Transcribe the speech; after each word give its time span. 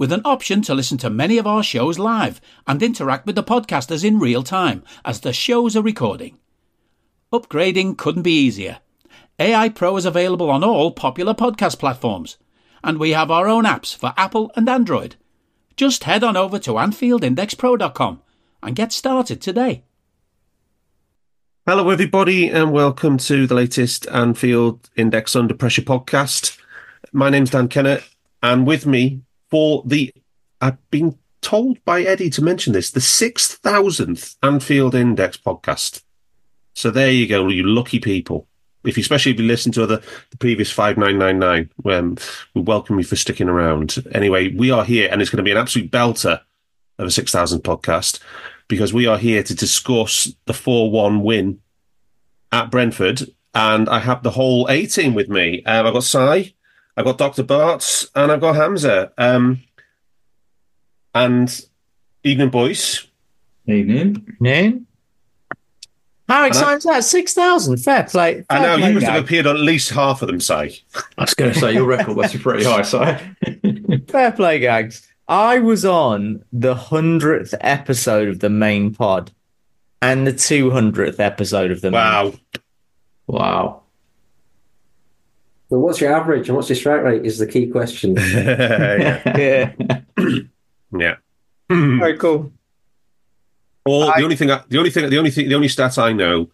with 0.00 0.12
an 0.12 0.22
option 0.24 0.62
to 0.62 0.72
listen 0.74 0.96
to 0.96 1.10
many 1.10 1.36
of 1.36 1.46
our 1.46 1.62
shows 1.62 1.98
live 1.98 2.40
and 2.66 2.82
interact 2.82 3.26
with 3.26 3.34
the 3.34 3.42
podcasters 3.42 4.02
in 4.02 4.18
real 4.18 4.42
time 4.42 4.82
as 5.04 5.20
the 5.20 5.30
shows 5.30 5.76
are 5.76 5.82
recording. 5.82 6.38
Upgrading 7.30 7.98
couldn't 7.98 8.22
be 8.22 8.32
easier. 8.32 8.78
AI 9.38 9.68
Pro 9.68 9.98
is 9.98 10.06
available 10.06 10.48
on 10.50 10.64
all 10.64 10.90
popular 10.90 11.34
podcast 11.34 11.78
platforms, 11.78 12.38
and 12.82 12.96
we 12.96 13.10
have 13.10 13.30
our 13.30 13.46
own 13.46 13.64
apps 13.64 13.94
for 13.94 14.14
Apple 14.16 14.50
and 14.56 14.70
Android. 14.70 15.16
Just 15.76 16.04
head 16.04 16.24
on 16.24 16.34
over 16.34 16.58
to 16.60 16.72
AnfieldIndexPro.com 16.72 18.22
and 18.62 18.74
get 18.74 18.92
started 18.92 19.42
today. 19.42 19.84
Hello, 21.66 21.90
everybody, 21.90 22.48
and 22.48 22.72
welcome 22.72 23.18
to 23.18 23.46
the 23.46 23.54
latest 23.54 24.06
Anfield 24.08 24.88
Index 24.96 25.36
Under 25.36 25.52
Pressure 25.52 25.82
podcast. 25.82 26.58
My 27.12 27.28
name's 27.28 27.50
Dan 27.50 27.68
Kennett, 27.68 28.02
and 28.42 28.66
with 28.66 28.86
me 28.86 29.24
for 29.50 29.82
the, 29.84 30.12
I've 30.60 30.90
been 30.90 31.18
told 31.40 31.84
by 31.84 32.02
Eddie 32.02 32.30
to 32.30 32.42
mention 32.42 32.72
this, 32.72 32.90
the 32.90 33.00
6,000th 33.00 34.36
Anfield 34.42 34.94
Index 34.94 35.36
podcast. 35.36 36.02
So 36.74 36.90
there 36.90 37.10
you 37.10 37.26
go, 37.26 37.48
you 37.48 37.64
lucky 37.64 37.98
people. 37.98 38.46
If 38.84 38.96
you, 38.96 39.02
especially 39.02 39.32
if 39.32 39.40
you 39.40 39.46
listen 39.46 39.72
to 39.72 39.82
other, 39.82 40.00
the 40.30 40.36
previous 40.38 40.70
5999, 40.70 41.70
um, 41.92 42.16
we 42.54 42.62
welcome 42.62 42.98
you 42.98 43.04
for 43.04 43.16
sticking 43.16 43.48
around. 43.48 44.02
Anyway, 44.12 44.54
we 44.54 44.70
are 44.70 44.84
here 44.84 45.08
and 45.10 45.20
it's 45.20 45.30
going 45.30 45.38
to 45.38 45.42
be 45.42 45.50
an 45.50 45.58
absolute 45.58 45.90
belter 45.90 46.40
of 46.98 47.08
a 47.08 47.10
6,000 47.10 47.60
podcast 47.60 48.20
because 48.68 48.94
we 48.94 49.06
are 49.06 49.18
here 49.18 49.42
to 49.42 49.54
discuss 49.54 50.32
the 50.46 50.54
4 50.54 50.90
1 50.90 51.22
win 51.22 51.60
at 52.52 52.70
Brentford. 52.70 53.22
And 53.52 53.88
I 53.88 53.98
have 53.98 54.22
the 54.22 54.30
whole 54.30 54.68
A 54.70 54.86
team 54.86 55.12
with 55.12 55.28
me. 55.28 55.62
Um, 55.64 55.86
I've 55.86 55.92
got 55.92 56.04
Si, 56.04 56.54
I've 56.96 57.04
got 57.04 57.18
Dr. 57.18 57.42
Barts 57.42 58.08
and 58.14 58.30
I've 58.32 58.40
got 58.40 58.56
Hamzah. 58.56 59.12
Um, 59.16 59.62
and 61.14 61.64
evening, 62.24 62.50
boys. 62.50 63.06
Evening. 63.66 64.26
Evening. 64.34 64.86
How 66.28 66.44
exciting 66.46 66.78
is 66.78 66.84
that? 66.84 67.02
6,000. 67.04 67.76
Fair 67.78 68.04
play. 68.04 68.34
Fair 68.34 68.44
I 68.50 68.62
know 68.62 68.76
play, 68.78 68.88
you 68.88 68.94
must 68.94 69.06
Gag. 69.06 69.14
have 69.14 69.24
appeared 69.24 69.46
on 69.48 69.56
at 69.56 69.62
least 69.62 69.90
half 69.90 70.22
of 70.22 70.28
them, 70.28 70.38
say. 70.40 70.78
I 71.18 71.22
was 71.22 71.34
going 71.34 71.52
to 71.52 71.58
say 71.58 71.72
your 71.72 71.86
record 71.86 72.16
must 72.16 72.34
be 72.34 72.38
pretty 72.38 72.64
high, 72.64 72.82
Si. 72.82 73.98
Fair 74.08 74.30
play, 74.32 74.60
gags. 74.60 75.08
I 75.26 75.58
was 75.58 75.84
on 75.84 76.44
the 76.52 76.74
100th 76.74 77.54
episode 77.60 78.28
of 78.28 78.38
the 78.40 78.50
main 78.50 78.94
pod 78.94 79.32
and 80.02 80.24
the 80.26 80.32
200th 80.32 81.18
episode 81.18 81.70
of 81.72 81.80
the 81.80 81.90
main 81.90 82.00
Wow. 82.00 82.32
wow. 83.26 83.82
Well, 85.70 85.80
what's 85.80 86.00
your 86.00 86.12
average 86.12 86.48
and 86.48 86.56
what's 86.56 86.68
your 86.68 86.76
strike 86.76 87.02
rate 87.02 87.24
is 87.24 87.38
the 87.38 87.46
key 87.46 87.68
question. 87.68 88.16
yeah. 88.18 89.38
Yeah. 89.38 89.72
yeah. 90.92 91.16
Very 91.68 92.18
cool. 92.18 92.52
Well, 93.86 94.12
the 94.14 94.22
only 94.24 94.36
thing, 94.36 94.50
I, 94.50 94.62
the 94.68 94.78
only 94.78 94.90
thing, 94.90 95.08
the 95.08 95.18
only 95.18 95.30
thing, 95.30 95.48
the 95.48 95.54
only 95.54 95.68
stat 95.68 95.96
I 95.96 96.12
know 96.12 96.50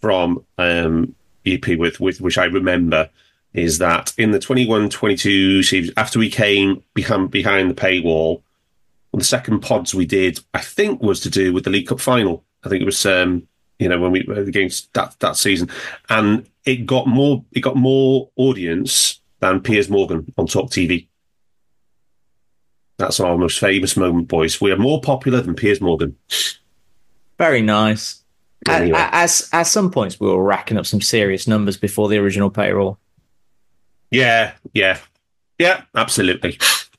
from 0.00 0.44
um, 0.58 1.14
EP 1.46 1.78
with, 1.78 2.00
with 2.00 2.20
which 2.20 2.38
I 2.38 2.46
remember 2.46 3.10
is 3.52 3.78
that 3.78 4.12
in 4.18 4.32
the 4.32 4.38
21-22 4.38 5.64
season, 5.64 5.94
after 5.96 6.18
we 6.18 6.30
came 6.30 6.82
behind 6.94 7.30
behind 7.30 7.70
the 7.70 7.74
paywall, 7.74 8.42
the 9.12 9.24
second 9.24 9.60
pods 9.60 9.94
we 9.94 10.06
did, 10.06 10.40
I 10.54 10.60
think, 10.60 11.02
was 11.02 11.20
to 11.20 11.30
do 11.30 11.52
with 11.52 11.64
the 11.64 11.70
League 11.70 11.86
Cup 11.86 12.00
final. 12.00 12.42
I 12.64 12.68
think 12.68 12.82
it 12.82 12.86
was, 12.86 13.04
um, 13.06 13.46
you 13.78 13.88
know, 13.88 14.00
when 14.00 14.12
we 14.12 14.24
were 14.26 14.40
against 14.40 14.92
that 14.94 15.18
that 15.20 15.36
season, 15.36 15.68
and 16.08 16.46
it 16.64 16.86
got 16.86 17.06
more, 17.06 17.44
it 17.52 17.60
got 17.60 17.76
more 17.76 18.30
audience 18.36 19.20
than 19.40 19.60
Piers 19.60 19.88
Morgan 19.88 20.32
on 20.38 20.46
Talk 20.46 20.70
TV. 20.70 21.08
That's 22.96 23.18
our 23.18 23.36
most 23.36 23.58
famous 23.58 23.96
moment, 23.96 24.28
boys. 24.28 24.60
We 24.60 24.70
are 24.70 24.76
more 24.76 25.00
popular 25.00 25.40
than 25.40 25.54
Piers 25.54 25.80
Morgan. 25.80 26.16
Very 27.38 27.60
nice. 27.60 28.22
Anyway. 28.68 28.96
at, 28.98 29.42
at 29.52 29.66
some 29.66 29.90
points, 29.90 30.18
we 30.18 30.28
were 30.28 30.42
racking 30.42 30.78
up 30.78 30.86
some 30.86 31.00
serious 31.00 31.46
numbers 31.46 31.76
before 31.76 32.08
the 32.08 32.16
original 32.18 32.48
payroll. 32.50 32.98
Yeah, 34.10 34.52
yeah, 34.72 34.98
yeah, 35.58 35.82
absolutely. 35.94 36.58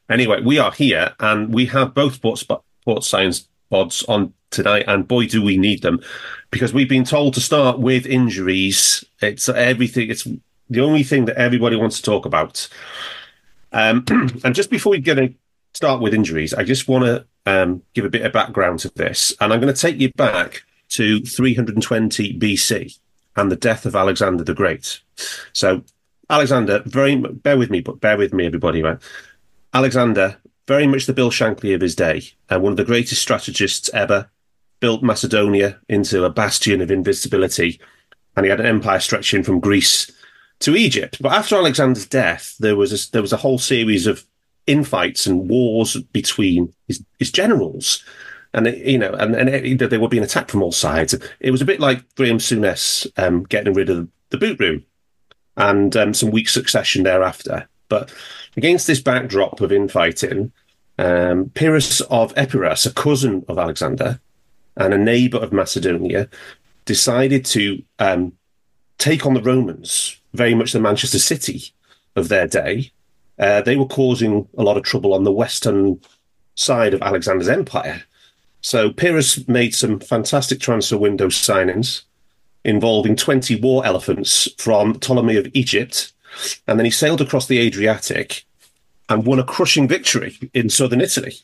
Anyway, 0.10 0.42
we 0.42 0.60
are 0.60 0.72
here 0.72 1.16
and 1.20 1.54
we 1.54 1.66
have 1.68 1.94
both 1.94 2.16
sports, 2.16 2.42
sports 2.42 3.08
science 3.08 3.48
pods 3.70 4.04
on 4.04 4.34
tonight, 4.52 4.86
and 4.88 5.08
boy, 5.08 5.28
do 5.28 5.42
we 5.42 5.58
need 5.58 5.82
them 5.82 6.00
because 6.52 6.74
we've 6.74 6.90
been 6.90 7.04
told 7.04 7.34
to 7.34 7.42
start 7.42 7.80
with 7.80 8.06
injuries. 8.06 9.04
It's 9.22 9.50
everything, 9.50 10.10
it's 10.10 10.28
the 10.70 10.82
only 10.82 11.04
thing 11.04 11.26
that 11.26 11.36
everybody 11.38 11.76
wants 11.76 11.98
to 11.98 12.04
talk 12.04 12.26
about. 12.26 12.70
Um, 13.74 14.06
and 14.44 14.56
just 14.56 14.70
before 14.70 14.92
we 14.92 15.00
get 15.00 15.16
to 15.16 15.34
start 15.74 16.02
with 16.02 16.14
injuries, 16.14 16.54
I 16.54 16.64
just 16.64 16.88
want 16.88 17.04
to 17.04 17.26
um, 17.46 17.82
give 17.94 18.06
a 18.06 18.10
bit 18.10 18.26
of 18.26 18.32
background 18.32 18.80
to 18.80 18.90
this, 18.96 19.34
and 19.42 19.52
I'm 19.52 19.60
going 19.60 19.74
to 19.74 19.80
take 19.80 20.00
you 20.00 20.12
back 20.14 20.64
to 20.90 21.20
320 21.20 22.40
BC 22.40 22.98
and 23.36 23.52
the 23.52 23.58
death 23.58 23.86
of 23.86 23.96
Alexander 23.96 24.44
the 24.44 24.54
Great. 24.54 25.02
So 25.52 25.84
Alexander, 26.30 26.84
very 26.86 27.16
bear 27.16 27.58
with 27.58 27.70
me, 27.70 27.82
but 27.82 28.00
bear 28.00 28.18
with 28.18 28.34
me, 28.34 28.46
everybody, 28.46 28.82
right? 28.82 28.98
Alexander, 29.74 30.38
very 30.68 30.88
much 30.88 31.06
the 31.06 31.14
Bill 31.14 31.32
Shankly 31.32 31.76
of 31.76 31.82
his 31.82 31.96
day, 31.96 32.24
and 32.50 32.62
one 32.62 32.74
of 32.74 32.78
the 32.78 32.84
greatest 32.84 33.22
strategists 33.22 33.90
ever, 33.94 34.30
built 34.80 35.04
Macedonia 35.04 35.80
into 35.88 36.24
a 36.24 36.30
bastion 36.30 36.82
of 36.82 36.92
invincibility, 36.92 37.80
and 38.36 38.46
he 38.46 38.50
had 38.50 38.60
an 38.60 38.66
empire 38.66 39.00
stretching 39.00 39.44
from 39.44 39.60
Greece 39.60 40.12
to 40.60 40.76
Egypt. 40.76 41.18
But 41.22 41.34
after 41.34 41.56
Alexander's 41.56 42.06
death, 42.06 42.56
there 42.60 42.76
was 42.76 42.92
a, 42.92 43.12
there 43.12 43.22
was 43.22 43.34
a 43.34 43.38
whole 43.38 43.58
series 43.58 44.08
of 44.08 44.26
infights 44.68 45.28
and 45.28 45.50
wars 45.50 45.96
between 46.12 46.74
his, 46.88 47.04
his 47.20 47.32
generals. 47.32 48.04
And 48.54 48.68
it, 48.68 48.86
you 48.88 48.98
know, 48.98 49.12
and, 49.12 49.36
and 49.36 49.50
it, 49.50 49.90
they 49.90 49.98
were 49.98 50.08
being 50.08 50.24
attacked 50.24 50.52
from 50.52 50.64
all 50.64 50.72
sides. 50.72 51.14
It 51.40 51.52
was 51.52 51.62
a 51.62 51.66
bit 51.66 51.80
like 51.80 52.16
Graham 52.16 52.38
Souness 52.38 53.06
um, 53.18 53.44
getting 53.44 53.74
rid 53.74 53.90
of 53.90 54.08
the 54.30 54.38
boot 54.38 54.60
room 54.60 54.86
and 55.58 55.96
um, 55.96 56.14
some 56.14 56.32
weak 56.32 56.50
succession 56.50 57.04
thereafter. 57.04 57.68
But 57.90 58.14
against 58.58 58.88
this 58.88 59.02
backdrop 59.02 59.62
of 59.62 59.72
infighting, 59.72 60.52
um, 60.98 61.50
Pyrrhus 61.50 62.02
of 62.02 62.34
Epirus, 62.38 62.86
a 62.86 62.94
cousin 62.94 63.44
of 63.48 63.58
Alexander 63.58 64.20
and 64.78 64.94
a 64.94 64.98
neighbor 64.98 65.38
of 65.38 65.54
Macedonia, 65.54 66.30
decided 66.86 67.46
to 67.46 67.82
um, 68.00 68.34
take 68.98 69.26
on 69.26 69.34
the 69.34 69.42
Romans, 69.42 70.20
very 70.34 70.54
much 70.54 70.72
the 70.72 70.80
Manchester 70.80 71.20
City 71.20 71.74
of 72.16 72.30
their 72.30 72.48
day. 72.48 72.92
Uh, 73.38 73.62
they 73.62 73.76
were 73.76 73.88
causing 73.88 74.48
a 74.58 74.64
lot 74.64 74.78
of 74.78 74.84
trouble 74.84 75.14
on 75.14 75.24
the 75.24 75.32
western 75.32 76.00
side 76.56 76.94
of 76.94 77.02
Alexander's 77.02 77.50
empire. 77.50 78.04
So 78.62 78.92
Pyrrhus 78.92 79.48
made 79.48 79.76
some 79.76 80.00
fantastic 80.00 80.60
transfer 80.60 80.98
window 80.98 81.28
signings 81.28 82.04
involving 82.64 83.16
20 83.16 83.58
war 83.58 83.86
elephants 83.86 84.50
from 84.58 85.00
Ptolemy 85.00 85.38
of 85.38 85.48
Egypt. 85.54 86.14
And 86.68 86.80
then 86.80 86.86
he 86.86 86.92
sailed 86.92 87.22
across 87.22 87.48
the 87.48 87.60
Adriatic 87.60 88.44
and 89.10 89.26
won 89.26 89.40
a 89.40 89.44
crushing 89.44 89.88
victory 89.88 90.38
in 90.54 90.70
southern 90.70 91.02
Italy. 91.02 91.36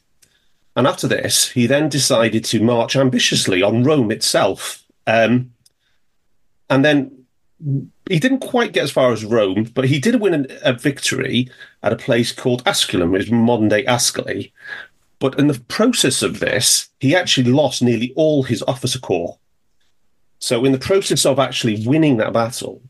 And 0.75 0.87
after 0.87 1.07
this, 1.07 1.49
he 1.49 1.67
then 1.67 1.89
decided 1.89 2.45
to 2.45 2.63
march 2.63 2.95
ambitiously 2.95 3.61
on 3.61 3.83
Rome 3.83 4.11
itself. 4.11 4.83
Um, 5.05 5.53
and 6.69 6.85
then 6.85 7.25
he 8.09 8.19
didn't 8.19 8.39
quite 8.39 8.73
get 8.73 8.83
as 8.83 8.91
far 8.91 9.11
as 9.11 9.25
Rome, 9.25 9.69
but 9.73 9.85
he 9.85 9.99
did 9.99 10.21
win 10.21 10.33
an, 10.33 10.47
a 10.63 10.73
victory 10.73 11.49
at 11.83 11.93
a 11.93 11.97
place 11.97 12.31
called 12.31 12.63
Asculum, 12.63 13.11
which 13.11 13.23
is 13.23 13.31
modern 13.31 13.67
day 13.67 13.83
Ascoli. 13.85 14.51
But 15.19 15.37
in 15.37 15.47
the 15.47 15.59
process 15.67 16.23
of 16.23 16.39
this, 16.39 16.89
he 16.99 17.15
actually 17.15 17.51
lost 17.51 17.83
nearly 17.83 18.13
all 18.15 18.43
his 18.43 18.63
officer 18.63 18.99
corps. 18.99 19.37
So 20.39 20.65
in 20.65 20.71
the 20.71 20.79
process 20.79 21.25
of 21.25 21.37
actually 21.37 21.85
winning 21.85 22.17
that 22.17 22.33
battle, 22.33 22.81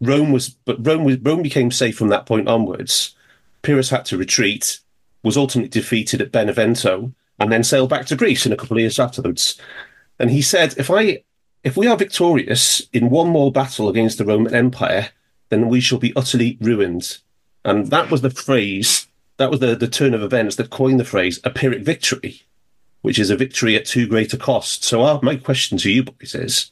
Rome 0.00 0.32
was, 0.32 0.50
but 0.50 0.84
Rome 0.84 1.04
was, 1.04 1.18
Rome 1.18 1.42
became 1.42 1.70
safe 1.70 1.96
from 1.96 2.08
that 2.08 2.26
point 2.26 2.48
onwards. 2.48 3.14
Pyrrhus 3.62 3.90
had 3.90 4.04
to 4.06 4.18
retreat, 4.18 4.80
was 5.22 5.36
ultimately 5.36 5.68
defeated 5.68 6.20
at 6.20 6.32
Benevento, 6.32 7.12
and 7.38 7.52
then 7.52 7.64
sailed 7.64 7.90
back 7.90 8.06
to 8.06 8.16
Greece 8.16 8.46
in 8.46 8.52
a 8.52 8.56
couple 8.56 8.76
of 8.76 8.80
years 8.80 8.98
afterwards. 8.98 9.60
And 10.18 10.30
he 10.30 10.42
said, 10.42 10.74
if 10.78 10.90
I, 10.90 11.22
if 11.64 11.76
we 11.76 11.86
are 11.86 11.96
victorious 11.96 12.82
in 12.92 13.10
one 13.10 13.28
more 13.28 13.52
battle 13.52 13.88
against 13.88 14.18
the 14.18 14.24
Roman 14.24 14.54
Empire, 14.54 15.10
then 15.48 15.68
we 15.68 15.80
shall 15.80 15.98
be 15.98 16.14
utterly 16.16 16.56
ruined. 16.60 17.18
And 17.64 17.88
that 17.88 18.10
was 18.10 18.22
the 18.22 18.30
phrase, 18.30 19.06
that 19.36 19.50
was 19.50 19.60
the, 19.60 19.74
the 19.74 19.88
turn 19.88 20.14
of 20.14 20.22
events 20.22 20.56
that 20.56 20.70
coined 20.70 21.00
the 21.00 21.04
phrase 21.04 21.40
a 21.44 21.50
Pyrrhic 21.50 21.82
victory, 21.82 22.42
which 23.02 23.18
is 23.18 23.30
a 23.30 23.36
victory 23.36 23.76
at 23.76 23.84
too 23.84 24.06
great 24.06 24.32
a 24.32 24.38
cost. 24.38 24.84
So 24.84 25.02
our, 25.02 25.20
my 25.22 25.36
question 25.36 25.76
to 25.78 25.90
you 25.90 26.04
boys 26.04 26.34
is, 26.34 26.70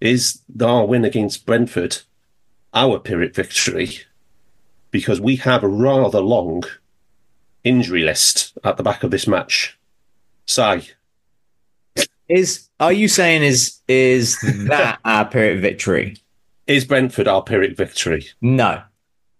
is 0.00 0.42
our 0.60 0.86
win 0.86 1.04
against 1.04 1.46
Brentford 1.46 2.02
our 2.74 2.98
Pyrrhic 2.98 3.34
victory? 3.34 4.00
Because 4.96 5.20
we 5.20 5.36
have 5.36 5.62
a 5.62 5.68
rather 5.68 6.22
long 6.22 6.64
injury 7.64 8.02
list 8.02 8.56
at 8.64 8.78
the 8.78 8.82
back 8.82 9.02
of 9.02 9.10
this 9.10 9.26
match. 9.26 9.78
Si. 10.46 10.88
Is 12.30 12.70
are 12.80 12.94
you 12.94 13.08
saying 13.08 13.42
is 13.42 13.80
is 13.88 14.40
that 14.40 15.00
our 15.04 15.26
Pyrrhic 15.26 15.60
victory? 15.60 16.16
Is 16.66 16.86
Brentford 16.86 17.28
our 17.28 17.42
Pyrrhic 17.42 17.76
victory? 17.76 18.26
No. 18.40 18.82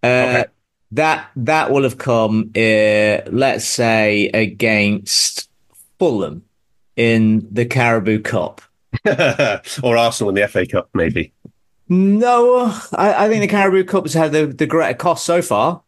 Uh, 0.02 0.06
Okay. 0.06 0.44
That 0.92 1.30
that 1.36 1.70
will 1.70 1.84
have 1.84 1.96
come, 1.96 2.50
uh, 2.54 3.24
let's 3.26 3.64
say, 3.64 4.28
against 4.34 5.48
Fulham 5.98 6.44
in 6.96 7.48
the 7.50 7.64
Carabao 7.64 8.18
Cup. 8.18 8.60
or 9.82 9.96
Arsenal 9.96 10.28
in 10.28 10.34
the 10.34 10.46
FA 10.48 10.66
Cup, 10.66 10.90
maybe. 10.92 11.32
No, 11.88 12.66
I, 12.92 13.26
I 13.26 13.28
think 13.28 13.42
the 13.42 13.48
Carabao 13.48 13.90
Cup 13.90 14.04
has 14.04 14.14
had 14.14 14.32
the, 14.32 14.46
the 14.46 14.66
greater 14.66 14.96
cost 14.96 15.24
so 15.24 15.40
far. 15.40 15.82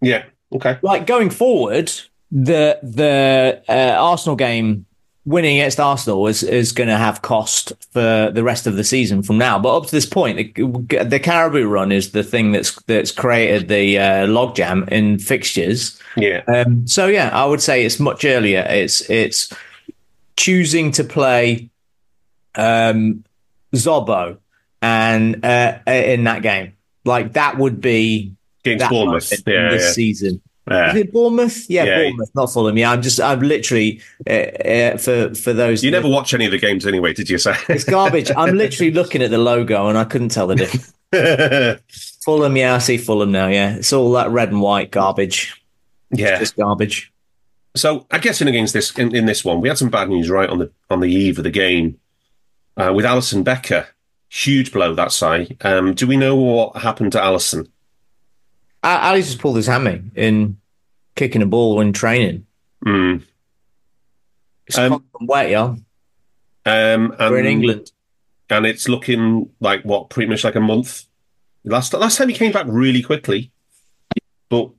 Yeah. 0.00 0.24
Okay. 0.52 0.78
Like 0.82 1.06
going 1.06 1.30
forward, 1.30 1.90
the 2.30 2.78
the 2.82 3.62
uh, 3.68 3.96
Arsenal 3.98 4.36
game 4.36 4.86
winning 5.24 5.58
against 5.58 5.80
Arsenal 5.80 6.26
is 6.26 6.42
is 6.42 6.72
going 6.72 6.88
to 6.88 6.96
have 6.96 7.22
cost 7.22 7.72
for 7.90 8.30
the 8.32 8.42
rest 8.42 8.66
of 8.66 8.76
the 8.76 8.84
season 8.84 9.22
from 9.22 9.38
now. 9.38 9.58
But 9.58 9.76
up 9.76 9.86
to 9.86 9.90
this 9.90 10.06
point, 10.06 10.54
the, 10.54 11.04
the 11.04 11.20
Carabao 11.20 11.62
run 11.62 11.92
is 11.92 12.12
the 12.12 12.22
thing 12.22 12.52
that's 12.52 12.74
that's 12.82 13.10
created 13.12 13.68
the 13.68 13.98
uh, 13.98 14.26
logjam 14.26 14.88
in 14.90 15.18
fixtures. 15.18 16.00
Yeah. 16.16 16.42
Um, 16.48 16.86
so 16.86 17.06
yeah, 17.06 17.30
I 17.32 17.44
would 17.44 17.62
say 17.62 17.84
it's 17.84 18.00
much 18.00 18.24
earlier. 18.24 18.66
It's 18.68 19.08
it's 19.10 19.52
choosing 20.36 20.92
to 20.92 21.04
play 21.04 21.67
um, 22.54 23.24
Szobo 23.74 24.38
and 24.82 25.44
uh, 25.44 25.78
in 25.86 26.24
that 26.24 26.42
game, 26.42 26.74
like 27.04 27.34
that 27.34 27.58
would 27.58 27.80
be 27.80 28.34
Against 28.64 28.90
Bournemouth. 28.90 29.32
Yeah. 29.46 29.70
this 29.70 29.82
yeah. 29.84 29.90
season. 29.92 30.40
Yeah. 30.70 30.90
Is 30.90 30.96
it 30.96 31.12
Bournemouth? 31.12 31.70
Yeah, 31.70 31.84
Yeah. 31.84 32.02
Bournemouth, 32.02 32.30
not 32.34 32.52
Fulham. 32.52 32.76
Yeah, 32.76 32.92
I'm 32.92 33.00
just, 33.00 33.20
I'm 33.20 33.40
literally 33.40 34.02
uh, 34.28 34.32
uh, 34.32 34.96
for 34.98 35.34
for 35.34 35.52
those. 35.52 35.82
You 35.82 35.90
never 35.90 36.08
watch 36.08 36.34
any 36.34 36.44
of 36.44 36.50
the 36.50 36.58
games 36.58 36.86
anyway, 36.86 37.14
did 37.14 37.30
you 37.30 37.38
say? 37.38 37.54
It's 37.68 37.84
garbage. 37.84 38.30
I'm 38.36 38.56
literally 38.56 38.92
looking 38.92 39.22
at 39.22 39.30
the 39.30 39.38
logo 39.38 39.88
and 39.88 39.96
I 39.96 40.04
couldn't 40.04 40.28
tell 40.30 40.46
the 40.46 40.56
difference. 40.56 40.92
Fulham, 42.24 42.56
yeah, 42.56 42.74
I 42.74 42.78
see 42.78 42.98
Fulham 42.98 43.32
now. 43.32 43.46
Yeah, 43.46 43.76
it's 43.76 43.92
all 43.92 44.12
that 44.12 44.30
red 44.30 44.50
and 44.50 44.60
white 44.60 44.90
garbage. 44.90 45.62
yeah. 46.10 46.38
Just 46.38 46.56
garbage. 46.56 47.12
So 47.74 48.06
I 48.10 48.18
guess 48.18 48.42
in 48.42 48.48
against 48.48 48.74
this 48.74 48.96
in, 48.98 49.14
in 49.14 49.24
this 49.24 49.44
one, 49.44 49.60
we 49.62 49.68
had 49.68 49.78
some 49.78 49.88
bad 49.88 50.10
news 50.10 50.28
right 50.28 50.50
on 50.50 50.58
the 50.58 50.70
on 50.90 51.00
the 51.00 51.10
eve 51.10 51.38
of 51.38 51.44
the 51.44 51.50
game 51.50 51.98
uh, 52.78 52.92
with 52.92 53.04
Alisson 53.04 53.44
Becker. 53.44 53.86
Huge 54.30 54.72
blow 54.72 54.94
that 54.94 55.12
side. 55.12 55.56
Um, 55.62 55.94
do 55.94 56.06
we 56.06 56.16
know 56.16 56.36
what 56.36 56.76
happened 56.76 57.12
to 57.12 57.18
Alisson? 57.18 57.68
Ali 58.82 59.22
just 59.22 59.38
pulled 59.38 59.56
his 59.56 59.66
hammy 59.66 60.02
in 60.14 60.58
kicking 61.16 61.42
a 61.42 61.46
ball 61.46 61.80
in 61.80 61.92
training. 61.92 62.46
Mm. 62.86 63.22
It's 64.66 64.78
um, 64.78 65.04
wet, 65.20 65.50
yeah. 65.50 65.62
Um, 65.64 65.82
and, 66.64 67.14
We're 67.18 67.38
in 67.38 67.46
England. 67.46 67.90
and 68.50 68.66
it's 68.66 68.88
looking 68.88 69.50
like 69.60 69.82
what 69.82 70.10
pretty 70.10 70.28
much 70.28 70.44
like 70.44 70.54
a 70.54 70.60
month. 70.60 71.04
Last 71.64 71.92
last 71.94 72.16
time 72.18 72.28
he 72.28 72.34
came 72.34 72.52
back 72.52 72.66
really 72.68 73.02
quickly, 73.02 73.50
but 74.48 74.70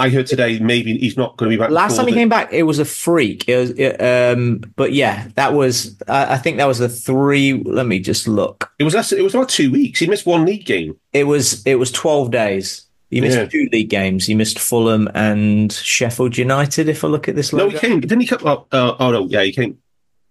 I 0.00 0.08
heard 0.08 0.26
today 0.26 0.58
maybe 0.58 0.96
he's 0.98 1.16
not 1.16 1.36
going 1.36 1.50
to 1.50 1.56
be 1.56 1.60
back. 1.60 1.70
Last 1.70 1.96
time 1.96 2.06
he 2.06 2.12
came 2.12 2.28
back, 2.28 2.52
it 2.52 2.64
was 2.64 2.78
a 2.78 2.84
freak. 2.84 3.48
It 3.48 3.56
was, 3.56 3.70
it, 3.70 4.00
um, 4.00 4.60
but 4.76 4.92
yeah, 4.92 5.28
that 5.36 5.52
was. 5.54 5.96
I 6.08 6.34
I 6.34 6.38
think 6.38 6.56
that 6.56 6.66
was 6.66 6.78
the 6.78 6.88
three. 6.88 7.62
Let 7.64 7.86
me 7.86 8.00
just 8.00 8.26
look. 8.26 8.72
It 8.78 8.84
was 8.84 8.94
less. 8.94 9.12
It 9.12 9.22
was 9.22 9.34
about 9.34 9.48
two 9.48 9.70
weeks. 9.70 10.00
He 10.00 10.06
missed 10.06 10.26
one 10.26 10.44
league 10.44 10.66
game. 10.66 10.96
It 11.12 11.24
was. 11.24 11.64
It 11.66 11.76
was 11.76 11.92
twelve 11.92 12.30
days. 12.30 12.86
He 13.10 13.20
missed 13.20 13.36
Yeah. 13.36 13.46
two 13.46 13.68
league 13.72 13.90
games. 13.90 14.26
He 14.26 14.34
missed 14.34 14.58
Fulham 14.58 15.08
and 15.14 15.72
Sheffield 15.72 16.38
United. 16.38 16.88
If 16.88 17.02
I 17.04 17.08
look 17.08 17.28
at 17.28 17.34
this 17.34 17.52
No, 17.52 17.64
logo, 17.64 17.72
he 17.72 17.78
came. 17.78 18.00
Didn't 18.00 18.20
he 18.20 18.26
come? 18.26 18.40
Oh, 18.44 18.66
uh, 18.70 18.94
oh 19.00 19.10
no, 19.10 19.26
yeah, 19.26 19.42
he 19.42 19.52
came. 19.52 19.78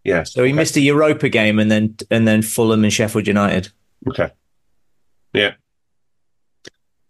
Yeah. 0.05 0.23
so 0.23 0.43
he 0.45 0.53
missed 0.53 0.77
a 0.77 0.81
Europa 0.81 1.27
game 1.29 1.59
and 1.59 1.69
then 1.69 1.97
and 2.09 2.25
then 2.27 2.41
Fulham 2.41 2.83
and 2.83 2.91
Sheffield 2.91 3.27
United. 3.27 3.69
Okay. 4.07 4.29
Yeah. 5.33 5.55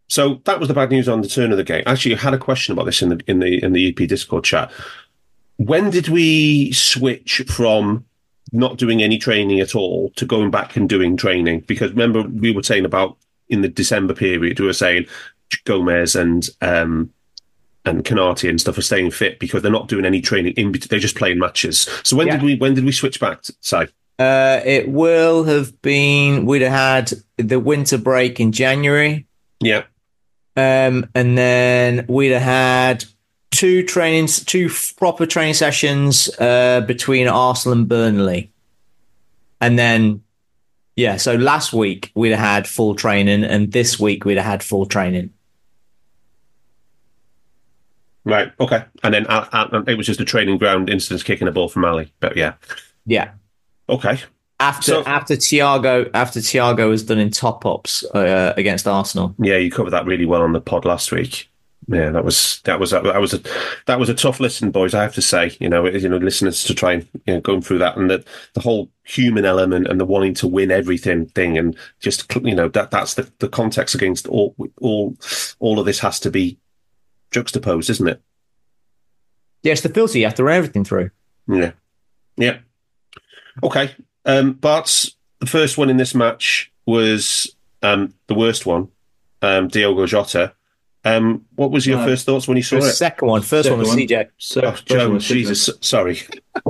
So 0.09 0.41
that 0.45 0.59
was 0.59 0.67
the 0.67 0.73
bad 0.73 0.89
news 0.89 1.07
on 1.07 1.21
the 1.21 1.27
turn 1.27 1.51
of 1.51 1.57
the 1.57 1.63
game. 1.63 1.83
Actually, 1.85 2.15
I 2.15 2.19
had 2.19 2.33
a 2.33 2.37
question 2.39 2.73
about 2.73 2.85
this 2.85 3.01
in 3.01 3.09
the 3.09 3.21
in 3.27 3.39
the 3.39 3.63
in 3.63 3.73
the 3.73 3.87
EP 3.89 4.07
Discord 4.09 4.43
chat. 4.43 4.71
When 5.57 5.89
did 5.91 6.07
we 6.09 6.71
switch 6.71 7.43
from 7.47 8.05
not 8.51 8.77
doing 8.77 9.03
any 9.03 9.17
training 9.19 9.59
at 9.59 9.75
all 9.75 10.09
to 10.15 10.25
going 10.25 10.49
back 10.51 10.75
and 10.75 10.89
doing 10.89 11.15
training? 11.15 11.61
Because 11.61 11.91
remember 11.91 12.23
we 12.23 12.51
were 12.51 12.63
saying 12.63 12.85
about 12.85 13.17
in 13.49 13.61
the 13.61 13.67
December 13.67 14.13
period, 14.15 14.59
we 14.59 14.65
were 14.65 14.73
saying 14.73 15.05
Gomez 15.65 16.15
and 16.15 16.47
um 16.61 17.11
and 17.85 18.03
Konaté 18.03 18.49
and 18.49 18.59
stuff 18.59 18.77
are 18.77 18.81
staying 18.83 19.11
fit 19.11 19.39
because 19.39 19.61
they're 19.61 19.71
not 19.71 19.87
doing 19.87 20.05
any 20.05 20.21
training 20.21 20.53
in 20.53 20.71
bet- 20.71 20.89
they're 20.89 20.99
just 20.99 21.15
playing 21.15 21.39
matches. 21.39 21.87
So 22.03 22.17
when 22.17 22.27
Yeah. 22.27 22.37
did 22.37 22.43
we 22.43 22.55
when 22.55 22.73
did 22.73 22.83
we 22.85 22.91
switch 22.91 23.19
back 23.19 23.39
Si? 23.61 23.77
Uh, 24.17 24.59
it 24.65 24.89
will 24.89 25.45
have 25.45 25.81
been. 25.81 26.45
We'd 26.45 26.61
have 26.63 26.71
had 26.71 27.13
the 27.37 27.59
winter 27.59 27.97
break 27.97 28.39
in 28.41 28.51
January. 28.51 29.25
Yeah. 29.61 29.83
Um, 30.59 31.09
and 31.15 31.37
then 31.37 32.05
we'd 32.09 32.31
have 32.31 32.41
had 32.41 33.05
two 33.51 33.83
trainings, 33.83 34.43
two 34.43 34.69
proper 34.97 35.25
training 35.25 35.53
sessions 35.53 36.29
uh, 36.39 36.81
between 36.81 37.27
Arsenal 37.27 37.77
and 37.77 37.87
Burnley. 37.87 38.51
And 39.61 39.79
then, 39.79 40.23
yeah, 40.95 41.17
so 41.17 41.35
last 41.35 41.71
week 41.71 42.11
we'd 42.13 42.31
have 42.31 42.39
had 42.39 42.67
full 42.67 42.95
training, 42.95 43.43
and 43.43 43.71
this 43.71 43.99
week 43.99 44.25
we'd 44.25 44.37
have 44.37 44.45
had 44.45 44.63
full 44.63 44.85
training. 44.85 45.31
Right. 48.25 48.51
Okay. 48.59 48.83
And 49.01 49.13
then 49.13 49.25
uh, 49.27 49.47
uh, 49.51 49.83
it 49.87 49.95
was 49.95 50.05
just 50.05 50.19
a 50.19 50.25
training 50.25 50.57
ground 50.57 50.89
instance 50.89 51.23
kicking 51.23 51.47
a 51.47 51.51
ball 51.51 51.69
from 51.69 51.85
Ali. 51.85 52.11
But 52.19 52.35
yeah. 52.35 52.53
Yeah. 53.05 53.31
Okay. 53.87 54.19
After 54.59 54.91
So- 54.91 55.03
after 55.05 55.35
Thiago 55.35 56.09
after 56.13 56.39
Thiago 56.41 56.89
was 56.89 57.03
done 57.03 57.19
in 57.19 57.31
top 57.31 57.65
ups 57.65 58.03
uh, 58.13 58.53
against 58.57 58.87
Arsenal. 58.87 59.33
Yeah, 59.39 59.57
you 59.57 59.71
covered 59.71 59.91
that 59.91 60.05
really 60.05 60.25
well 60.25 60.41
on 60.41 60.51
the 60.53 60.59
pod 60.61 60.83
last 60.85 61.11
week. 61.11 61.49
Yeah, 61.87 62.11
that 62.11 62.23
was 62.25 62.59
that 62.65 62.79
was 62.79 62.91
that 62.91 63.03
was 63.21 63.33
a 63.33 63.41
that 63.87 63.99
was 63.99 64.09
a 64.09 64.13
tough 64.13 64.39
listen, 64.39 64.69
boys. 64.69 64.93
I 64.93 65.01
have 65.01 65.15
to 65.15 65.21
say, 65.23 65.55
you 65.59 65.69
know, 65.69 65.87
you 65.87 66.07
know, 66.09 66.17
listeners 66.17 66.63
to 66.65 66.75
try 66.75 66.93
and 66.93 67.07
you 67.25 67.33
know 67.35 67.41
going 67.41 67.61
through 67.61 67.79
that 67.79 67.97
and 67.97 68.09
the 68.11 68.23
the 68.53 68.59
whole 68.61 68.91
human 69.05 69.43
element 69.45 69.87
and 69.87 69.99
the 69.99 70.05
wanting 70.05 70.35
to 70.35 70.47
win 70.47 70.69
everything 70.71 71.25
thing, 71.27 71.57
and 71.57 71.75
just 71.99 72.31
you 72.43 72.53
know 72.53 72.67
that 72.67 72.91
that's 72.91 73.15
the 73.15 73.31
the 73.39 73.49
context 73.49 73.95
against 73.95 74.27
all 74.27 74.55
all 74.81 75.15
all 75.59 75.79
of 75.79 75.85
this 75.85 75.99
has 75.99 76.19
to 76.19 76.29
be 76.29 76.59
juxtaposed, 77.31 77.89
isn't 77.89 78.07
it? 78.07 78.21
Yeah, 79.63 79.71
it's 79.71 79.81
the 79.81 79.89
filter 79.89 80.17
you 80.19 80.25
have 80.25 80.35
to 80.35 80.43
run 80.43 80.57
everything 80.57 80.83
through. 80.83 81.09
Yeah. 81.47 81.71
Yeah. 82.37 82.59
Okay. 83.63 83.95
Um, 84.29 84.53
but 84.53 85.05
the 85.39 85.45
first 85.47 85.77
one 85.77 85.89
in 85.89 85.97
this 85.97 86.13
match 86.13 86.71
was 86.85 87.55
um, 87.81 88.13
the 88.27 88.35
worst 88.35 88.65
one, 88.65 88.89
um, 89.41 89.67
Diogo 89.67 90.05
Jota. 90.05 90.53
Um, 91.05 91.45
what 91.55 91.71
was 91.71 91.87
your 91.87 91.99
Uh, 91.99 92.05
first 92.05 92.25
thoughts 92.25 92.45
when 92.47 92.57
you 92.57 92.63
saw 92.63 92.79
The 92.79 92.87
it? 92.87 92.91
second 92.91 93.27
one, 93.29 93.41
first 93.41 93.69
one 93.69 93.79
was 93.79 93.89
Second 93.89 94.07
CJ. 94.09 94.27
So, 94.37 94.61
Oh, 94.63 94.77
Joe, 94.85 95.17
Jesus, 95.17 95.69
sorry. 95.81 96.21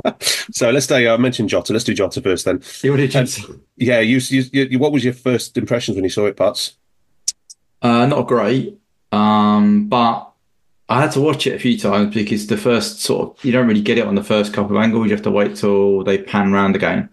so 0.20 0.70
let's 0.70 0.86
say 0.86 1.08
I 1.08 1.16
mentioned 1.16 1.48
Jota. 1.48 1.72
Let's 1.72 1.84
do 1.84 1.94
Jota 1.94 2.22
first 2.22 2.44
then. 2.44 2.56
What 2.90 2.96
did 2.98 3.12
you 3.12 3.20
Um. 3.20 3.60
Yeah, 3.76 3.98
you, 4.00 4.20
you, 4.28 4.44
you, 4.52 4.78
what 4.78 4.92
was 4.92 5.04
your 5.04 5.14
first 5.14 5.58
impressions 5.58 5.96
when 5.96 6.04
you 6.04 6.10
saw 6.10 6.26
it, 6.26 6.36
Pats? 6.36 6.74
Uh, 7.82 8.06
not 8.06 8.28
great, 8.28 8.78
um, 9.10 9.88
but 9.88 10.30
I 10.88 11.00
had 11.00 11.12
to 11.12 11.20
watch 11.20 11.46
it 11.48 11.54
a 11.54 11.58
few 11.58 11.76
times 11.78 12.14
because 12.14 12.46
the 12.46 12.56
first 12.56 13.00
sort 13.00 13.38
of 13.38 13.44
you 13.44 13.50
don't 13.52 13.66
really 13.66 13.80
get 13.82 13.98
it 13.98 14.06
on 14.06 14.14
the 14.14 14.24
first 14.24 14.52
couple 14.54 14.76
of 14.76 14.82
angles. 14.82 15.06
You 15.06 15.12
have 15.12 15.22
to 15.24 15.30
wait 15.30 15.56
till 15.56 16.04
they 16.04 16.18
pan 16.18 16.52
round 16.52 16.76
again. 16.76 17.08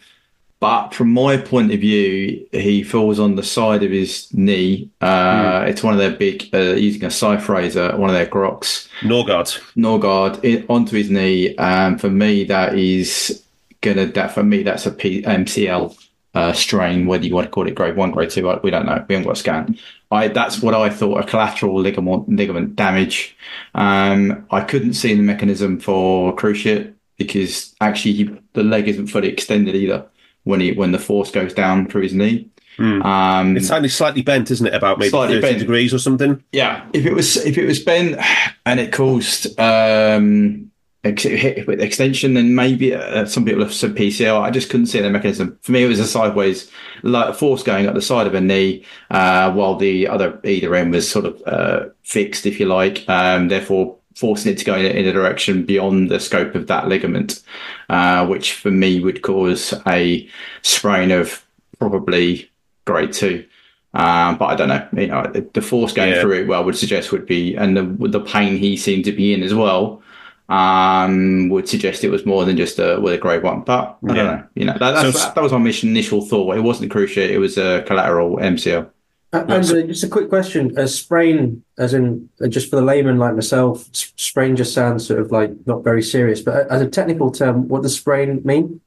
But 0.59 0.93
from 0.95 1.13
my 1.13 1.37
point 1.37 1.71
of 1.71 1.79
view, 1.79 2.47
he 2.51 2.81
falls 2.81 3.19
on 3.19 3.35
the 3.35 3.43
side 3.43 3.83
of 3.83 3.91
his 3.91 4.27
knee. 4.33 4.89
Uh, 5.01 5.65
It's 5.67 5.83
one 5.83 5.93
of 5.93 5.99
their 5.99 6.11
big, 6.17 6.49
uh, 6.53 6.73
using 6.73 7.03
a 7.03 7.37
razor, 7.47 7.95
one 7.95 8.09
of 8.09 8.15
their 8.15 8.25
groks. 8.25 8.87
Nørgaard. 9.03 9.59
Nørgaard 9.75 10.65
onto 10.67 10.95
his 10.97 11.09
knee. 11.11 11.55
Um, 11.57 11.97
for 11.99 12.09
me, 12.09 12.43
that 12.45 12.75
is 12.77 13.43
gonna. 13.81 14.07
That 14.07 14.33
for 14.33 14.43
me, 14.43 14.63
that's 14.63 14.87
a 14.87 14.91
P- 14.91 15.21
MCL 15.21 15.95
uh, 16.33 16.53
strain. 16.53 17.05
Whether 17.05 17.25
you 17.27 17.35
want 17.35 17.45
to 17.45 17.51
call 17.51 17.67
it 17.67 17.75
grade 17.75 17.95
one, 17.95 18.11
grade 18.11 18.31
two, 18.31 18.47
we 18.63 18.71
don't 18.71 18.87
know. 18.87 19.05
We 19.07 19.13
haven't 19.13 19.27
got 19.27 19.37
a 19.37 19.39
scan. 19.39 19.77
I 20.09 20.29
that's 20.29 20.61
what 20.63 20.73
I 20.73 20.89
thought 20.89 21.19
a 21.19 21.23
collateral 21.27 21.79
ligament 21.79 22.29
ligament 22.29 22.75
damage. 22.75 23.35
Um, 23.75 24.45
I 24.49 24.61
couldn't 24.61 24.93
see 24.93 25.13
the 25.13 25.21
mechanism 25.21 25.79
for 25.79 26.35
cruciate 26.35 26.93
because 27.17 27.75
actually 27.81 28.13
he, 28.13 28.29
the 28.53 28.63
leg 28.63 28.87
isn't 28.87 29.07
fully 29.07 29.27
extended 29.27 29.75
either 29.75 30.05
when 30.47 30.59
he 30.61 30.71
when 30.71 30.91
the 30.91 30.99
force 30.99 31.29
goes 31.31 31.53
down 31.53 31.87
through 31.87 32.03
his 32.03 32.13
knee. 32.13 32.49
Um, 32.79 33.57
It's 33.57 33.71
only 33.71 33.89
slightly 33.89 34.21
bent, 34.21 34.51
isn't 34.51 34.67
it? 34.67 34.73
About 34.73 34.99
maybe 34.99 35.09
30 35.09 35.41
bent. 35.41 35.59
degrees 35.59 35.93
or 35.93 35.99
something. 35.99 36.43
yeah, 36.51 36.85
if 36.93 37.05
it 37.05 37.13
was 37.13 37.37
if 37.45 37.57
it 37.57 37.65
was 37.65 37.79
bent 37.79 38.19
and 38.65 38.79
it 38.79 38.91
caused 38.93 39.59
um 39.59 40.71
ex- 41.03 41.23
hit 41.23 41.65
with 41.67 41.81
extension, 41.81 42.33
then 42.35 42.53
maybe 42.53 42.93
uh, 42.93 43.25
some 43.25 43.45
people 43.45 43.63
have 43.63 43.73
said 43.73 43.95
PCL. 43.95 44.39
I 44.41 44.51
just 44.51 44.69
couldn't 44.69 44.87
see 44.87 44.99
the 45.01 45.09
mechanism. 45.09 45.57
For 45.63 45.71
me, 45.71 45.83
it 45.83 45.87
was 45.87 45.99
a 45.99 46.05
sideways 46.07 46.69
like 47.03 47.35
force 47.35 47.63
going 47.63 47.87
up 47.87 47.95
the 47.95 48.01
side 48.01 48.27
of 48.27 48.35
a 48.35 48.41
knee, 48.41 48.83
uh, 49.09 49.51
while 49.53 49.75
the 49.75 50.07
other 50.07 50.39
either 50.43 50.75
end 50.75 50.91
was 50.93 51.09
sort 51.09 51.25
of 51.25 51.41
uh, 51.47 51.85
fixed, 52.03 52.45
if 52.45 52.59
you 52.59 52.65
like. 52.67 53.07
Um, 53.09 53.47
therefore, 53.47 53.96
forcing 54.17 54.51
it 54.51 54.57
to 54.57 54.65
go 54.65 54.75
in, 54.75 54.85
in 54.85 55.05
a 55.07 55.13
direction 55.13 55.63
beyond 55.63 56.09
the 56.09 56.19
scope 56.19 56.55
of 56.55 56.65
that 56.67 56.87
ligament, 56.87 57.41
uh, 57.89 58.25
which 58.25 58.53
for 58.53 58.71
me 58.71 58.99
would 58.99 59.21
cause 59.21 59.73
a 59.87 60.27
sprain 60.63 61.11
of 61.11 61.45
probably 61.79 62.49
grade 62.85 63.13
two. 63.13 63.45
Um, 63.93 64.37
but 64.37 64.45
I 64.45 64.55
don't 64.55 64.69
know. 64.69 64.87
You 64.99 65.07
know, 65.07 65.31
the, 65.53 65.61
force 65.61 65.93
going 65.93 66.13
Yeah. 66.13 66.21
through 66.21 66.41
it, 66.41 66.47
well, 66.47 66.63
would 66.63 66.75
suggest 66.75 67.11
would 67.11 67.25
be, 67.25 67.55
and 67.55 67.77
the 67.77 67.83
the 68.07 68.19
pain 68.19 68.57
he 68.57 68.75
seemed 68.75 69.05
to 69.05 69.11
be 69.11 69.33
in 69.33 69.43
as 69.43 69.53
well, 69.53 70.01
um, 70.49 71.49
would 71.49 71.67
suggest 71.69 72.03
it 72.03 72.09
was 72.09 72.25
more 72.25 72.43
than 72.45 72.57
just 72.57 72.79
a 72.79 72.99
with 72.99 73.13
a 73.13 73.17
grade 73.17 73.43
one. 73.43 73.61
But 73.61 73.97
I 74.07 74.13
Yeah. 74.13 74.13
don't 74.15 74.25
know. 74.25 74.43
You 74.55 74.65
know, 74.65 74.77
that, 74.79 74.91
that's, 74.95 75.21
So- 75.21 75.31
that 75.35 75.41
was 75.41 75.51
my 75.51 75.57
mission, 75.59 75.89
initial 75.89 76.21
thought. 76.21 76.57
It 76.57 76.61
wasn't 76.61 76.91
cruciate. 76.91 77.29
It 77.29 77.39
was 77.39 77.57
a 77.57 77.83
collateral 77.87 78.37
MCL. 78.39 78.87
Uh, 79.33 79.43
Andrew, 79.49 79.85
just 79.85 80.03
a 80.05 80.07
quick 80.07 80.29
question. 80.29 80.77
A 80.79 80.87
sprain, 80.87 81.63
as 81.77 81.93
in 81.93 82.29
uh, 82.41 82.47
just 82.47 82.69
for 82.69 82.77
the 82.77 82.81
layman 82.81 83.17
like 83.17 83.35
myself, 83.35 83.89
s- 83.89 84.13
sprain 84.15 84.55
just 84.55 84.73
sounds 84.73 85.05
sort 85.05 85.19
of 85.19 85.31
like 85.31 85.51
not 85.65 85.83
very 85.83 86.01
serious. 86.01 86.41
But 86.41 86.55
uh, 86.55 86.73
as 86.73 86.81
a 86.81 86.89
technical 86.89 87.29
term, 87.29 87.67
what 87.67 87.83
does 87.83 87.95
sprain 87.95 88.41
mean? 88.45 88.79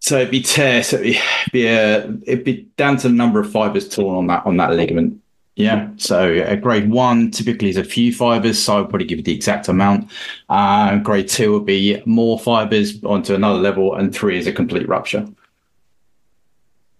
So 0.00 0.18
it'd 0.18 0.30
be 0.30 0.42
tear. 0.42 0.82
So 0.82 0.96
it'd 0.96 1.14
be, 1.14 1.20
be 1.52 1.66
a, 1.66 2.04
it'd 2.26 2.44
be 2.44 2.68
down 2.76 2.98
to 2.98 3.08
the 3.08 3.14
number 3.14 3.40
of 3.40 3.50
fibers 3.50 3.88
torn 3.88 4.16
on 4.16 4.26
that 4.26 4.44
on 4.44 4.58
that 4.58 4.72
ligament. 4.72 5.22
Yeah. 5.56 5.88
So 5.96 6.32
a 6.46 6.56
grade 6.56 6.88
one 6.88 7.30
typically 7.32 7.70
is 7.70 7.78
a 7.78 7.82
few 7.82 8.14
fibers. 8.14 8.62
So 8.62 8.78
I'd 8.78 8.90
probably 8.90 9.06
give 9.06 9.18
you 9.18 9.24
the 9.24 9.34
exact 9.34 9.68
amount. 9.68 10.10
Uh, 10.48 10.98
grade 10.98 11.28
two 11.28 11.52
would 11.54 11.66
be 11.66 12.00
more 12.04 12.38
fibers 12.38 13.02
onto 13.02 13.34
another 13.34 13.58
level, 13.58 13.94
and 13.94 14.14
three 14.14 14.38
is 14.38 14.46
a 14.46 14.52
complete 14.52 14.86
rupture. 14.86 15.26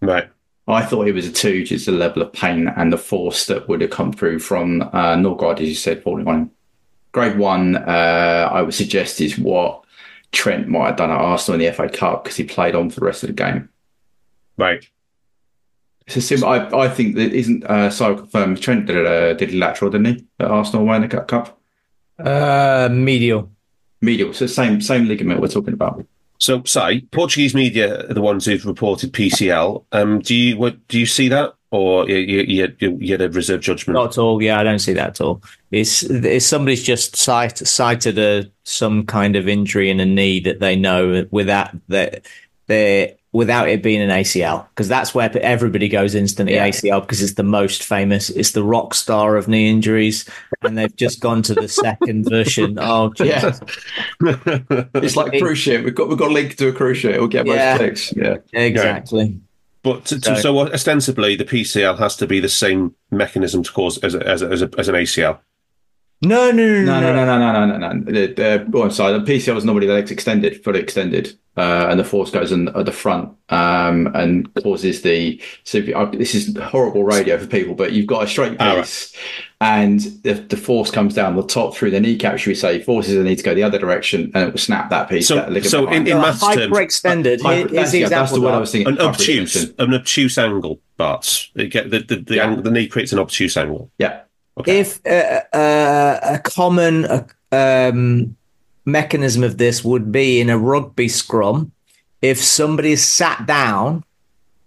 Right. 0.00 0.28
I 0.68 0.84
thought 0.84 1.08
it 1.08 1.12
was 1.12 1.26
a 1.26 1.32
two, 1.32 1.64
just 1.64 1.86
the 1.86 1.92
level 1.92 2.22
of 2.22 2.32
pain 2.32 2.68
and 2.68 2.92
the 2.92 2.98
force 2.98 3.46
that 3.46 3.68
would 3.68 3.80
have 3.80 3.90
come 3.90 4.12
through 4.12 4.40
from 4.40 4.82
uh, 4.82 5.16
Nørgaard, 5.16 5.60
as 5.60 5.68
you 5.68 5.74
said, 5.74 6.02
falling 6.02 6.28
on 6.28 6.34
him. 6.34 6.50
Grade 7.12 7.38
one, 7.38 7.76
uh, 7.76 8.48
I 8.52 8.60
would 8.60 8.74
suggest, 8.74 9.20
is 9.20 9.38
what 9.38 9.82
Trent 10.30 10.68
might 10.68 10.88
have 10.88 10.96
done 10.96 11.10
at 11.10 11.16
Arsenal 11.16 11.58
in 11.58 11.66
the 11.66 11.72
FA 11.72 11.88
Cup 11.88 12.24
because 12.24 12.36
he 12.36 12.44
played 12.44 12.74
on 12.74 12.90
for 12.90 13.00
the 13.00 13.06
rest 13.06 13.22
of 13.22 13.28
the 13.28 13.32
game. 13.32 13.70
Right. 14.58 14.86
It's 16.06 16.16
a 16.16 16.20
sim- 16.20 16.44
I, 16.44 16.68
I 16.76 16.88
think 16.88 17.16
that 17.16 17.32
isn't 17.32 17.64
uh, 17.64 17.90
so 17.90 18.16
confirmed. 18.16 18.60
Trent 18.60 18.86
did 18.86 18.96
a 18.96 19.34
did 19.34 19.54
a 19.54 19.56
lateral, 19.56 19.90
didn't 19.90 20.06
he, 20.06 20.26
at 20.40 20.50
Arsenal 20.50 20.82
away 20.82 20.96
in 20.96 21.02
the 21.02 21.08
Cup- 21.08 21.28
Cup? 21.28 21.60
Uh, 22.18 22.88
medial. 22.90 23.50
Medial, 24.00 24.32
so 24.32 24.46
same 24.46 24.80
same 24.80 25.06
ligament 25.06 25.40
we're 25.40 25.48
talking 25.48 25.74
about. 25.74 26.04
So, 26.38 26.62
say 26.64 27.00
Portuguese 27.12 27.54
media 27.54 28.08
are 28.08 28.14
the 28.14 28.20
ones 28.20 28.44
who've 28.44 28.64
reported 28.64 29.12
PCL. 29.12 29.84
Um, 29.92 30.20
do 30.20 30.34
you 30.34 30.56
what, 30.56 30.86
do 30.88 30.98
you 30.98 31.06
see 31.06 31.28
that, 31.28 31.54
or 31.70 32.08
you 32.08 32.16
you, 32.16 32.74
you, 32.78 32.98
you 33.00 33.12
had 33.12 33.22
a 33.22 33.28
reserve 33.28 33.60
judgment? 33.60 33.94
Not 33.94 34.10
at 34.12 34.18
all. 34.18 34.40
Yeah, 34.40 34.60
I 34.60 34.64
don't 34.64 34.78
see 34.78 34.92
that 34.92 35.08
at 35.08 35.20
all. 35.20 35.42
It's, 35.70 36.04
it's 36.04 36.46
somebody's 36.46 36.82
just 36.82 37.16
cite, 37.16 37.58
cited 37.58 38.18
a 38.18 38.50
some 38.62 39.04
kind 39.04 39.34
of 39.34 39.48
injury 39.48 39.90
in 39.90 40.00
a 40.00 40.06
knee 40.06 40.40
that 40.40 40.60
they 40.60 40.76
know 40.76 41.26
without 41.30 41.70
that 41.88 42.24
they 42.66 43.16
without 43.38 43.68
it 43.68 43.84
being 43.84 44.02
an 44.02 44.10
ACL 44.10 44.66
because 44.70 44.88
that's 44.88 45.14
where 45.14 45.30
everybody 45.40 45.88
goes 45.88 46.16
instantly 46.16 46.56
Yeah. 46.56 46.68
ACL 46.68 47.00
because 47.00 47.22
it's 47.22 47.34
the 47.34 47.44
most 47.44 47.84
famous. 47.84 48.30
It's 48.30 48.50
the 48.50 48.64
rock 48.64 48.94
star 48.94 49.36
of 49.36 49.46
knee 49.46 49.70
injuries, 49.70 50.28
and 50.62 50.76
they've 50.76 50.94
just 50.96 51.20
gone 51.20 51.42
to 51.42 51.54
the 51.54 51.68
second 51.68 52.28
version. 52.28 52.78
Oh, 52.90 53.12
Jesus. 53.14 53.60
it's 54.20 55.16
like 55.16 55.32
a 55.34 55.40
cruise 55.40 55.58
ship. 55.58 55.84
We've 55.84 55.94
got 55.94 56.08
we've 56.08 56.18
got 56.18 56.30
a 56.30 56.34
link 56.34 56.56
to 56.56 56.68
a 56.68 56.72
cruise 56.72 56.98
ship. 56.98 57.16
We'll 57.18 57.28
get 57.28 57.46
most 57.46 57.56
Yeah. 57.56 57.76
clicks. 57.76 58.12
Yeah. 58.16 58.36
exactly. 58.52 59.40
But 59.82 60.04
to, 60.06 60.20
to, 60.20 60.36
So- 60.36 60.40
so 60.42 60.58
ostensibly, 60.72 61.36
the 61.36 61.44
PCL 61.44 61.98
has 61.98 62.16
to 62.16 62.26
be 62.26 62.40
the 62.40 62.48
same 62.48 62.94
mechanism 63.10 63.62
to 63.62 63.70
cause 63.72 63.98
as 63.98 64.14
a, 64.16 64.26
as, 64.26 64.42
a, 64.42 64.46
as, 64.48 64.62
a, 64.62 64.70
as 64.76 64.88
an 64.88 64.96
ACL. 64.96 65.38
No, 66.20 66.50
no, 66.50 66.66
no, 66.66 66.82
No, 66.82 67.00
no, 67.00 67.12
no, 67.14 67.24
no, 67.24 67.38
no, 67.38 67.66
no, 67.66 67.78
no, 67.78 67.92
no. 67.92 68.04
The, 68.04 68.26
the, 68.34 68.70
oh, 68.74 68.82
I'm 68.82 68.90
sorry. 68.90 69.16
The 69.20 69.24
PCL 69.24 69.56
is 69.56 69.64
normally 69.64 69.86
the 69.86 69.92
legs 69.92 70.10
extended, 70.10 70.64
fully 70.64 70.80
extended, 70.80 71.38
uh, 71.58 71.88
and 71.90 71.98
the 71.98 72.04
force 72.04 72.30
goes 72.30 72.52
in 72.52 72.68
at 72.68 72.86
the 72.86 72.92
front 72.92 73.30
um, 73.50 74.06
and 74.14 74.52
causes 74.62 75.02
the. 75.02 75.40
So 75.64 75.78
you, 75.78 75.94
uh, 75.96 76.10
this 76.12 76.34
is 76.34 76.56
horrible 76.56 77.02
radio 77.04 77.36
for 77.38 77.46
people, 77.46 77.74
but 77.74 77.92
you've 77.92 78.06
got 78.06 78.22
a 78.24 78.26
straight 78.28 78.56
Ah, 78.60 78.74
right. 78.74 78.78
piece, 78.84 79.14
and 79.60 80.00
the, 80.22 80.34
the 80.34 80.56
force 80.56 80.90
comes 80.90 81.14
down 81.14 81.34
the 81.36 81.42
top 81.42 81.74
through 81.74 81.90
the 81.90 82.00
kneecap. 82.00 82.38
Should 82.38 82.50
we 82.50 82.54
say 82.54 82.80
forces 82.80 83.14
the 83.14 83.24
knee 83.24 83.36
to 83.36 83.42
go 83.42 83.54
the 83.54 83.62
other 83.64 83.78
direction, 83.78 84.30
and 84.34 84.48
it 84.48 84.52
will 84.52 84.58
snap 84.58 84.88
that 84.90 85.08
piece. 85.08 85.26
So- 85.28 85.34
that 85.50 85.64
so 85.64 85.80
in- 85.90 86.04
behind. 86.04 86.08
in 86.08 86.16
maths 86.18 86.40
terms, 86.40 86.56
hyperextended. 86.72 87.42
Hyper- 87.42 87.68
Here- 87.68 87.80
that's, 87.80 87.90
the 87.90 87.98
yeah, 87.98 88.08
that's 88.08 88.30
example. 88.30 88.36
the 88.36 88.40
word 88.46 88.54
I 88.54 88.58
was 88.60 88.72
thinking. 88.72 88.92
An 88.94 89.00
obtuse, 89.00 89.72
an 89.78 89.94
obtuse 89.94 90.38
angle, 90.38 90.80
Bart. 90.96 91.48
You 91.54 91.66
get 91.68 91.90
the 91.90 91.98
the 92.00 92.16
the, 92.16 92.34
Yeah. 92.36 92.44
angle, 92.46 92.62
the 92.62 92.70
knee 92.70 92.86
creates 92.86 93.12
an 93.12 93.18
obtuse 93.18 93.56
angle. 93.56 93.90
Yeah. 93.98 94.20
Okay. 94.58 94.80
if 94.80 94.98
uh, 95.06 95.56
uh, 95.56 96.18
a 96.34 96.38
common 96.40 97.04
uh, 97.04 97.24
um, 97.52 98.36
mechanism 98.88 99.44
of 99.44 99.58
this 99.58 99.84
would 99.84 100.10
be 100.10 100.40
in 100.40 100.50
a 100.50 100.58
rugby 100.58 101.08
scrum, 101.08 101.72
if 102.22 102.38
somebody 102.42 102.92
is 102.92 103.06
sat 103.06 103.46
down 103.46 104.02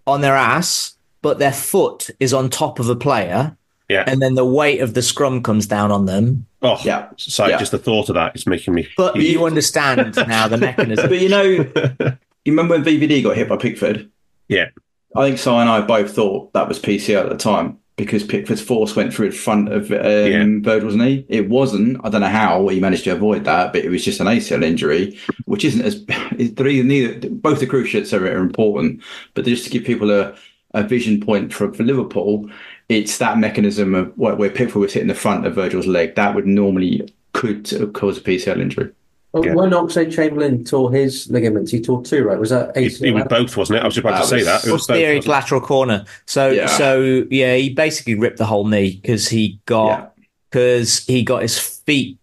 on 0.06 0.20
their 0.22 0.34
ass, 0.36 0.94
but 1.20 1.38
their 1.38 1.52
foot 1.52 2.08
is 2.18 2.32
on 2.32 2.48
top 2.48 2.78
of 2.78 2.88
a 2.88 2.96
player, 2.96 3.56
Yeah. 3.88 4.04
and 4.06 4.22
then 4.22 4.34
the 4.34 4.44
weight 4.44 4.80
of 4.80 4.94
the 4.94 5.02
scrum 5.02 5.42
comes 5.42 5.66
down 5.66 5.92
on 5.92 6.06
them. 6.06 6.46
Oh, 6.62 6.78
Yeah. 6.84 7.08
So 7.18 7.46
Yeah. 7.46 7.58
just 7.58 7.72
the 7.72 7.78
thought 7.78 8.08
of 8.08 8.14
that 8.14 8.34
is 8.34 8.46
making 8.46 8.74
me. 8.74 8.88
But 8.96 9.16
you 9.16 9.44
understand 9.44 10.14
now 10.16 10.48
the 10.48 10.56
mechanism. 10.56 11.08
But 11.08 11.20
you 11.20 11.28
know, 11.28 11.44
you 12.44 12.52
remember 12.52 12.74
when 12.74 12.84
VVD 12.84 13.22
got 13.22 13.36
hit 13.36 13.48
by 13.48 13.56
Pickford? 13.56 14.08
Yeah. 14.48 14.66
I 15.14 15.26
think 15.26 15.38
Si 15.38 15.50
and 15.50 15.68
I 15.68 15.80
both 15.82 16.14
thought 16.14 16.52
that 16.54 16.68
was 16.68 16.78
PCL 16.78 17.24
at 17.24 17.28
the 17.28 17.36
time 17.36 17.76
because 17.96 18.24
Pickford's 18.24 18.62
force 18.62 18.96
went 18.96 19.12
through 19.12 19.26
in 19.26 19.32
front 19.32 19.72
of 19.72 19.90
um, 19.90 19.96
Yeah. 20.00 20.46
Virgil's 20.62 20.96
knee. 20.96 21.26
It 21.28 21.48
wasn't. 21.48 22.00
I 22.04 22.08
don't 22.08 22.22
know 22.22 22.28
how 22.28 22.66
he 22.68 22.80
managed 22.80 23.04
to 23.04 23.10
avoid 23.10 23.44
that, 23.44 23.72
but 23.72 23.84
it 23.84 23.90
was 23.90 24.04
just 24.04 24.20
an 24.20 24.26
ACL 24.26 24.62
injury, 24.64 25.18
which 25.44 25.64
isn't 25.64 25.82
as. 25.84 26.04
Neither, 26.38 26.82
neither 26.84 27.28
both 27.28 27.60
the 27.60 27.66
cruciates 27.66 28.12
are, 28.12 28.24
are 28.26 28.38
important, 28.38 29.02
but 29.34 29.44
just 29.44 29.64
to 29.64 29.70
give 29.70 29.84
people 29.84 30.10
a, 30.10 30.34
a 30.72 30.82
vision 30.82 31.20
point 31.20 31.52
for, 31.52 31.72
for 31.72 31.82
Liverpool, 31.82 32.50
it's 32.88 33.18
that 33.18 33.38
mechanism 33.38 33.94
of 33.94 34.16
where, 34.16 34.34
where 34.34 34.50
Pickford 34.50 34.80
was 34.80 34.92
hitting 34.92 35.08
the 35.08 35.14
front 35.14 35.46
of 35.46 35.54
Virgil's 35.54 35.86
leg 35.86 36.14
that 36.14 36.34
would 36.34 36.46
normally 36.46 37.06
could 37.32 37.64
cause 37.94 38.18
a 38.18 38.20
PCL 38.20 38.60
injury. 38.60 38.90
Well, 39.32 39.44
Yeah. 39.46 39.54
When 39.54 39.70
Oxlade 39.70 40.12
Chamberlain 40.12 40.62
tore 40.62 40.92
his 40.92 41.28
ligaments, 41.30 41.70
he 41.70 41.80
tore 41.80 42.02
two, 42.04 42.22
right? 42.24 42.38
Was 42.38 42.50
that 42.50 42.76
It, 42.76 42.92
ACL? 42.92 43.06
it 43.08 43.12
was 43.14 43.24
both, 43.30 43.56
wasn't 43.56 43.78
it? 43.78 43.82
I 43.82 43.86
was 43.86 43.96
about 43.96 44.10
That 44.16 44.20
to 44.22 44.26
say 44.28 44.36
was- 44.36 44.44
that. 44.44 44.66
It 44.66 44.72
was 44.72 44.82
both, 44.82 44.88
posterior 44.88 45.16
wasn't 45.16 45.30
lateral 45.32 45.60
corner. 45.62 46.04
So 46.26 46.50
Yeah. 46.50 46.66
so 46.66 47.24
yeah, 47.30 47.56
he 47.56 47.70
basically 47.70 48.14
ripped 48.14 48.36
the 48.38 48.44
whole 48.44 48.66
knee 48.66 48.98
because 49.00 49.28
he 49.28 49.58
got 49.66 50.12
because 50.50 51.04
he 51.06 51.22
got 51.22 51.42
his 51.42 51.58
feet. 51.58 52.18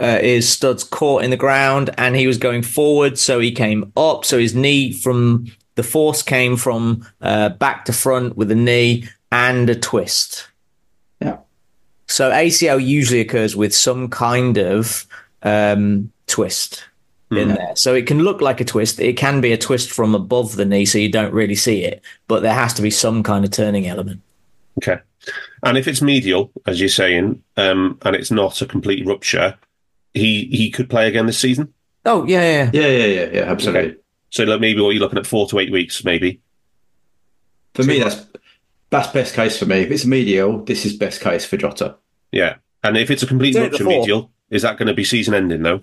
Uh, 0.00 0.18
his 0.18 0.48
studs 0.48 0.82
caught 0.82 1.22
in 1.22 1.30
the 1.30 1.36
ground 1.36 1.90
and 1.98 2.16
he 2.16 2.26
was 2.26 2.36
going 2.36 2.62
forward 2.62 3.16
so 3.16 3.38
he 3.38 3.52
came 3.52 3.92
up 3.96 4.24
so 4.24 4.36
his 4.38 4.52
knee 4.52 4.90
from 4.90 5.46
the 5.76 5.84
force 5.84 6.20
came 6.20 6.56
from 6.56 7.06
uh, 7.20 7.48
back 7.50 7.84
to 7.84 7.92
front 7.92 8.36
with 8.36 8.50
a 8.50 8.56
knee 8.56 9.04
and 9.30 9.70
a 9.70 9.74
twist 9.76 10.48
Yeah. 11.20 11.36
so 12.08 12.28
acl 12.32 12.84
usually 12.84 13.20
occurs 13.20 13.54
with 13.54 13.72
some 13.72 14.08
kind 14.08 14.58
of 14.58 15.06
um, 15.44 16.10
twist 16.34 16.84
in 17.30 17.48
Hmm. 17.50 17.54
there. 17.54 17.76
So 17.76 17.94
it 17.94 18.06
can 18.06 18.20
look 18.20 18.40
like 18.40 18.60
a 18.60 18.64
twist. 18.64 19.00
It 19.00 19.16
can 19.16 19.40
be 19.40 19.52
a 19.52 19.58
twist 19.58 19.90
from 19.90 20.14
above 20.14 20.56
the 20.56 20.64
knee, 20.64 20.84
so 20.84 20.98
you 20.98 21.08
don't 21.10 21.32
really 21.32 21.54
see 21.54 21.84
it. 21.84 22.02
But 22.28 22.40
there 22.42 22.54
has 22.54 22.74
to 22.74 22.82
be 22.82 22.90
some 22.90 23.22
kind 23.22 23.44
of 23.44 23.50
turning 23.50 23.86
element. 23.86 24.20
Okay. 24.78 24.98
And 25.62 25.78
if 25.78 25.86
it's 25.88 26.02
medial, 26.02 26.50
as 26.66 26.80
you're 26.80 26.88
saying, 26.88 27.42
um, 27.56 27.98
and 28.02 28.14
it's 28.14 28.30
not 28.30 28.60
a 28.62 28.66
complete 28.66 29.06
rupture, 29.06 29.56
he 30.12 30.44
he 30.46 30.70
could 30.70 30.90
play 30.90 31.08
again 31.08 31.26
this 31.26 31.38
season. 31.38 31.72
Oh 32.04 32.26
yeah, 32.26 32.42
yeah. 32.42 32.70
Yeah, 32.72 32.88
yeah, 32.88 33.06
yeah, 33.06 33.28
yeah, 33.32 33.50
absolutely. 33.50 33.90
Okay. 33.90 33.98
So 34.30 34.44
like 34.44 34.60
maybe 34.60 34.80
what 34.80 34.90
you're 34.90 35.00
looking 35.00 35.18
at 35.18 35.26
four 35.26 35.48
to 35.48 35.58
eight 35.60 35.72
weeks, 35.72 36.04
maybe. 36.04 36.40
For 37.74 37.84
me, 37.84 37.98
that's 38.00 38.26
that's 38.90 39.08
best 39.12 39.34
case 39.34 39.58
for 39.58 39.66
me. 39.66 39.76
If 39.80 39.90
it's 39.90 40.04
medial, 40.04 40.62
this 40.64 40.84
is 40.84 40.96
best 40.96 41.20
case 41.20 41.44
for 41.46 41.56
Jota. 41.56 41.96
Yeah. 42.30 42.56
And 42.82 42.96
if 42.96 43.10
it's 43.10 43.22
a 43.22 43.26
complete 43.26 43.54
rupture 43.56 43.84
medial, 43.84 44.30
is 44.50 44.62
that 44.62 44.76
going 44.76 44.88
to 44.88 44.94
be 44.94 45.04
season 45.04 45.34
ending 45.34 45.62
though? 45.62 45.80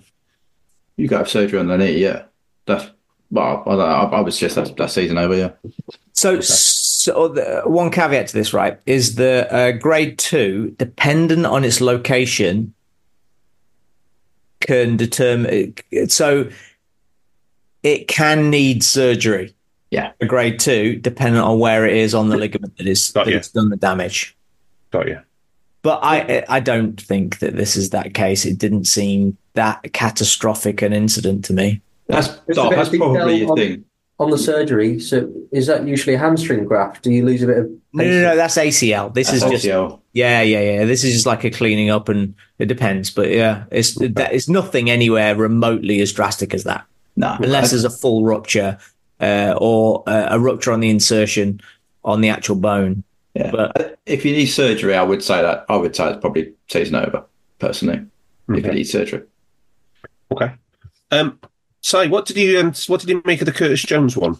You 0.96 1.08
got 1.08 1.16
to 1.16 1.18
have 1.20 1.30
surgery 1.30 1.58
on 1.58 1.68
the 1.68 1.78
knee, 1.78 1.98
yeah. 1.98 2.24
That's 2.66 2.90
well, 3.30 3.62
I, 3.64 3.68
don't 3.70 3.78
know, 3.78 3.84
I, 3.84 4.04
I 4.04 4.20
would 4.20 4.32
suggest 4.34 4.56
that's 4.56 4.70
that 4.72 4.90
season 4.90 5.16
over, 5.16 5.34
yeah. 5.34 5.52
So, 6.12 6.40
so 6.40 7.28
the, 7.28 7.62
one 7.64 7.90
caveat 7.90 8.28
to 8.28 8.34
this, 8.34 8.52
right, 8.52 8.78
is 8.84 9.14
the 9.14 9.52
uh, 9.52 9.72
grade 9.72 10.18
two, 10.18 10.74
dependent 10.78 11.46
on 11.46 11.64
its 11.64 11.80
location, 11.80 12.74
can 14.60 14.98
determine. 14.98 15.74
So, 16.08 16.50
it 17.82 18.06
can 18.06 18.50
need 18.50 18.84
surgery. 18.84 19.54
Yeah. 19.90 20.12
A 20.20 20.26
grade 20.26 20.60
two, 20.60 20.96
dependent 20.96 21.44
on 21.44 21.58
where 21.58 21.86
it 21.86 21.96
is 21.96 22.14
on 22.14 22.28
the 22.28 22.36
ligament 22.36 22.76
that 22.76 22.86
is 22.86 23.10
Got 23.10 23.26
that 23.26 23.34
it's 23.34 23.48
done 23.48 23.70
the 23.70 23.76
damage. 23.76 24.36
Got 24.90 25.08
you. 25.08 25.20
But 25.82 26.00
I, 26.02 26.44
I 26.48 26.60
don't 26.60 27.00
think 27.00 27.40
that 27.40 27.56
this 27.56 27.76
is 27.76 27.90
that 27.90 28.14
case. 28.14 28.44
It 28.44 28.58
didn't 28.58 28.84
seem 28.84 29.36
that 29.54 29.92
catastrophic 29.92 30.82
an 30.82 30.92
incident 30.92 31.44
to 31.46 31.52
me. 31.52 31.80
That's 32.08 32.28
Just 32.28 32.40
a 32.50 32.54
Doc, 32.54 32.70
that's 32.70 32.88
probably 32.90 33.36
your 33.40 33.50
on- 33.50 33.56
thing. 33.56 33.84
On 34.18 34.30
the 34.30 34.38
surgery, 34.38 35.00
so 35.00 35.28
is 35.50 35.66
that 35.66 35.84
usually 35.84 36.14
a 36.14 36.18
hamstring 36.18 36.64
graft? 36.64 37.02
Do 37.02 37.10
you 37.10 37.24
lose 37.24 37.42
a 37.42 37.46
bit 37.48 37.58
of? 37.58 37.64
No, 37.92 38.04
no, 38.04 38.22
no, 38.22 38.36
that's 38.36 38.56
ACL. 38.56 39.12
This 39.12 39.30
That's 39.30 39.42
is 39.42 39.50
just 39.50 39.64
LCL. 39.64 40.00
Yeah, 40.12 40.42
yeah, 40.42 40.60
yeah. 40.60 40.84
This 40.84 41.02
is 41.02 41.12
just 41.12 41.26
like 41.26 41.42
a 41.42 41.50
cleaning 41.50 41.90
up, 41.90 42.08
and 42.08 42.34
it 42.60 42.66
depends. 42.66 43.10
But 43.10 43.30
yeah, 43.30 43.64
it's 43.72 43.94
that 43.96 44.32
it's 44.32 44.48
nothing 44.48 44.90
anywhere 44.90 45.34
remotely 45.34 46.00
as 46.02 46.12
drastic 46.12 46.54
as 46.54 46.62
that, 46.64 46.84
No, 47.16 47.36
unless 47.40 47.70
there's 47.70 47.82
a 47.84 47.90
full 47.90 48.24
rupture 48.24 48.78
uh, 49.18 49.54
or 49.58 50.04
uh, 50.06 50.28
a 50.30 50.38
rupture 50.38 50.70
on 50.70 50.78
the 50.80 50.90
insertion 50.90 51.60
on 52.04 52.20
the 52.20 52.28
actual 52.28 52.56
bone. 52.56 53.02
Yeah. 53.34 53.50
But- 53.50 53.98
if 54.06 54.24
you 54.24 54.32
need 54.36 54.46
surgery, 54.46 54.94
I 54.94 55.02
would 55.02 55.24
say 55.24 55.42
that 55.42 55.64
I 55.68 55.76
would 55.76 55.96
say 55.96 56.10
it's 56.10 56.20
probably 56.20 56.52
season 56.68 56.94
over, 56.96 57.24
personally. 57.58 58.02
If 58.48 58.64
you 58.66 58.72
need 58.72 58.84
surgery. 58.84 59.22
Okay. 60.32 60.52
Um, 61.10 61.38
Si, 61.80 62.08
what 62.08 62.26
did 62.26 62.36
you 62.36 62.60
um, 62.60 62.72
what 62.86 63.00
did 63.00 63.10
you 63.10 63.22
make 63.24 63.40
of 63.40 63.46
the 63.46 63.52
Curtis 63.52 63.82
Jones 63.82 64.16
one? 64.16 64.38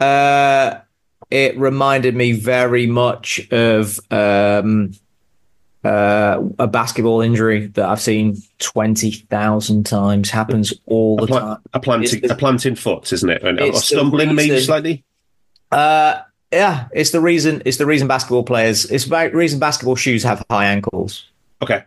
Uh, 0.00 0.80
it 1.30 1.58
reminded 1.58 2.14
me 2.14 2.32
very 2.32 2.86
much 2.86 3.46
of 3.52 4.00
um, 4.10 4.92
uh, 5.84 6.42
a 6.58 6.66
basketball 6.66 7.20
injury 7.20 7.66
that 7.68 7.86
I've 7.88 8.00
seen 8.00 8.36
twenty 8.58 9.10
thousand 9.10 9.84
times. 9.84 10.30
Happens 10.30 10.72
all 10.86 11.16
the 11.16 11.24
A, 11.24 11.38
time. 11.40 11.58
a 11.74 11.80
planting 11.80 12.20
the- 12.22 12.32
a 12.32 12.36
planting 12.36 12.74
foot, 12.76 13.12
isn't 13.12 13.28
it? 13.28 13.42
And, 13.42 13.60
or 13.60 13.64
It's 13.66 13.80
the 13.88 13.96
stumbling 13.96 14.34
maybe 14.34 14.58
slightly. 14.60 15.04
Uh, 15.70 16.22
yeah, 16.52 16.88
it's 16.92 17.10
the 17.10 17.20
reason. 17.20 17.62
It's 17.64 17.76
the 17.76 17.86
reason 17.86 18.08
basketball 18.08 18.44
players. 18.44 18.90
It's 18.90 19.04
the 19.04 19.30
reason 19.34 19.58
basketball 19.58 19.96
shoes 19.96 20.22
have 20.22 20.44
high 20.50 20.66
ankles. 20.66 21.26
Okay. 21.62 21.84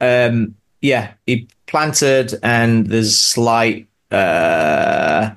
Um, 0.00 0.54
yeah, 0.80 1.12
he 1.26 1.48
planted, 1.66 2.38
and 2.42 2.86
there's 2.86 3.16
slight 3.16 3.88
uh, 4.10 5.30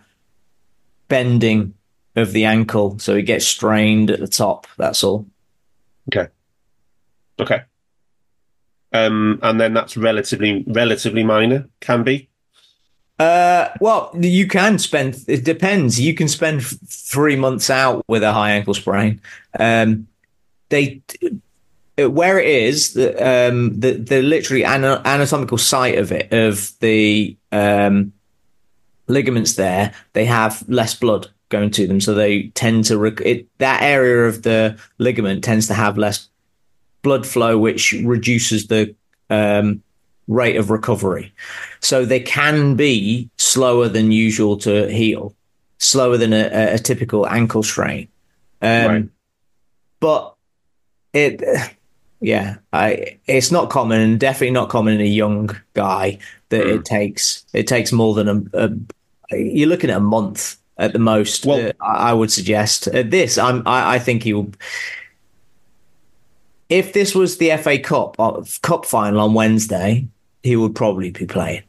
bending 1.07 1.73
of 2.15 2.31
the 2.31 2.45
ankle, 2.45 2.99
so 2.99 3.15
he 3.15 3.21
gets 3.21 3.45
strained 3.45 4.11
at 4.11 4.19
the 4.19 4.27
top. 4.27 4.67
That's 4.77 5.03
all. 5.03 5.25
Okay. 6.09 6.31
Okay. 7.39 7.63
Um, 8.93 9.39
and 9.41 9.59
then 9.59 9.73
that's 9.73 9.97
relatively 9.97 10.63
relatively 10.67 11.23
minor, 11.23 11.67
can 11.79 12.03
be. 12.03 12.29
Uh, 13.19 13.69
well, 13.79 14.11
you 14.19 14.47
can 14.47 14.77
spend. 14.77 15.23
It 15.27 15.43
depends. 15.43 15.99
You 15.99 16.13
can 16.13 16.27
spend 16.27 16.61
f- 16.61 16.77
three 16.87 17.35
months 17.35 17.69
out 17.69 18.03
with 18.07 18.23
a 18.23 18.31
high 18.31 18.51
ankle 18.51 18.73
sprain. 18.73 19.21
Um, 19.59 20.07
they 20.69 21.01
where 21.97 22.39
it 22.39 22.47
is, 22.47 22.93
the 22.93 23.13
um, 23.49 23.79
the 23.79 23.93
the 23.93 24.21
literally 24.21 24.65
ana- 24.65 25.01
anatomical 25.05 25.57
site 25.57 25.97
of 25.97 26.11
it 26.11 26.31
of 26.33 26.71
the 26.79 27.37
um 27.51 28.13
ligaments 29.07 29.55
there, 29.55 29.93
they 30.13 30.25
have 30.25 30.63
less 30.67 30.95
blood 30.95 31.27
going 31.49 31.69
to 31.71 31.85
them, 31.87 32.01
so 32.01 32.13
they 32.13 32.47
tend 32.55 32.85
to 32.85 32.97
rec- 32.97 33.21
it, 33.21 33.47
that 33.59 33.83
area 33.83 34.27
of 34.27 34.41
the 34.43 34.77
ligament 34.97 35.43
tends 35.43 35.67
to 35.67 35.73
have 35.73 35.97
less 35.97 36.29
blood 37.03 37.27
flow, 37.27 37.57
which 37.57 37.91
reduces 38.03 38.67
the 38.67 38.95
um, 39.29 39.83
rate 40.27 40.55
of 40.55 40.71
recovery. 40.71 41.31
So 41.81 42.05
they 42.05 42.21
can 42.21 42.75
be 42.75 43.29
slower 43.37 43.87
than 43.89 44.11
usual 44.11 44.57
to 44.59 44.87
heal, 44.91 45.35
slower 45.77 46.17
than 46.17 46.33
a, 46.33 46.45
a- 46.51 46.73
a 46.75 46.79
typical 46.79 47.27
ankle 47.27 47.61
strain. 47.61 48.07
Um, 48.61 48.87
Right. 48.87 49.05
But 49.99 50.35
it, 51.13 51.41
yeah, 52.23 52.55
I 52.71 53.17
it's 53.27 53.51
not 53.51 53.69
common, 53.69 53.99
and 53.99 54.19
definitely 54.19 54.51
not 54.51 54.69
common 54.69 54.93
in 54.93 55.01
a 55.01 55.03
young 55.03 55.49
guy 55.73 56.17
that 56.49 56.65
it 56.65 56.85
takes 56.85 57.45
it 57.53 57.67
takes 57.67 57.91
more 57.91 58.13
than 58.13 58.29
a, 58.53 58.65
a 58.65 59.35
you're 59.35 59.67
looking 59.67 59.89
at 59.89 59.97
a 59.97 59.99
month 59.99 60.55
at 60.77 60.93
the 60.93 60.99
most. 60.99 61.45
Well- 61.45 61.67
uh, 61.67 61.83
I 61.83 62.11
I 62.11 62.13
would 62.13 62.31
suggest 62.31 62.87
at 62.87 63.11
this. 63.11 63.37
I'm 63.37 63.67
I, 63.67 63.95
I 63.95 63.99
think 63.99 64.23
he 64.23 64.33
will. 64.33 64.51
If 66.69 66.93
this 66.93 67.13
was 67.13 67.37
the 67.37 67.55
FA 67.57 67.77
Cup 67.77 68.15
uh, 68.17 68.41
Cup 68.61 68.85
final 68.85 69.19
on 69.19 69.33
Wednesday, 69.33 70.07
he 70.43 70.55
would 70.55 70.75
probably 70.75 71.11
be 71.11 71.25
playing. 71.25 71.63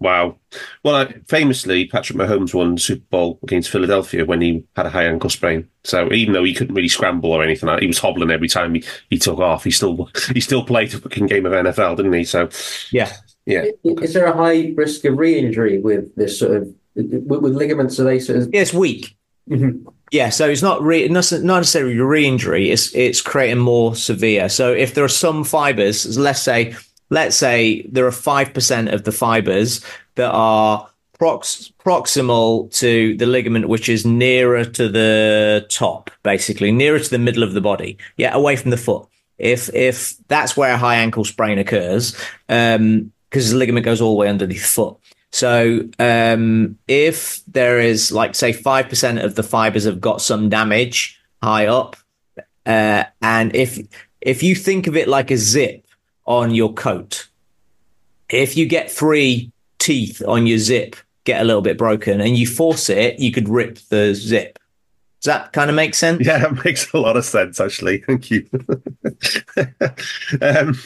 Wow. 0.00 0.36
Well, 0.82 1.08
famously, 1.28 1.86
Patrick 1.86 2.18
Mahomes 2.18 2.54
won 2.54 2.74
the 2.74 2.80
Super 2.80 3.04
Bowl 3.10 3.38
against 3.42 3.68
Philadelphia 3.68 4.24
when 4.24 4.40
he 4.40 4.64
had 4.74 4.86
a 4.86 4.90
high 4.90 5.04
ankle 5.04 5.28
sprain. 5.28 5.68
So 5.84 6.10
even 6.12 6.32
though 6.32 6.42
he 6.42 6.54
couldn't 6.54 6.74
really 6.74 6.88
scramble 6.88 7.32
or 7.32 7.42
anything, 7.42 7.68
he 7.80 7.86
was 7.86 7.98
hobbling 7.98 8.30
every 8.30 8.48
time 8.48 8.74
he, 8.74 8.84
he 9.10 9.18
took 9.18 9.38
off. 9.38 9.62
He 9.64 9.70
still 9.70 10.08
he 10.34 10.40
still 10.40 10.64
played 10.64 10.94
a 10.94 10.98
fucking 10.98 11.26
game 11.26 11.44
of 11.44 11.52
NFL, 11.52 11.96
didn't 11.98 12.14
he? 12.14 12.24
So 12.24 12.48
Yeah, 12.90 13.12
yeah, 13.44 13.64
Is 13.84 14.14
there 14.14 14.24
a 14.24 14.36
high 14.36 14.72
risk 14.74 15.04
of 15.04 15.18
re-injury 15.18 15.78
with 15.78 16.14
this 16.16 16.38
sort 16.38 16.56
of 16.56 16.74
with, 16.94 17.42
with 17.42 17.54
ligaments? 17.54 18.00
Are 18.00 18.04
they 18.04 18.18
sort 18.18 18.38
of? 18.38 18.50
yeah 18.52 18.62
it's 18.62 18.72
weak. 18.72 19.16
Mhm. 19.50 19.84
Yeah, 20.12 20.30
so 20.30 20.48
it's 20.48 20.62
not 20.62 20.82
re- 20.82 21.08
not 21.08 21.30
not 21.32 21.58
necessarily 21.58 21.98
re-injury. 21.98 22.70
It's 22.70 22.94
it's 22.94 23.20
creating 23.20 23.58
more 23.58 23.94
severe. 23.94 24.48
So 24.48 24.72
if 24.72 24.94
there 24.94 25.04
are 25.04 25.08
some 25.08 25.44
fibers, 25.44 26.18
let's 26.18 26.42
say 26.42 26.74
let's 27.10 27.36
say 27.36 27.82
there 27.82 28.06
are 28.06 28.12
five 28.12 28.54
percent 28.54 28.88
of 28.88 29.04
the 29.04 29.12
fibers 29.12 29.84
that 30.14 30.30
are 30.30 30.88
prox- 31.20 31.72
proximal 31.84 32.72
to 32.78 33.16
the 33.16 33.26
ligament, 33.26 33.68
which 33.68 33.88
is 33.88 34.06
nearer 34.06 34.64
to 34.64 34.88
the 34.88 35.66
top, 35.68 36.10
basically 36.22 36.72
nearer 36.72 36.98
to 36.98 37.10
the 37.10 37.18
middle 37.18 37.42
of 37.42 37.52
the 37.52 37.60
body, 37.60 37.98
yeah, 38.16 38.34
away 38.34 38.56
from 38.56 38.70
the 38.70 38.76
foot. 38.76 39.06
If 39.38 39.72
if 39.74 40.16
that's 40.28 40.56
where 40.56 40.72
a 40.72 40.78
high 40.78 40.96
ankle 40.96 41.24
sprain 41.24 41.58
occurs, 41.58 42.16
um, 42.48 43.12
because 43.28 43.50
the 43.50 43.56
ligament 43.56 43.84
goes 43.84 44.00
all 44.00 44.14
the 44.14 44.20
way 44.20 44.28
underneath 44.28 44.62
the 44.62 44.68
foot. 44.68 44.96
So 45.32 45.88
um, 45.98 46.78
if 46.88 47.42
there 47.46 47.78
is 47.78 48.10
like 48.10 48.34
say 48.34 48.52
five 48.52 48.88
percent 48.88 49.20
of 49.20 49.34
the 49.36 49.42
fibers 49.42 49.84
have 49.84 50.00
got 50.00 50.20
some 50.20 50.48
damage 50.48 51.18
high 51.42 51.66
up, 51.66 51.96
uh, 52.66 53.04
and 53.22 53.54
if 53.54 53.78
if 54.20 54.42
you 54.42 54.54
think 54.54 54.86
of 54.86 54.96
it 54.96 55.08
like 55.08 55.30
a 55.30 55.36
zip 55.36 55.86
on 56.30 56.54
your 56.54 56.72
coat, 56.72 57.28
if 58.28 58.56
you 58.56 58.66
get 58.66 58.90
three 58.90 59.50
teeth 59.78 60.22
on 60.26 60.46
your 60.46 60.58
zip 60.58 60.94
get 61.24 61.42
a 61.42 61.44
little 61.44 61.62
bit 61.62 61.76
broken 61.76 62.20
and 62.20 62.36
you 62.36 62.46
force 62.46 62.88
it, 62.88 63.18
you 63.18 63.32
could 63.32 63.48
rip 63.48 63.78
the 63.88 64.14
zip. 64.14 64.58
Does 65.20 65.26
that 65.26 65.52
kind 65.52 65.68
of 65.68 65.76
make 65.76 65.94
sense? 65.94 66.24
yeah, 66.24 66.38
that 66.38 66.64
makes 66.64 66.92
a 66.92 66.98
lot 66.98 67.16
of 67.16 67.24
sense. 67.24 67.60
Actually, 67.60 67.98
thank 67.98 68.30
you. 68.30 68.48
um, 70.40 70.78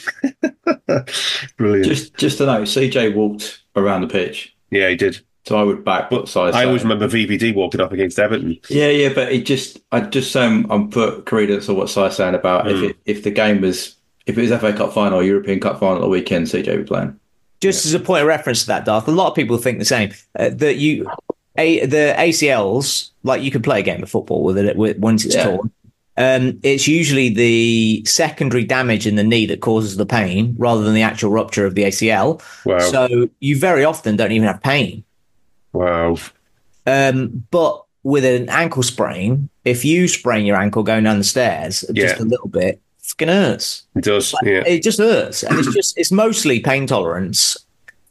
brilliant. 1.56 1.86
Just 1.86 2.16
just 2.16 2.38
to 2.38 2.46
know, 2.46 2.62
CJ 2.62 3.14
walked 3.14 3.62
around 3.76 4.00
the 4.00 4.08
pitch, 4.08 4.56
yeah, 4.70 4.88
he 4.88 4.96
did. 4.96 5.20
so 5.46 5.56
I 5.56 5.62
would 5.62 5.84
back 5.84 6.10
what 6.10 6.28
size. 6.28 6.54
I 6.54 6.64
always 6.64 6.82
remember 6.82 7.06
VVD 7.06 7.54
walking 7.54 7.80
up 7.80 7.92
against 7.92 8.18
Everton. 8.18 8.58
Yeah, 8.68 8.88
yeah, 8.88 9.12
but 9.12 9.30
it 9.30 9.46
just 9.46 9.78
I 9.92 10.00
just 10.00 10.34
um 10.34 10.66
I'm 10.68 10.90
put 10.90 11.26
credence 11.26 11.68
on 11.68 11.76
what 11.76 11.88
Si's 11.88 12.16
saying 12.16 12.34
about 12.34 12.68
if 12.68 12.82
it, 12.82 12.96
if 13.04 13.22
the 13.22 13.30
game 13.30 13.60
was 13.60 13.94
if 14.26 14.36
it 14.38 14.40
was 14.40 14.60
FA 14.60 14.72
Cup 14.72 14.92
final 14.92 15.18
or 15.20 15.22
European 15.22 15.60
Cup 15.60 15.78
final 15.80 15.96
at 15.96 16.00
the 16.00 16.08
weekend, 16.08 16.46
CJ 16.46 16.66
would 16.68 16.78
be 16.78 16.84
playing. 16.84 17.18
just 17.60 17.86
as 17.86 17.94
a 17.94 18.00
point 18.00 18.22
of 18.22 18.28
reference 18.28 18.60
to 18.62 18.66
that, 18.68 18.84
Darth, 18.84 19.08
a 19.08 19.10
lot 19.12 19.28
of 19.28 19.34
people 19.34 19.56
think 19.58 19.78
the 19.78 19.84
same. 19.84 20.12
Uh, 20.38 20.50
that 20.50 20.76
you, 20.76 21.08
a, 21.56 21.84
the 21.86 22.14
ACLs, 22.18 23.10
like 23.22 23.42
you 23.42 23.50
can 23.50 23.62
play 23.62 23.80
a 23.80 23.82
game 23.82 24.02
of 24.02 24.10
football 24.10 24.42
with 24.44 24.58
it 24.58 24.76
with, 24.76 24.98
once 24.98 25.24
it's 25.24 25.34
Yeah. 25.34 25.44
torn. 25.44 25.70
Um, 26.16 26.60
it's 26.62 26.86
usually 26.86 27.28
the 27.30 28.04
secondary 28.06 28.62
damage 28.64 29.04
in 29.06 29.16
the 29.16 29.24
knee 29.24 29.46
that 29.46 29.60
causes 29.60 29.96
the 29.96 30.06
pain 30.06 30.54
rather 30.58 30.82
than 30.84 30.94
the 30.94 31.02
actual 31.02 31.30
rupture 31.32 31.66
of 31.66 31.74
the 31.74 31.82
ACL. 31.84 32.40
Wow. 32.64 32.78
So 32.78 33.28
you 33.40 33.58
very 33.58 33.84
often 33.84 34.14
don't 34.14 34.30
even 34.30 34.46
have 34.46 34.62
pain. 34.62 35.02
Wow. 35.72 36.16
Um, 36.86 37.44
but 37.50 37.82
with 38.04 38.24
an 38.24 38.48
ankle 38.48 38.82
sprain, 38.84 39.48
if 39.64 39.84
you 39.84 40.06
sprain 40.06 40.46
your 40.46 40.56
ankle 40.56 40.82
going 40.84 41.02
down 41.02 41.18
the 41.18 41.24
stairs 41.24 41.84
just 41.94 42.20
a 42.20 42.24
little 42.24 42.48
bit, 42.48 42.74
it 42.76 42.80
fucking 43.04 43.28
hurts. 43.28 43.84
It 43.94 44.04
does. 44.04 44.34
Yeah. 44.42 44.62
It 44.66 44.82
just 44.82 44.98
hurts, 44.98 45.42
and 45.44 45.58
it's 45.58 45.72
just 45.74 45.96
it's 45.98 46.10
mostly 46.10 46.60
pain 46.60 46.86
tolerance. 46.86 47.56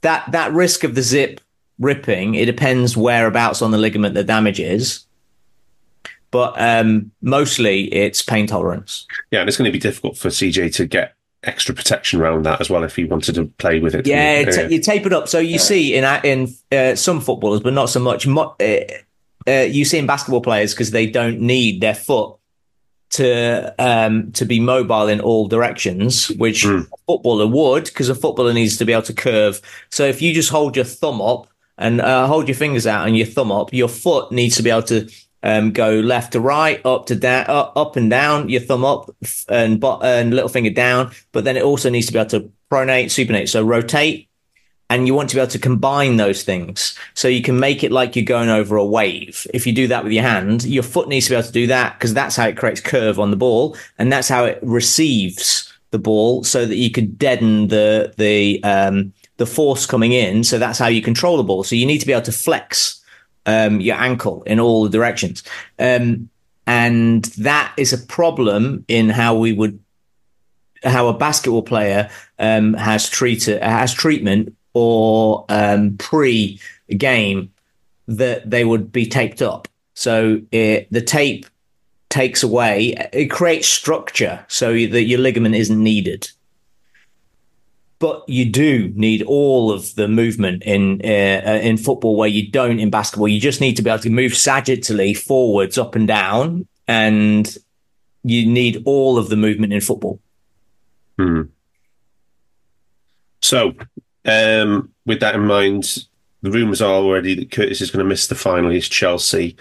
That 0.02 0.32
that 0.32 0.54
risk 0.54 0.84
of 0.84 0.96
the 0.96 1.02
zip 1.02 1.42
ripping, 1.80 2.36
it 2.36 2.46
depends 2.46 2.96
whereabouts 2.96 3.62
on 3.62 3.72
the 3.72 3.78
ligament 3.78 4.14
the 4.16 4.24
damage 4.24 4.60
is. 4.60 5.06
but 6.32 6.54
um, 6.60 7.12
mostly 7.22 7.94
it's 7.94 8.22
pain 8.22 8.48
tolerance. 8.48 9.06
Yeah, 9.32 9.42
and 9.42 9.48
it's 9.50 9.58
going 9.58 9.68
to 9.70 9.72
be 9.72 9.80
difficult 9.80 10.18
for 10.18 10.30
CJ 10.30 10.74
to 10.76 10.86
get 10.88 11.16
extra 11.44 11.76
protection 11.76 12.22
around 12.22 12.44
that 12.46 12.62
as 12.62 12.70
well 12.70 12.84
if 12.84 12.96
he 12.96 13.04
wanted 13.06 13.36
to 13.36 13.46
play 13.58 13.80
with 13.80 13.94
it. 13.96 14.08
Yeah, 14.08 14.44
ta- 14.46 14.62
you 14.62 14.80
tape 14.80 15.06
it 15.06 15.14
up. 15.14 15.28
So 15.28 15.40
you 15.40 15.60
see 15.60 15.96
in 15.96 16.04
in 16.24 16.54
uh, 16.72 16.96
some 16.96 17.20
footballers, 17.22 17.60
but 17.62 17.74
not 17.74 17.90
so 17.90 18.00
much. 18.00 18.26
Mo- 18.28 18.56
uh, 18.60 18.80
uh, 19.48 19.52
you 19.52 19.84
see 19.86 19.98
in 19.98 20.08
basketball 20.08 20.42
players 20.42 20.74
because 20.74 20.92
they 20.92 21.06
don't 21.06 21.40
need 21.42 21.82
their 21.82 21.96
foot 21.96 22.36
to 23.14 23.74
um, 23.78 24.32
to 24.32 24.46
be 24.46 24.60
mobile 24.60 25.08
in 25.08 25.22
all 25.22 25.48
directions, 25.48 26.30
which 26.38 26.66
a 26.66 26.86
footballer 27.08 27.48
would, 27.48 27.86
because 27.86 28.10
a 28.10 28.16
footballer 28.16 28.54
needs 28.54 28.78
to 28.78 28.86
be 28.86 28.94
able 28.94 29.04
to 29.04 29.14
curve. 29.14 29.62
So 29.90 30.06
if 30.06 30.22
you 30.22 30.34
just 30.34 30.50
hold 30.50 30.76
your 30.76 30.86
thumb 30.86 31.22
up 31.22 31.48
and 31.78 32.02
uh, 32.02 32.28
hold 32.28 32.48
your 32.48 32.56
fingers 32.56 32.88
out 32.88 33.08
and 33.08 33.16
your 33.16 33.28
thumb 33.28 33.52
up, 33.52 33.72
your 33.72 33.88
foot 33.88 34.32
needs 34.32 34.56
to 34.58 34.64
be 34.64 34.72
able 34.72 34.84
to 34.84 35.10
um, 35.44 35.72
go 35.72 36.00
left 36.00 36.34
to 36.34 36.40
right, 36.40 36.84
up 36.86 37.06
to 37.08 37.16
down, 37.16 37.46
up, 37.48 37.74
up 37.76 37.96
and 37.96 38.10
down. 38.10 38.50
Your 38.50 38.62
thumb 38.62 38.84
up 38.84 39.14
and 39.48 39.80
but 39.80 40.04
and 40.04 40.34
little 40.34 40.50
finger 40.50 40.72
down. 40.72 41.12
But 41.34 41.44
then 41.44 41.56
it 41.56 41.64
also 41.64 41.90
needs 41.90 42.08
to 42.08 42.14
be 42.14 42.20
able 42.20 42.30
to 42.32 42.52
pronate, 42.72 43.06
supinate. 43.06 43.50
So 43.50 43.64
rotate, 43.64 44.28
and 44.90 45.08
you 45.08 45.14
want 45.14 45.30
to 45.30 45.36
be 45.36 45.42
able 45.42 45.52
to 45.52 45.60
combine 45.60 46.18
those 46.18 46.44
things 46.44 46.98
so 47.14 47.28
you 47.28 47.42
can 47.42 47.60
make 47.60 47.84
it 47.84 47.92
like 47.92 48.16
you're 48.16 48.26
going 48.26 48.50
over 48.50 48.76
a 48.76 48.86
wave. 48.86 49.48
If 49.54 49.66
you 49.66 49.74
do 49.74 49.88
that 49.88 50.04
with 50.04 50.14
your 50.14 50.24
hand, 50.24 50.64
your 50.66 50.84
foot 50.84 51.08
needs 51.08 51.26
to 51.26 51.32
be 51.32 51.36
able 51.36 51.48
to 51.48 51.52
do 51.54 51.68
that 51.68 51.98
because 51.98 52.14
that's 52.14 52.36
how 52.36 52.48
it 52.48 52.58
creates 52.58 52.82
curve 52.82 53.20
on 53.20 53.32
the 53.32 53.38
ball 53.38 53.76
and 53.98 54.12
that's 54.12 54.30
how 54.30 54.46
it 54.46 54.60
receives 54.62 55.74
the 55.92 56.00
ball 56.00 56.44
so 56.44 56.66
that 56.66 56.76
you 56.76 56.92
can 56.92 57.14
deaden 57.16 57.70
the 57.70 58.14
the 58.18 58.64
um, 58.64 59.14
the 59.38 59.46
force 59.46 59.86
coming 59.86 60.12
in. 60.12 60.44
So 60.44 60.60
that's 60.60 60.80
how 60.80 60.88
you 60.88 61.02
control 61.02 61.38
the 61.38 61.44
ball. 61.44 61.64
So 61.64 61.76
you 61.76 61.86
need 61.86 62.00
to 62.00 62.06
be 62.06 62.14
able 62.14 62.24
to 62.24 62.32
flex 62.32 63.02
um, 63.46 63.82
your 63.82 63.96
ankle 63.96 64.44
in 64.44 64.60
all 64.60 64.84
the 64.84 64.90
directions. 64.90 65.44
Um, 65.80 66.30
and 66.66 67.26
that 67.26 67.74
is 67.78 67.94
a 67.94 67.98
problem 67.98 68.86
in 68.88 69.10
how 69.10 69.36
we 69.36 69.54
would 69.54 69.80
how 70.84 71.08
a 71.08 71.18
basketball 71.18 71.64
player 71.64 72.10
um, 72.40 72.74
has 72.74 73.10
treated 73.10 73.62
has 73.62 73.94
treatment 73.94 74.56
or 74.74 75.46
um, 75.50 75.98
pre 75.98 76.60
game 76.98 77.52
that 78.08 78.50
they 78.50 78.66
would 78.66 78.92
be 78.92 79.06
taped 79.06 79.42
up. 79.42 79.68
So 79.94 80.42
it, 80.52 80.92
the 80.92 81.02
tape 81.02 81.46
takes 82.14 82.44
away 82.44 82.94
it 83.12 83.32
creates 83.32 83.68
structure 83.68 84.46
so 84.48 84.72
that 84.72 85.04
your 85.06 85.20
ligament 85.20 85.56
isn't 85.56 85.82
needed. 85.82 86.30
But 87.98 88.24
you 88.28 88.46
do 88.46 88.92
need 88.96 89.24
all 89.24 89.72
of 89.72 89.96
the 89.96 90.08
movement 90.08 90.62
in 90.64 91.02
uh, 91.04 91.60
in 91.64 91.78
football 91.78 92.16
where 92.16 92.30
you 92.30 92.52
don't 92.52 92.80
in 92.80 92.90
basketball. 92.90 93.30
You 93.30 93.40
just 93.40 93.62
need 93.62 93.78
to 93.78 93.82
be 93.82 93.90
able 93.90 94.04
to 94.04 94.10
move 94.10 94.34
sagittally 94.34 95.18
forwards, 95.18 95.78
up 95.78 95.96
and 95.96 96.08
down, 96.08 96.68
and 96.88 97.58
you 98.24 98.46
need 98.46 98.84
all 98.86 99.18
of 99.18 99.30
the 99.30 99.38
movement 99.38 99.72
in 99.72 99.80
football. 99.80 100.20
Hmm. 101.18 101.44
So, 103.42 103.74
um, 104.26 104.90
with 105.06 105.20
that 105.22 105.36
in 105.36 105.46
mind, 105.46 106.06
the 106.42 106.52
rumours 106.52 106.82
are 106.82 106.92
already 106.94 107.36
that 107.36 107.52
Curtis 107.52 107.82
is 107.82 107.92
going 107.92 108.04
to 108.04 108.10
miss 108.10 108.28
the 108.28 108.36
final 108.36 108.70
against 108.70 108.92
Chelsea. 108.92 109.56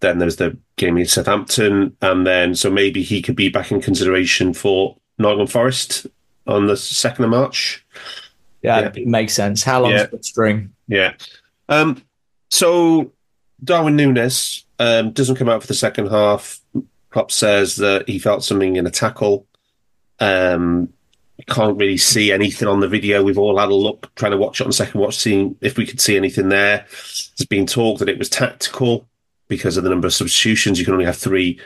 Then 0.00 0.18
there's 0.18 0.36
the 0.36 0.56
game 0.76 0.96
against 0.96 1.14
Southampton, 1.14 1.96
and 2.02 2.26
then 2.26 2.54
so 2.54 2.70
maybe 2.70 3.02
he 3.02 3.22
could 3.22 3.36
be 3.36 3.48
back 3.48 3.72
in 3.72 3.80
consideration 3.80 4.52
for 4.52 4.96
Nottingham 5.18 5.46
Forest 5.46 6.06
on 6.46 6.66
the 6.66 6.76
second 6.76 7.24
of 7.24 7.30
March. 7.30 7.84
Yeah, 8.62 8.80
Yeah. 8.80 8.92
it 8.94 9.06
makes 9.06 9.32
sense. 9.34 9.62
How 9.62 9.80
long's 9.82 9.94
Yeah. 9.94 10.06
the 10.06 10.22
string? 10.22 10.70
Yeah. 10.88 11.14
Um, 11.68 12.02
so 12.50 13.12
Darwin 13.64 13.96
Nunez 13.96 14.64
um, 14.78 15.10
doesn't 15.12 15.36
come 15.36 15.48
out 15.48 15.62
for 15.62 15.66
the 15.66 15.74
second 15.74 16.08
half. 16.08 16.60
Klopp 17.10 17.32
says 17.32 17.76
that 17.76 18.06
he 18.08 18.18
felt 18.18 18.44
something 18.44 18.76
in 18.76 18.86
a 18.86 18.90
tackle. 18.90 19.46
Um, 20.20 20.90
can't 21.48 21.78
really 21.78 21.96
see 21.96 22.32
anything 22.32 22.68
on 22.68 22.80
the 22.80 22.88
video. 22.88 23.22
We've 23.22 23.38
all 23.38 23.58
had 23.58 23.68
a 23.68 23.74
look, 23.74 24.12
trying 24.16 24.32
to 24.32 24.38
watch 24.38 24.60
it 24.60 24.66
on 24.66 24.72
second 24.72 25.00
watch, 25.00 25.16
seeing 25.16 25.56
if 25.60 25.76
we 25.76 25.86
could 25.86 26.00
see 26.00 26.16
anything 26.16 26.48
there. 26.48 26.86
There's 26.88 27.46
been 27.48 27.66
talk 27.66 27.98
that 28.00 28.08
it 28.08 28.18
was 28.18 28.28
tactical 28.28 29.06
because 29.48 29.76
of 29.76 29.84
the 29.84 29.90
number 29.90 30.06
of 30.06 30.14
substitutions. 30.14 30.78
You 30.78 30.84
can 30.84 30.94
only 30.94 31.04
have 31.06 31.16
three 31.16 31.60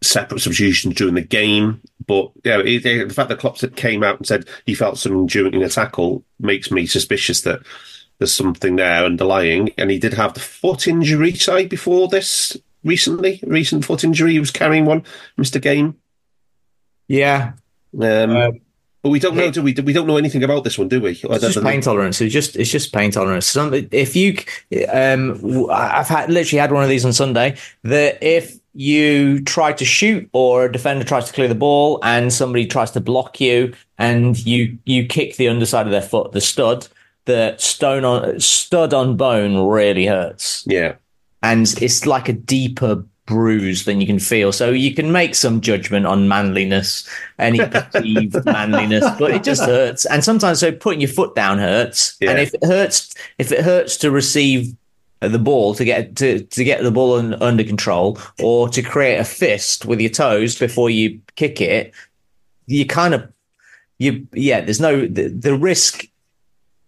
separate 0.00 0.40
substitutions 0.40 0.94
during 0.94 1.14
the 1.14 1.20
game. 1.20 1.80
But 2.06 2.32
yeah, 2.44 2.58
it, 2.60 2.84
it- 2.86 3.08
the 3.08 3.14
fact 3.14 3.28
that 3.28 3.38
Klopp 3.38 3.58
came 3.76 4.02
out 4.02 4.16
and 4.18 4.26
said 4.26 4.48
he 4.66 4.74
felt 4.74 4.98
something 4.98 5.26
during 5.26 5.62
a 5.62 5.68
tackle 5.68 6.24
makes 6.40 6.70
me 6.70 6.86
suspicious 6.86 7.42
that 7.42 7.60
there's 8.18 8.32
something 8.32 8.76
there 8.76 9.04
underlying. 9.04 9.70
And 9.78 9.90
he 9.90 9.98
did 9.98 10.14
have 10.14 10.34
the 10.34 10.40
foot 10.40 10.88
injury 10.88 11.34
side 11.34 11.68
before 11.68 12.08
this 12.08 12.56
recently, 12.84 13.38
recent 13.46 13.84
foot 13.84 14.02
injury. 14.02 14.32
He 14.32 14.40
was 14.40 14.50
carrying 14.50 14.86
one, 14.86 15.04
Mr. 15.38 15.60
Game. 15.60 15.96
Yeah, 17.06 17.52
Um, 18.00 18.60
but 19.02 19.10
we 19.10 19.18
don't 19.18 19.34
know, 19.34 19.50
do 19.50 19.62
we? 19.62 19.74
We 19.74 19.92
don't 19.92 20.06
know 20.06 20.16
anything 20.16 20.44
about 20.44 20.62
this 20.62 20.78
one, 20.78 20.88
do 20.88 21.00
we? 21.00 21.10
it's 21.10 21.40
just 21.40 21.62
pain 21.62 21.80
tolerance. 21.80 22.20
It's 22.20 22.32
just 22.32 22.54
it's 22.56 22.70
just 22.70 22.92
pain 22.92 23.10
tolerance. 23.10 23.46
Some, 23.46 23.74
if 23.90 24.14
you, 24.14 24.38
um, 24.92 25.68
I've 25.70 26.08
had 26.08 26.30
literally 26.30 26.60
had 26.60 26.70
one 26.70 26.84
of 26.84 26.88
these 26.88 27.04
on 27.04 27.12
Sunday. 27.12 27.56
That 27.82 28.22
if 28.22 28.58
you 28.74 29.42
try 29.42 29.72
to 29.72 29.84
shoot 29.84 30.28
or 30.32 30.66
a 30.66 30.72
defender 30.72 31.04
tries 31.04 31.26
to 31.26 31.32
clear 31.32 31.48
the 31.48 31.54
ball 31.54 31.98
and 32.02 32.32
somebody 32.32 32.66
tries 32.66 32.90
to 32.92 33.00
block 33.00 33.40
you 33.40 33.74
and 33.98 34.38
you 34.46 34.78
you 34.84 35.04
kick 35.04 35.36
the 35.36 35.48
underside 35.48 35.86
of 35.86 35.92
their 35.92 36.00
foot, 36.00 36.32
the 36.32 36.40
stud, 36.40 36.86
the 37.24 37.56
stone 37.58 38.04
on 38.04 38.38
stud 38.38 38.94
on 38.94 39.16
bone 39.16 39.66
really 39.66 40.06
hurts. 40.06 40.64
Yeah. 40.66 40.94
and 41.42 41.66
it's 41.82 42.06
like 42.06 42.28
a 42.28 42.32
deeper 42.32 43.04
bruise 43.32 43.84
than 43.84 44.00
you 44.00 44.06
can 44.06 44.18
feel. 44.18 44.52
So 44.52 44.70
you 44.70 44.94
can 44.94 45.10
make 45.10 45.34
some 45.34 45.60
judgment 45.60 46.06
on 46.06 46.28
manliness, 46.28 47.08
any 47.38 47.58
perceived 47.68 48.44
manliness, 48.44 49.04
but 49.18 49.30
it 49.30 49.42
just 49.42 49.62
hurts. 49.62 50.04
And 50.06 50.22
sometimes 50.22 50.60
so 50.60 50.70
putting 50.70 51.00
your 51.00 51.08
foot 51.08 51.34
down 51.34 51.58
hurts. 51.58 52.16
Yeah. 52.20 52.30
And 52.30 52.40
if 52.40 52.54
it 52.54 52.64
hurts, 52.64 53.14
if 53.38 53.50
it 53.50 53.64
hurts 53.64 53.96
to 53.98 54.10
receive 54.10 54.74
the 55.20 55.38
ball 55.38 55.74
to 55.74 55.84
get 55.84 56.16
to, 56.16 56.42
to 56.42 56.64
get 56.64 56.82
the 56.82 56.90
ball 56.90 57.18
un, 57.18 57.34
under 57.34 57.64
control 57.64 58.18
or 58.42 58.68
to 58.68 58.82
create 58.82 59.16
a 59.16 59.24
fist 59.24 59.86
with 59.86 60.00
your 60.00 60.10
toes 60.10 60.58
before 60.58 60.90
you 60.90 61.20
kick 61.36 61.60
it, 61.60 61.94
you 62.66 62.86
kind 62.86 63.14
of 63.14 63.32
you 63.98 64.26
yeah. 64.32 64.60
There's 64.60 64.80
no 64.80 65.06
the, 65.06 65.28
the 65.28 65.56
risk 65.56 66.06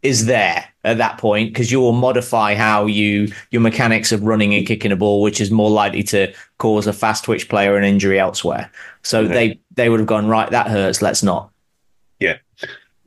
is 0.03 0.27
there 0.27 0.69
at 0.85 0.99
that 0.99 1.19
point 1.19 1.51
because 1.51 1.73
you 1.73 1.81
will 1.81 1.93
modify 1.93 2.55
how 2.55 2.87
you 2.87 3.33
your 3.51 3.63
mechanics 3.63 4.13
of 4.13 4.23
running 4.23 4.55
and 4.55 4.67
kicking 4.67 4.93
a 4.93 4.97
ball, 4.97 5.23
which 5.23 5.41
is 5.41 5.51
more 5.51 5.71
likely 5.71 6.03
to 6.05 6.33
cause 6.59 6.87
a 6.87 6.93
fast 6.93 7.25
twitch 7.25 7.49
player 7.49 7.77
an 7.77 7.85
injury 7.85 8.19
elsewhere. 8.19 8.71
So 9.03 9.27
they 9.27 9.59
they 9.75 9.89
would 9.89 10.01
have 10.01 10.07
gone 10.07 10.29
right. 10.29 10.51
That 10.51 10.69
hurts. 10.69 11.03
Let's 11.03 11.23
not. 11.23 11.51
Yeah. 12.21 12.39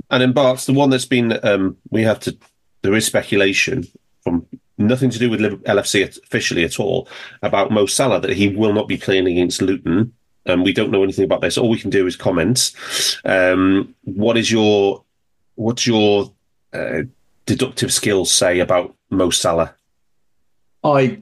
And 0.09 0.23
in 0.23 0.33
Bart's 0.33 0.65
the 0.65 0.73
one 0.73 0.89
that's 0.89 1.05
been, 1.05 1.37
um, 1.43 1.77
we 1.89 2.03
have 2.03 2.19
to, 2.21 2.37
there 2.81 2.93
is 2.93 3.05
speculation 3.05 3.85
from 4.21 4.45
nothing 4.77 5.09
to 5.09 5.19
do 5.19 5.29
with 5.29 5.41
LFC 5.41 6.17
officially 6.23 6.63
at 6.63 6.79
all 6.79 7.09
about 7.41 7.71
Mo 7.71 7.85
Salah 7.85 8.21
that 8.21 8.33
he 8.33 8.47
will 8.47 8.73
not 8.73 8.87
be 8.87 8.97
playing 8.97 9.27
against 9.27 9.61
Luton. 9.61 10.13
Um, 10.45 10.63
we 10.63 10.71
don't 10.71 10.91
know 10.91 11.03
anything 11.03 11.25
about 11.25 11.41
this. 11.41 11.57
All 11.57 11.69
we 11.69 11.79
can 11.79 11.89
do 11.89 12.07
is 12.07 12.15
comment. 12.15 12.71
Um, 13.25 13.95
what 14.03 14.37
is 14.37 14.49
your, 14.49 15.03
what's 15.55 15.85
your 15.85 16.31
uh, 16.71 17.01
deductive 17.47 17.91
skills 17.91 18.31
say 18.31 18.59
about 18.59 18.93
Mo 19.09 19.31
Salah? 19.31 19.73
I 20.83 21.19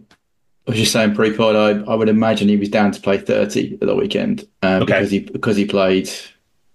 was 0.67 0.75
just 0.75 0.91
saying 0.91 1.15
pre-pod. 1.15 1.55
I, 1.55 1.91
I 1.91 1.95
would 1.95 2.09
imagine 2.09 2.49
he 2.49 2.57
was 2.57 2.69
down 2.69 2.91
to 2.91 2.99
play 2.99 3.17
thirty 3.17 3.77
at 3.81 3.87
the 3.87 3.95
weekend 3.95 4.45
um, 4.61 4.83
Okay. 4.83 4.93
because 4.93 5.11
he 5.11 5.19
because 5.19 5.55
he 5.55 5.65
played. 5.65 6.09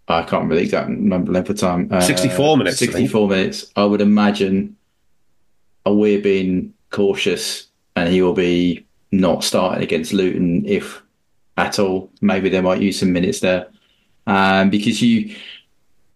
I 0.09 0.23
can't 0.23 0.33
remember 0.43 0.57
the 0.57 0.63
exact 0.63 0.89
number 0.89 1.31
length 1.31 1.51
of 1.51 1.59
time. 1.59 1.89
Uh, 1.93 2.01
64 2.01 2.57
minutes, 2.57 2.83
I. 2.83 2.87
Sixty-four 2.87 3.29
minutes. 3.29 3.71
I 3.77 3.85
would 3.85 4.01
imagine. 4.01 4.77
We're 5.87 6.21
being 6.21 6.73
cautious, 6.91 7.67
and 7.97 8.09
he 8.09 8.23
will 8.23 8.33
be 8.35 8.87
not 9.11 9.43
starting 9.43 9.83
against 9.83 10.13
Luton 10.13 10.65
if 10.67 11.03
at 11.57 11.79
all. 11.81 12.11
Maybe 12.21 12.49
they 12.49 12.61
might 12.61 12.81
use 12.81 13.01
some 13.01 13.13
minutes 13.13 13.41
there, 13.41 13.69
um, 14.27 14.71
because 14.71 15.03
you. 15.03 15.35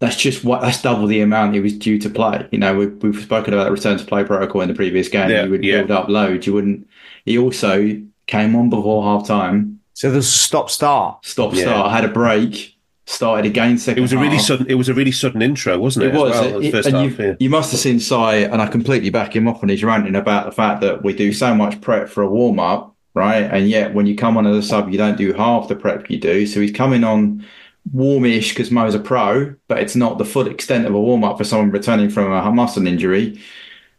That's 0.05 0.17
just 0.17 0.45
what 0.45 0.61
that's 0.61 0.83
double 0.83 1.07
the 1.07 1.21
amount 1.21 1.55
he 1.55 1.61
was 1.61 1.73
due 1.77 1.99
to 2.01 2.11
play. 2.11 2.47
You 2.53 2.59
know, 2.59 2.75
we've, 2.77 3.03
we've 3.03 3.23
spoken 3.23 3.55
about 3.55 3.65
the 3.65 3.73
return 3.73 3.97
to 3.99 4.05
play 4.05 4.23
protocol 4.25 4.61
in 4.61 4.69
the 4.69 4.75
previous 4.75 5.09
game. 5.09 5.31
Yeah, 5.31 5.45
you 5.45 5.51
would 5.51 5.65
yeah. 5.65 5.79
build 5.79 5.91
up 5.91 6.09
loads. 6.09 6.47
You 6.47 6.53
wouldn't. 6.53 6.87
He 7.25 7.39
also 7.39 8.01
came 8.27 8.55
on 8.57 8.71
before 8.71 9.03
half 9.03 9.27
time, 9.27 9.81
So 9.95 10.11
there's 10.11 10.27
a 10.27 10.29
stop 10.29 10.71
start. 10.71 11.25
stop 11.25 11.55
Yeah. 11.55 11.63
start, 11.65 11.91
had 11.93 12.05
a 12.05 12.09
break, 12.09 12.77
started 13.07 13.47
again 13.47 13.77
second. 13.79 13.99
It 13.99 14.03
was 14.03 14.13
a 14.13 14.19
really 14.19 14.39
sudden, 14.39 14.67
it 14.69 14.75
was 14.75 14.89
a 14.89 14.95
really 14.95 15.13
sudden 15.13 15.43
intro, 15.43 15.79
wasn't 15.79 16.07
it? 16.07 16.15
It 16.15 16.19
was, 16.19 16.31
well, 16.33 16.61
the 16.61 16.67
It- 16.69 16.73
first 16.73 16.89
and 16.89 16.97
half, 16.97 17.19
you, 17.19 17.25
yeah. 17.27 17.35
you 17.39 17.51
must 17.51 17.71
have 17.73 17.81
seen 17.81 18.01
Si, 18.01 18.15
and 18.15 18.61
I 18.63 18.67
completely 18.67 19.11
back 19.11 19.35
him 19.37 19.47
up 19.49 19.63
on 19.63 19.69
his 19.69 19.85
ranting 19.85 20.17
about 20.17 20.47
the 20.47 20.53
fact 20.53 20.81
that 20.81 21.03
we 21.05 21.13
do 21.13 21.33
so 21.33 21.55
much 21.55 21.81
prep 21.81 22.09
for 22.09 22.23
a 22.23 22.29
warm 22.29 22.59
up, 22.59 22.95
right? 23.15 23.43
And 23.43 23.69
yet 23.69 23.95
when 23.95 24.07
you 24.07 24.17
come 24.17 24.37
on 24.37 24.47
as 24.47 24.57
a 24.57 24.63
sub, 24.67 24.91
you 24.91 24.99
don't 24.99 25.19
do 25.19 25.33
half 25.35 25.69
the 25.69 25.77
prep 25.77 26.11
you 26.11 26.19
do. 26.19 26.47
So 26.47 26.61
he's 26.61 26.73
coming 26.73 27.05
on 27.05 27.45
warmish 27.93 28.51
because 28.51 28.71
Mo's 28.71 28.95
a 28.95 28.99
pro, 28.99 29.55
but 29.69 29.79
it's 29.79 29.97
not 29.97 30.19
the 30.19 30.25
full 30.25 30.47
extent 30.47 30.87
of 30.87 30.95
a 30.95 31.01
warm 31.01 31.25
up 31.25 31.39
for 31.39 31.45
someone 31.45 31.71
returning 31.71 32.11
from 32.11 32.33
a 32.33 32.51
muscle 32.53 32.87
injury. 32.87 33.41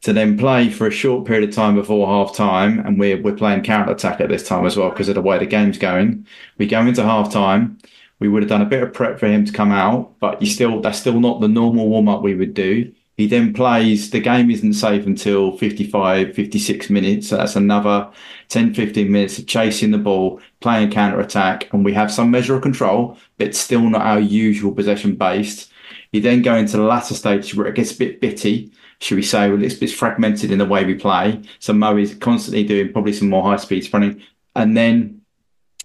to 0.01 0.13
then 0.13 0.37
play 0.37 0.69
for 0.69 0.87
a 0.87 0.91
short 0.91 1.25
period 1.25 1.49
of 1.49 1.55
time 1.55 1.75
before 1.75 2.07
half 2.07 2.35
time, 2.35 2.79
and 2.85 2.99
we're 2.99 3.21
we're 3.21 3.35
playing 3.35 3.63
counter 3.63 3.91
attack 3.91 4.21
at 4.21 4.29
this 4.29 4.47
time 4.47 4.65
as 4.65 4.77
well 4.77 4.89
because 4.91 5.09
of 5.09 5.15
the 5.15 5.21
way 5.21 5.37
the 5.39 5.45
game's 5.47 5.77
going. 5.77 6.27
We 6.57 6.67
go 6.67 6.81
into 6.81 7.03
half 7.03 7.31
time. 7.31 7.79
We 8.19 8.29
would 8.29 8.43
have 8.43 8.49
done 8.49 8.61
a 8.61 8.65
bit 8.65 8.83
of 8.83 8.93
prep 8.93 9.19
for 9.19 9.27
him 9.27 9.45
to 9.45 9.51
come 9.51 9.71
out, 9.71 10.19
but 10.19 10.41
you 10.41 10.47
still 10.47 10.81
that's 10.81 10.99
still 10.99 11.19
not 11.19 11.41
the 11.41 11.47
normal 11.47 11.89
warm 11.89 12.07
up 12.09 12.21
we 12.21 12.35
would 12.35 12.53
do. 12.53 12.93
He 13.17 13.27
then 13.27 13.53
plays, 13.53 14.09
the 14.09 14.19
game 14.19 14.51
isn't 14.51 14.73
safe 14.73 15.05
until 15.05 15.55
55, 15.57 16.35
56 16.35 16.89
minutes. 16.89 17.29
So 17.29 17.37
that's 17.37 17.55
another 17.55 18.11
10, 18.49 18.73
15 18.73 19.09
minutes 19.09 19.39
of 19.39 19.47
chasing 19.47 19.91
the 19.91 19.97
ball, 19.97 20.41
playing 20.59 20.91
counter 20.91 21.21
attack, 21.21 21.71
and 21.73 21.85
we 21.85 21.93
have 21.93 22.11
some 22.11 22.29
measure 22.29 22.55
of 22.55 22.61
control, 22.61 23.17
but 23.37 23.55
still 23.55 23.81
not 23.89 24.01
our 24.01 24.19
usual 24.19 24.73
possession 24.73 25.15
based. 25.15 25.71
You 26.11 26.19
then 26.19 26.41
go 26.41 26.55
into 26.55 26.75
the 26.77 26.83
latter 26.83 27.13
stage 27.13 27.55
where 27.55 27.67
it 27.67 27.75
gets 27.75 27.93
a 27.93 27.97
bit 27.97 28.19
bitty, 28.19 28.71
should 28.99 29.15
we 29.15 29.23
say, 29.23 29.49
well, 29.49 29.63
it's, 29.63 29.75
it's 29.75 29.93
fragmented 29.93 30.51
in 30.51 30.59
the 30.59 30.65
way 30.65 30.83
we 30.83 30.95
play. 30.95 31.41
So 31.59 31.71
Mo 31.71 31.95
is 31.97 32.15
constantly 32.15 32.65
doing 32.65 32.91
probably 32.91 33.13
some 33.13 33.29
more 33.29 33.43
high 33.43 33.57
speed 33.57 33.89
running. 33.93 34.21
And 34.55 34.75
then 34.75 35.21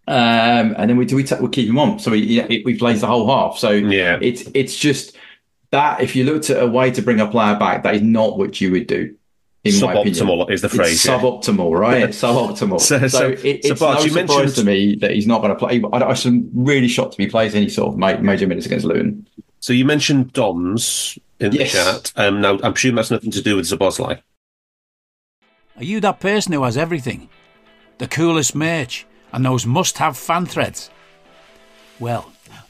um, 0.08 0.74
and 0.76 0.90
then 0.90 0.96
we 0.96 1.04
do 1.04 1.14
we, 1.14 1.24
we 1.40 1.48
keep 1.50 1.68
him 1.68 1.78
on, 1.78 2.00
so 2.00 2.10
we 2.10 2.62
we 2.64 2.76
plays 2.76 3.00
the 3.00 3.06
whole 3.06 3.28
half. 3.28 3.58
So 3.58 3.70
Yeah. 3.70 4.18
it's 4.20 4.42
it's 4.54 4.76
just 4.76 5.16
that 5.70 6.00
if 6.00 6.16
you 6.16 6.24
looked 6.24 6.50
at 6.50 6.62
a 6.62 6.66
way 6.66 6.90
to 6.90 7.02
bring 7.02 7.20
a 7.20 7.26
player 7.26 7.56
back, 7.56 7.83
that 7.85 7.94
is 7.94 8.02
not 8.02 8.38
what 8.38 8.61
you 8.61 8.70
would 8.72 8.87
do. 8.87 9.14
In 9.62 9.78
my 9.80 9.92
opinion, 9.92 10.14
Suboptimal 10.14 10.50
is 10.50 10.62
the 10.62 10.68
phrase, 10.70 10.92
It's 10.94 11.04
yeah. 11.04 11.18
suboptimal, 11.20 11.78
right? 11.78 12.02
It's 12.04 12.18
suboptimal. 12.22 12.80
So- 12.80 12.98
so, 13.00 13.09
so- 13.09 13.28
it, 13.28 13.38
so, 13.64 13.70
it's 13.72 13.80
Bart, 13.80 13.98
no 13.98 14.04
you 14.04 14.11
surprise 14.11 14.28
mentioned- 14.28 14.54
to 14.56 14.64
me 14.64 14.94
that 14.96 15.11
he's 15.11 15.26
not 15.26 15.42
going 15.42 15.50
to 15.52 15.59
play. 15.59 15.83
I, 15.92 15.98
I 15.98 16.16
am 16.26 16.50
really 16.54 16.88
shocked 16.88 17.14
if 17.14 17.18
he 17.18 17.26
plays 17.26 17.54
any 17.54 17.68
sort 17.68 17.92
of 17.92 17.98
major 18.22 18.46
minutes 18.46 18.64
against 18.66 18.87
Luton. 18.87 19.26
So 19.61 19.72
you 19.74 19.85
mentioned 19.85 20.33
DOMs 20.33 21.18
in 21.38 21.52
Yes. 21.52 21.72
the 21.72 21.78
chat. 21.78 22.12
Um, 22.16 22.40
now, 22.40 22.59
I'm 22.62 22.72
presuming 22.72 22.96
that's 22.96 23.11
nothing 23.11 23.30
to 23.33 23.42
do 23.42 23.56
with 23.56 23.66
Szoboszlai. 23.66 24.22
Are 25.76 25.85
you 25.85 26.00
that 26.00 26.20
person 26.20 26.52
who 26.54 26.62
has 26.64 26.76
everything? 26.78 27.28
The 27.98 28.09
coolest 28.09 28.54
merch 28.54 29.06
and 29.33 29.44
those 29.44 29.66
must 29.66 29.98
have 29.98 30.16
fan 30.16 30.46
threads? 30.46 30.90
Well, 31.98 32.33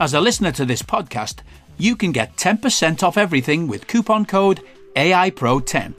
As 0.00 0.14
a 0.14 0.20
listener 0.20 0.52
to 0.52 0.64
this 0.64 0.82
podcast, 0.82 1.40
you 1.78 1.94
can 1.94 2.12
get 2.12 2.36
10% 2.36 3.02
off 3.02 3.16
everything 3.18 3.66
with 3.68 3.86
coupon 3.86 4.24
code 4.24 4.60
AIPRO10. 4.96 5.94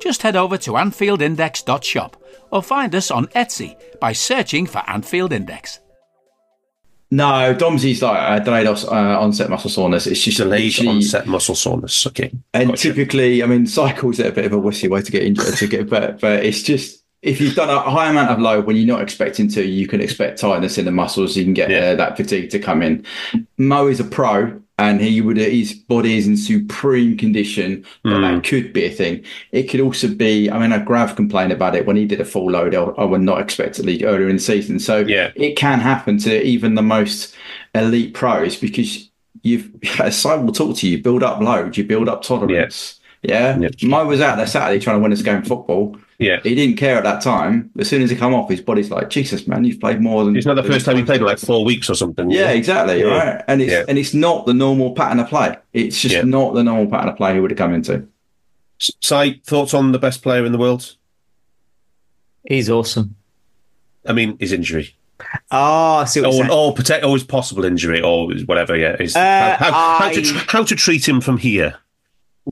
Just 0.00 0.22
head 0.22 0.36
over 0.36 0.56
to 0.58 0.72
AnfieldIndex.shop 0.72 2.16
or 2.50 2.62
find 2.62 2.94
us 2.94 3.10
on 3.10 3.26
Etsy 3.28 3.76
by 4.00 4.12
searching 4.12 4.66
for 4.66 4.82
Anfield 4.88 5.32
Index. 5.32 5.80
No, 7.12 7.54
Domsey's 7.58 8.02
like 8.02 8.18
uh, 8.18 8.38
delayed 8.38 8.66
os- 8.68 8.86
uh, 8.86 9.18
onset 9.20 9.50
muscle 9.50 9.68
soreness. 9.68 10.06
It's 10.06 10.22
just 10.22 10.38
Delayed 10.38 10.64
literally- 10.66 10.88
onset 10.96 11.26
muscle 11.26 11.56
soreness. 11.56 12.06
Okay. 12.06 12.30
And 12.54 12.68
Gotcha. 12.70 12.82
typically, 12.92 13.42
I 13.42 13.46
mean, 13.46 13.66
cycles 13.66 14.20
are 14.20 14.28
a 14.28 14.32
bit 14.32 14.44
of 14.44 14.52
a 14.52 14.60
wussy 14.60 14.88
way 14.88 15.02
to 15.02 15.10
get 15.10 15.24
injured 15.24 15.54
to 15.56 15.66
get, 15.66 15.90
but 15.90 16.20
but 16.20 16.44
it's 16.44 16.62
just 16.62 16.99
if 17.22 17.40
you've 17.40 17.54
done 17.54 17.68
a 17.70 17.80
high 17.80 18.08
amount 18.08 18.30
of 18.30 18.38
load 18.38 18.64
when 18.66 18.76
you're 18.76 18.86
not 18.86 19.02
expecting 19.02 19.48
to, 19.48 19.64
you 19.64 19.86
can 19.86 20.00
expect 20.00 20.38
tightness 20.40 20.78
in 20.78 20.84
the 20.86 20.90
muscles. 20.92 21.36
You 21.36 21.44
can 21.44 21.54
get 21.54 21.70
Yeah. 21.70 21.78
uh, 21.90 21.94
that 21.96 22.16
fatigue 22.16 22.50
to 22.50 22.58
come 22.58 22.82
in. 22.82 23.04
Mo 23.58 23.86
is 23.88 24.00
a 24.00 24.04
pro, 24.04 24.58
and 24.78 25.00
he 25.02 25.20
would 25.20 25.36
his 25.36 25.74
body 25.74 26.16
is 26.16 26.26
in 26.26 26.38
supreme 26.38 27.16
condition. 27.18 27.84
But 28.02 28.14
Hmm. 28.16 28.22
that 28.22 28.44
could 28.44 28.72
be 28.72 28.84
a 28.86 28.90
thing. 28.90 29.20
It 29.52 29.64
could 29.64 29.80
also 29.80 30.08
be. 30.08 30.50
I 30.50 30.58
mean, 30.58 30.72
I 30.72 30.78
Grav 30.78 31.14
complained 31.14 31.52
about 31.52 31.74
it 31.74 31.84
when 31.84 31.96
he 31.96 32.06
did 32.06 32.20
a 32.22 32.24
full 32.24 32.50
load. 32.50 32.74
I, 32.74 32.80
I 32.84 33.04
would 33.04 33.20
not 33.20 33.40
expectedly 33.42 34.02
earlier 34.04 34.28
in 34.28 34.36
the 34.36 34.42
season. 34.42 34.78
So 34.78 35.00
Yeah. 35.00 35.30
it 35.36 35.56
can 35.56 35.80
happen 35.80 36.16
to 36.20 36.42
even 36.42 36.74
the 36.74 36.82
most 36.82 37.34
elite 37.74 38.14
pros 38.14 38.56
because 38.56 39.10
you've 39.42 39.68
as 40.00 40.16
Simon 40.18 40.46
will 40.46 40.54
talk 40.54 40.74
to 40.78 40.88
you, 40.88 41.02
build 41.02 41.22
up 41.22 41.42
load, 41.42 41.76
you 41.76 41.84
build 41.84 42.08
up 42.08 42.22
tolerance. 42.22 42.94
Yeah. 42.94 42.96
Yeah. 43.22 43.58
Mo 43.82 44.06
was 44.06 44.20
out 44.20 44.36
there 44.36 44.46
Saturday 44.46 44.80
trying 44.80 44.96
to 44.96 45.02
win 45.02 45.12
us 45.12 45.20
a 45.20 45.24
game 45.24 45.38
of 45.38 45.46
football. 45.46 45.96
Yeah. 46.18 46.40
He 46.42 46.54
didn't 46.54 46.76
care 46.76 46.96
at 46.96 47.04
that 47.04 47.22
time. 47.22 47.70
As 47.78 47.88
soon 47.88 48.00
as 48.02 48.10
he 48.10 48.16
come 48.16 48.32
off, 48.34 48.48
his 48.48 48.60
body's 48.60 48.90
like, 48.90 49.10
Jesus, 49.10 49.46
man, 49.46 49.64
you've 49.64 49.80
played 49.80 50.00
more 50.00 50.24
than 50.24 50.36
It's 50.36 50.46
not 50.46 50.54
the 50.54 50.62
first 50.62 50.84
time 50.86 50.96
he 50.96 51.02
played 51.04 51.20
in 51.20 51.26
like 51.26 51.38
four 51.38 51.64
weeks 51.64 51.90
or 51.90 51.94
something. 51.94 52.30
Yeah, 52.30 52.50
exactly. 52.50 53.00
Yeah. 53.00 53.06
Right. 53.06 53.44
And 53.48 53.60
it's 53.62 53.72
Yeah. 53.72 53.84
and 53.88 53.98
it's 53.98 54.14
not 54.14 54.46
the 54.46 54.54
normal 54.54 54.94
pattern 54.94 55.20
of 55.20 55.28
play. 55.28 55.56
It's 55.72 56.00
just 56.00 56.14
Yeah. 56.14 56.22
not 56.22 56.54
the 56.54 56.62
normal 56.62 56.86
pattern 56.88 57.10
of 57.10 57.16
play 57.16 57.34
he 57.34 57.40
would 57.40 57.50
have 57.50 57.58
come 57.58 57.74
into. 57.74 58.06
Si, 58.78 59.42
thoughts 59.44 59.74
on 59.74 59.92
the 59.92 59.98
best 59.98 60.22
player 60.22 60.44
in 60.46 60.52
the 60.52 60.58
world? 60.58 60.96
He's 62.48 62.70
awesome. 62.70 63.16
I 64.06 64.14
mean, 64.14 64.36
his 64.40 64.52
injury. 64.52 64.94
Oh, 65.50 65.96
I 65.96 66.04
see 66.06 66.22
what 66.22 66.32
Or, 66.34 66.50
or, 66.50 66.72
protect, 66.74 67.04
or 67.04 67.12
his 67.14 67.24
possible 67.24 67.64
injury, 67.66 68.00
or 68.00 68.30
whatever, 68.46 68.74
yeah. 68.74 68.96
His, 68.96 69.14
Uh, 69.14 69.56
how, 69.58 69.70
how, 69.72 69.98
how, 69.98 70.08
to, 70.10 70.22
tr- 70.22 70.44
how 70.48 70.64
to 70.64 70.74
treat 70.74 71.06
him 71.06 71.20
from 71.20 71.36
here. 71.36 71.74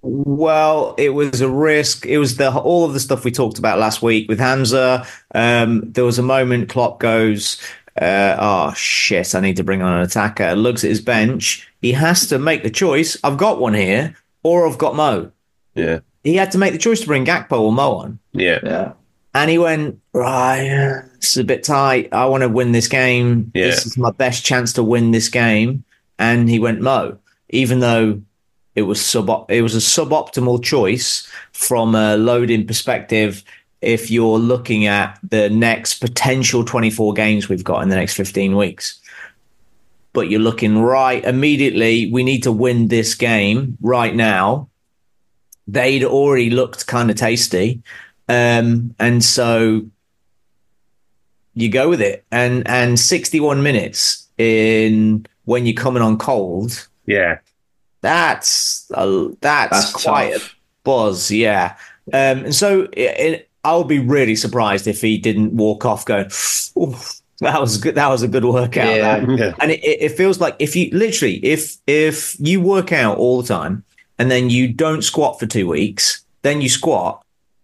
Well, 0.03 0.94
it 0.98 1.11
was 1.11 1.40
a 1.40 1.48
risk. 1.48 2.07
It 2.07 2.18
was 2.18 2.37
the 2.37 2.53
all 2.53 2.85
of 2.85 2.92
the 2.92 3.01
stuff 3.01 3.24
we 3.24 3.31
talked 3.31 3.59
about 3.59 3.79
last 3.79 4.03
week 4.03 4.29
with 4.29 4.38
Hamzah. 4.38 5.07
Um, 5.35 5.90
there 5.92 6.05
was 6.05 6.18
a 6.18 6.22
moment 6.22 6.68
Klopp 6.68 7.01
goes, 7.01 7.61
uh, 8.01 8.37
"Oh 8.38 8.72
shit, 8.74 9.35
I 9.35 9.40
need 9.40 9.57
to 9.57 9.64
bring 9.64 9.83
on 9.83 9.94
an 9.94 10.03
attacker." 10.03 10.55
Looks 10.55 10.85
at 10.85 10.90
his 10.90 11.01
bench. 11.01 11.68
He 11.81 11.92
has 11.92 12.27
to 12.29 12.38
make 12.38 12.62
the 12.62 12.70
choice. 12.70 13.16
I've 13.24 13.38
got 13.38 13.61
one 13.61 13.74
here, 13.74 14.14
or 14.42 14.68
I've 14.68 14.79
got 14.79 14.94
Mo. 14.94 15.33
Yeah. 15.74 16.01
He 16.22 16.35
had 16.37 16.51
to 16.53 16.59
make 16.59 16.72
the 16.72 16.79
choice 16.79 17.01
to 17.01 17.07
bring 17.07 17.24
Gakpo 17.24 17.59
or 17.61 17.72
Mo 17.72 17.92
on, 17.96 18.18
Yeah. 18.33 18.59
Yeah. 18.62 18.92
and 19.35 19.51
he 19.51 19.57
went 19.59 19.98
right. 20.12 21.03
It's 21.16 21.37
a 21.37 21.44
bit 21.44 21.62
tight. 21.64 22.09
I 22.12 22.27
want 22.27 22.42
to 22.42 22.48
win 22.48 22.72
this 22.72 22.88
game. 22.88 23.51
Yeah. 23.55 23.66
This 23.66 23.87
is 23.87 23.96
my 23.96 24.11
best 24.11 24.44
chance 24.44 24.72
to 24.74 24.83
win 24.83 25.12
this 25.12 25.29
game, 25.29 25.85
and 26.18 26.48
he 26.51 26.59
went 26.59 26.81
Mo, 26.83 27.18
even 27.51 27.81
though 27.81 28.20
it 28.78 28.82
was 28.82 29.04
sub 29.04 29.28
it 29.50 29.62
was 29.62 29.74
a 29.74 29.78
suboptimal 29.78 30.62
choice 30.62 31.28
from 31.52 31.94
a 31.94 32.16
loading 32.16 32.66
perspective 32.66 33.44
if 33.80 34.10
you're 34.10 34.38
looking 34.38 34.86
at 34.86 35.18
the 35.22 35.50
next 35.50 35.94
potential 35.94 36.64
24 36.64 37.12
games 37.12 37.48
we've 37.48 37.64
got 37.64 37.82
in 37.82 37.88
the 37.88 37.96
next 37.96 38.14
15 38.14 38.56
weeks. 38.56 39.00
But 40.12 40.30
you're 40.30 40.40
looking 40.40 40.78
right 40.78 41.24
immediately 41.24 42.10
we 42.10 42.22
need 42.24 42.44
to 42.44 42.52
win 42.52 42.88
this 42.88 43.14
game 43.14 43.76
right 43.80 44.14
now. 44.14 44.68
They'd 45.66 46.04
already 46.04 46.50
looked 46.50 46.86
kind 46.86 47.10
of 47.10 47.16
tasty 47.16 47.82
um, 48.28 48.94
and 48.98 49.24
so 49.24 49.82
you 51.54 51.68
go 51.68 51.88
with 51.88 52.00
it. 52.00 52.24
And 52.30 52.66
and 52.68 52.98
61 52.98 53.62
minutes 53.62 54.28
in 54.38 55.26
when 55.44 55.66
you're 55.66 55.74
coming 55.74 56.02
on 56.02 56.18
cold. 56.18 56.88
Yeah. 57.06 57.38
That's 58.00 58.87
a, 58.94 59.28
that's, 59.40 59.92
That's 59.92 60.04
quite 60.04 60.32
tough. 60.34 60.52
a 60.52 60.56
buzz, 60.84 61.30
yeah. 61.30 61.76
Um, 62.12 62.46
and 62.46 62.54
so 62.54 62.82
it, 62.92 63.20
it, 63.20 63.48
I 63.64 63.76
would 63.76 63.88
be 63.88 63.98
really 63.98 64.37
surprised 64.37 64.87
if 64.87 65.00
he 65.00 65.18
didn't 65.18 65.52
walk 65.52 65.84
off 65.84 66.04
going, 66.04 66.28
"That 67.40 67.61
was 67.61 67.76
good. 67.78 67.96
That 67.96 68.08
was 68.08 68.22
a 68.22 68.28
good 68.28 68.44
workout." 68.44 68.88
Yeah. 68.88 69.20
that." 69.20 69.38
Yeah. 69.38 69.54
And 69.61 69.70
it, 69.70 69.84
it 69.84 70.02
it 70.02 70.12
feels 70.12 70.40
like 70.40 70.56
if 70.58 70.74
you 70.74 70.90
literally 70.92 71.37
if 71.44 71.76
if 71.87 72.37
you 72.38 72.61
work 72.61 72.92
out 72.92 73.18
all 73.18 73.42
the 73.42 73.48
time 73.48 73.84
and 74.18 74.30
then 74.30 74.48
you 74.48 74.68
don't 74.68 75.02
squat 75.02 75.38
for 75.38 75.46
two 75.46 75.68
weeks, 75.68 76.24
then 76.42 76.61
you 76.61 76.68
squat, 76.68 77.22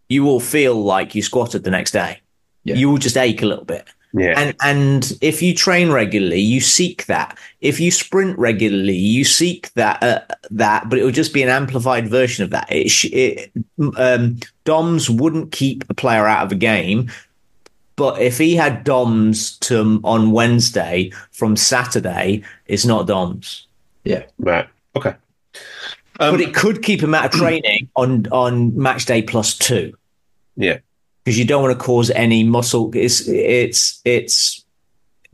you 0.09 0.25
will 0.25 0.41
feel 0.41 0.75
like 0.83 1.15
you 1.15 1.23
squatted 1.23 1.65
the 1.65 1.71
next 1.71 1.93
day. 1.93 2.21
Yeah. 2.65 2.75
You 2.77 2.91
will 2.91 2.99
just 2.99 3.17
ache 3.17 3.43
a 3.43 3.47
little 3.47 3.65
bit. 3.65 3.87
Yeah. 4.17 4.35
And 4.39 4.55
and 4.63 5.19
if 5.21 5.43
you 5.43 5.55
train 5.55 5.91
regularly, 5.91 6.41
you 6.41 6.61
seek 6.61 7.07
that. 7.07 7.37
If 7.61 7.81
you 7.81 7.91
sprint 7.91 8.39
regularly, 8.39 8.97
you 8.97 9.25
seek 9.25 9.73
that 9.75 10.03
uh, 10.03 10.21
that, 10.53 10.89
but 10.89 11.01
it 11.01 11.05
will 11.05 11.11
just 11.11 11.35
be 11.35 11.43
an 11.43 11.49
amplified 11.49 12.09
version 12.09 12.45
of 12.45 12.51
that. 12.51 12.71
It, 12.71 13.05
it 13.13 13.53
um, 13.97 14.39
Doms 14.65 15.11
wouldn't 15.11 15.51
keep 15.51 15.85
a 15.91 15.95
player 15.95 16.29
out 16.29 16.47
of 16.47 16.53
a 16.53 16.57
game, 16.57 17.11
but 17.97 18.23
if 18.23 18.39
he 18.39 18.55
had 18.55 18.85
Doms 18.85 19.59
to 19.59 20.01
on 20.05 20.31
Wednesday 20.31 21.11
from 21.33 21.57
Saturday, 21.57 22.45
it's 22.67 22.85
not 22.85 23.09
Doms. 23.09 23.67
Yeah. 24.05 24.25
right. 24.39 24.69
Okay. 24.95 25.15
Um, 26.21 26.35
but 26.35 26.41
it 26.41 26.55
could 26.55 26.85
keep 26.85 27.03
him 27.03 27.15
out 27.15 27.25
of 27.25 27.33
training 27.33 27.89
on 27.97 28.29
on 28.31 28.79
match 28.79 29.07
day 29.07 29.23
plus 29.23 29.59
two 29.59 29.97
yeah. 30.57 30.79
Because 31.25 31.39
you 31.39 31.45
don't 31.45 31.63
want 31.63 31.79
to 31.79 31.85
cause 31.85 32.11
any 32.11 32.45
muscle. 32.45 32.91
It's 32.95 33.27
it's 33.29 34.01
it's 34.05 34.65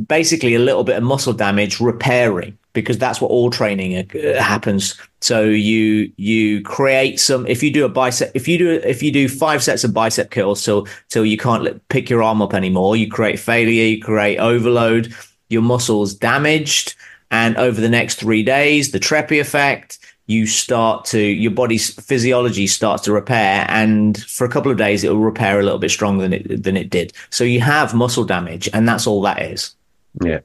basically 0.07 0.55
a 0.55 0.59
little 0.59 0.85
bit 0.85 0.97
of 0.97 1.03
muscle 1.03 1.33
damage 1.33 1.81
repairing 1.81 2.57
because 2.73 2.99
that's 2.99 3.21
what 3.21 3.31
all 3.31 3.51
training 3.51 3.97
uh, 3.97 4.41
happens. 4.41 4.99
So 5.21 5.43
you 5.43 6.13
you 6.17 6.63
create 6.63 7.19
some. 7.19 7.47
If 7.47 7.63
you 7.63 7.73
do 7.73 7.85
a 7.85 7.89
bicep, 7.89 8.31
if 8.35 8.47
you 8.47 8.59
do 8.59 8.71
if 8.71 9.03
you 9.03 9.11
do 9.11 9.29
five 9.29 9.63
sets 9.63 9.85
of 9.85 9.93
bicep 9.93 10.31
curls 10.31 10.63
till 10.63 10.87
till 11.09 11.25
you 11.27 11.37
can't 11.37 11.87
pick 11.89 12.09
your 12.09 12.23
arm 12.23 12.41
up 12.41 12.55
anymore, 12.55 12.97
you 12.97 13.09
create 13.09 13.39
failure, 13.39 13.85
you 13.85 14.01
create 14.01 14.39
overload, 14.39 15.13
your 15.49 15.63
muscles 15.63 16.15
damaged, 16.15 16.95
and 17.31 17.57
over 17.57 17.81
the 17.81 17.89
next 17.89 18.17
three 18.17 18.43
days, 18.43 18.93
the 18.93 19.01
Treppy 19.01 19.41
effect 19.41 19.99
you 20.31 20.47
start 20.47 21.05
to 21.07 21.21
your 21.21 21.51
body's 21.51 21.93
physiology 22.05 22.69
starts 22.69 23.03
to 23.03 23.13
repair 23.13 23.67
and 23.69 24.23
for 24.25 24.45
a 24.45 24.49
couple 24.49 24.71
of 24.71 24.79
days 24.79 25.03
it 25.03 25.09
will 25.09 25.19
repair 25.19 25.59
a 25.59 25.63
little 25.65 25.79
bit 25.79 25.91
stronger 25.91 26.23
than 26.23 26.33
it 26.33 26.63
than 26.63 26.77
it 26.77 26.89
did. 26.89 27.13
So 27.31 27.43
you 27.43 27.61
have 27.61 27.95
muscle 27.95 28.25
damage 28.25 28.69
and 28.73 28.89
that's 28.89 29.07
all 29.07 29.23
that 29.23 29.43
is. 29.43 29.75
Yeah. 30.23 30.41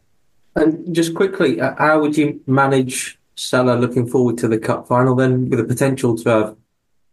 And 0.56 0.94
just 0.94 1.14
quickly 1.14 1.62
uh, 1.62 1.76
how 1.78 2.02
would 2.02 2.18
you 2.18 2.42
manage 2.48 3.20
Salah 3.36 3.76
looking 3.76 4.08
forward 4.08 4.40
to 4.40 4.48
the 4.48 4.58
cup 4.58 4.88
final 4.88 5.14
then 5.14 5.50
with 5.52 5.60
the 5.60 5.66
potential 5.66 6.18
to 6.18 6.30
have 6.30 6.44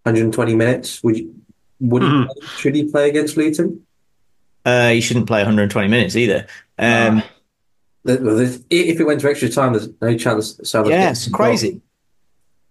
120 0.04 0.54
minutes? 0.54 1.02
Would 1.04 1.18
you 1.18 1.34
would 1.80 2.02
mm. 2.02 2.26
he, 2.34 2.46
should 2.58 2.74
he 2.74 2.84
play 2.90 3.10
against 3.10 3.36
Luton? 3.36 3.84
Uh 4.64 4.90
he 4.90 5.02
shouldn't 5.02 5.26
play 5.26 5.40
120 5.40 5.88
minutes 5.88 6.16
either. 6.16 6.46
Um 6.78 7.22
uh, 8.08 8.16
if 8.70 8.98
it 8.98 9.04
went 9.04 9.20
to 9.20 9.28
extra 9.28 9.50
time 9.50 9.74
there's 9.74 9.88
no 10.00 10.16
chance 10.16 10.58
Salah 10.64 10.88
yeah 10.88 11.10
it's 11.10 11.28
crazy 11.28 11.82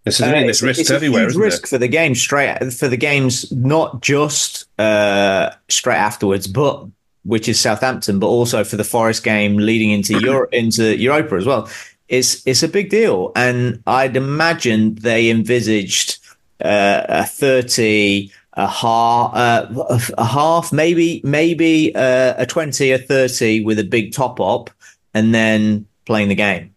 this 0.04 0.20
is 0.20 0.28
uh, 0.28 0.32
there's 0.32 0.64
risks 0.64 0.82
it's 0.82 0.92
everywhere. 0.92 1.30
Risk 1.30 1.68
for 1.68 1.78
the 1.78 1.88
game 1.88 2.16
straight 2.16 2.58
for 2.74 2.88
the 2.88 2.98
games, 2.98 3.52
not 3.52 4.02
just 4.02 4.66
uh, 4.80 5.52
straight 5.70 5.98
afterwards, 5.98 6.48
but 6.48 6.86
which 7.24 7.48
is 7.48 7.60
Southampton, 7.60 8.18
but 8.18 8.28
also 8.28 8.64
for 8.64 8.78
the 8.78 8.84
Forest 8.84 9.24
game 9.24 9.58
leading 9.58 9.92
into 9.92 10.20
Europe 10.22 10.54
into 10.54 10.98
Europa 10.98 11.36
as 11.36 11.46
well. 11.46 11.70
It's 12.10 12.46
it's 12.48 12.64
a 12.64 12.68
big 12.68 12.90
deal, 12.90 13.32
and 13.36 13.82
I'd 13.86 14.18
imagine 14.18 14.96
they 14.96 15.30
envisaged 15.30 16.18
uh, 16.66 17.06
a 17.08 17.26
thirty, 17.26 18.32
a 18.54 18.68
half, 18.68 19.36
uh, 19.36 20.00
a 20.18 20.26
half, 20.26 20.74
maybe 20.74 21.22
maybe 21.24 21.94
uh, 21.94 22.34
a 22.38 22.48
twenty, 22.48 22.92
a 22.92 22.98
thirty 22.98 23.64
with 23.64 23.78
a 23.78 23.84
big 23.84 24.14
top 24.14 24.40
up, 24.40 24.72
and 25.14 25.34
then 25.34 25.86
playing 26.06 26.30
the 26.30 26.36
game 26.36 26.71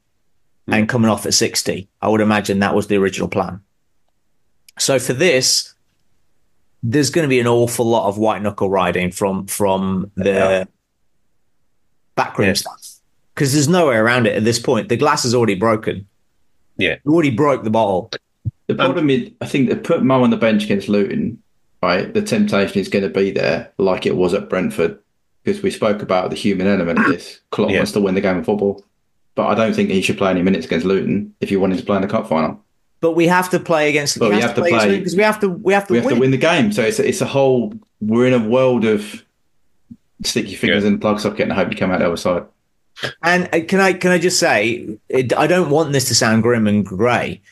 and 0.67 0.87
mm. 0.87 0.89
coming 0.89 1.11
off 1.11 1.27
at 1.27 1.35
60. 1.35 1.89
I 2.01 2.09
would 2.09 2.21
imagine 2.21 2.61
that 2.61 2.75
was 2.75 2.87
the 2.87 2.97
original 2.97 3.29
plan. 3.29 3.61
So 4.79 4.99
for 4.99 5.13
this, 5.13 5.75
there's 6.83 7.11
going 7.11 7.25
to 7.25 7.29
be 7.29 7.41
an 7.41 7.47
awful 7.47 7.87
lot 7.87 8.09
of 8.09 8.19
white 8.19 8.43
knuckle 8.43 8.69
riding 8.69 9.11
from 9.11 9.47
from 9.47 10.11
the 10.17 10.31
yeah. 10.31 10.65
backroom 12.15 12.49
yeah. 12.49 12.55
stuff 12.55 12.97
because 13.35 13.53
there's 13.53 13.69
no 13.69 13.89
way 13.89 13.97
around 13.97 14.27
it 14.27 14.37
at 14.37 14.45
this 14.45 14.59
point. 14.59 14.89
The 14.89 14.97
glass 14.97 15.25
is 15.25 15.35
already 15.35 15.55
broken. 15.55 16.07
Yeah, 16.77 16.97
you 17.05 17.13
already 17.13 17.31
broke 17.31 17.63
the 17.63 17.71
bottle. 17.71 18.11
The 18.67 18.75
um, 18.75 18.79
problem 18.79 19.11
is, 19.11 19.31
I 19.41 19.47
think 19.47 19.69
they 19.69 19.77
put 19.77 20.03
Mo 20.03 20.23
on 20.23 20.31
the 20.31 20.37
bench 20.37 20.65
against 20.65 20.89
Luton. 20.89 21.41
Right, 21.83 22.13
the 22.13 22.23
temptation 22.23 22.81
is 22.81 22.89
going 22.89 23.05
to 23.05 23.11
be 23.11 23.31
there, 23.31 23.71
like 23.77 24.07
it 24.07 24.17
was 24.17 24.33
at 24.33 24.49
Brentford, 24.49 24.99
because 25.43 25.63
we 25.63 25.71
spoke 25.71 26.01
about 26.01 26.31
the 26.31 26.37
human 26.37 26.67
element 26.67 26.99
of 26.99 27.07
this. 27.07 27.41
Klopp 27.51 27.71
yeah. 27.71 27.77
wants 27.77 27.93
to 27.93 28.01
win 28.01 28.15
the 28.15 28.23
game 28.23 28.39
of 28.39 28.47
football 28.47 28.83
but 29.35 29.47
I 29.47 29.55
don't 29.55 29.75
think 29.75 29.91
he 29.91 30.03
should 30.03 30.19
play 30.19 30.31
any 30.31 30.43
minutes 30.43 30.67
against 30.67 30.87
Luton 30.87 31.35
if 31.41 31.49
he 31.49 31.57
wanted 31.57 31.79
to 31.79 31.85
play 31.85 31.97
in 31.97 32.03
the 32.03 32.09
cup 32.09 32.29
final. 32.29 32.61
But 33.01 33.13
we 33.13 33.27
have 33.27 33.51
to 33.51 33.61
play 33.61 33.91
against. 33.91 34.19
But 34.19 34.31
we, 34.31 34.37
have, 34.37 34.45
have, 34.45 34.55
to 34.55 34.63
play 34.63 34.99
because 34.99 35.17
we 35.17 35.23
have 35.23 35.41
to. 35.41 35.49
We 35.49 35.75
have 35.75 35.87
to. 35.89 35.93
We 35.93 35.99
have 35.99 36.07
win. 36.07 36.15
to 36.15 36.21
win 36.21 36.31
the 36.31 36.39
game. 36.39 36.73
So 36.73 36.83
it's 36.83 36.99
a, 36.99 37.07
it's 37.07 37.21
a 37.21 37.27
whole. 37.27 37.75
We're 38.01 38.27
in 38.27 38.33
a 38.33 38.49
world 38.49 38.85
of 38.85 39.25
stick 40.23 40.49
your 40.49 40.59
fingers 40.59 40.85
in 40.85 40.95
the 40.95 40.99
plug 40.99 41.21
socket 41.21 41.43
and 41.43 41.53
hope 41.53 41.71
you 41.71 41.77
come 41.77 41.91
out 41.91 41.99
the 41.99 42.07
other 42.07 42.17
side. 42.17 42.45
And 43.23 43.49
uh, 43.53 43.61
can 43.67 43.81
I 43.81 43.93
can 43.93 44.11
I 44.11 44.19
just 44.19 44.39
say 44.39 44.99
it, 45.09 45.37
I 45.37 45.47
don't 45.47 45.71
want 45.71 45.93
this 45.93 46.07
to 46.09 46.15
sound 46.15 46.43
grim 46.43 46.67
and 46.67 46.85
grey. 46.85 47.43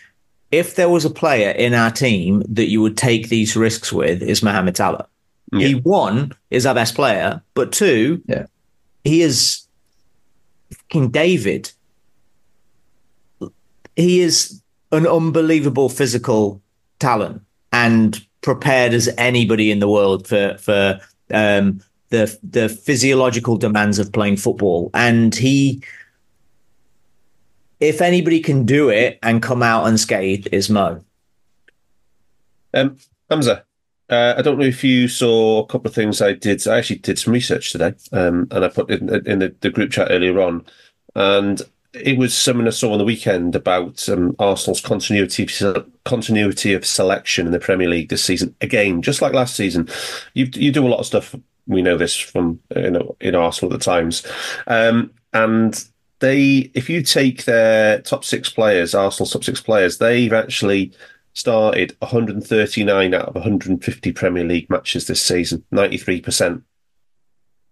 If 0.51 0.77
there 0.77 0.89
was 0.89 1.05
a 1.05 1.11
player 1.11 1.51
in 1.51 1.75
our 1.75 1.91
team 1.91 2.43
that 2.49 2.69
you 2.69 2.83
would 2.83 2.97
take 2.97 3.29
these 3.29 3.57
risks 3.57 3.93
with, 3.93 4.23
is 4.23 4.43
Mohamed 4.43 4.77
Salah. 4.77 5.09
Yeah. 5.53 5.67
He 5.67 5.75
one 5.75 6.33
is 6.51 6.67
our 6.67 6.75
best 6.75 6.95
player, 6.95 7.43
but 7.55 7.73
two, 7.73 8.23
yeah. 8.27 8.47
he 9.05 9.23
is 9.23 9.67
fucking 10.93 11.11
David. 11.11 11.73
He 13.97 14.21
is 14.21 14.63
an 14.91 15.07
unbelievable 15.07 15.89
physical 15.89 16.61
talent 16.99 17.43
and 17.73 18.25
prepared 18.43 18.93
as 18.93 19.09
anybody 19.17 19.71
in 19.71 19.79
the 19.79 19.89
world 19.89 20.27
for 20.27 20.57
for 20.59 21.01
um, 21.33 21.81
the 22.11 22.39
the 22.43 22.69
physiological 22.69 23.57
demands 23.57 23.99
of 23.99 24.13
playing 24.13 24.37
football. 24.37 24.91
And 24.93 25.35
he, 25.35 25.83
if 27.81 28.01
anybody 28.01 28.41
can 28.41 28.67
do 28.67 28.91
it 28.91 29.19
and 29.23 29.43
come 29.43 29.63
out 29.63 29.87
unscathed, 29.87 30.49
is 30.53 30.69
Mo. 30.69 31.03
Um, 32.75 32.97
Hamzah, 33.31 33.63
uh, 34.13 34.35
I 34.37 34.43
don't 34.43 34.59
know 34.59 34.67
if 34.67 34.85
you 34.85 35.09
saw 35.09 35.63
a 35.63 35.67
couple 35.67 35.89
of 35.89 35.95
things 35.95 36.21
I 36.21 36.35
did. 36.35 36.67
I 36.69 36.79
actually 36.79 36.99
did 36.99 37.19
some 37.19 37.33
research 37.33 37.73
today, 37.73 37.95
um, 38.13 38.47
and 38.51 38.63
I 38.63 38.69
put 38.69 38.91
in, 38.91 39.09
in 39.27 39.39
the, 39.39 39.55
the, 39.61 39.71
group 39.71 39.91
chat 39.91 40.09
earlier 40.11 40.39
on, 40.39 40.67
and 41.15 41.63
it 41.95 42.19
was 42.19 42.37
something 42.37 42.67
I 42.67 42.71
saw 42.71 42.93
on 42.93 42.99
the 42.99 43.07
weekend 43.07 43.57
about 43.57 44.07
um, 44.11 44.37
Arsenal's 44.39 44.83
continuity 44.83 45.49
continuity 46.05 46.75
of 46.75 46.85
selection 46.85 47.47
in 47.47 47.53
the 47.53 47.59
Premier 47.59 47.89
League 47.89 48.11
this 48.11 48.23
season. 48.23 48.55
Again, 48.61 49.01
just 49.01 49.23
like 49.23 49.33
last 49.33 49.57
season, 49.57 49.89
you 50.35 50.47
you 50.53 50.71
do 50.71 50.87
a 50.87 50.91
lot 50.91 51.01
of 51.01 51.07
stuff. 51.07 51.35
We 51.67 51.81
know 51.81 51.97
this 51.97 52.15
from 52.15 52.61
you 52.77 52.91
know 52.91 53.17
in 53.19 53.35
Arsenal 53.35 53.73
at 53.73 53.79
the 53.79 53.85
times, 53.85 54.27
um, 54.67 55.11
and 55.33 55.83
they 56.19 56.71
if 56.75 56.91
you 56.91 57.03
take 57.03 57.47
their 57.47 58.03
top 58.03 58.27
six 58.27 58.51
players, 58.51 58.95
Arsenal's 58.95 59.33
top 59.33 59.45
six 59.45 59.63
players, 59.63 59.97
they've 59.97 60.35
actually 60.35 60.93
started 61.35 61.97
139 62.01 63.15
out 63.15 63.29
of 63.29 63.35
150 63.35 64.13
Premier 64.13 64.45
League 64.45 64.69
matches 64.69 65.07
this 65.07 65.23
season, 65.23 65.65
93%. 65.73 66.63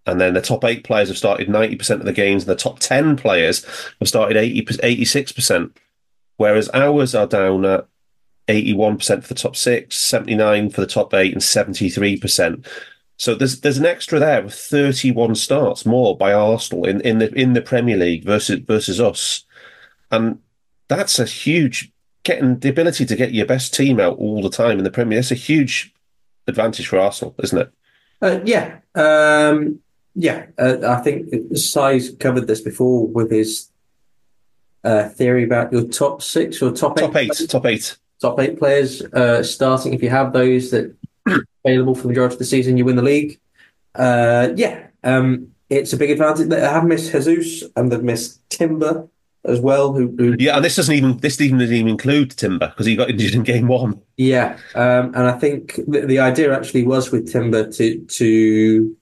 And 0.07 0.21
then 0.21 0.35
the 0.35 0.41
top 0.41 0.65
eight 0.65 0.83
players 0.83 1.09
have 1.09 1.19
started 1.19 1.49
90% 1.49 1.91
of 1.91 2.05
the 2.05 2.13
games, 2.13 2.45
and 2.45 2.51
the 2.51 2.57
top 2.57 2.79
10 2.79 3.17
players 3.17 3.65
have 3.99 4.09
started 4.09 4.37
80, 4.37 4.65
86%, 4.65 5.77
whereas 6.37 6.71
ours 6.73 7.15
are 7.15 7.27
down 7.27 7.65
at 7.67 7.87
81% 8.49 9.23
for 9.23 9.29
the 9.29 9.35
top 9.35 9.57
six, 9.57 9.97
79 9.99 10.71
for 10.71 10.81
the 10.81 10.87
top 10.87 11.13
eight, 11.15 11.33
and 11.33 11.43
73%. 11.43 12.67
So 13.19 13.35
there's 13.35 13.61
there's 13.61 13.77
an 13.77 13.85
extra 13.85 14.19
there 14.19 14.43
with 14.43 14.55
31 14.55 15.35
starts 15.35 15.85
more 15.85 16.17
by 16.17 16.33
Arsenal 16.33 16.87
in, 16.87 17.03
in 17.03 17.19
the 17.19 17.31
in 17.35 17.53
the 17.53 17.61
Premier 17.61 17.99
League 17.99 18.25
versus 18.25 18.61
versus 18.61 18.99
us, 18.99 19.45
and 20.11 20.39
that's 20.89 21.19
a 21.19 21.27
huge 21.27 21.93
getting 22.31 22.59
the 22.61 22.69
ability 22.69 23.05
to 23.05 23.17
get 23.17 23.33
your 23.33 23.47
best 23.47 23.75
team 23.75 23.99
out 23.99 24.17
all 24.19 24.41
the 24.41 24.51
time 24.51 24.79
in 24.79 24.85
the 24.85 24.91
Premier. 24.91 25.19
That's 25.19 25.33
a 25.33 25.35
huge 25.35 25.93
advantage 26.47 26.87
for 26.87 26.99
Arsenal, 26.99 27.35
isn't 27.43 27.59
it? 27.59 27.73
Uh, 28.23 28.41
yeah, 28.45 28.79
um, 28.95 29.81
yeah. 30.15 30.47
Uh, 30.57 30.77
I 30.87 31.01
think 31.03 31.57
Si's 31.57 32.15
covered 32.21 32.47
this 32.47 32.61
before 32.61 33.09
with 33.09 33.31
his 33.31 33.71
uh, 34.85 35.09
theory 35.09 35.45
about 35.45 35.73
your 35.73 35.89
top 35.89 36.23
six 36.23 36.63
or 36.63 36.71
top, 36.71 36.97
top 36.97 37.17
eight, 37.17 37.33
eight 37.41 37.49
top 37.49 37.67
eight, 37.67 37.97
top 38.21 38.39
eight 38.39 38.59
players 38.59 39.03
uh, 39.03 39.43
starting. 39.43 39.93
If 39.93 40.03
you 40.03 40.11
have 40.11 40.33
those 40.33 40.71
that 40.71 40.95
available 41.65 41.95
for 41.95 42.03
the 42.03 42.09
majority 42.09 42.35
of 42.35 42.39
the 42.39 42.45
season, 42.45 42.77
you 42.77 42.85
win 42.85 42.97
the 42.97 43.03
league. 43.03 43.41
Uh, 43.95 44.51
yeah, 44.55 44.87
um, 45.03 45.49
it's 45.69 45.93
a 45.93 45.97
big 45.97 46.11
advantage. 46.11 46.49
They 46.49 46.61
have 46.61 46.85
missed 46.85 47.11
Jesus 47.11 47.69
and 47.75 47.91
they've 47.91 48.03
missed 48.03 48.49
Timber 48.51 49.09
as 49.45 49.61
well. 49.61 49.93
Who, 49.93 50.15
who, 50.17 50.37
yeah, 50.39 50.57
and 50.57 50.65
this 50.65 50.77
doesn't 50.77 50.95
even 50.95 51.17
this 51.19 51.41
even 51.41 51.59
doesn't 51.59 51.75
even 51.75 51.89
include 51.89 52.33
Timber 52.33 52.69
because 52.69 52.87
he 52.87 52.97
got 52.97 53.11
injured 53.11 53.35
in 53.35 53.43
game 53.43 53.69
one. 53.69 54.01
Yeah, 54.17 54.59
um, 54.75 55.15
and 55.15 55.27
I 55.27 55.33
think 55.33 55.77
the, 55.87 56.03
the, 56.07 56.19
idea 56.19 56.55
actually 56.55 56.85
was 56.85 57.11
with 57.11 57.31
Timber 57.31 57.71
to 57.73 58.01
to 58.01 58.97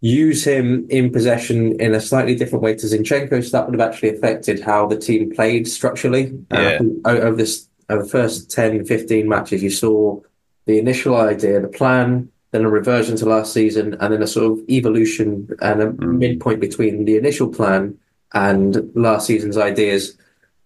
use 0.00 0.44
him 0.44 0.86
in 0.88 1.12
possession 1.12 1.78
in 1.78 1.94
a 1.94 2.00
slightly 2.00 2.34
different 2.34 2.62
way 2.62 2.74
to 2.74 2.86
Zinchenko, 2.86 3.44
so 3.44 3.50
that 3.50 3.66
would 3.68 3.78
have 3.78 3.88
actually 3.88 4.10
affected 4.10 4.60
how 4.60 4.86
the 4.86 4.96
team 4.96 5.30
played 5.34 5.68
structurally. 5.68 6.38
Uh, 6.50 6.60
yeah. 6.60 6.78
Over 7.04 7.36
this 7.36 7.68
over 7.90 8.04
the 8.04 8.08
first 8.08 8.50
10, 8.50 8.86
15 8.86 9.28
matches, 9.28 9.62
you 9.62 9.70
saw 9.70 10.20
the 10.66 10.78
initial 10.78 11.16
idea, 11.16 11.60
the 11.60 11.68
plan. 11.68 12.30
Then 12.52 12.64
a 12.64 12.70
reversion 12.70 13.14
to 13.16 13.26
last 13.26 13.52
season, 13.52 13.96
and 14.00 14.12
then 14.12 14.22
a 14.22 14.26
sort 14.26 14.58
of 14.58 14.68
evolution 14.68 15.48
and 15.62 15.82
a 15.82 15.86
mm. 15.86 16.18
midpoint 16.18 16.58
between 16.58 17.04
the 17.04 17.16
initial 17.16 17.46
plan 17.46 17.96
and 18.32 18.90
last 18.94 19.26
season's 19.26 19.56
ideas. 19.56 20.16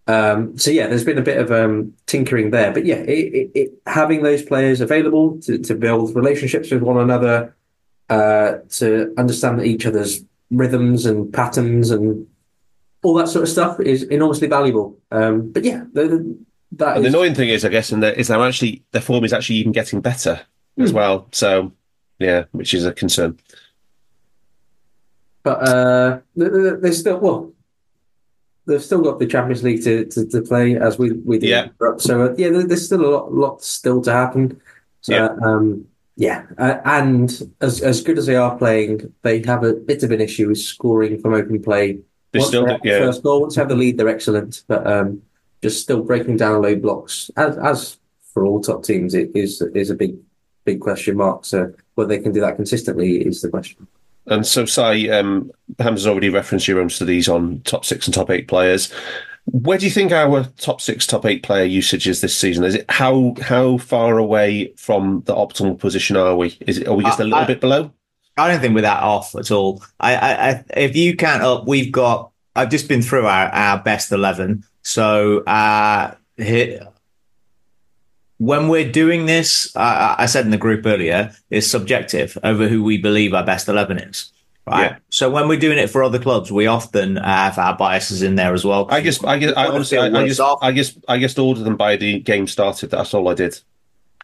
Um, 0.07 0.59
so 0.59 0.71
yeah, 0.71 0.87
there's 0.87 1.05
been 1.05 1.19
a 1.19 1.23
bit 1.23 1.39
of 1.39 1.51
um, 1.51 1.95
tinkering 2.07 2.51
there, 2.51 2.73
but 2.73 2.85
yeah, 2.85 2.97
it, 2.97 3.35
it, 3.35 3.51
it, 3.55 3.73
having 3.87 4.23
those 4.23 4.43
players 4.43 4.81
available 4.83 5.41
to, 5.43 5.59
to, 5.59 5.75
build 5.75 6.15
relationships 6.15 6.71
with 6.71 6.83
one 6.83 6.99
another, 6.99 7.57
uh, 8.11 8.57
to 8.69 9.15
understand 9.17 9.65
each 9.65 9.87
other's 9.87 10.23
rhythms 10.51 11.07
and 11.07 11.33
patterns 11.33 11.91
and 11.91 12.27
all 13.03 13.15
that 13.15 13.29
sort 13.29 13.45
of 13.45 13.49
stuff 13.49 13.81
is 13.81 14.03
enormously 14.03 14.49
valuable. 14.49 14.99
Um, 15.11 15.51
but 15.53 15.65
yeah, 15.65 15.85
the, 15.93 16.09
the, 16.09 16.39
that 16.73 16.97
is... 16.99 17.03
the 17.03 17.09
annoying 17.09 17.35
thing 17.35 17.49
is, 17.49 17.65
I 17.65 17.69
guess, 17.69 17.91
and 17.91 18.05
is 18.05 18.29
they're 18.29 18.41
actually 18.43 18.83
their 18.91 19.03
form 19.03 19.25
is 19.25 19.33
actually 19.33 19.57
even 19.57 19.73
getting 19.73 20.01
better 20.01 20.41
mm. 20.79 20.85
as 20.85 20.91
hmm. 20.91 20.97
well. 20.97 21.29
So 21.33 21.73
yeah, 22.19 22.45
which 22.53 22.75
is 22.75 22.85
a 22.85 22.93
concern. 22.93 23.39
But 25.43 25.69
uh, 25.69 26.19
there's 26.35 27.01
still 27.01 27.19
well, 27.19 27.53
they've 28.67 28.83
still 28.83 29.03
got 29.03 29.19
the 29.19 29.27
Champions 29.27 29.63
League 29.63 29.83
to, 29.85 30.05
to, 30.07 30.27
to 30.27 30.43
play 30.43 30.77
as 30.77 30.99
we 30.99 31.13
we 31.13 31.39
did. 31.39 31.51
Yeah. 31.51 31.69
So 31.99 32.23
uh, 32.27 32.35
yeah, 32.39 32.49
there's 32.51 32.87
still 32.87 33.05
a 33.05 33.11
lot, 33.11 33.33
lot 33.33 33.63
still 33.63 34.01
to 34.03 34.13
happen. 34.13 34.61
So 35.03 35.13
Yeah. 35.15 35.37
um, 35.43 35.87
yeah, 36.17 36.47
uh, 36.59 36.79
and 36.85 37.29
as 37.61 37.81
as 37.83 38.01
good 38.01 38.19
as 38.19 38.27
they 38.27 38.37
are 38.37 38.57
playing, 38.57 39.13
they 39.23 39.43
have 39.43 39.65
a 39.65 39.73
bit 39.75 40.03
of 40.05 40.11
an 40.13 40.21
issue 40.21 40.49
with 40.49 40.59
scoring 40.59 41.21
from 41.21 41.35
open 41.35 41.61
play. 41.63 41.99
They 42.33 42.39
Once 42.39 42.49
still 42.49 42.63
they 42.67 42.69
do- 42.69 42.73
have 42.91 43.01
the. 43.01 43.07
First 43.07 43.23
goal, 43.25 43.41
once 43.43 43.55
they 43.57 43.61
have 43.61 43.69
the 43.69 43.75
lead, 43.77 43.99
they're 43.99 44.09
excellent, 44.09 44.63
but 44.69 44.87
um, 44.87 45.23
just 45.63 45.83
still 45.83 46.03
breaking 46.03 46.37
down 46.37 46.63
low 46.63 46.77
blocks, 46.77 47.31
as 47.37 47.57
as 47.59 47.97
for 48.33 48.45
all 48.47 48.61
top 48.61 48.85
teams, 48.85 49.13
it 49.15 49.31
is 49.35 49.61
is 49.75 49.91
a 49.91 49.95
big 49.95 50.17
big 50.65 50.81
question 50.81 51.17
mark. 51.17 51.45
So 51.45 51.73
whether 51.97 52.09
they 52.09 52.23
can 52.23 52.33
do 52.33 52.41
that 52.41 52.57
consistently 52.57 53.19
is 53.27 53.43
the 53.43 53.49
question. 53.49 53.87
And 54.27 54.47
so, 54.47 54.65
Si, 54.65 55.11
um, 55.11 55.51
Hamzah's 55.79 56.07
already 56.07 56.31
referenced 56.31 56.67
your 56.67 56.81
own 56.81 56.89
studies 56.91 57.29
on 57.29 57.61
top 57.65 57.85
six 57.85 58.07
and 58.07 58.15
top 58.15 58.31
eight 58.31 58.49
players. 58.49 58.93
Where 59.47 59.77
do 59.77 59.85
you 59.85 59.91
think 59.91 60.11
our 60.13 60.45
top 60.57 60.81
six, 60.81 61.07
top 61.07 61.27
eight 61.27 61.43
player 61.43 61.65
usage 61.65 62.09
is 62.09 62.23
this 62.23 62.35
season? 62.35 62.65
Is 62.65 62.77
it 62.77 62.87
how 62.89 63.35
how 63.43 63.77
far 63.77 64.17
away 64.17 64.73
from 64.77 65.23
the 65.27 65.35
optimal 65.35 65.79
position 65.79 66.17
are 66.17 66.35
we? 66.35 66.57
Is 66.67 66.79
it 66.79 66.89
are 66.89 66.95
we 66.95 67.05
just 67.05 67.21
a 67.21 67.23
I- 67.23 67.27
little 67.27 67.39
I- 67.41 67.47
bit 67.47 67.61
below? 67.61 67.91
I 68.37 68.51
don't 68.51 68.61
think 68.61 68.75
we're 68.75 68.81
that 68.81 69.03
off 69.03 69.35
at 69.37 69.53
all. 69.53 69.85
I, 70.01 70.17
I, 70.17 70.49
I 70.51 70.65
if 70.77 70.97
you 70.97 71.15
count 71.17 71.43
up, 71.43 71.67
we've 71.69 71.93
got. 71.93 72.33
I've 72.57 72.71
just 72.71 72.89
been 72.89 73.03
through 73.03 73.27
our, 73.27 73.47
our 73.49 73.81
best 73.83 74.11
eleven. 74.11 74.65
So 74.83 75.41
uh, 75.45 76.15
here, 76.37 76.89
when 78.39 78.69
we're 78.69 78.91
doing 78.91 79.27
this, 79.27 79.75
uh, 79.77 80.17
I 80.19 80.27
said 80.27 80.45
in 80.45 80.51
the 80.51 80.57
group 80.57 80.85
earlier, 80.87 81.33
is 81.51 81.71
subjective 81.71 82.37
over 82.43 82.69
who 82.69 82.83
we 82.83 82.99
believe 82.99 83.35
our 83.35 83.45
best 83.45 83.69
eleven 83.69 83.99
is. 83.99 84.33
Right. 84.67 84.93
Yeah. 84.93 84.97
So 85.11 85.31
when 85.31 85.47
we're 85.47 85.59
doing 85.59 85.79
it 85.79 85.91
for 85.91 86.03
other 86.03 86.19
clubs, 86.19 86.51
we 86.51 86.67
often 86.67 87.17
have 87.17 87.59
our 87.59 87.77
biases 87.77 88.23
in 88.23 88.37
there 88.37 88.55
as 88.55 88.65
well. 88.65 88.87
I 88.91 89.03
guess 89.03 89.23
I 89.23 89.39
guess 89.39 89.53
I 89.57 89.67
honestly 89.67 89.99
I, 89.99 90.07
I 90.07 90.27
just 90.27 90.41
off. 90.41 90.59
I 90.63 90.73
guess 90.73 90.99
I 91.07 91.19
just 91.19 91.39
ordered 91.39 91.65
them 91.65 91.77
by 91.77 91.97
the 91.97 92.21
game 92.21 92.47
started. 92.47 92.91
That's 92.91 93.13
all 93.13 93.29
I 93.29 93.35
did. 93.35 93.61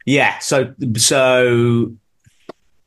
Yeah, 0.06 0.38
so 0.38 0.74
so 0.96 1.92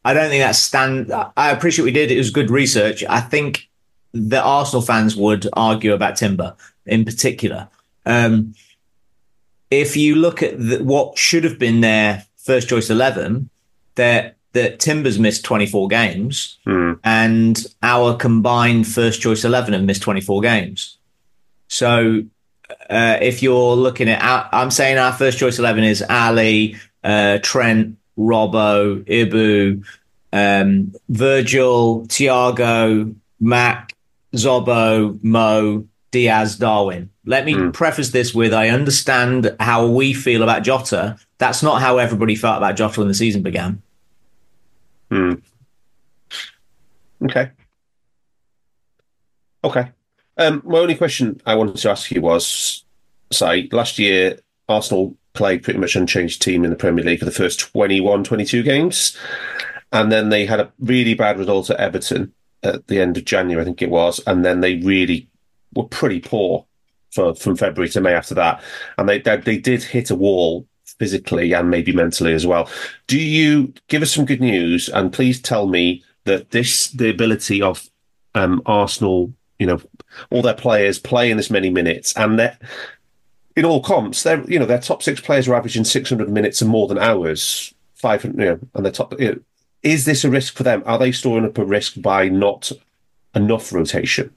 I 0.03 0.13
don't 0.13 0.29
think 0.29 0.41
that's 0.41 0.59
stand. 0.59 1.13
I 1.37 1.51
appreciate 1.51 1.85
we 1.85 1.91
did. 1.91 2.11
It 2.11 2.17
was 2.17 2.31
good 2.31 2.49
research. 2.49 3.03
I 3.07 3.21
think 3.21 3.69
the 4.13 4.41
Arsenal 4.41 4.81
fans 4.81 5.15
would 5.15 5.47
argue 5.53 5.93
about 5.93 6.15
Timber 6.15 6.55
in 6.85 7.05
particular. 7.05 7.69
Um, 8.05 8.55
if 9.81 9.95
you 9.97 10.15
look 10.15 10.41
at 10.43 10.57
the, 10.59 10.83
what 10.83 11.17
should 11.17 11.43
have 11.43 11.57
been 11.59 11.81
their 11.81 12.25
first 12.37 12.69
choice 12.69 12.89
eleven, 12.89 13.49
that 13.95 14.35
that 14.53 14.79
Timbers 14.79 15.17
missed 15.19 15.43
twenty 15.43 15.65
four 15.65 15.87
games, 15.87 16.57
Hmm. 16.65 16.93
and 17.03 17.65
our 17.81 18.15
combined 18.15 18.87
first 18.87 19.21
choice 19.21 19.43
eleven 19.43 19.73
have 19.73 19.83
missed 19.83 20.01
twenty 20.03 20.21
four 20.21 20.41
games. 20.41 20.97
So 21.67 22.23
uh, 22.89 23.17
if 23.21 23.41
you're 23.43 23.75
looking 23.75 24.09
at, 24.09 24.21
our, 24.21 24.49
I'm 24.51 24.71
saying 24.71 24.97
our 24.97 25.11
first 25.11 25.37
choice 25.37 25.57
11 25.59 25.83
is 25.83 26.03
Ali, 26.09 26.75
uh, 27.03 27.39
Trent, 27.41 27.97
Robbo, 28.17 29.03
Ibu, 29.05 29.83
um, 30.33 30.93
Virgil, 31.09 32.05
Thiago, 32.07 33.13
Mac, 33.39 33.93
Szobo, 34.35 35.21
Mo, 35.23 35.87
Diaz, 36.13 36.55
Darwin. 36.57 37.09
Let 37.25 37.43
me 37.43 37.71
preface 37.71 38.11
this 38.11 38.35
with 38.35 38.53
I 38.53 38.69
understand 38.69 39.53
how 39.59 39.87
we 39.87 40.13
feel 40.13 40.43
about 40.43 40.63
Jota. 40.63 41.17
That's 41.39 41.63
not 41.63 41.81
how 41.81 41.97
everybody 41.97 42.35
felt 42.35 42.57
about 42.57 42.75
Jota 42.75 42.99
when 42.99 43.07
the 43.07 43.15
season 43.15 43.41
began. 43.41 43.81
Okay. 47.23 47.49
Okay. 49.63 49.89
Um, 50.37 50.61
my 50.63 50.79
only 50.79 50.95
question 50.95 51.41
I 51.47 51.55
wanted 51.55 51.77
to 51.77 51.89
ask 51.89 52.11
you 52.11 52.21
was, 52.21 52.85
say, 53.31 53.67
last 53.71 53.97
year 53.97 54.39
Arsenal 54.69 55.17
played 55.33 55.63
pretty 55.63 55.79
much 55.79 55.95
unchanged 55.95 56.43
team 56.43 56.63
in 56.63 56.69
the 56.69 56.75
Premier 56.75 57.03
League 57.03 57.19
for 57.19 57.25
the 57.25 57.31
first 57.31 57.59
21, 57.59 58.23
22 58.23 58.61
games. 58.61 59.17
And 59.91 60.11
then 60.11 60.29
they 60.29 60.45
had 60.45 60.59
a 60.59 60.71
really 60.79 61.15
bad 61.15 61.39
result 61.39 61.71
at 61.71 61.79
Everton 61.79 62.33
at 62.61 62.85
the 62.87 63.01
end 63.01 63.17
of 63.17 63.25
January, 63.25 63.63
I 63.63 63.65
think 63.65 63.81
it 63.81 63.89
was. 63.89 64.19
And 64.27 64.45
then 64.45 64.61
they 64.61 64.75
really 64.75 65.27
were 65.75 65.85
pretty 65.85 66.19
poor 66.19 66.65
for, 67.11 67.35
from 67.35 67.55
February 67.55 67.89
to 67.89 68.01
May 68.01 68.13
after 68.13 68.35
that. 68.35 68.61
And 68.97 69.07
they, 69.07 69.19
they, 69.19 69.37
they 69.37 69.57
did 69.57 69.83
hit 69.83 70.09
a 70.09 70.15
wall 70.15 70.67
physically 70.99 71.53
and 71.53 71.69
maybe 71.69 71.91
mentally 71.91 72.33
as 72.33 72.45
well. 72.45 72.69
Do 73.07 73.19
you 73.19 73.73
give 73.87 74.01
us 74.01 74.11
some 74.11 74.25
good 74.25 74.41
news? 74.41 74.89
And 74.89 75.13
please 75.13 75.41
tell 75.41 75.67
me 75.67 76.03
that 76.25 76.51
this, 76.51 76.89
the 76.89 77.09
ability 77.09 77.61
of 77.61 77.89
um, 78.35 78.61
Arsenal, 78.65 79.33
you 79.59 79.67
know, 79.67 79.81
all 80.29 80.41
their 80.41 80.53
players 80.53 80.99
playing 80.99 81.37
this 81.37 81.49
many 81.49 81.69
minutes 81.69 82.13
and 82.15 82.39
that 82.39 82.61
in 83.55 83.65
all 83.65 83.81
comps, 83.81 84.23
they're, 84.23 84.43
you 84.49 84.57
know, 84.57 84.65
their 84.65 84.79
top 84.79 85.03
six 85.03 85.21
players 85.21 85.47
are 85.47 85.55
averaging 85.55 85.83
600 85.83 86.29
minutes 86.29 86.61
and 86.61 86.69
more 86.69 86.87
than 86.87 86.97
hours, 86.97 87.73
500, 87.95 88.39
you 88.39 88.45
know, 88.45 88.59
and 88.73 88.85
their 88.85 88.91
top, 88.91 89.19
you 89.19 89.33
know, 89.33 89.39
is 89.83 90.05
this 90.05 90.23
a 90.23 90.29
risk 90.29 90.55
for 90.55 90.63
them? 90.63 90.81
Are 90.85 90.97
they 90.97 91.11
storing 91.11 91.45
up 91.45 91.57
a 91.57 91.65
risk 91.65 92.01
by 92.01 92.29
not 92.29 92.71
enough 93.35 93.73
rotation? 93.73 94.33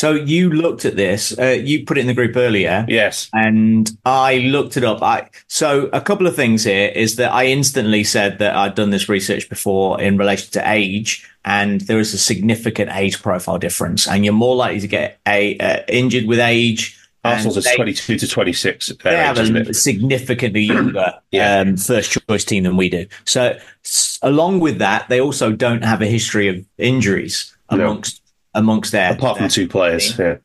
So 0.00 0.14
you 0.14 0.48
looked 0.48 0.86
at 0.86 0.96
this, 0.96 1.38
uh, 1.38 1.58
you 1.62 1.84
put 1.84 1.98
it 1.98 2.00
in 2.00 2.06
the 2.06 2.14
group 2.14 2.34
earlier. 2.34 2.86
Yes. 2.88 3.28
and 3.34 3.90
I 4.06 4.38
looked 4.38 4.78
it 4.78 4.84
up. 4.84 5.02
I 5.02 5.28
so 5.46 5.90
a 5.92 6.00
couple 6.00 6.26
of 6.26 6.34
things 6.34 6.64
here 6.64 6.88
is 6.94 7.16
that 7.16 7.30
I 7.34 7.44
instantly 7.48 8.02
said 8.04 8.38
that 8.38 8.56
I'd 8.56 8.74
done 8.74 8.88
this 8.88 9.10
research 9.10 9.50
before 9.50 10.00
in 10.00 10.16
relation 10.16 10.50
to 10.52 10.62
age, 10.70 11.28
and 11.44 11.82
there 11.82 11.98
is 11.98 12.14
a 12.14 12.18
significant 12.18 12.90
age 12.94 13.20
profile 13.22 13.58
difference, 13.58 14.08
and 14.08 14.24
you're 14.24 14.32
more 14.32 14.56
likely 14.56 14.80
to 14.80 14.88
get 14.88 15.20
a 15.28 15.58
uh, 15.58 15.82
injured 15.88 16.24
with 16.26 16.38
age. 16.38 16.96
Arsenal's 17.22 17.58
is 17.58 17.64
they- 17.64 17.76
22 17.76 18.16
to 18.16 18.26
26. 18.26 18.92
They 19.04 19.16
have 19.18 19.36
a 19.36 19.74
significantly 19.74 20.62
younger 20.62 21.12
Yeah. 21.30 21.58
um, 21.60 21.76
first 21.76 22.16
choice 22.26 22.44
team 22.46 22.62
than 22.62 22.78
we 22.78 22.88
do. 22.88 23.04
So, 23.26 23.58
s- 23.84 24.18
along 24.22 24.60
with 24.60 24.78
that, 24.78 25.10
they 25.10 25.20
also 25.20 25.52
don't 25.52 25.84
have 25.84 26.00
a 26.00 26.06
history 26.06 26.48
of 26.48 26.64
injuries 26.78 27.54
amongst 27.68 28.19
amongst 28.54 28.92
their 28.92 29.12
Apart 29.12 29.36
from 29.36 29.44
their 29.44 29.50
two 29.50 29.68
players. 29.68 30.18
Yeah. 30.18 30.36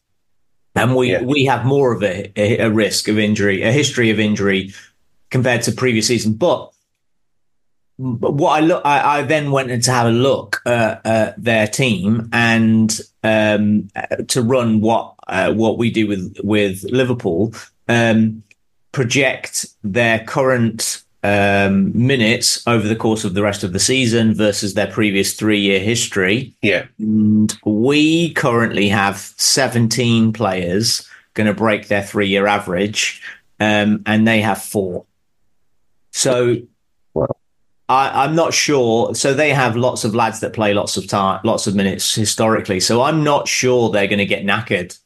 and 0.75 0.95
we 0.95 1.11
Yeah. 1.11 1.21
we 1.21 1.45
have 1.45 1.65
more 1.65 1.93
of 1.93 2.03
a, 2.03 2.31
a 2.35 2.69
risk 2.69 3.07
of 3.07 3.17
injury, 3.17 3.61
a 3.63 3.71
history 3.71 4.09
of 4.09 4.19
injury 4.19 4.73
compared 5.29 5.63
to 5.63 5.71
previous 5.71 6.07
season. 6.07 6.33
But 6.33 6.71
but 7.97 8.33
what 8.33 8.61
I 8.61 8.65
look, 8.65 8.81
I, 8.85 9.19
I 9.19 9.21
then 9.21 9.51
went 9.51 9.71
in 9.71 9.79
to 9.81 9.91
have 9.91 10.07
a 10.07 10.11
look 10.11 10.61
at, 10.65 11.05
at 11.05 11.41
their 11.41 11.65
team 11.65 12.29
and 12.33 12.99
um, 13.23 13.87
to 14.27 14.41
run 14.41 14.81
what 14.81 15.15
uh, 15.27 15.53
what 15.53 15.77
we 15.77 15.91
do 15.91 16.07
with 16.07 16.35
with 16.43 16.83
Liverpool, 16.83 17.53
um, 17.87 18.43
project 18.91 19.65
their 19.81 20.19
current 20.19 21.03
um, 21.25 21.91
minutes 21.95 22.65
over 22.67 22.87
the 22.87 22.95
course 22.95 23.23
of 23.23 23.33
the 23.33 23.41
rest 23.41 23.63
of 23.63 23.73
the 23.73 23.79
season 23.79 24.35
versus 24.35 24.75
their 24.75 24.85
previous 24.85 25.33
three 25.33 25.59
year 25.59 25.79
history. 25.79 26.53
Yeah. 26.61 26.85
And 26.99 27.57
we 27.65 28.31
currently 28.33 28.87
have 28.89 29.17
17 29.37 30.33
players 30.33 31.09
going 31.33 31.47
to 31.47 31.53
break 31.53 31.87
their 31.87 32.03
three 32.03 32.27
year 32.27 32.45
average, 32.45 33.23
um, 33.59 34.03
and 34.05 34.27
they 34.27 34.39
have 34.41 34.61
four. 34.61 35.05
So 36.11 36.57
I, 37.89 38.23
I'm 38.23 38.35
not 38.35 38.53
sure. 38.53 39.15
So 39.15 39.33
they 39.33 39.51
have 39.51 39.75
lots 39.75 40.03
of 40.03 40.13
lads 40.13 40.41
that 40.41 40.53
play 40.53 40.75
lots 40.75 40.95
of 40.95 41.07
time, 41.07 41.39
lots 41.43 41.65
of 41.65 41.73
minutes 41.73 42.13
historically. 42.13 42.79
So 42.79 43.01
I'm 43.01 43.23
not 43.23 43.47
sure 43.47 43.89
they're 43.89 44.07
going 44.07 44.19
to 44.19 44.25
get 44.25 44.45
knackered. 44.45 44.97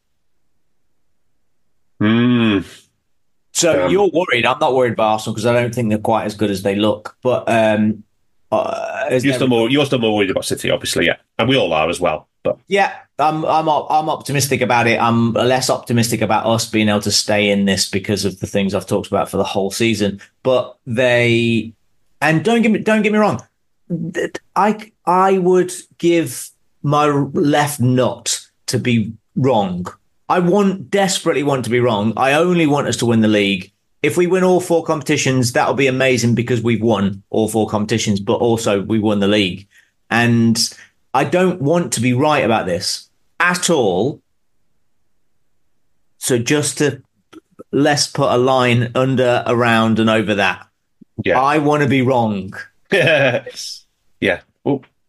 Mm. 2.01 2.78
So 3.59 3.85
Um, 3.85 3.91
you're 3.91 4.09
worried. 4.13 4.45
I'm 4.45 4.59
not 4.59 4.73
worried 4.73 4.93
about 4.93 5.11
Arsenal 5.13 5.33
because 5.33 5.45
I 5.45 5.53
don't 5.53 5.73
think 5.75 5.89
they're 5.89 5.97
quite 5.97 6.25
as 6.25 6.35
good 6.35 6.49
as 6.49 6.61
they 6.63 6.75
look. 6.75 7.17
But 7.21 7.43
um, 7.47 8.03
uh, 8.51 9.07
You're 9.09 9.19
never- 9.21 9.33
still 9.33 9.47
more. 9.47 9.69
You're 9.69 9.85
still 9.85 9.99
more 9.99 10.15
worried 10.15 10.31
about 10.31 10.45
City, 10.45 10.71
obviously. 10.71 11.05
Yeah, 11.05 11.17
and 11.37 11.49
we 11.49 11.57
all 11.57 11.73
are 11.73 11.89
as 11.89 11.99
well. 11.99 12.27
But 12.43 12.57
Yeah, 12.67 12.93
I'm 13.19 13.43
I'm 13.45 13.67
I'm 13.67 14.09
optimistic 14.09 14.61
about 14.61 14.87
it. 14.87 14.97
I'm 15.01 15.33
less 15.33 15.69
optimistic 15.69 16.21
about 16.21 16.45
us 16.45 16.65
being 16.69 16.87
able 16.87 17.01
to 17.01 17.11
stay 17.11 17.49
in 17.49 17.65
this 17.65 17.89
because 17.89 18.23
of 18.23 18.39
the 18.39 18.47
things 18.47 18.73
I've 18.73 18.87
talked 18.87 19.07
about 19.07 19.29
for 19.29 19.35
the 19.37 19.43
whole 19.43 19.71
season. 19.71 20.21
But 20.41 20.77
they 20.87 21.73
and 22.21 22.43
don't 22.45 22.61
get 22.61 22.71
me 22.71 22.79
don't 22.79 23.01
get 23.01 23.11
me 23.11 23.19
wrong. 23.19 23.41
I 24.55 24.91
I 25.05 25.37
would 25.37 25.73
give 25.97 26.49
my 26.81 27.07
left 27.07 27.81
nut 27.81 28.39
to 28.67 28.79
be 28.79 29.11
wrong. 29.35 29.85
I 30.29 30.39
want 30.39 30.91
desperately 30.91 31.41
want 31.41 31.65
to 31.65 31.71
be 31.71 31.79
wrong. 31.79 32.13
I 32.15 32.33
only 32.33 32.67
want 32.67 32.87
us 32.87 32.97
to 32.97 33.07
win 33.07 33.21
the 33.21 33.27
league. 33.27 33.71
If 34.03 34.15
we 34.15 34.27
win 34.27 34.43
all 34.43 34.61
four 34.61 34.83
competitions, 34.83 35.51
that'll 35.51 35.73
be 35.73 35.87
amazing 35.87 36.35
because 36.35 36.61
we've 36.61 36.81
won 36.81 37.23
all 37.31 37.49
four 37.49 37.67
competitions, 37.67 38.19
but 38.19 38.35
also 38.35 38.81
we 38.81 38.99
won 38.99 39.19
the 39.19 39.27
league. 39.27 39.67
And 40.09 40.57
I 41.13 41.23
don't 41.23 41.61
want 41.61 41.91
to 41.93 42.01
be 42.01 42.13
right 42.13 42.45
about 42.45 42.67
this 42.67 43.09
at 43.39 43.69
all. 43.69 44.21
So 46.19 46.37
just 46.37 46.77
to 46.77 47.01
let's 47.71 48.07
put 48.07 48.31
a 48.31 48.37
line 48.37 48.91
under, 48.95 49.43
around, 49.47 49.99
and 49.99 50.09
over 50.09 50.35
that. 50.35 50.67
yeah, 51.23 51.39
I 51.39 51.57
want 51.57 51.83
to 51.83 51.89
be 51.89 52.01
wrong. 52.01 52.53
yeah. 52.91 54.41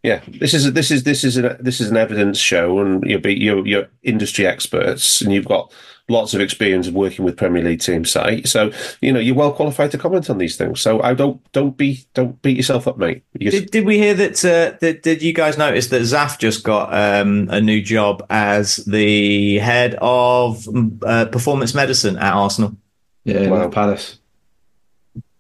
Well, 0.03 0.13
Yeah, 0.13 0.21
this 0.39 0.55
is 0.55 0.73
this 0.73 0.91
is 0.91 1.03
this 1.05 1.25
is 1.25 1.37
an 1.37 1.57
this 1.61 1.81
is 1.81 1.91
an 1.91 1.97
evidence 1.97 2.39
show, 2.39 2.79
and 2.79 3.03
you're 3.05 3.21
be, 3.21 3.35
you're, 3.35 3.67
you're 3.67 3.89
industry 4.03 4.47
experts, 4.47 5.21
and 5.21 5.33
you've 5.33 5.47
got 5.49 5.73
lots 6.09 6.35
of 6.35 6.41
experience 6.41 6.89
of 6.89 6.95
working 6.95 7.25
with 7.25 7.37
Premier 7.37 7.63
League 7.63 7.81
teams. 7.81 8.11
So, 8.11 8.41
so 8.45 8.73
you 9.01 9.13
know 9.13 9.21
you're 9.21 9.35
well 9.37 9.53
qualified 9.53 9.91
to 9.93 9.99
comment 9.99 10.29
on 10.29 10.39
these 10.39 10.57
things. 10.57 10.81
So 10.81 11.01
I 11.03 11.15
don't 11.15 11.41
don't 11.53 11.77
be 11.77 12.05
don't 12.15 12.41
beat 12.43 12.57
yourself 12.57 12.89
up, 12.89 12.99
mate. 12.99 13.23
You 13.39 13.51
Did, 13.51 13.71
did 13.71 13.85
we 13.87 13.99
hear 13.99 14.15
that, 14.15 14.45
uh, 14.45 14.77
that? 14.81 15.03
Did 15.03 15.23
you 15.23 15.33
guys 15.33 15.57
notice 15.59 15.89
that 15.89 16.03
Zaf 16.03 16.39
just 16.39 16.65
got 16.65 16.93
um, 16.95 17.49
a 17.51 17.61
new 17.61 17.83
job 17.83 18.25
as 18.31 18.77
the 18.77 19.59
head 19.59 19.97
of 20.01 20.67
uh, 21.05 21.27
performance 21.27 21.75
medicine 21.75 22.17
at 22.17 22.33
Arsenal? 22.33 22.77
Yeah, 23.25 23.49
Wow. 23.49 23.59
left 23.63 23.75
Palace. 23.75 24.19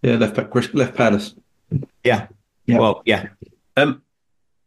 Yeah, 0.03 0.17
left 0.17 0.37
left 0.75 0.97
Palace. 0.97 1.35
Yeah. 2.05 2.27
Yeah. 2.67 2.79
Well, 2.79 3.03
yeah. 3.05 3.29
Um, 3.77 4.03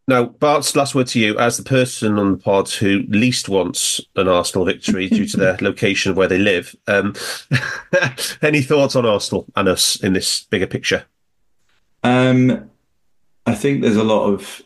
now, 0.08 0.26
Barts 0.26 0.76
last 0.76 0.96
word 0.96 1.08
to 1.08 1.20
you 1.20 1.38
as 1.40 1.58
the 1.58 1.64
person 1.64 2.20
on 2.20 2.34
the 2.34 2.38
pod 2.38 2.70
who 2.70 3.04
least 3.08 3.48
wants 3.50 4.02
an 4.16 4.28
Arsenal 4.28 4.66
victory 4.66 5.08
due 5.08 5.26
to 5.28 5.38
their 5.38 5.58
location 5.62 6.12
of 6.12 6.18
where 6.18 6.28
they 6.28 6.38
live. 6.38 6.76
Um, 6.88 7.16
any 8.42 8.62
thoughts 8.62 8.96
on 8.96 9.06
Arsenal 9.06 9.46
and 9.56 9.70
us 9.70 9.96
in 10.04 10.14
this 10.14 10.44
bigger 10.44 10.68
picture? 10.68 11.06
Um, 12.04 12.70
I 13.46 13.56
think 13.56 13.82
there's 13.82 13.98
a 13.98 14.04
lot 14.04 14.26
of 14.26 14.62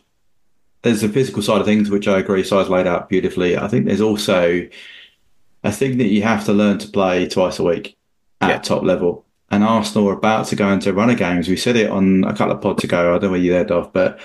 there's 0.82 1.00
the 1.00 1.08
physical 1.08 1.42
side 1.42 1.60
of 1.60 1.66
things, 1.66 1.90
which 1.90 2.08
I 2.08 2.18
agree, 2.18 2.42
Si's 2.42 2.68
laid 2.68 2.86
out 2.86 3.08
beautifully. 3.08 3.56
I 3.56 3.68
think 3.68 3.86
there's 3.86 4.00
also 4.00 4.66
I 5.64 5.70
think 5.70 5.98
that 5.98 6.08
you 6.08 6.22
have 6.22 6.44
to 6.46 6.52
learn 6.52 6.78
to 6.78 6.88
play 6.88 7.28
twice 7.28 7.58
a 7.58 7.64
week 7.64 7.96
at 8.40 8.48
Yeah. 8.50 8.58
top 8.58 8.82
level. 8.82 9.24
And 9.50 9.64
Arsenal 9.64 10.08
are 10.10 10.12
about 10.12 10.46
to 10.48 10.56
go 10.56 10.70
into 10.70 10.92
runner 10.92 11.14
games. 11.14 11.48
We 11.48 11.56
said 11.56 11.74
it 11.76 11.90
on 11.90 12.22
a 12.24 12.34
couple 12.34 12.54
of 12.54 12.60
pods 12.60 12.84
ago. 12.84 13.10
I 13.10 13.12
don't 13.14 13.22
know 13.24 13.30
where 13.30 13.40
you 13.40 13.52
there, 13.52 13.64
Dov, 13.64 13.92
but 13.92 14.20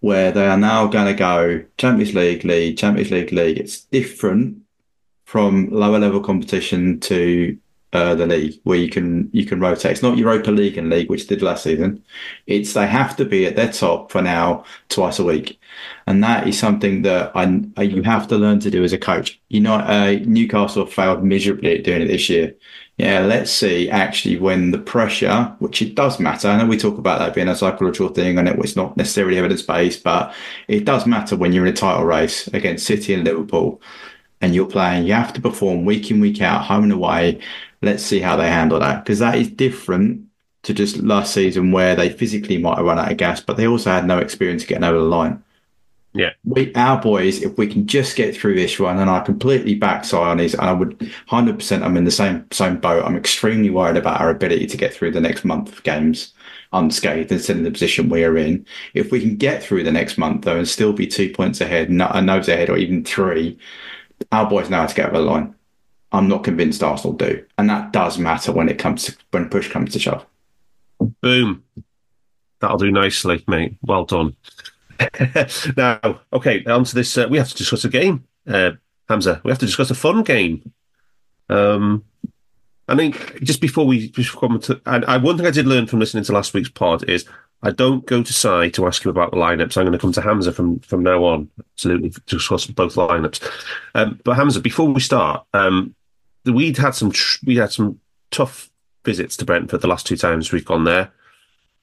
where 0.00 0.30
they 0.32 0.46
are 0.46 0.56
now 0.56 0.86
going 0.86 1.06
to 1.06 1.14
go 1.14 1.64
Champions 1.76 2.14
League, 2.14 2.44
League, 2.44 2.78
Champions 2.78 3.10
League, 3.10 3.32
League. 3.32 3.58
It's 3.58 3.80
different 3.80 4.62
from 5.24 5.68
lower 5.70 5.98
level 5.98 6.20
competition 6.20 7.00
to 7.00 7.58
uh, 7.92 8.14
the 8.14 8.26
league, 8.26 8.60
where 8.64 8.78
you 8.78 8.88
can 8.90 9.30
you 9.32 9.46
can 9.46 9.60
rotate. 9.60 9.92
It's 9.92 10.02
not 10.02 10.18
Europa 10.18 10.50
League 10.50 10.76
and 10.76 10.90
League, 10.90 11.08
which 11.08 11.26
did 11.26 11.42
last 11.42 11.64
season. 11.64 12.04
It's 12.46 12.74
they 12.74 12.86
have 12.86 13.16
to 13.16 13.24
be 13.24 13.46
at 13.46 13.56
their 13.56 13.72
top 13.72 14.12
for 14.12 14.20
now 14.20 14.64
twice 14.88 15.18
a 15.18 15.24
week, 15.24 15.58
and 16.06 16.22
that 16.22 16.46
is 16.46 16.58
something 16.58 17.02
that 17.02 17.32
I, 17.34 17.62
I 17.76 17.82
you 17.82 18.02
have 18.02 18.28
to 18.28 18.36
learn 18.36 18.60
to 18.60 18.70
do 18.70 18.84
as 18.84 18.92
a 18.92 18.98
coach. 18.98 19.40
You 19.48 19.60
know, 19.60 19.74
uh, 19.74 20.18
Newcastle 20.24 20.86
failed 20.86 21.24
miserably 21.24 21.78
at 21.78 21.84
doing 21.84 22.02
it 22.02 22.08
this 22.08 22.28
year. 22.28 22.54
Yeah, 22.98 23.20
let's 23.20 23.52
see 23.52 23.88
actually 23.88 24.38
when 24.38 24.72
the 24.72 24.78
pressure, 24.78 25.54
which 25.60 25.80
it 25.82 25.94
does 25.94 26.18
matter. 26.18 26.48
I 26.48 26.58
know 26.58 26.66
we 26.66 26.76
talk 26.76 26.98
about 26.98 27.20
that 27.20 27.32
being 27.32 27.46
a 27.46 27.54
psychological 27.54 28.08
thing 28.08 28.38
and 28.38 28.48
it 28.48 28.58
was 28.58 28.74
not 28.74 28.96
necessarily 28.96 29.38
evidence 29.38 29.62
based, 29.62 30.02
but 30.02 30.34
it 30.66 30.84
does 30.84 31.06
matter 31.06 31.36
when 31.36 31.52
you're 31.52 31.64
in 31.66 31.72
a 31.72 31.76
title 31.76 32.04
race 32.04 32.48
against 32.48 32.86
City 32.86 33.14
and 33.14 33.22
Liverpool 33.22 33.80
and 34.40 34.52
you're 34.52 34.66
playing, 34.66 35.06
you 35.06 35.12
have 35.12 35.32
to 35.34 35.40
perform 35.40 35.84
week 35.84 36.10
in, 36.10 36.20
week 36.20 36.42
out, 36.42 36.64
home 36.64 36.84
and 36.84 36.92
away. 36.92 37.40
Let's 37.82 38.02
see 38.02 38.18
how 38.18 38.36
they 38.36 38.48
handle 38.48 38.80
that 38.80 39.04
because 39.04 39.20
that 39.20 39.36
is 39.36 39.48
different 39.48 40.26
to 40.64 40.74
just 40.74 40.96
last 40.98 41.32
season 41.32 41.70
where 41.70 41.94
they 41.94 42.10
physically 42.10 42.58
might 42.58 42.78
have 42.78 42.86
run 42.86 42.98
out 42.98 43.12
of 43.12 43.16
gas, 43.16 43.40
but 43.40 43.56
they 43.56 43.68
also 43.68 43.90
had 43.90 44.06
no 44.06 44.18
experience 44.18 44.64
getting 44.64 44.84
over 44.84 44.98
the 44.98 45.04
line. 45.04 45.42
Yeah. 46.14 46.30
We, 46.44 46.74
our 46.74 47.00
boys, 47.00 47.42
if 47.42 47.58
we 47.58 47.66
can 47.66 47.86
just 47.86 48.16
get 48.16 48.34
through 48.34 48.54
this 48.54 48.78
one, 48.78 48.98
and 48.98 49.10
I 49.10 49.20
completely 49.20 49.74
back 49.74 50.02
Sionis, 50.02 50.54
and 50.54 50.62
I 50.62 50.72
would 50.72 50.98
100%, 50.98 51.82
I'm 51.82 51.96
in 51.96 52.04
the 52.04 52.10
same 52.10 52.46
same 52.50 52.78
boat. 52.78 53.04
I'm 53.04 53.16
extremely 53.16 53.70
worried 53.70 53.96
about 53.96 54.20
our 54.20 54.30
ability 54.30 54.66
to 54.66 54.76
get 54.76 54.92
through 54.92 55.12
the 55.12 55.20
next 55.20 55.44
month 55.44 55.72
of 55.72 55.82
games 55.82 56.32
unscathed 56.72 57.32
and 57.32 57.50
in 57.50 57.62
the 57.64 57.70
position 57.70 58.08
we 58.08 58.24
are 58.24 58.36
in. 58.36 58.66
If 58.94 59.10
we 59.10 59.20
can 59.20 59.36
get 59.36 59.62
through 59.62 59.84
the 59.84 59.92
next 59.92 60.18
month, 60.18 60.44
though, 60.44 60.58
and 60.58 60.68
still 60.68 60.92
be 60.92 61.06
two 61.06 61.30
points 61.32 61.60
ahead, 61.60 61.88
a 61.88 62.22
nose 62.22 62.48
ahead, 62.48 62.70
or 62.70 62.76
even 62.76 63.04
three, 63.04 63.58
our 64.32 64.48
boys 64.48 64.68
know 64.68 64.78
how 64.78 64.86
to 64.86 64.94
get 64.94 65.08
over 65.08 65.18
the 65.18 65.24
line. 65.24 65.54
I'm 66.12 66.28
not 66.28 66.44
convinced 66.44 66.82
Arsenal 66.82 67.16
do. 67.16 67.44
And 67.58 67.68
that 67.68 67.92
does 67.92 68.18
matter 68.18 68.52
when 68.52 68.68
it 68.68 68.78
comes 68.78 69.04
to 69.04 69.16
when 69.30 69.48
push 69.48 69.70
comes 69.70 69.92
to 69.92 69.98
shove. 69.98 70.24
Boom. 71.20 71.62
That'll 72.60 72.78
do 72.78 72.90
nicely, 72.90 73.44
mate. 73.46 73.76
Well 73.82 74.04
done. 74.04 74.34
now, 75.76 76.20
okay, 76.32 76.64
on 76.64 76.84
to 76.84 76.94
this. 76.94 77.16
Uh, 77.16 77.26
we 77.28 77.38
have 77.38 77.48
to 77.48 77.56
discuss 77.56 77.84
a 77.84 77.88
game, 77.88 78.24
uh, 78.46 78.72
Hamzah. 79.08 79.42
We 79.44 79.50
have 79.50 79.58
to 79.58 79.66
discuss 79.66 79.90
a 79.90 79.94
fun 79.94 80.22
game. 80.22 80.72
Um, 81.48 82.04
I 82.88 82.96
think 82.96 83.42
just 83.42 83.60
before 83.60 83.86
we 83.86 84.10
come 84.10 84.60
to, 84.60 84.80
and 84.86 85.04
I, 85.04 85.18
one 85.18 85.36
thing 85.36 85.46
I 85.46 85.50
did 85.50 85.66
learn 85.66 85.86
from 85.86 86.00
listening 86.00 86.24
to 86.24 86.32
last 86.32 86.54
week's 86.54 86.70
pod 86.70 87.08
is 87.08 87.26
I 87.62 87.70
don't 87.70 88.06
go 88.06 88.22
to 88.22 88.32
Si 88.32 88.70
to 88.70 88.86
ask 88.86 89.04
him 89.04 89.10
about 89.10 89.32
the 89.32 89.36
lineups. 89.36 89.76
I'm 89.76 89.84
going 89.84 89.92
to 89.92 89.98
come 89.98 90.12
to 90.12 90.20
Hamzah 90.20 90.54
from 90.54 90.78
from 90.80 91.02
now 91.02 91.24
on, 91.24 91.50
absolutely, 91.74 92.10
to 92.10 92.20
discuss 92.26 92.66
both 92.66 92.94
lineups. 92.94 93.46
Um, 93.94 94.20
but 94.24 94.36
Hamzah, 94.36 94.62
before 94.62 94.88
we 94.88 95.00
start, 95.00 95.44
um, 95.52 95.94
we'd 96.44 96.78
had 96.78 96.94
some 96.94 97.12
tr- 97.12 97.44
we 97.44 97.56
had 97.56 97.72
some 97.72 98.00
tough 98.30 98.70
visits 99.04 99.36
to 99.38 99.44
Brentford 99.44 99.80
the 99.80 99.88
last 99.88 100.06
two 100.06 100.16
times 100.16 100.52
we've 100.52 100.64
gone 100.64 100.84
there. 100.84 101.12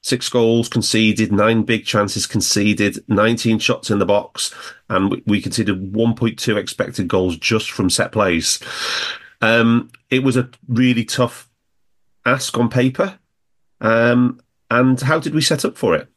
Six 0.05 0.29
goals 0.29 0.69
conceded, 0.69 1.31
nine 1.31 1.63
big 1.63 1.83
chances 1.83 2.27
conceded, 2.27 3.03
19 3.07 3.57
shots 3.57 3.89
in 3.89 3.97
the 3.97 4.05
box, 4.05 4.53
and 4.87 5.19
we, 5.25 5.41
conceded 5.41 5.93
1.2 5.93 6.57
expected 6.57 7.07
goals 7.07 7.37
just 7.37 7.71
from 7.71 7.89
set 7.89 8.11
plays. 8.11 8.59
Um, 9.41 9.89
it 10.11 10.23
was 10.23 10.37
a 10.37 10.51
really 10.67 11.05
tough 11.05 11.49
ask 12.23 12.55
on 12.55 12.69
paper. 12.69 13.17
Um, 13.81 14.39
and 14.69 15.01
how 15.01 15.19
did 15.19 15.33
we 15.33 15.41
set 15.41 15.65
up 15.65 15.75
for 15.75 15.95
it? 15.95 16.07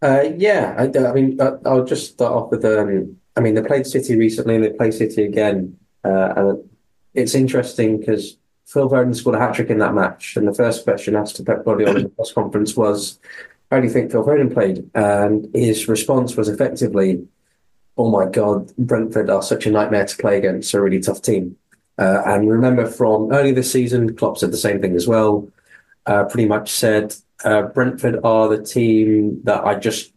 Uh, 0.00 0.26
yeah, 0.36 0.76
I, 0.78 0.84
I 1.04 1.12
mean, 1.12 1.40
uh, 1.40 1.56
I'll 1.66 1.84
just 1.84 2.12
start 2.12 2.32
off 2.32 2.52
with. 2.52 2.64
Um, 2.64 3.16
I 3.34 3.40
mean, 3.40 3.54
they 3.54 3.62
played 3.62 3.88
City 3.88 4.14
recently, 4.14 4.54
and 4.54 4.62
they 4.62 4.70
played 4.70 4.94
City 4.94 5.24
again, 5.24 5.76
uh, 6.04 6.32
and 6.36 6.70
it's 7.12 7.34
interesting 7.34 7.98
because 7.98 8.36
Phil 8.68 8.88
Foden 8.88 9.16
scored 9.16 9.36
a 9.36 9.38
hat 9.38 9.54
trick 9.54 9.70
in 9.70 9.78
that 9.78 9.94
match, 9.94 10.36
and 10.36 10.46
the 10.46 10.54
first 10.54 10.84
question 10.84 11.16
asked 11.16 11.36
to 11.36 11.42
Pep 11.42 11.64
Guardiola 11.64 11.96
in 11.96 12.02
the 12.04 12.08
press 12.10 12.32
conference 12.32 12.76
was, 12.76 13.18
"How 13.70 13.80
do 13.80 13.86
you 13.86 13.92
think 13.92 14.10
Phil 14.10 14.24
Foden 14.24 14.52
played?" 14.52 14.90
And 14.94 15.48
his 15.54 15.88
response 15.88 16.36
was 16.36 16.50
effectively, 16.50 17.26
"Oh 17.96 18.10
my 18.10 18.26
God, 18.26 18.76
Brentford 18.76 19.30
are 19.30 19.42
such 19.42 19.64
a 19.66 19.70
nightmare 19.70 20.04
to 20.04 20.16
play 20.18 20.36
against, 20.36 20.74
a 20.74 20.82
really 20.82 21.00
tough 21.00 21.22
team." 21.22 21.56
Uh, 21.98 22.22
and 22.26 22.50
remember 22.50 22.86
from 22.86 23.32
early 23.32 23.52
this 23.52 23.72
season, 23.72 24.14
Klopp 24.14 24.36
said 24.36 24.52
the 24.52 24.58
same 24.58 24.80
thing 24.82 24.94
as 24.94 25.08
well. 25.08 25.48
Uh, 26.04 26.24
pretty 26.24 26.46
much 26.46 26.70
said 26.70 27.14
uh, 27.44 27.62
Brentford 27.62 28.20
are 28.22 28.48
the 28.48 28.62
team 28.62 29.40
that 29.44 29.64
I 29.64 29.76
just 29.76 30.12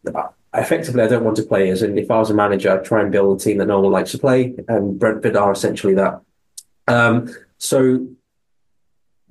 effectively 0.53 1.03
I 1.03 1.07
don't 1.07 1.23
want 1.23 1.37
to 1.37 1.43
play 1.43 1.69
as. 1.69 1.81
And 1.81 1.97
if 1.97 2.11
I 2.11 2.19
was 2.19 2.29
a 2.29 2.33
manager, 2.33 2.71
I'd 2.71 2.83
try 2.83 3.01
and 3.01 3.11
build 3.11 3.39
a 3.39 3.43
team 3.43 3.59
that 3.59 3.67
no 3.67 3.79
one 3.79 3.91
likes 3.93 4.11
to 4.11 4.17
play. 4.17 4.53
And 4.67 4.99
Brentford 4.99 5.37
are 5.37 5.51
essentially 5.51 5.93
that. 5.95 6.19
Um, 6.87 7.33
so 7.57 8.07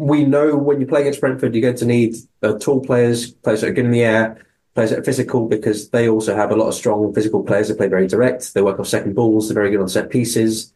we 0.00 0.24
know 0.24 0.56
when 0.56 0.80
you 0.80 0.86
play 0.86 1.02
against 1.02 1.20
Brentford, 1.20 1.54
you're 1.54 1.60
going 1.60 1.76
to 1.76 1.84
need 1.84 2.14
uh, 2.42 2.56
tall 2.58 2.80
players, 2.80 3.32
players 3.32 3.60
that 3.60 3.68
are 3.68 3.72
good 3.72 3.84
in 3.84 3.90
the 3.90 4.02
air, 4.02 4.42
players 4.74 4.90
that 4.90 5.00
are 5.00 5.04
physical 5.04 5.46
because 5.46 5.90
they 5.90 6.08
also 6.08 6.34
have 6.34 6.50
a 6.50 6.56
lot 6.56 6.68
of 6.68 6.74
strong 6.74 7.12
physical 7.12 7.42
players. 7.42 7.68
that 7.68 7.76
play 7.76 7.86
very 7.86 8.06
direct. 8.06 8.54
They 8.54 8.62
work 8.62 8.80
off 8.80 8.88
second 8.88 9.14
balls. 9.14 9.48
They're 9.48 9.54
very 9.54 9.70
good 9.70 9.80
on 9.80 9.88
set 9.90 10.08
pieces. 10.08 10.72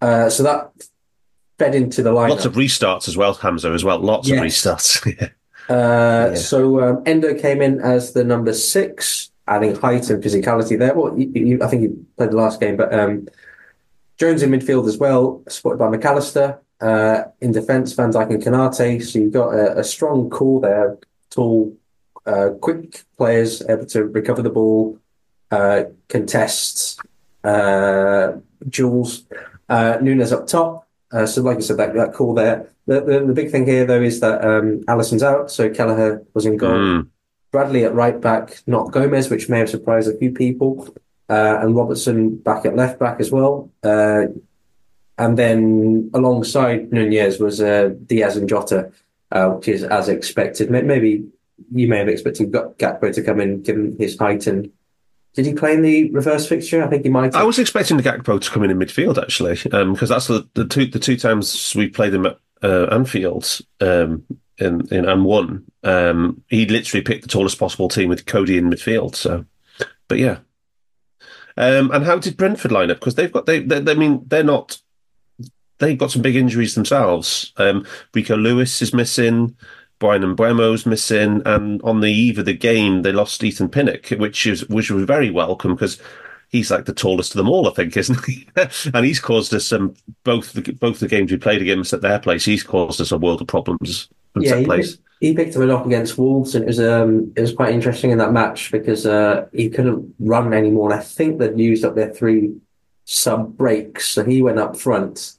Uh, 0.00 0.30
so 0.30 0.44
that 0.44 0.70
fed 1.58 1.74
into 1.74 2.04
the 2.04 2.12
lineup. 2.12 2.30
Lots 2.30 2.44
of 2.44 2.54
restarts 2.54 3.08
as 3.08 3.16
well, 3.16 3.34
Hamzah, 3.34 3.74
as 3.74 3.82
well. 3.82 3.98
Lots 3.98 4.28
Yes. 4.28 4.38
of 4.38 4.44
restarts. 4.44 5.30
Uh, 5.70 6.28
Yeah. 6.30 6.34
So 6.36 6.80
um, 6.82 7.02
Endo 7.04 7.34
came 7.34 7.60
in 7.60 7.78
as 7.80 8.12
the 8.14 8.24
number 8.24 8.54
six, 8.54 9.30
adding 9.46 9.74
height 9.74 10.08
and 10.08 10.22
physicality 10.24 10.78
there. 10.78 10.94
Well, 10.94 11.18
you, 11.18 11.30
you, 11.34 11.62
I 11.62 11.66
think 11.66 11.82
he 11.82 11.88
played 12.16 12.30
the 12.30 12.36
last 12.36 12.58
game, 12.58 12.78
but 12.78 12.94
um, 12.94 13.28
Jones 14.18 14.42
in 14.42 14.50
midfield 14.50 14.88
as 14.88 14.96
well, 14.96 15.42
supported 15.46 15.78
by 15.78 15.94
McAllister. 15.94 16.58
Uh, 16.80 17.24
in 17.40 17.52
defence, 17.52 17.92
Van 17.92 18.12
Dijk 18.12 18.30
and 18.30 18.42
Konaté. 18.42 19.02
So 19.02 19.18
you've 19.18 19.32
got 19.32 19.50
a, 19.54 19.78
a 19.78 19.84
strong 19.84 20.30
core 20.30 20.60
there, 20.60 20.98
tall, 21.30 21.76
uh, 22.24 22.50
quick 22.60 23.04
players 23.16 23.62
able 23.68 23.86
to 23.86 24.04
recover 24.04 24.42
the 24.42 24.50
ball, 24.50 24.98
uh, 25.50 25.84
contest, 26.08 27.00
uh, 27.42 28.32
duels. 28.68 29.24
Uh, 29.68 29.98
Nunez 30.00 30.32
up 30.32 30.46
top. 30.46 30.86
Uh, 31.10 31.26
so, 31.26 31.42
like 31.42 31.56
I 31.56 31.60
said, 31.60 31.78
that, 31.78 31.94
that 31.94 32.12
core 32.12 32.34
there. 32.34 32.68
The, 32.86 33.00
the 33.00 33.26
the 33.26 33.32
big 33.32 33.50
thing 33.50 33.66
here, 33.66 33.84
though, 33.86 34.02
is 34.02 34.20
that 34.20 34.44
um, 34.44 34.84
Alisson's 34.88 35.22
out, 35.22 35.50
so 35.50 35.70
Kelleher 35.70 36.22
was 36.34 36.46
in 36.46 36.56
goal. 36.56 36.70
Mm. 36.70 37.08
Bradley 37.50 37.84
at 37.84 37.94
right 37.94 38.20
back, 38.20 38.62
not 38.66 38.92
Gomez, 38.92 39.30
which 39.30 39.48
may 39.48 39.58
have 39.58 39.70
surprised 39.70 40.08
a 40.08 40.16
few 40.18 40.30
people, 40.30 40.94
uh, 41.30 41.58
and 41.60 41.74
Robertson 41.74 42.36
back 42.36 42.66
at 42.66 42.76
left 42.76 42.98
back 42.98 43.20
as 43.20 43.30
well. 43.30 43.70
And 45.18 45.36
then 45.36 46.10
alongside 46.14 46.92
Nunez 46.92 47.40
was 47.40 47.60
uh, 47.60 47.90
Diaz 48.06 48.36
and 48.36 48.48
Jota, 48.48 48.92
uh, 49.32 49.50
which 49.50 49.66
is 49.68 49.82
as 49.82 50.08
expected. 50.08 50.70
Maybe 50.70 51.26
you 51.74 51.88
may 51.88 51.98
have 51.98 52.08
expected 52.08 52.52
Ga- 52.52 52.70
Gakpo 52.78 53.12
to 53.12 53.22
come 53.22 53.40
in, 53.40 53.62
given 53.62 53.96
his 53.98 54.16
height. 54.16 54.46
And 54.46 54.70
did 55.34 55.44
he 55.44 55.54
play 55.54 55.74
in 55.74 55.82
the 55.82 56.08
reverse 56.10 56.46
fixture? 56.46 56.84
I 56.84 56.86
think 56.86 57.02
he 57.02 57.08
might. 57.08 57.34
I 57.34 57.42
was 57.42 57.58
expecting 57.58 57.96
the 57.96 58.02
Gakpo 58.04 58.40
to 58.40 58.50
come 58.50 58.62
in 58.62 58.70
in 58.70 58.78
midfield 58.78 59.20
actually, 59.20 59.54
because 59.54 60.08
that's 60.08 60.28
the, 60.28 60.48
the 60.54 60.64
two 60.64 60.86
the 60.86 61.00
two 61.00 61.16
times 61.16 61.74
we 61.74 61.88
played 61.88 62.14
him 62.14 62.26
at 62.26 62.38
uh, 62.62 62.86
Anfield 62.92 63.60
um, 63.80 64.24
in, 64.58 64.86
in 64.92 65.04
and 65.04 65.24
won. 65.24 65.64
Um, 65.82 66.42
he 66.48 66.64
literally 66.66 67.02
picked 67.02 67.22
the 67.22 67.28
tallest 67.28 67.58
possible 67.58 67.88
team 67.88 68.08
with 68.08 68.24
Cody 68.26 68.56
in 68.56 68.70
midfield. 68.70 69.16
So, 69.16 69.44
but 70.06 70.18
yeah, 70.18 70.38
Um, 71.56 71.90
and 71.90 72.04
how 72.04 72.18
did 72.18 72.36
Brentford 72.36 72.70
line 72.70 72.90
up? 72.92 73.00
Because 73.00 73.16
they've 73.16 73.32
got 73.32 73.46
they, 73.46 73.58
they, 73.58 73.78
I 73.90 73.94
mean, 73.94 74.22
they're 74.28 74.44
not. 74.44 74.80
They've 75.78 75.98
got 75.98 76.10
some 76.10 76.22
big 76.22 76.36
injuries 76.36 76.74
themselves. 76.74 77.52
Um, 77.56 77.86
Rico 78.14 78.36
Lewis 78.36 78.82
is 78.82 78.92
missing. 78.92 79.56
Bryan 79.98 80.36
Mbeumo's 80.36 80.86
missing, 80.86 81.42
and 81.44 81.82
on 81.82 82.00
the 82.00 82.12
eve 82.12 82.38
of 82.38 82.44
the 82.44 82.52
game, 82.52 83.02
they 83.02 83.12
lost 83.12 83.42
Ethan 83.42 83.68
Pinnock, 83.68 84.08
which 84.10 84.46
is 84.46 84.68
which 84.68 84.90
was 84.90 85.04
very 85.04 85.30
welcome 85.30 85.74
because 85.74 86.00
he's 86.50 86.70
like 86.70 86.84
the 86.84 86.94
tallest 86.94 87.32
of 87.32 87.38
them 87.38 87.48
all, 87.48 87.68
I 87.68 87.72
think, 87.72 87.96
isn't 87.96 88.24
he? 88.24 88.48
and 88.94 89.04
he's 89.04 89.20
caused 89.20 89.52
us 89.54 89.66
some 89.66 89.94
both 90.24 90.52
the, 90.52 90.72
both 90.72 91.00
the 91.00 91.08
games 91.08 91.30
we 91.30 91.38
played 91.38 91.62
against 91.62 91.92
at 91.92 92.00
their 92.00 92.18
place. 92.18 92.44
He's 92.44 92.62
caused 92.62 93.00
us 93.00 93.12
a 93.12 93.18
world 93.18 93.40
of 93.40 93.48
problems. 93.48 94.08
Yeah, 94.36 94.56
he 94.56 94.64
place. 94.64 94.96
picked, 94.96 95.02
he 95.20 95.34
picked 95.34 95.56
him 95.56 95.70
up 95.70 95.86
against 95.86 96.16
Wolves, 96.16 96.54
and 96.54 96.64
it 96.64 96.68
was 96.68 96.80
um 96.80 97.32
it 97.36 97.40
was 97.40 97.54
quite 97.54 97.74
interesting 97.74 98.10
in 98.10 98.18
that 98.18 98.32
match 98.32 98.70
because 98.70 99.06
uh 99.06 99.46
he 99.52 99.68
couldn't 99.68 100.14
run 100.18 100.52
anymore. 100.52 100.92
And 100.92 101.00
I 101.00 101.02
think 101.02 101.38
they'd 101.38 101.58
used 101.58 101.84
up 101.84 101.94
their 101.94 102.12
three 102.12 102.54
sub 103.04 103.56
breaks, 103.56 104.08
so 104.08 104.22
he 104.22 104.42
went 104.42 104.58
up 104.58 104.76
front, 104.76 105.37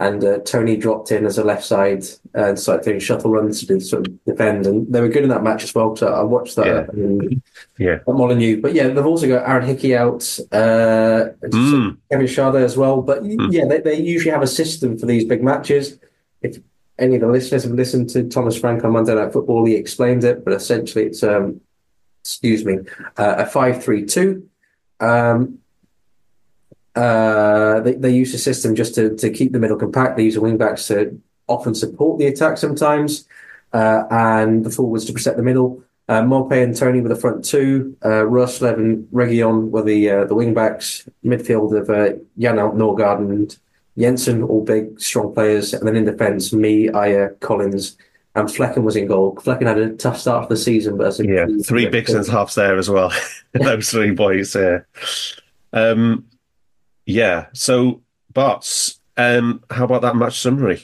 and 0.00 0.22
uh, 0.24 0.38
Toney 0.38 0.76
dropped 0.76 1.10
in 1.10 1.26
as 1.26 1.38
a 1.38 1.44
left 1.44 1.64
side 1.64 2.04
and 2.34 2.56
started 2.58 2.84
doing 2.84 3.00
shuttle 3.00 3.32
runs 3.32 3.66
to 3.66 3.80
sort 3.80 4.06
of 4.06 4.24
defend. 4.24 4.64
And 4.66 4.92
they 4.92 5.00
were 5.00 5.08
good 5.08 5.24
in 5.24 5.28
that 5.30 5.42
match 5.42 5.64
as 5.64 5.74
well. 5.74 5.96
So 5.96 6.06
I 6.06 6.22
watched 6.22 6.54
that 6.56 6.66
Yeah. 6.66 6.86
um, 7.04 7.42
Yeah. 7.78 7.94
at 7.94 8.06
Molineux. 8.06 8.60
But 8.60 8.74
yeah, 8.74 8.88
they've 8.88 9.04
also 9.04 9.26
got 9.26 9.48
Aaron 9.48 9.66
Hickey 9.66 9.96
out, 9.96 10.22
uh, 10.52 11.30
Mm. 11.42 11.96
Kevin 12.10 12.26
Schade 12.28 12.62
as 12.62 12.76
well. 12.76 13.02
But 13.02 13.24
Mm. 13.24 13.52
yeah, 13.52 13.64
they, 13.66 13.80
they 13.80 13.96
usually 14.00 14.30
have 14.30 14.42
a 14.42 14.46
system 14.46 14.96
for 14.98 15.06
these 15.06 15.24
big 15.24 15.42
matches. 15.42 15.98
If 16.42 16.58
any 16.98 17.16
of 17.16 17.20
the 17.22 17.28
listeners 17.28 17.64
have 17.64 17.72
listened 17.72 18.08
to 18.10 18.22
Thomas 18.28 18.56
Frank 18.56 18.84
on 18.84 18.92
Monday 18.92 19.14
Night 19.16 19.32
Football, 19.32 19.64
he 19.66 19.74
explained 19.74 20.22
it. 20.22 20.44
But 20.44 20.54
essentially, 20.54 21.06
it's 21.06 21.24
um, 21.24 21.60
excuse 22.22 22.64
me, 22.64 22.78
uh, 23.16 23.34
a 23.38 23.46
five-three-two. 23.46 24.44
Um, 25.00 25.58
uh, 26.98 27.80
they, 27.80 27.94
they 27.94 28.10
use 28.10 28.32
the 28.32 28.38
system 28.38 28.74
just 28.74 28.94
to, 28.96 29.14
to 29.16 29.30
keep 29.30 29.52
the 29.52 29.58
middle 29.60 29.76
compact. 29.76 30.16
They 30.16 30.24
use 30.24 30.34
the 30.34 30.40
wing 30.40 30.58
backs 30.58 30.88
to 30.88 31.20
often 31.46 31.74
support 31.74 32.18
the 32.18 32.26
attack 32.26 32.58
sometimes, 32.58 33.26
uh, 33.72 34.02
and 34.10 34.64
the 34.64 34.70
forwards 34.70 35.04
to 35.04 35.12
protect 35.12 35.36
the 35.36 35.42
middle. 35.42 35.82
Uh, 36.08 36.22
Mope 36.22 36.52
and 36.52 36.74
Toney 36.74 37.00
were 37.00 37.08
the 37.08 37.16
front 37.16 37.44
two. 37.44 37.96
Uh, 38.04 38.24
Russ, 38.24 38.60
Levin, 38.60 39.06
Reguilón 39.12 39.70
were 39.70 39.82
the 39.82 40.10
uh, 40.10 40.24
the 40.24 40.34
wing 40.34 40.54
backs. 40.54 41.08
Midfield 41.24 41.78
of 41.78 41.88
uh, 41.88 42.18
Jan 42.38 42.56
Nørgaard 42.56 43.18
and 43.18 43.56
Jensen, 43.96 44.42
all 44.42 44.64
big, 44.64 45.00
strong 45.00 45.32
players. 45.34 45.74
And 45.74 45.86
then 45.86 45.96
in 45.96 46.04
defence, 46.04 46.52
Mee, 46.52 46.88
Ajer, 46.88 47.38
Collins, 47.40 47.96
and 48.34 48.48
Flekken 48.48 48.82
was 48.82 48.96
in 48.96 49.06
goal. 49.06 49.36
Flekken 49.36 49.66
had 49.66 49.78
a 49.78 49.94
tough 49.94 50.18
start 50.18 50.44
of 50.44 50.48
the 50.48 50.56
season, 50.56 50.96
but 50.96 51.18
a 51.20 51.26
Yeah, 51.26 51.46
three 51.64 51.88
big 51.88 52.08
centre 52.08 52.32
halves 52.32 52.54
there 52.54 52.78
as 52.78 52.88
well. 52.88 53.12
Those 53.52 53.90
three 53.90 54.12
boys. 54.12 54.54
Yeah. 54.56 54.80
Um, 55.72 56.24
yeah. 57.08 57.46
So, 57.54 58.02
Barts, 58.32 59.00
um, 59.16 59.64
how 59.70 59.84
about 59.84 60.02
that 60.02 60.16
match 60.16 60.40
summary? 60.40 60.82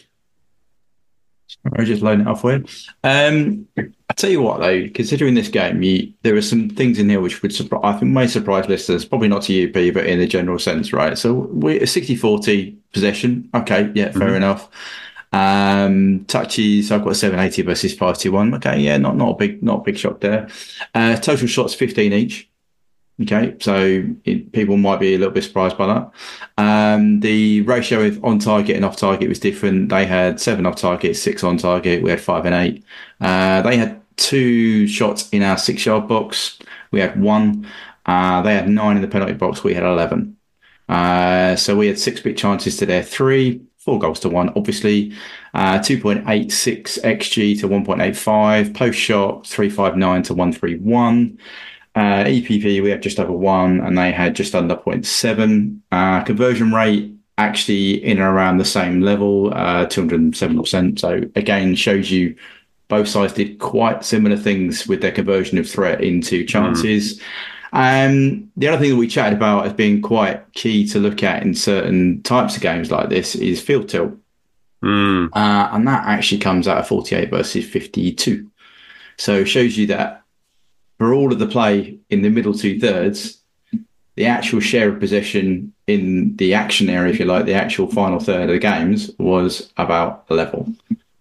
I'll 1.76 1.84
just 1.84 2.02
load 2.02 2.20
it 2.20 2.26
off 2.26 2.40
for 2.40 2.54
you. 2.54 2.64
Um, 3.02 3.68
I 3.76 4.14
tell 4.14 4.30
you 4.30 4.42
what, 4.42 4.60
though, 4.60 4.88
considering 4.94 5.34
this 5.34 5.48
game, 5.48 5.82
you, 5.82 6.12
there 6.22 6.34
are 6.34 6.42
some 6.42 6.68
things 6.70 6.98
in 6.98 7.08
here 7.08 7.20
which 7.20 7.42
would 7.42 7.54
surprise, 7.54 7.82
I 7.84 7.92
think, 7.98 8.12
may 8.12 8.26
surprise 8.26 8.68
listeners. 8.68 9.04
Probably 9.04 9.28
not 9.28 9.42
to 9.42 9.52
you, 9.52 9.68
P, 9.68 9.90
but 9.90 10.06
in 10.06 10.20
a 10.20 10.26
general 10.26 10.58
sense, 10.58 10.92
right? 10.92 11.16
So 11.16 11.32
we're 11.32 11.76
a 11.76 11.86
60-40 11.86 12.76
possession. 12.92 13.48
Okay, 13.54 13.92
yeah, 13.94 14.10
fair 14.10 14.34
enough. 14.34 14.68
Um, 15.32 16.24
touches, 16.26 16.92
I've 16.92 17.04
got 17.04 17.16
780 17.16 17.62
versus 17.62 17.92
521. 17.92 18.54
Okay, 18.54 18.78
yeah, 18.80 18.96
not 18.98 19.16
not 19.16 19.30
a 19.30 19.34
big 19.34 19.62
not 19.64 19.80
a 19.80 19.82
big 19.82 19.98
shock 19.98 20.20
there. 20.20 20.48
Uh, 20.94 21.16
total 21.16 21.48
shots 21.48 21.74
15 21.74 22.12
each. 22.12 22.48
Okay, 23.22 23.54
so 23.60 24.04
it, 24.24 24.50
people 24.50 24.76
might 24.76 24.98
be 24.98 25.14
a 25.14 25.18
little 25.18 25.32
bit 25.32 25.44
surprised 25.44 25.78
by 25.78 25.86
that. 25.86 26.10
Um, 26.58 27.20
the 27.20 27.60
ratio 27.60 28.02
of 28.02 28.24
on 28.24 28.40
target 28.40 28.74
and 28.74 28.84
off 28.84 28.96
target 28.96 29.28
was 29.28 29.38
different. 29.38 29.88
They 29.88 30.04
had 30.04 30.40
seven 30.40 30.66
off 30.66 30.76
target, 30.76 31.16
six 31.16 31.44
on 31.44 31.56
target. 31.56 32.02
We 32.02 32.10
had 32.10 32.20
five 32.20 32.44
and 32.44 32.54
eight. 32.56 32.84
Uh, 33.20 33.62
they 33.62 33.76
had 33.76 34.00
two 34.16 34.88
shots 34.88 35.28
in 35.30 35.42
our 35.44 35.56
six 35.58 35.86
yard 35.86 36.08
box. 36.08 36.58
We 36.90 36.98
had 36.98 37.20
one. 37.20 37.68
Uh, 38.06 38.42
they 38.42 38.54
had 38.54 38.68
nine 38.68 38.96
in 38.96 39.02
the 39.02 39.08
penalty 39.08 39.34
box. 39.34 39.62
We 39.62 39.74
had 39.74 39.84
11. 39.84 40.36
Uh, 40.88 41.56
so 41.56 41.76
we 41.76 41.86
had 41.86 41.98
six 41.98 42.20
big 42.20 42.36
chances 42.36 42.76
to 42.78 42.86
their 42.86 43.02
three, 43.02 43.62
four 43.78 43.98
goals 43.98 44.20
to 44.20 44.28
one, 44.28 44.50
obviously. 44.56 45.12
Uh, 45.54 45.78
2.86 45.78 47.00
XG 47.02 47.60
to 47.60 47.68
1.85. 47.68 48.74
Post 48.74 48.98
shot, 48.98 49.46
359 49.46 50.22
to 50.24 50.34
131. 50.34 51.38
Uh, 51.94 52.24
EPV, 52.24 52.82
we 52.82 52.90
had 52.90 53.02
just 53.02 53.20
over 53.20 53.32
one, 53.32 53.80
and 53.80 53.96
they 53.96 54.10
had 54.10 54.34
just 54.34 54.54
under 54.54 54.74
0.7. 54.74 55.78
Uh, 55.92 56.22
conversion 56.24 56.72
rate 56.72 57.14
actually 57.38 58.04
in 58.04 58.18
and 58.18 58.26
around 58.26 58.58
the 58.58 58.64
same 58.64 59.00
level, 59.00 59.52
uh, 59.54 59.86
207%. 59.86 60.98
So 60.98 61.22
again, 61.34 61.74
shows 61.74 62.10
you 62.10 62.36
both 62.88 63.08
sides 63.08 63.32
did 63.32 63.58
quite 63.58 64.04
similar 64.04 64.36
things 64.36 64.86
with 64.86 65.00
their 65.00 65.12
conversion 65.12 65.58
of 65.58 65.68
threat 65.68 66.02
into 66.02 66.44
chances. 66.44 67.20
Um, 67.72 68.52
the 68.56 68.68
other 68.68 68.78
thing 68.78 68.90
that 68.90 68.96
we 68.96 69.08
chatted 69.08 69.36
about 69.36 69.66
as 69.66 69.72
being 69.72 70.00
quite 70.00 70.52
key 70.52 70.86
to 70.88 71.00
look 71.00 71.22
at 71.22 71.42
in 71.42 71.54
certain 71.54 72.22
types 72.22 72.56
of 72.56 72.62
games 72.62 72.90
like 72.90 73.08
this 73.08 73.34
is 73.34 73.60
field 73.60 73.88
tilt. 73.88 74.14
Mm. 74.82 75.30
Uh, 75.32 75.70
and 75.72 75.88
that 75.88 76.06
actually 76.06 76.38
comes 76.38 76.68
out 76.68 76.78
of 76.78 76.86
48 76.86 77.30
versus 77.30 77.68
52. 77.68 78.48
So 79.16 79.44
shows 79.44 79.76
you 79.76 79.86
that 79.88 80.23
for 80.98 81.12
all 81.12 81.32
of 81.32 81.38
the 81.38 81.46
play 81.46 81.98
in 82.10 82.22
the 82.22 82.28
middle 82.28 82.54
two 82.54 82.78
thirds, 82.78 83.40
the 84.16 84.26
actual 84.26 84.60
share 84.60 84.90
of 84.90 85.00
possession 85.00 85.72
in 85.86 86.36
the 86.36 86.54
action 86.54 86.88
area, 86.88 87.12
if 87.12 87.18
you 87.18 87.24
like, 87.24 87.46
the 87.46 87.54
actual 87.54 87.88
final 87.90 88.20
third 88.20 88.48
of 88.48 88.54
the 88.54 88.58
games 88.58 89.10
was 89.18 89.72
about 89.76 90.30
level, 90.30 90.72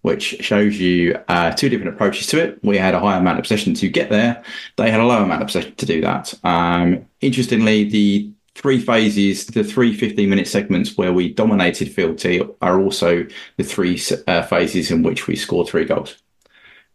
which 0.02 0.36
shows 0.40 0.78
you 0.78 1.18
uh, 1.28 1.50
two 1.50 1.68
different 1.68 1.94
approaches 1.94 2.26
to 2.28 2.40
it. 2.40 2.62
We 2.62 2.78
had 2.78 2.94
a 2.94 3.00
higher 3.00 3.18
amount 3.18 3.38
of 3.38 3.44
possession 3.44 3.74
to 3.74 3.88
get 3.88 4.10
there. 4.10 4.42
They 4.76 4.90
had 4.90 5.00
a 5.00 5.06
lower 5.06 5.24
amount 5.24 5.42
of 5.42 5.48
possession 5.48 5.74
to 5.74 5.86
do 5.86 6.00
that. 6.02 6.32
Um, 6.44 7.06
interestingly, 7.20 7.84
the 7.84 8.30
three 8.54 8.78
phases, 8.78 9.46
the 9.46 9.64
three 9.64 9.92
15 9.94 10.30
minute 10.30 10.46
segments 10.46 10.96
where 10.96 11.12
we 11.12 11.32
dominated 11.32 11.90
field 11.90 12.18
T 12.18 12.42
are 12.62 12.80
also 12.80 13.26
the 13.56 13.64
three 13.64 14.00
uh, 14.28 14.42
phases 14.42 14.90
in 14.90 15.02
which 15.02 15.26
we 15.26 15.36
scored 15.36 15.68
three 15.68 15.84
goals. 15.84 16.16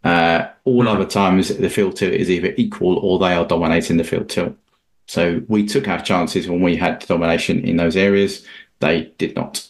Uh, 0.03 0.47
all 0.65 0.87
other 0.87 1.05
times, 1.05 1.49
the 1.55 1.69
field 1.69 1.95
tilt 1.95 2.13
is 2.13 2.29
either 2.29 2.53
equal 2.57 2.97
or 2.99 3.19
they 3.19 3.33
are 3.33 3.45
dominating 3.45 3.97
the 3.97 4.03
field 4.03 4.29
tilt. 4.29 4.55
So 5.07 5.41
we 5.47 5.65
took 5.65 5.87
our 5.87 6.01
chances 6.01 6.47
when 6.47 6.61
we 6.61 6.75
had 6.75 6.99
domination 6.99 7.65
in 7.65 7.77
those 7.77 7.97
areas. 7.97 8.45
They 8.79 9.11
did 9.17 9.35
not. 9.35 9.67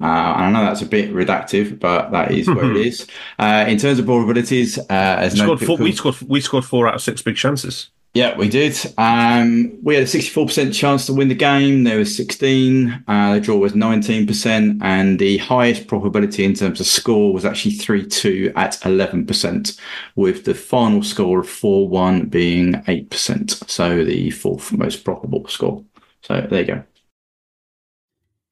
Uh, 0.00 0.04
and 0.04 0.44
I 0.44 0.50
know 0.50 0.64
that's 0.64 0.82
a 0.82 0.86
bit 0.86 1.12
reductive, 1.12 1.78
but 1.80 2.10
that 2.12 2.30
is 2.30 2.48
where 2.48 2.70
it 2.70 2.76
is. 2.76 3.06
Uh, 3.38 3.64
in 3.66 3.78
terms 3.78 3.98
of 3.98 4.06
probabilities, 4.06 4.78
uh, 4.78 4.84
as 4.90 5.34
We 5.34 5.40
no 5.40 5.44
scored 5.44 5.60
four, 5.66 5.76
we 5.78 5.92
scored 5.92 6.20
we 6.22 6.40
scored 6.40 6.64
four 6.64 6.86
out 6.86 6.94
of 6.96 7.02
six 7.02 7.22
big 7.22 7.36
chances. 7.36 7.90
Yeah, 8.16 8.34
we 8.34 8.48
did. 8.48 8.74
Um, 8.96 9.78
we 9.82 9.94
had 9.94 10.04
a 10.04 10.06
64% 10.06 10.74
chance 10.74 11.04
to 11.04 11.12
win 11.12 11.28
the 11.28 11.34
game. 11.34 11.84
There 11.84 11.98
was 11.98 12.16
16. 12.16 13.04
Uh, 13.06 13.34
the 13.34 13.40
draw 13.40 13.56
was 13.56 13.74
19%. 13.74 14.78
And 14.80 15.18
the 15.18 15.36
highest 15.36 15.86
probability 15.86 16.42
in 16.42 16.54
terms 16.54 16.80
of 16.80 16.86
score 16.86 17.34
was 17.34 17.44
actually 17.44 17.74
3 17.74 18.06
2 18.06 18.54
at 18.56 18.72
11%, 18.80 19.78
with 20.14 20.46
the 20.46 20.54
final 20.54 21.02
score 21.02 21.40
of 21.40 21.48
4 21.48 21.90
1 21.90 22.26
being 22.28 22.72
8%. 22.72 23.68
So 23.68 24.02
the 24.02 24.30
fourth 24.30 24.72
most 24.72 25.04
probable 25.04 25.46
score. 25.48 25.84
So 26.22 26.46
there 26.48 26.60
you 26.60 26.66
go. 26.66 26.84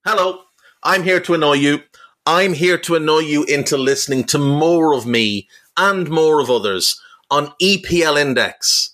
Hello, 0.04 0.42
I'm 0.82 1.04
here 1.04 1.20
to 1.20 1.32
annoy 1.32 1.54
you. 1.54 1.78
I'm 2.26 2.52
here 2.52 2.76
to 2.76 2.96
annoy 2.96 3.20
you 3.20 3.44
into 3.44 3.78
listening 3.78 4.24
to 4.24 4.38
more 4.38 4.92
of 4.92 5.06
me 5.06 5.48
and 5.78 6.10
more 6.10 6.40
of 6.40 6.50
others 6.50 7.00
on 7.30 7.54
EPL 7.62 8.20
Index. 8.20 8.93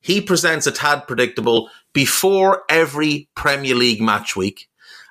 He 0.00 0.20
presents 0.20 0.66
a 0.66 0.72
Tad 0.72 1.06
Predictable 1.06 1.70
before 1.92 2.62
every 2.68 3.28
Premier 3.34 3.74
League 3.74 4.00
match 4.00 4.36
week. 4.36 4.68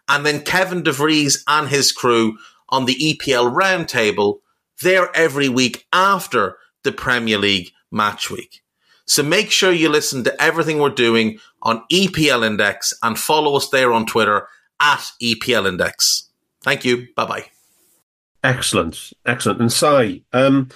And 0.08 0.26
then 0.26 0.42
Kevin 0.42 0.84
DeVries 0.84 1.44
and 1.48 1.68
his 1.68 1.92
crew 1.92 2.38
on 2.70 2.86
the 2.86 2.96
EPL 2.96 3.54
Roundtable, 3.54 4.40
they're 4.82 5.16
every 5.16 5.50
week 5.50 5.86
after 5.94 6.58
the 6.84 6.92
Premier 6.92 7.38
League 7.38 7.72
match 7.92 8.30
week. 8.30 8.64
So 9.06 9.24
make 9.24 9.52
sure 9.52 9.72
you 9.72 9.90
listen 9.90 10.24
to 10.24 10.42
everything 10.42 10.80
we're 10.80 10.90
doing 10.90 11.40
on 11.62 11.84
EPL 11.92 12.46
Index 12.46 12.94
and 13.02 13.18
follow 13.18 13.56
us 13.56 13.70
there 13.70 13.92
on 13.92 14.06
Twitter 14.06 14.48
at 14.80 15.04
EPL 15.22 15.68
Index. 15.68 16.30
Thank 16.62 16.86
you. 16.86 17.08
Bye 17.16 17.26
bye. 17.26 17.46
Excellent, 18.44 19.12
excellent. 19.26 19.60
And 19.60 19.72
Si, 19.72 20.24
um, 20.32 20.70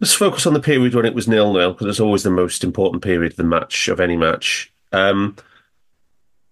let's 0.00 0.14
focus 0.14 0.46
on 0.46 0.54
the 0.54 0.60
period 0.60 0.94
when 0.94 1.06
it 1.06 1.14
was 1.14 1.28
nil 1.28 1.52
nil 1.52 1.72
because 1.72 1.86
it's 1.86 2.00
always 2.00 2.22
the 2.22 2.30
most 2.30 2.64
important 2.64 3.02
period 3.02 3.32
of 3.32 3.36
the 3.36 3.44
match 3.44 3.88
of 3.88 4.00
any 4.00 4.16
match. 4.16 4.72
Um, 4.92 5.36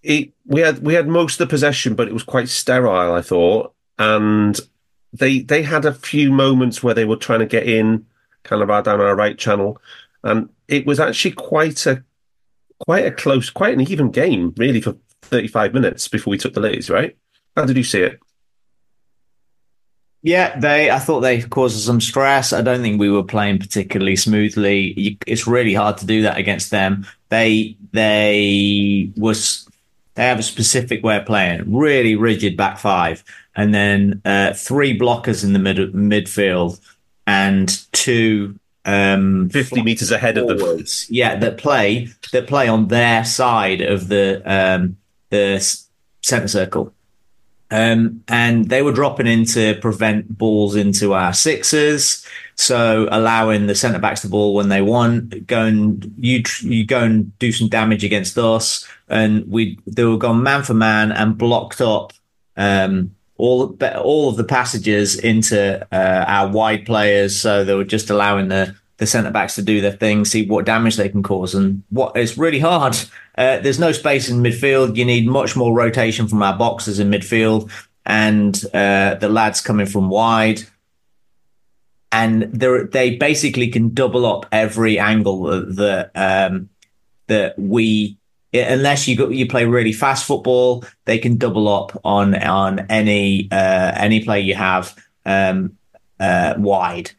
it, 0.02 0.32
we 0.46 0.60
had 0.60 0.80
we 0.80 0.94
had 0.94 1.08
most 1.08 1.40
of 1.40 1.48
the 1.48 1.50
possession, 1.50 1.94
but 1.94 2.08
it 2.08 2.14
was 2.14 2.22
quite 2.22 2.48
sterile, 2.48 3.14
I 3.14 3.22
thought, 3.22 3.72
and 3.98 4.58
they 5.12 5.40
they 5.40 5.62
had 5.62 5.84
a 5.84 5.94
few 5.94 6.30
moments 6.30 6.82
where 6.82 6.94
they 6.94 7.04
were 7.04 7.16
trying 7.16 7.40
to 7.40 7.46
get 7.46 7.66
in, 7.66 8.06
kind 8.42 8.62
of 8.62 8.84
down 8.84 9.00
our 9.00 9.16
right 9.16 9.38
channel, 9.38 9.80
and 10.22 10.48
it 10.68 10.86
was 10.86 11.00
actually 11.00 11.32
quite 11.32 11.86
a 11.86 12.04
quite 12.86 13.06
a 13.06 13.12
close, 13.12 13.48
quite 13.50 13.74
an 13.74 13.80
even 13.80 14.10
game, 14.10 14.52
really, 14.56 14.80
for 14.80 14.96
thirty 15.22 15.48
five 15.48 15.72
minutes 15.72 16.08
before 16.08 16.30
we 16.30 16.38
took 16.38 16.54
the 16.54 16.60
leads. 16.60 16.90
Right? 16.90 17.16
How 17.56 17.64
did 17.64 17.76
you 17.76 17.84
see 17.84 18.02
it? 18.02 18.20
Yeah, 20.24 20.58
they. 20.58 20.90
I 20.90 20.98
thought 21.00 21.20
they 21.20 21.42
caused 21.42 21.78
some 21.84 22.00
stress. 22.00 22.54
I 22.54 22.62
don't 22.62 22.80
think 22.80 22.98
we 22.98 23.10
were 23.10 23.22
playing 23.22 23.58
particularly 23.58 24.16
smoothly. 24.16 24.98
You, 24.98 25.16
it's 25.26 25.46
really 25.46 25.74
hard 25.74 25.98
to 25.98 26.06
do 26.06 26.22
that 26.22 26.38
against 26.38 26.70
them. 26.70 27.06
They 27.28 27.76
they 27.92 29.10
was 29.18 29.68
they 30.14 30.24
have 30.24 30.38
a 30.38 30.42
specific 30.42 31.04
way 31.04 31.18
of 31.18 31.26
playing, 31.26 31.76
really 31.76 32.16
rigid 32.16 32.56
back 32.56 32.78
five, 32.78 33.22
and 33.54 33.74
then 33.74 34.22
uh, 34.24 34.54
three 34.54 34.98
blockers 34.98 35.44
in 35.44 35.52
the 35.52 35.58
mid 35.58 35.76
midfield 35.92 36.80
and 37.26 37.84
two 37.92 38.58
um, 38.86 39.50
50 39.50 39.82
meters 39.82 40.10
ahead 40.10 40.38
of 40.38 40.48
them. 40.48 40.58
Yeah, 41.10 41.36
that 41.36 41.58
play 41.58 42.08
that 42.32 42.46
play 42.46 42.66
on 42.66 42.88
their 42.88 43.26
side 43.26 43.82
of 43.82 44.08
the 44.08 44.40
um, 44.46 44.96
the 45.28 45.60
center 46.22 46.48
circle. 46.48 46.94
Um, 47.74 48.22
and 48.28 48.68
they 48.68 48.82
were 48.82 48.92
dropping 48.92 49.26
in 49.26 49.44
to 49.46 49.74
prevent 49.80 50.38
balls 50.38 50.76
into 50.76 51.12
our 51.12 51.32
sixes. 51.32 52.24
So 52.54 53.08
allowing 53.10 53.66
the 53.66 53.74
centre 53.74 53.98
backs 53.98 54.22
the 54.22 54.28
ball 54.28 54.54
when 54.54 54.68
they 54.68 54.80
want, 54.80 55.48
go 55.48 55.62
and 55.62 56.14
you 56.16 56.44
you 56.60 56.86
go 56.86 57.00
and 57.00 57.36
do 57.40 57.50
some 57.50 57.66
damage 57.68 58.04
against 58.04 58.38
us, 58.38 58.86
and 59.08 59.50
we 59.50 59.76
they 59.88 60.04
were 60.04 60.18
gone 60.18 60.44
man 60.44 60.62
for 60.62 60.74
man 60.74 61.10
and 61.10 61.36
blocked 61.36 61.80
up 61.80 62.12
um, 62.56 63.12
all 63.38 63.76
all 64.00 64.28
of 64.28 64.36
the 64.36 64.44
passages 64.44 65.18
into 65.18 65.84
uh, 65.92 66.24
our 66.28 66.48
wide 66.48 66.86
players. 66.86 67.36
So 67.36 67.64
they 67.64 67.74
were 67.74 67.82
just 67.82 68.08
allowing 68.08 68.50
the 68.50 68.76
the 68.96 69.06
centre 69.06 69.30
backs 69.30 69.56
to 69.56 69.62
do 69.62 69.80
their 69.80 69.92
thing, 69.92 70.24
see 70.24 70.46
what 70.46 70.66
damage 70.66 70.96
they 70.96 71.08
can 71.08 71.22
cause, 71.22 71.54
and 71.54 71.82
what 71.90 72.16
it's 72.16 72.38
really 72.38 72.60
hard. 72.60 72.96
Uh, 73.36 73.58
there's 73.58 73.80
no 73.80 73.92
space 73.92 74.28
in 74.28 74.42
midfield. 74.42 74.96
You 74.96 75.04
need 75.04 75.26
much 75.26 75.56
more 75.56 75.74
rotation 75.74 76.28
from 76.28 76.42
our 76.42 76.56
boxers 76.56 76.98
in 76.98 77.10
midfield, 77.10 77.70
and 78.06 78.54
uh, 78.72 79.16
the 79.16 79.28
lads 79.28 79.60
coming 79.60 79.86
from 79.86 80.08
wide 80.08 80.62
and 82.14 82.42
they 82.44 83.16
basically 83.16 83.66
can 83.68 83.92
double 83.92 84.24
up 84.24 84.46
every 84.52 85.00
angle 85.00 85.44
that 85.74 86.12
um, 86.14 86.68
that 87.26 87.58
we 87.58 88.16
unless 88.52 89.08
you 89.08 89.16
go, 89.16 89.28
you 89.28 89.48
play 89.48 89.64
really 89.64 89.92
fast 89.92 90.24
football, 90.24 90.84
they 91.06 91.18
can 91.18 91.38
double 91.38 91.68
up 91.68 92.00
on 92.04 92.34
on 92.36 92.78
any 92.88 93.48
uh, 93.50 93.92
any 93.96 94.22
play 94.22 94.40
you 94.40 94.54
have 94.54 94.96
um, 95.26 95.76
uh, 96.20 96.54
wide 96.56 97.10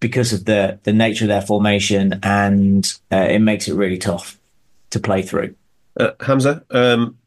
because 0.00 0.32
of 0.32 0.44
the 0.44 0.78
the 0.84 0.92
nature 0.92 1.24
of 1.24 1.28
their 1.28 1.42
formation, 1.42 2.20
and 2.22 2.92
uh, 3.12 3.26
it 3.28 3.40
makes 3.40 3.68
it 3.68 3.74
really 3.74 3.98
tough 3.98 4.38
to 4.90 5.00
play 5.00 5.22
through. 5.22 5.54
Uh, 5.98 6.12
Hamzah, 6.20 6.62
um, 6.74 7.18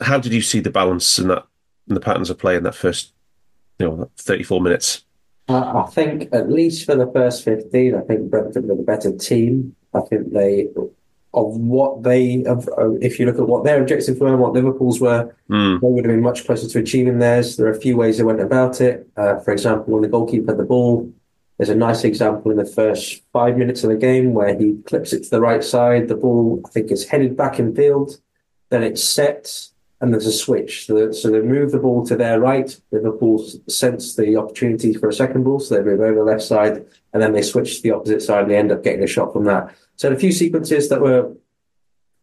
how 0.00 0.18
did 0.18 0.32
you 0.32 0.42
see 0.42 0.60
the 0.60 0.70
balance 0.70 1.18
in 1.18 1.28
that 1.28 1.46
in 1.88 1.94
the 1.94 2.00
patterns 2.00 2.30
of 2.30 2.38
play 2.38 2.56
in 2.56 2.62
that 2.64 2.74
first 2.74 3.12
you 3.78 3.86
know 3.86 4.10
thirty 4.16 4.42
four 4.42 4.60
minutes? 4.60 5.04
I 5.48 5.82
think 5.90 6.28
at 6.32 6.50
least 6.50 6.86
for 6.86 6.94
the 6.94 7.10
first 7.12 7.44
15, 7.44 7.94
I 7.94 8.00
think 8.02 8.30
Brentford 8.30 8.66
were 8.66 8.76
the 8.76 8.82
better 8.82 9.16
team. 9.16 9.74
I 9.94 10.00
think 10.00 10.32
they, 10.32 10.68
of 11.34 11.56
what 11.56 12.02
they, 12.02 12.44
of, 12.44 12.68
if 13.00 13.18
you 13.18 13.26
look 13.26 13.38
at 13.38 13.48
what 13.48 13.64
their 13.64 13.80
objectives 13.80 14.18
were 14.18 14.28
and 14.28 14.38
what 14.38 14.52
Liverpool's 14.52 15.00
were, 15.00 15.34
mm. 15.50 15.80
they 15.80 15.86
would 15.86 16.04
have 16.04 16.12
been 16.12 16.22
much 16.22 16.44
closer 16.46 16.68
to 16.68 16.78
achieving 16.78 17.18
theirs. 17.18 17.56
There 17.56 17.66
are 17.66 17.72
a 17.72 17.80
few 17.80 17.96
ways 17.96 18.18
they 18.18 18.24
went 18.24 18.40
about 18.40 18.80
it. 18.80 19.08
Uh, 19.16 19.40
for 19.40 19.52
example, 19.52 19.92
when 19.92 20.02
the 20.02 20.08
goalkeeper 20.08 20.52
had 20.52 20.58
the 20.58 20.64
ball, 20.64 21.12
there's 21.62 21.70
a 21.70 21.76
nice 21.76 22.02
example 22.02 22.50
in 22.50 22.56
the 22.56 22.64
first 22.64 23.22
five 23.32 23.56
minutes 23.56 23.84
of 23.84 23.90
the 23.90 23.96
game 23.96 24.34
where 24.34 24.58
he 24.58 24.82
clips 24.84 25.12
it 25.12 25.22
to 25.22 25.30
the 25.30 25.40
right 25.40 25.62
side. 25.62 26.08
The 26.08 26.16
ball, 26.16 26.60
I 26.66 26.70
think, 26.70 26.90
is 26.90 27.08
headed 27.08 27.36
back 27.36 27.60
in 27.60 27.72
field. 27.72 28.18
Then 28.70 28.82
it's 28.82 29.04
set 29.04 29.68
and 30.00 30.12
there's 30.12 30.26
a 30.26 30.32
switch. 30.32 30.86
So, 30.86 31.12
so 31.12 31.30
they 31.30 31.38
move 31.38 31.70
the 31.70 31.78
ball 31.78 32.04
to 32.06 32.16
their 32.16 32.40
right. 32.40 32.76
Liverpool 32.90 33.48
sense 33.68 34.16
the 34.16 34.36
opportunity 34.36 34.92
for 34.92 35.08
a 35.08 35.12
second 35.12 35.44
ball, 35.44 35.60
so 35.60 35.76
they 35.76 35.82
move 35.82 36.00
over 36.00 36.16
the 36.16 36.24
left 36.24 36.42
side, 36.42 36.84
and 37.12 37.22
then 37.22 37.32
they 37.32 37.42
switch 37.42 37.76
to 37.76 37.82
the 37.84 37.92
opposite 37.92 38.22
side, 38.22 38.42
and 38.42 38.50
they 38.50 38.56
end 38.56 38.72
up 38.72 38.82
getting 38.82 39.04
a 39.04 39.06
shot 39.06 39.32
from 39.32 39.44
that. 39.44 39.72
So 39.94 40.10
a 40.10 40.16
few 40.16 40.32
sequences 40.32 40.88
that 40.88 41.00
were 41.00 41.32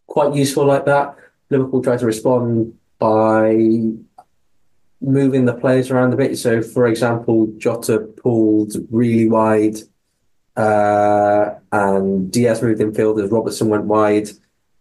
quite 0.06 0.36
useful 0.36 0.66
like 0.66 0.84
that. 0.84 1.16
Liverpool 1.50 1.82
tried 1.82 2.00
to 2.00 2.06
respond 2.06 2.78
by 3.00 3.56
moving 5.02 5.46
the 5.46 5.54
players 5.54 5.90
around 5.92 6.14
a 6.14 6.18
bit. 6.18 6.38
So, 6.38 6.62
for 6.62 6.88
example, 6.88 7.48
Jota 7.58 8.00
pulled 8.00 8.74
really 8.92 9.30
wide, 9.30 9.78
uh, 10.56 11.56
and 11.72 12.32
Diaz 12.32 12.62
moved 12.62 12.82
in 12.82 12.94
field 12.94 13.20
as 13.20 13.32
Robertson 13.32 13.70
went 13.70 13.86
wide. 13.86 14.30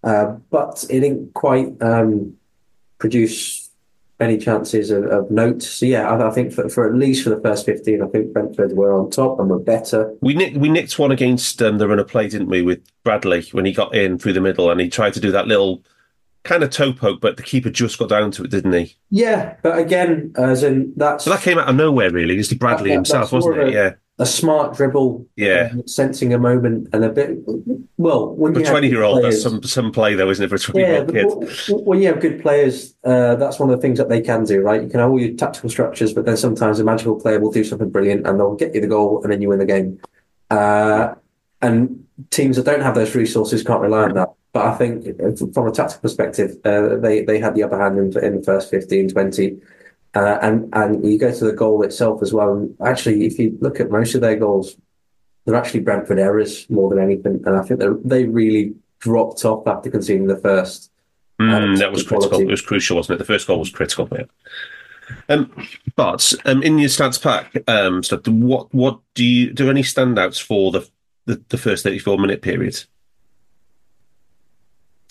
Uh, 0.03 0.37
but 0.51 0.85
it 0.91 1.01
didn't 1.01 1.35
quite 1.35 1.81
um, 1.83 2.37
produce 2.99 3.69
any 4.21 4.39
chances 4.39 4.91
of, 4.91 5.05
of 5.05 5.31
note. 5.31 5.63
So 5.63 5.87
yeah, 5.87 6.11
I, 6.11 6.29
I, 6.29 6.31
think 6.31 6.53
for, 6.53 6.69
for 6.69 6.89
at 6.89 6.95
least 6.95 7.23
for 7.23 7.31
the 7.31 7.41
first 7.41 7.67
fifteen, 7.67 8.03
I 8.03 8.07
think 8.07 8.33
Brentford 8.33 8.73
were 8.73 8.93
on 8.93 9.11
top 9.11 9.39
and 9.39 9.49
were 9.49 9.59
better. 9.59 10.15
We 10.21 10.35
nicked 10.35 10.57
we 10.57 10.69
nicked 10.69 10.99
one 10.99 11.11
against 11.11 11.63
um, 11.63 11.79
the 11.79 11.89
runner 11.89 12.05
play, 12.05 12.29
didn't 12.29 12.49
we, 12.49 12.63
with 12.63 12.81
Bradley 13.05 13.43
when 13.53 13.65
he 13.65 13.73
got 13.73 13.95
in 13.95 14.19
through 14.19 14.33
the 14.35 14.41
middle 14.41 14.71
and 14.71 14.81
he 14.81 14.89
tried 14.89 15.15
to 15.15 15.21
do 15.21 15.31
that 15.33 15.47
little 15.47 15.83
kind 16.49 16.63
of 16.63 16.71
toe 16.71 16.93
poke, 16.93 17.21
but 17.21 17.37
the 17.37 17.43
keeper 17.43 17.71
just 17.71 17.99
got 17.99 18.09
down 18.09 18.31
to 18.33 18.45
it, 18.45 18.51
didn't 18.51 18.73
he? 18.73 18.97
Yeah, 19.11 19.55
but 19.63 19.79
again, 19.79 20.33
as 20.37 20.63
in 20.63 20.93
that. 20.97 21.21
So 21.21 21.31
that 21.31 21.43
came 21.43 21.59
out 21.59 21.69
of 21.69 21.77
nowhere, 21.77 22.11
really. 22.11 22.37
It's 22.37 22.53
Bradley 22.55 22.91
that, 22.91 22.97
himself, 22.97 23.33
wasn't 23.33 23.59
it? 23.59 23.73
yeah 23.73 23.95
a 24.21 24.27
smart 24.27 24.77
dribble, 24.77 25.27
yeah, 25.37 25.71
um, 25.73 25.87
sensing 25.87 26.35
a 26.35 26.39
moment, 26.39 26.89
and 26.93 27.05
a 27.05 27.09
bit. 27.09 27.39
Well, 27.99 28.35
when 28.35 28.53
for 28.53 28.61
you 28.61 28.67
a 28.67 28.69
twenty-year-old, 28.69 29.23
that's 29.23 29.41
some 29.41 29.63
some 29.63 29.93
play, 29.93 30.15
though, 30.15 30.29
isn't 30.29 30.45
it? 30.45 30.49
For 30.49 30.57
a 30.57 30.59
twenty-year-old 30.59 31.15
yeah, 31.15 31.23
kid, 31.23 31.87
when 31.87 32.01
you 32.03 32.09
have 32.09 32.21
good 32.21 32.43
players, 32.43 32.97
uh, 33.05 33.37
that's 33.37 33.61
one 33.61 33.71
of 33.71 33.77
the 33.77 33.81
things 33.81 33.99
that 33.99 34.09
they 34.09 34.21
can 34.21 34.45
do, 34.45 34.61
right? 34.61 34.83
You 34.83 34.89
can 34.89 34.99
have 34.99 35.11
all 35.11 35.21
your 35.21 35.37
tactical 35.37 35.71
structures, 35.71 36.13
but 36.13 36.25
then 36.25 36.37
sometimes 36.37 36.81
a 36.81 36.85
magical 36.85 37.21
player 37.21 37.39
will 37.39 37.53
do 37.53 37.63
something 37.63 37.91
brilliant, 37.91 38.27
and 38.27 38.41
they'll 38.41 38.57
get 38.57 38.75
you 38.75 38.81
the 38.81 38.89
goal, 38.89 39.23
and 39.23 39.33
then 39.33 39.41
you 39.41 39.49
win 39.51 39.61
the 39.61 39.67
game. 39.67 40.01
Uh, 40.51 41.15
and 41.63 42.05
teams 42.31 42.57
that 42.57 42.65
don't 42.65 42.83
have 42.83 42.97
those 42.97 43.15
resources 43.15 43.63
can't 43.63 43.81
rely 43.81 44.05
on 44.05 44.15
that. 44.15 44.33
But 44.59 44.67
I 44.67 44.75
think 44.77 45.05
from 45.55 45.69
a 45.69 45.71
tactical 45.71 46.03
perspective, 46.03 46.57
uh, 46.65 46.97
they 46.97 47.23
they 47.23 47.39
had 47.39 47.55
the 47.55 47.63
upper 47.63 47.79
hand 47.81 47.97
in, 47.97 48.25
in 48.25 48.39
the 48.39 48.43
first 48.43 48.71
15, 48.71 49.11
20. 49.11 49.57
Uh, 50.17 50.39
and 50.43 50.69
and 50.73 51.07
you 51.07 51.17
go 51.17 51.31
to 51.31 51.45
the 51.45 51.53
goal 51.53 51.85
itself 51.85 52.23
as 52.23 52.33
well. 52.33 52.55
And 52.55 52.77
actually, 52.85 53.25
if 53.25 53.39
you 53.39 53.57
look 53.61 53.79
at 53.79 53.89
most 53.89 54.17
of 54.17 54.21
their 54.21 54.35
goals, 54.35 54.77
they're 55.45 55.55
actually 55.55 55.81
Brentford 55.81 56.19
errors 56.19 56.69
more 56.69 56.91
than 56.91 56.99
anything. 56.99 57.41
And 57.47 57.57
I 57.57 57.63
think 57.63 57.79
they 57.79 57.87
they 58.05 58.25
really 58.25 58.75
dropped 58.99 59.45
off 59.45 59.65
after 59.69 59.91
conceding 59.91 60.27
the 60.27 60.39
first. 60.39 60.91
Mm, 61.41 61.79
that 61.79 61.93
was 61.93 62.03
critical. 62.03 62.31
Quality. 62.31 62.49
It 62.49 62.51
was 62.51 62.63
crucial, 62.63 62.97
wasn't 62.97 63.15
it? 63.15 63.19
The 63.19 63.33
first 63.33 63.47
goal 63.47 63.61
was 63.61 63.71
critical. 63.71 64.09
Yeah. 64.11 64.25
Um, 65.29 65.53
but 65.95 66.33
um, 66.47 66.65
in 66.65 66.81
your 66.81 66.89
stats 66.89 67.23
pack, 67.23 67.57
um, 67.69 68.03
stuff. 68.03 68.27
What 68.27 68.75
what 68.75 68.99
do 69.15 69.25
you 69.25 69.53
do? 69.53 69.71
Any 69.71 69.85
standouts 69.85 70.43
for 70.43 70.73
the 70.73 70.91
the, 71.27 71.41
the 71.49 71.59
first 71.59 71.85
thirty 71.85 72.01
four 72.01 72.19
minute 72.19 72.43
period? 72.43 72.83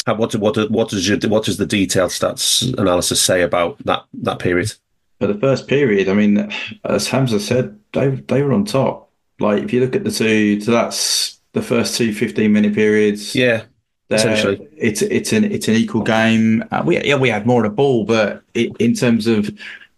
How, 0.06 0.16
what 0.16 0.34
what 0.36 0.72
what 0.72 0.90
does 0.90 1.08
your 1.08 1.18
what 1.30 1.46
does 1.46 1.58
the 1.58 1.66
detailed 1.66 2.12
stats 2.12 2.78
analysis 2.78 3.22
say 3.22 3.42
about 3.42 3.78
that 3.86 4.06
that 4.14 4.40
period? 4.40 4.74
for 5.20 5.28
the 5.28 5.40
first 5.40 5.68
period, 5.68 6.10
I 6.10 6.14
mean, 6.14 6.38
as 6.84 7.08
Hamzah 7.08 7.40
said, 7.40 7.78
they 7.94 8.10
they 8.10 8.44
were 8.44 8.54
on 8.54 8.66
top. 8.66 9.12
Like 9.40 9.64
if 9.64 9.74
you 9.74 9.82
look 9.82 9.96
at 9.96 10.04
the 10.04 10.12
two, 10.12 10.62
so 10.62 10.72
that's 10.72 11.40
the 11.54 11.62
first 11.62 11.98
two 11.98 12.14
15 12.14 12.52
minute 12.52 12.74
periods. 12.74 13.36
Yeah, 13.36 13.64
essentially, 14.10 14.68
it's 14.78 15.02
it's 15.02 15.34
an 15.34 15.46
it's 15.46 15.68
an 15.68 15.76
equal 15.76 16.04
game. 16.04 16.64
Uh, 16.72 16.84
we 16.86 17.02
yeah 17.04 17.16
we 17.16 17.30
had 17.30 17.46
more 17.46 17.66
of 17.66 17.72
the 17.72 17.76
ball, 17.76 18.06
but 18.06 18.44
it, 18.54 18.76
in 18.80 18.94
terms 18.94 19.28
of 19.28 19.50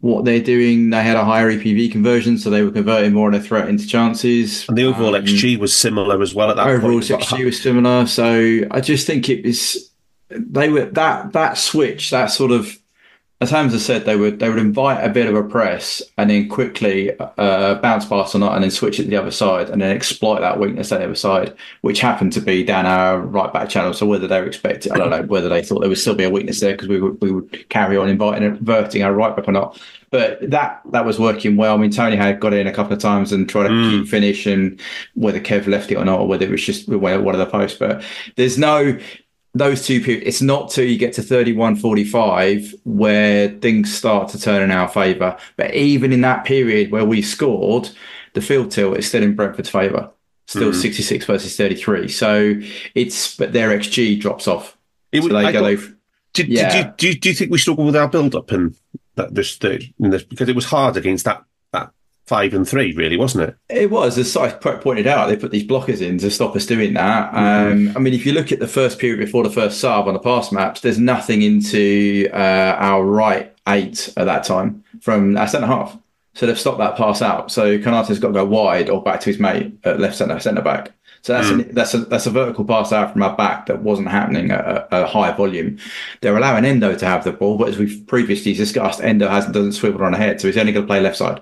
what 0.01 0.23
they're 0.23 0.39
doing, 0.41 0.91
they 0.91 1.03
had 1.03 1.17
a 1.17 1.25
higher 1.25 1.51
EPV 1.51 1.91
conversion, 1.91 2.37
so 2.37 2.49
they 2.49 2.63
were 2.63 2.71
converting 2.71 3.13
more 3.13 3.27
of 3.27 3.33
their 3.33 3.41
threat 3.41 3.67
into 3.67 3.85
chances. 3.85 4.67
And 4.69 4.77
the 4.77 4.85
overall 4.85 5.15
um, 5.15 5.25
XG 5.25 5.57
was 5.59 5.75
similar 5.75 6.21
as 6.21 6.33
well 6.33 6.49
at 6.49 6.55
that 6.55 6.67
overall 6.67 7.01
point. 7.01 7.03
XG 7.03 7.45
was 7.45 7.61
similar. 7.61 8.05
So 8.07 8.61
I 8.71 8.79
just 8.79 9.05
think 9.05 9.27
it 9.27 9.43
was 9.43 9.88
they 10.29 10.69
were 10.69 10.85
that 10.85 11.33
that 11.33 11.57
switch, 11.57 12.09
that 12.11 12.27
sort 12.27 12.51
of 12.51 12.77
as 13.41 13.51
Hamzah 13.51 13.79
said, 13.79 14.03
they 14.03 14.17
would 14.17 14.39
they 14.39 14.49
would 14.49 14.59
invite 14.59 15.01
a 15.03 15.09
bit 15.09 15.27
of 15.27 15.33
a 15.33 15.43
press 15.43 16.01
and 16.17 16.29
then 16.29 16.49
quickly 16.49 17.17
uh, 17.17 17.75
bounce 17.75 18.05
past 18.05 18.35
or 18.35 18.39
not, 18.39 18.53
and 18.53 18.63
then 18.63 18.71
switch 18.71 18.99
it 18.99 19.03
to 19.03 19.09
the 19.09 19.15
other 19.15 19.31
side, 19.31 19.69
and 19.69 19.81
then 19.81 19.95
exploit 19.95 20.41
that 20.41 20.59
weakness 20.59 20.91
on 20.91 20.99
the 20.99 21.05
other 21.05 21.15
side, 21.15 21.55
which 21.79 22.01
happened 22.01 22.33
to 22.33 22.41
be 22.41 22.63
down 22.65 22.85
our 22.85 23.17
right 23.19 23.53
back 23.53 23.69
channel. 23.69 23.93
So 23.93 24.05
whether 24.05 24.27
they 24.27 24.41
were 24.41 24.47
expecting, 24.47 24.91
I 24.91 24.97
don't 24.97 25.09
know 25.09 25.21
whether 25.23 25.47
they 25.47 25.63
thought 25.63 25.79
there 25.79 25.87
would 25.87 25.97
still 25.97 26.15
be 26.15 26.25
a 26.25 26.29
weakness 26.29 26.59
there 26.59 26.73
because 26.73 26.89
we 26.89 26.99
would 26.99 27.21
we 27.21 27.31
would 27.31 27.69
carry 27.69 27.95
on 27.95 28.09
inviting 28.09 28.43
inverting 28.43 29.03
our 29.03 29.13
right 29.13 29.33
back 29.33 29.47
or 29.47 29.53
not. 29.53 29.79
But 30.11 30.49
that 30.49 30.81
that 30.91 31.05
was 31.05 31.17
working 31.17 31.55
well. 31.55 31.75
I 31.75 31.77
mean, 31.77 31.91
Toney 31.91 32.17
had 32.17 32.41
got 32.41 32.53
in 32.53 32.67
a 32.67 32.73
couple 32.73 32.91
of 32.91 32.99
times 32.99 33.31
and 33.31 33.47
tried 33.47 33.69
to 33.69 33.69
Mm. 33.69 33.89
keep 34.01 34.09
finish, 34.09 34.47
and 34.47 34.81
whether 35.13 35.39
Kev 35.39 35.65
left 35.65 35.89
it 35.91 35.95
or 35.95 36.03
not, 36.03 36.19
or 36.19 36.27
whether 36.27 36.45
it 36.45 36.51
was 36.51 36.65
just 36.65 36.89
one 36.89 37.13
of 37.15 37.39
the 37.39 37.45
posts. 37.45 37.79
But 37.79 38.03
there's 38.35 38.57
no 38.57 38.97
those 39.53 39.85
two 39.85 40.01
periods, 40.01 40.27
it's 40.27 40.41
not 40.41 40.69
till 40.69 40.85
you 40.85 40.97
get 40.97 41.13
to 41.13 41.21
31 41.23 41.75
45 41.75 42.75
where 42.83 43.49
things 43.49 43.95
start 43.95 44.29
to 44.29 44.39
turn 44.39 44.61
in 44.61 44.71
our 44.71 44.87
favour. 44.87 45.37
But 45.57 45.73
even 45.73 46.13
in 46.13 46.21
that 46.21 46.45
period 46.45 46.91
where 46.91 47.05
we 47.05 47.21
scored, 47.21 47.89
the 48.33 48.41
field 48.41 48.71
tilt 48.71 48.97
is 48.97 49.07
still 49.07 49.23
in 49.23 49.35
Brentford's 49.35 49.69
favour. 49.69 50.11
Still 50.47 50.71
hmm. 50.71 50.77
66 50.77 51.25
versus 51.25 51.55
33. 51.57 52.07
So 52.07 52.59
it's, 52.95 53.35
but 53.35 53.53
their 53.53 53.69
XG 53.69 54.19
drops 54.19 54.47
off. 54.47 54.77
It 55.11 55.21
So 55.23 55.29
would- 55.29 55.45
they 55.45 55.51
go, 55.51 55.63
they've- 55.63 55.95
Did, 56.33 56.47
Yeah. 56.47 56.93
do, 56.95 57.07
you, 57.07 57.19
do 57.19 57.29
you 57.29 57.35
think 57.35 57.51
we 57.51 57.57
struggle 57.57 57.85
with 57.85 57.95
our 57.95 58.07
build 58.07 58.35
up 58.35 58.51
and 58.51 58.75
that 59.15 59.33
this, 59.33 59.57
in 59.57 60.11
this 60.11 60.23
because 60.23 60.47
it 60.47 60.55
was 60.55 60.65
hard 60.65 60.95
against 60.95 61.25
that 61.25 61.43
five 62.29 62.53
and 62.53 62.67
three, 62.67 62.93
really, 62.93 63.17
wasn't 63.17 63.49
it? 63.49 63.57
It 63.69 63.89
was, 63.89 64.17
as 64.19 64.37
I 64.37 64.51
pointed 64.51 65.07
out, 65.07 65.27
they 65.27 65.35
put 65.35 65.49
these 65.49 65.65
blockers 65.65 65.99
in 65.99 66.19
to 66.19 66.29
stop 66.29 66.55
us 66.55 66.67
doing 66.67 66.93
that. 66.93 67.33
Um, 67.33 67.91
I 67.97 67.99
mean, 67.99 68.13
if 68.13 68.23
you 68.23 68.33
look 68.33 68.51
at 68.51 68.59
the 68.59 68.67
first 68.67 68.99
period 68.99 69.17
before 69.17 69.43
the 69.43 69.49
first 69.49 69.79
sub 69.79 70.07
on 70.07 70.13
the 70.13 70.19
pass 70.19 70.51
maps, 70.51 70.81
there's 70.81 70.99
nothing 70.99 71.41
into 71.41 72.29
uh, 72.31 72.75
our 72.77 73.03
right 73.03 73.51
eight 73.67 74.13
at 74.15 74.25
that 74.25 74.43
time 74.43 74.83
from 75.01 75.35
our 75.37 75.47
centre 75.47 75.65
half. 75.65 75.97
So 76.35 76.45
they've 76.45 76.59
stopped 76.59 76.77
that 76.77 76.95
pass 76.95 77.23
out. 77.23 77.51
So 77.51 77.79
Konaté's 77.79 78.19
got 78.19 78.27
to 78.27 78.33
go 78.33 78.45
wide 78.45 78.91
or 78.91 79.01
back 79.01 79.19
to 79.21 79.25
his 79.25 79.39
mate 79.39 79.73
at 79.83 79.99
left 79.99 80.15
centre 80.15 80.39
centre 80.39 80.61
back. 80.61 80.91
So 81.21 81.33
that's 81.33 81.49
an, 81.49 81.73
that's 81.73 81.93
a 81.95 81.97
that's 81.97 82.27
a 82.27 82.31
vertical 82.31 82.63
pass 82.63 82.93
out 82.93 83.11
from 83.11 83.23
our 83.23 83.35
back 83.35 83.65
that 83.65 83.81
wasn't 83.81 84.07
happening 84.07 84.51
at 84.51 84.65
a, 84.65 85.03
a 85.03 85.07
high 85.07 85.31
volume. 85.31 85.77
They're 86.21 86.37
allowing 86.37 86.63
Endo 86.63 86.95
to 86.95 87.05
have 87.05 87.23
the 87.23 87.33
ball, 87.33 87.57
but 87.57 87.69
as 87.69 87.77
we've 87.77 88.05
previously 88.07 88.53
discussed, 88.53 89.01
Endo 89.01 89.27
hasn't 89.27 89.53
doesn't 89.53 89.73
swivel 89.73 90.03
on 90.03 90.13
ahead, 90.13 90.39
so 90.39 90.47
he's 90.47 90.57
only 90.57 90.71
going 90.71 90.85
to 90.85 90.87
play 90.87 91.01
left 91.01 91.17
side. 91.17 91.41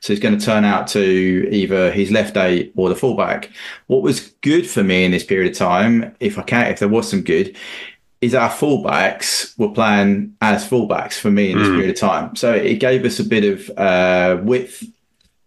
So 0.00 0.12
he's 0.12 0.20
going 0.20 0.38
to 0.38 0.44
turn 0.44 0.64
out 0.64 0.88
to 0.88 1.48
either 1.50 1.90
his 1.92 2.10
left 2.10 2.36
eight 2.36 2.72
or 2.74 2.88
the 2.88 2.96
fullback. 2.96 3.50
What 3.86 4.02
was 4.02 4.30
good 4.40 4.68
for 4.68 4.82
me 4.82 5.04
in 5.04 5.10
this 5.10 5.24
period 5.24 5.52
of 5.52 5.58
time, 5.58 6.16
if 6.20 6.38
I 6.38 6.42
can, 6.42 6.66
if 6.68 6.78
there 6.78 6.88
was 6.88 7.10
some 7.10 7.22
good, 7.22 7.56
is 8.20 8.34
our 8.34 8.50
fullbacks 8.50 9.58
were 9.58 9.70
playing 9.70 10.36
as 10.40 10.68
fullbacks 10.68 11.18
for 11.18 11.30
me 11.30 11.50
in 11.50 11.58
this 11.58 11.68
period 11.68 11.90
of 11.90 11.96
time. 11.96 12.36
So 12.36 12.52
it 12.52 12.80
gave 12.80 13.04
us 13.04 13.18
a 13.18 13.24
bit 13.24 13.44
of 13.44 13.70
uh, 13.78 14.40
width 14.42 14.84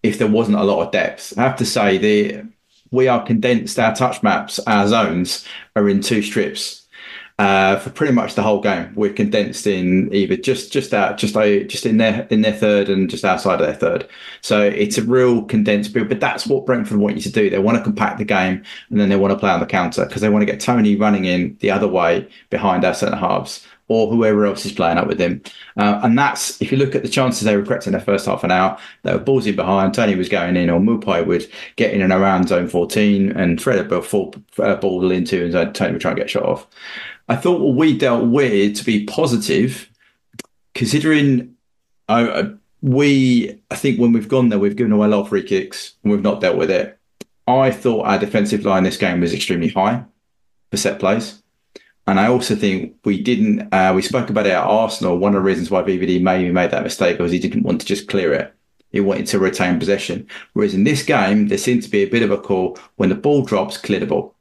if 0.01 0.17
there 0.17 0.27
wasn't 0.27 0.57
a 0.57 0.63
lot 0.63 0.85
of 0.85 0.91
depth. 0.91 1.37
I 1.37 1.43
have 1.43 1.57
to 1.57 1.65
say 1.65 1.97
the 1.97 2.45
we 2.91 3.07
are 3.07 3.25
condensed. 3.25 3.79
Our 3.79 3.95
touch 3.95 4.21
maps, 4.21 4.59
our 4.67 4.87
zones 4.87 5.47
are 5.75 5.89
in 5.89 6.01
two 6.01 6.21
strips 6.21 6.82
uh, 7.39 7.77
for 7.79 7.89
pretty 7.89 8.13
much 8.13 8.35
the 8.35 8.43
whole 8.43 8.61
game. 8.61 8.93
We're 8.95 9.13
condensed 9.13 9.65
in 9.65 10.13
either 10.13 10.37
just 10.37 10.71
just 10.71 10.93
out, 10.93 11.17
just 11.17 11.33
just 11.33 11.85
in 11.85 11.97
their 11.97 12.27
in 12.29 12.41
their 12.41 12.53
third 12.53 12.89
and 12.89 13.09
just 13.09 13.25
outside 13.25 13.59
of 13.59 13.65
their 13.65 13.75
third. 13.75 14.07
So 14.41 14.61
it's 14.61 14.97
a 14.97 15.03
real 15.03 15.43
condensed 15.43 15.93
build. 15.93 16.09
But 16.09 16.19
that's 16.19 16.45
what 16.45 16.65
Brentford 16.65 16.97
want 16.97 17.15
you 17.15 17.21
to 17.23 17.31
do. 17.31 17.49
They 17.49 17.59
want 17.59 17.77
to 17.77 17.83
compact 17.83 18.19
the 18.19 18.25
game 18.25 18.63
and 18.89 18.99
then 18.99 19.09
they 19.09 19.15
want 19.15 19.31
to 19.31 19.39
play 19.39 19.49
on 19.49 19.59
the 19.59 19.65
counter 19.65 20.05
because 20.05 20.21
they 20.21 20.29
want 20.29 20.43
to 20.43 20.51
get 20.51 20.59
Toney 20.59 20.95
running 20.95 21.25
in 21.25 21.57
the 21.59 21.71
other 21.71 21.87
way 21.87 22.27
behind 22.49 22.85
our 22.85 22.93
centre 22.93 23.17
halves 23.17 23.65
or 23.89 24.09
whoever 24.09 24.45
else 24.45 24.65
is 24.65 24.71
playing 24.71 24.97
up 24.97 25.07
with 25.07 25.19
him. 25.19 25.41
Uh, 25.77 25.99
and 26.03 26.17
that's, 26.17 26.61
if 26.61 26.71
you 26.71 26.77
look 26.77 26.95
at 26.95 27.03
the 27.03 27.09
chances 27.09 27.43
they 27.43 27.55
were 27.55 27.65
correct 27.65 27.85
in 27.85 27.91
their 27.91 28.01
first 28.01 28.25
half 28.25 28.43
an 28.43 28.51
hour, 28.51 28.77
they 29.03 29.13
were 29.13 29.19
balls 29.19 29.45
in 29.45 29.55
behind, 29.55 29.93
Toney 29.93 30.15
was 30.15 30.29
going 30.29 30.55
in, 30.55 30.69
or 30.69 30.79
Mupai 30.79 31.25
would 31.25 31.49
get 31.75 31.93
in 31.93 32.01
and 32.01 32.13
around 32.13 32.47
zone 32.47 32.67
14, 32.67 33.31
and 33.33 33.61
Fred 33.61 33.89
would 33.89 34.05
fall, 34.05 34.33
uh, 34.57 34.75
ball 34.77 35.11
into, 35.11 35.43
and 35.43 35.75
Toney 35.75 35.91
would 35.91 36.01
try 36.01 36.11
and 36.11 36.19
get 36.19 36.29
shot 36.29 36.43
off. 36.43 36.67
I 37.27 37.35
thought 37.35 37.61
what 37.61 37.75
we 37.75 37.97
dealt 37.97 38.25
with 38.25 38.75
to 38.77 38.83
be 38.83 39.05
positive, 39.05 39.89
considering 40.73 41.55
uh, 42.09 42.11
uh, 42.11 42.49
we, 42.81 43.61
I 43.71 43.75
think 43.75 43.99
when 43.99 44.11
we've 44.11 44.27
gone 44.27 44.49
there, 44.49 44.59
we've 44.59 44.75
given 44.75 44.91
away 44.91 45.07
a 45.07 45.09
lot 45.09 45.21
of 45.21 45.29
free 45.29 45.43
kicks 45.43 45.93
and 46.03 46.11
we've 46.11 46.21
not 46.21 46.41
dealt 46.41 46.57
with 46.57 46.69
it. 46.69 46.99
I 47.47 47.71
thought 47.71 48.05
our 48.05 48.19
defensive 48.19 48.65
line 48.65 48.83
this 48.83 48.97
game 48.97 49.21
was 49.21 49.33
extremely 49.33 49.69
high 49.69 50.05
for 50.71 50.77
set 50.77 50.99
plays. 50.99 51.41
And 52.05 52.19
I 52.19 52.27
also 52.27 52.55
think 52.55 52.95
we 53.05 53.21
didn't, 53.21 53.73
uh, 53.73 53.93
we 53.95 54.01
spoke 54.01 54.29
about 54.29 54.45
it 54.45 54.51
at 54.51 54.63
Arsenal. 54.63 55.17
One 55.17 55.33
of 55.35 55.41
the 55.41 55.47
reasons 55.47 55.71
why 55.71 55.83
VVD 55.83 56.21
maybe 56.21 56.51
made 56.51 56.71
that 56.71 56.83
mistake 56.83 57.19
was 57.19 57.31
he 57.31 57.39
didn't 57.39 57.63
want 57.63 57.79
to 57.79 57.87
just 57.87 58.09
clear 58.09 58.33
it. 58.33 58.53
He 58.91 58.99
wanted 58.99 59.27
to 59.27 59.39
retain 59.39 59.79
possession. 59.79 60.27
Whereas 60.51 60.73
in 60.73 60.83
this 60.83 61.03
game, 61.03 61.47
there 61.47 61.57
seemed 61.57 61.83
to 61.83 61.89
be 61.89 62.03
a 62.03 62.09
bit 62.09 62.21
of 62.21 62.31
a 62.31 62.37
call 62.37 62.77
when 62.97 63.09
the 63.09 63.15
ball 63.15 63.43
drops, 63.43 63.77
clear 63.77 64.01
the 64.01 64.05
ball. 64.05 64.35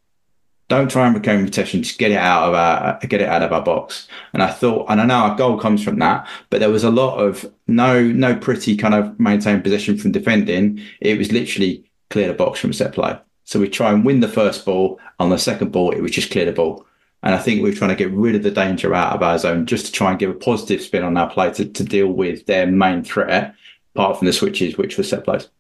Don't 0.73 0.91
try 0.91 1.07
and 1.07 1.15
retain 1.15 1.47
possession. 1.47 1.83
Just 1.83 1.99
get 1.99 2.13
it 2.13 2.17
out 2.17 2.49
of 2.49 2.55
our, 2.55 2.99
get 3.07 3.21
it 3.21 3.29
out 3.29 3.43
of 3.43 3.53
our 3.53 3.61
box. 3.61 4.09
And 4.33 4.43
I 4.43 4.51
thought, 4.51 4.87
and 4.89 5.03
I 5.03 5.05
know 5.05 5.17
our 5.17 5.37
goal 5.37 5.61
comes 5.61 5.85
from 5.85 5.99
that, 5.99 6.27
but 6.49 6.61
there 6.61 6.71
was 6.71 6.83
a 6.83 6.91
lot 6.91 7.19
of 7.19 7.45
no, 7.67 8.03
no 8.03 8.35
pretty 8.35 8.75
kind 8.79 8.95
of 8.95 9.21
maintain 9.21 9.61
possession 9.61 9.99
from 9.99 10.13
defending. 10.13 10.81
It 11.03 11.19
was 11.19 11.31
literally 11.31 11.85
clear 12.09 12.29
the 12.29 12.33
box 12.33 12.59
from 12.59 12.73
set 12.73 12.95
play. 12.95 13.19
So 13.45 13.61
we 13.61 13.69
try 13.69 13.93
and 13.93 14.03
win 14.03 14.21
the 14.21 14.29
first 14.29 14.65
ball. 14.65 14.99
On 15.19 15.29
the 15.29 15.37
second 15.37 15.73
ball, 15.73 15.91
it 15.91 16.01
was 16.01 16.11
just 16.11 16.31
clear 16.31 16.47
the 16.47 16.53
ball. 16.53 16.87
And 17.23 17.35
I 17.35 17.39
think 17.39 17.63
we're 17.63 17.75
trying 17.75 17.91
to 17.91 17.95
get 17.95 18.11
rid 18.11 18.35
of 18.35 18.43
the 18.43 18.51
danger 18.51 18.95
out 18.95 19.15
of 19.15 19.23
our 19.23 19.37
zone 19.37 19.67
just 19.67 19.85
to 19.85 19.93
try 19.93 20.09
and 20.09 20.19
give 20.19 20.31
a 20.31 20.35
positive 20.35 20.81
spin 20.81 21.05
on 21.05 21.19
our 21.19 21.29
play 21.29 21.53
to, 21.53 21.67
to 21.67 21.85
deal 21.85 22.09
with 22.09 22.47
their 22.47 22.67
main 22.67 23.05
threat, 23.05 23.55
apart 23.95 24.17
from 24.17 24.25
the 24.25 24.33
switches, 24.33 24.79
which 24.79 24.97
was 24.97 25.11
set 25.11 25.25
plays. 25.25 25.51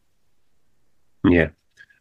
Yeah, 1.22 1.48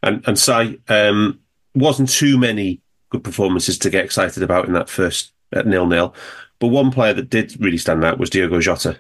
and 0.02 0.26
and 0.26 0.40
Si, 0.40 0.80
um, 0.88 1.42
wasn't 1.76 2.08
too 2.08 2.38
many 2.38 2.80
good 3.12 3.24
performances 3.24 3.78
to 3.78 3.90
get 3.90 4.04
excited 4.04 4.42
about 4.42 4.66
in 4.66 4.74
that 4.74 4.90
first 4.90 5.32
uh, 5.56 5.60
at 5.60 5.68
nil 5.68 5.86
nil, 5.86 6.16
but 6.60 6.68
one 6.68 6.92
player 6.92 7.14
that 7.14 7.30
did 7.30 7.60
really 7.62 7.78
stand 7.78 8.04
out 8.04 8.18
was 8.18 8.30
Diogo 8.30 8.60
Jota. 8.60 8.98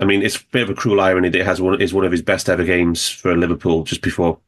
I 0.00 0.06
mean, 0.06 0.22
it's 0.22 0.36
a 0.36 0.44
bit 0.50 0.62
of 0.62 0.70
a 0.70 0.74
cruel 0.74 1.00
irony 1.00 1.28
that 1.28 1.40
it 1.40 1.46
has 1.46 1.60
one 1.60 1.80
is 1.80 1.92
one 1.92 2.04
of 2.04 2.12
his 2.12 2.22
best 2.22 2.48
ever 2.48 2.64
games 2.64 3.08
for 3.08 3.36
Liverpool 3.36 3.84
just 3.84 4.00
before 4.00 4.38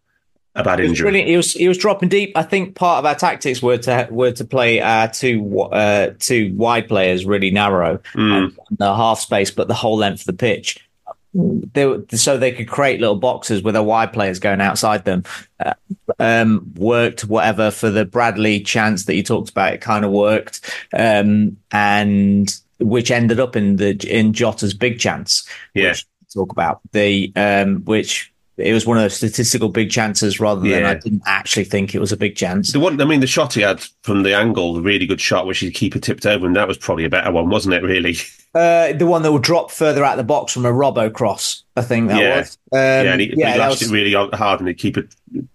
a 0.54 0.62
bad 0.62 0.80
injury. 0.80 1.04
brilliant. 1.04 1.28
He 1.28 1.36
was 1.36 1.52
he 1.52 1.68
was 1.68 1.78
dropping 1.78 2.08
deep. 2.08 2.32
I 2.36 2.42
think 2.42 2.74
part 2.74 2.98
of 2.98 3.06
our 3.06 3.14
tactics 3.14 3.62
were 3.62 3.78
to 3.78 4.08
were 4.10 4.32
to 4.32 4.44
play 4.44 4.80
our 4.80 5.08
two 5.08 5.60
uh, 5.60 6.14
two 6.18 6.54
wide 6.54 6.88
players 6.88 7.24
really 7.24 7.50
narrow 7.50 8.00
hmm. 8.12 8.32
um, 8.32 8.58
and 8.70 8.78
the 8.78 8.94
half 8.94 9.20
space, 9.20 9.50
but 9.50 9.68
the 9.68 9.74
whole 9.74 9.96
length 9.96 10.20
of 10.20 10.26
the 10.26 10.32
pitch. 10.32 10.86
They, 11.34 11.98
so 12.10 12.36
they 12.36 12.52
could 12.52 12.68
create 12.68 13.00
little 13.00 13.16
boxes 13.16 13.62
with 13.62 13.74
their 13.74 13.82
wide 13.82 14.12
players 14.12 14.38
going 14.38 14.60
outside 14.60 15.04
them. 15.04 15.24
Uh, 15.58 15.74
um, 16.18 16.72
worked 16.76 17.24
whatever 17.24 17.70
for 17.70 17.90
the 17.90 18.04
Bradley 18.04 18.60
chance 18.60 19.06
that 19.06 19.14
you 19.14 19.22
talked 19.22 19.50
about. 19.50 19.72
It 19.72 19.80
kind 19.80 20.04
of 20.04 20.10
worked, 20.10 20.60
um, 20.92 21.56
and 21.70 22.54
which 22.78 23.10
ended 23.10 23.40
up 23.40 23.56
in 23.56 23.76
the 23.76 23.92
in 24.08 24.32
Jota's 24.32 24.74
big 24.74 24.98
chance. 24.98 25.48
Yeah. 25.74 25.90
which 25.90 26.06
talk 26.32 26.52
about 26.52 26.80
the 26.92 27.32
um, 27.36 27.84
which 27.84 28.31
it 28.58 28.72
was 28.74 28.86
one 28.86 28.98
of 28.98 29.02
those 29.02 29.16
statistical 29.16 29.68
big 29.70 29.90
chances 29.90 30.38
rather 30.38 30.60
than 30.60 30.70
Yeah. 30.70 30.90
I 30.90 30.94
didn't 30.94 31.22
actually 31.26 31.64
think 31.64 31.94
it 31.94 31.98
was 32.00 32.12
a 32.12 32.16
big 32.16 32.36
chance. 32.36 32.72
The 32.72 32.80
one, 32.80 33.00
I 33.00 33.04
mean, 33.04 33.20
the 33.20 33.26
shot 33.26 33.54
he 33.54 33.62
had 33.62 33.80
from 34.02 34.22
the 34.24 34.34
angle, 34.36 34.74
the 34.74 34.82
really 34.82 35.06
good 35.06 35.20
shot, 35.20 35.46
which 35.46 35.60
the 35.60 35.70
keeper 35.70 35.98
tipped 35.98 36.26
over, 36.26 36.46
and 36.46 36.54
that 36.56 36.68
was 36.68 36.76
probably 36.76 37.04
a 37.04 37.10
better 37.10 37.30
one, 37.32 37.48
wasn't 37.48 37.74
it? 37.74 37.82
Really? 37.82 38.16
Uh, 38.54 38.92
the 38.92 39.06
one 39.06 39.22
that 39.22 39.32
would 39.32 39.40
drop 39.42 39.70
further 39.70 40.04
out 40.04 40.18
the 40.18 40.22
box 40.22 40.52
from 40.52 40.66
a 40.66 40.70
Robbo 40.70 41.10
cross, 41.10 41.64
I 41.74 41.80
think 41.80 42.08
that 42.08 42.20
Yeah. 42.20 42.40
was. 42.40 42.58
Um, 42.70 42.78
yeah, 42.78 43.02
and 43.12 43.20
he, 43.22 43.32
yeah, 43.34 43.52
he 43.54 43.58
lashed 43.58 43.80
was- 43.80 43.90
it 43.90 43.94
really 43.94 44.12
hard, 44.12 44.60
and 44.60 44.68
the 44.68 44.74
keeper. 44.74 45.04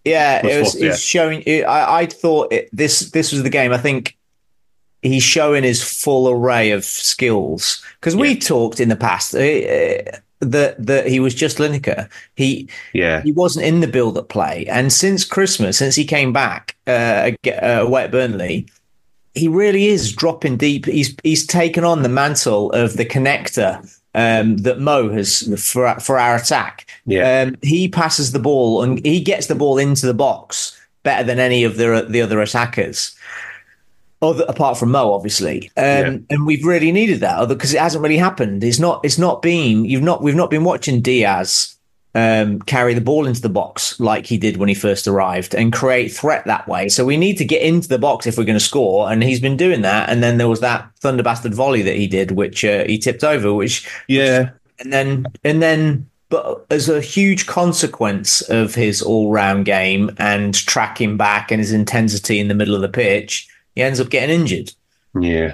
Yeah, 0.04 0.44
it 0.44 0.60
was, 0.62 0.74
it 0.74 0.88
was 0.88 0.94
yeah. 0.96 0.96
showing. 0.96 1.44
It, 1.46 1.62
I, 1.66 2.00
I 2.00 2.06
thought 2.08 2.52
it, 2.52 2.70
this 2.74 3.12
this 3.12 3.32
was 3.32 3.44
the 3.44 3.52
game. 3.52 3.72
I 3.72 3.78
think 3.78 4.18
he's 5.04 5.22
showing 5.22 5.64
his 5.64 5.84
full 5.84 6.28
array 6.28 6.72
of 6.72 6.84
skills 6.84 7.84
because 8.00 8.16
we 8.16 8.36
talked 8.36 8.80
in 8.80 8.90
the 8.90 8.96
past 8.96 9.36
uh, 9.36 9.42
uh, 9.42 10.18
that 10.40 10.86
that 10.86 11.08
he 11.08 11.20
was 11.20 11.34
just 11.34 11.58
Lineker. 11.58 12.10
He 12.36 12.70
Yeah, 12.94 13.22
he 13.22 13.32
wasn't 13.32 13.66
in 13.66 13.80
the 13.80 13.88
build 13.88 14.18
up 14.18 14.30
play, 14.30 14.66
and 14.68 14.92
since 14.92 15.26
Christmas, 15.26 15.78
since 15.78 15.96
he 15.96 16.06
came 16.06 16.34
back 16.34 16.76
uh, 16.88 17.32
ag- 17.32 17.48
uh, 17.48 17.84
away 17.86 18.04
at 18.06 18.12
Burnley. 18.12 18.68
He 19.34 19.48
really 19.48 19.86
is 19.86 20.14
dropping 20.14 20.58
deep. 20.58 20.88
He's 20.88 21.16
he's 21.22 21.46
taken 21.46 21.84
on 21.84 22.02
the 22.02 22.10
mantle 22.10 22.72
of 22.72 22.98
the 22.98 23.06
connector 23.06 23.88
um, 24.18 24.58
that 24.58 24.80
Mo 24.80 25.10
has 25.10 25.44
for 25.64 25.94
for 26.00 26.18
our 26.18 26.36
attack. 26.36 26.90
Yeah. 27.06 27.44
Um, 27.44 27.56
he 27.62 27.88
passes 27.88 28.32
the 28.32 28.40
ball 28.40 28.82
and 28.82 29.06
he 29.06 29.22
gets 29.22 29.46
the 29.46 29.54
ball 29.54 29.78
into 29.78 30.08
the 30.08 30.14
box 30.14 30.76
better 31.04 31.24
than 31.24 31.40
any 31.40 31.64
of 31.64 31.78
the 31.78 32.08
the 32.10 32.22
other 32.22 32.42
attackers. 32.42 33.16
Other, 34.20 34.46
apart 34.48 34.78
from 34.80 34.90
Mo, 34.92 35.14
obviously, 35.14 35.70
um, 35.78 35.84
Yeah. 35.86 36.18
and 36.32 36.46
we've 36.48 36.66
really 36.66 36.92
needed 36.92 37.20
that 37.20 37.48
because 37.48 37.74
it 37.74 37.80
hasn't 37.80 38.02
really 38.02 38.18
happened. 38.18 38.64
It's 38.64 38.80
not. 38.80 39.02
It's 39.04 39.20
not 39.20 39.42
been. 39.44 39.86
You've 39.86 40.02
not. 40.02 40.24
We've 40.24 40.36
not 40.36 40.50
been 40.50 40.64
watching 40.64 41.02
Diaz 41.02 41.76
um, 42.16 42.60
carry 42.62 42.96
the 42.96 43.02
ball 43.02 43.28
into 43.28 43.42
the 43.42 43.50
box 43.50 44.00
like 44.00 44.26
he 44.26 44.40
did 44.40 44.58
when 44.58 44.70
he 44.70 44.74
first 44.76 45.08
arrived 45.08 45.54
and 45.54 45.72
create 45.72 46.08
threat 46.12 46.46
that 46.46 46.68
way. 46.68 46.90
So 46.90 47.06
we 47.06 47.16
need 47.16 47.38
to 47.38 47.46
get 47.46 47.62
into 47.62 47.88
the 47.88 48.00
box 48.00 48.26
if 48.26 48.40
we're 48.40 48.44
going 48.44 48.58
to 48.58 48.64
score, 48.64 49.12
and 49.12 49.22
he's 49.22 49.40
been 49.40 49.56
doing 49.56 49.82
that. 49.84 50.10
And 50.10 50.24
then 50.24 50.40
there 50.40 50.48
was 50.48 50.62
that 50.62 50.90
thunder 51.00 51.22
bastard 51.22 51.54
volley 51.54 51.84
that 51.84 51.96
he 51.96 52.08
did, 52.08 52.32
which 52.32 52.66
uh, 52.66 52.86
he 52.86 52.98
tipped 52.98 53.24
over, 53.24 53.54
which 53.54 53.88
Yeah. 54.08 54.50
and 54.80 54.92
then 54.92 55.26
and 55.44 55.62
then 55.62 56.10
but 56.30 56.66
as 56.72 56.90
a 56.90 57.00
huge 57.02 57.46
consequence 57.46 58.42
of 58.50 58.74
his 58.76 59.02
all-round 59.02 59.64
game 59.66 60.10
and 60.18 60.54
tracking 60.56 61.18
back 61.18 61.52
and 61.52 61.60
his 61.62 61.72
intensity 61.72 62.40
in 62.40 62.48
the 62.48 62.54
middle 62.56 62.76
of 62.76 62.82
the 62.82 62.90
pitch 62.90 63.48
he 63.78 63.84
ends 63.84 64.00
up 64.00 64.10
getting 64.10 64.42
injured 64.42 64.72
Yeah. 65.20 65.54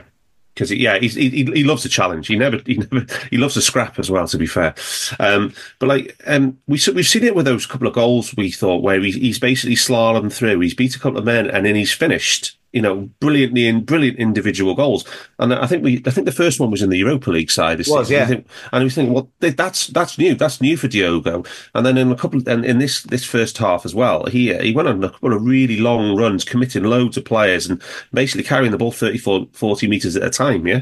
Because 0.54 0.72
yeah, 0.72 1.00
he 1.00 1.08
he 1.08 1.46
he 1.46 1.64
loves 1.64 1.84
a 1.84 1.90
challenge. 1.90 2.28
He 2.28 2.36
never 2.36 2.62
he 2.68 2.76
never 2.76 3.08
he 3.32 3.38
loves 3.38 3.58
a 3.58 3.62
scrap 3.62 3.98
as 3.98 4.12
well. 4.12 4.28
To 4.28 4.38
be 4.38 4.46
fair, 4.46 4.76
um, 5.20 5.52
but 5.80 5.90
like 5.90 6.16
um, 6.28 6.60
we 6.68 6.80
we've 6.94 7.08
seen 7.08 7.24
it 7.24 7.36
with 7.36 7.46
those 7.46 7.66
couple 7.66 7.88
of 7.88 7.96
goals. 7.96 8.36
We 8.36 8.52
thought 8.52 8.84
where 8.84 9.02
he's, 9.02 9.16
he's 9.16 9.40
basically 9.40 9.76
slalomed 9.76 10.32
through. 10.32 10.60
He's 10.60 10.76
beat 10.76 10.96
a 10.96 11.00
couple 11.00 11.18
of 11.18 11.26
men 11.26 11.50
and 11.50 11.66
then 11.66 11.74
he's 11.74 11.92
finished. 11.92 12.56
You 12.74 12.82
know, 12.82 13.10
brilliantly 13.20 13.68
in 13.68 13.86
brilliant 13.86 14.18
individual 14.18 14.76
goals. 14.76 15.06
And 15.40 15.54
I 15.54 15.68
think 15.68 15.84
we 15.84 16.02
I 16.06 16.10
think 16.10 16.26
the 16.26 16.32
first 16.32 16.60
one 16.60 16.72
was 16.72 16.82
in 16.82 16.90
the 16.90 16.98
Europa 16.98 17.30
League 17.32 17.52
side. 17.52 17.78
this 17.78 17.88
Was, 17.88 18.10
yeah. 18.10 18.26
Think, 18.26 18.48
and 18.72 18.84
we 18.84 18.90
think, 18.90 19.14
well, 19.14 19.32
that's 19.40 19.88
that's 19.88 20.18
new. 20.18 20.36
That's 20.36 20.60
new 20.60 20.76
for 20.76 20.88
Diogo. 20.88 21.44
And 21.74 21.86
then 21.86 21.98
in 21.98 22.12
a 22.12 22.16
couple, 22.16 22.42
and 22.48 22.66
in 22.66 22.80
this 22.80 23.04
this 23.04 23.24
first 23.24 23.58
half 23.58 23.86
as 23.86 23.96
well, 23.96 24.26
he 24.26 24.54
he 24.58 24.74
went 24.74 24.88
on 24.88 25.04
a 25.04 25.10
couple 25.10 25.34
of 25.34 25.44
really 25.44 25.78
long 25.78 26.18
runs, 26.18 26.44
committing 26.44 26.84
loads 26.84 27.16
of 27.16 27.26
players, 27.26 27.68
and 27.68 27.82
basically 28.12 28.44
carrying 28.44 28.72
the 28.72 28.78
ball 28.78 28.92
30, 28.92 29.18
40 29.18 29.88
meters 29.88 30.16
at 30.16 30.24
a 30.24 30.30
time. 30.30 30.68
Yeah. 30.68 30.82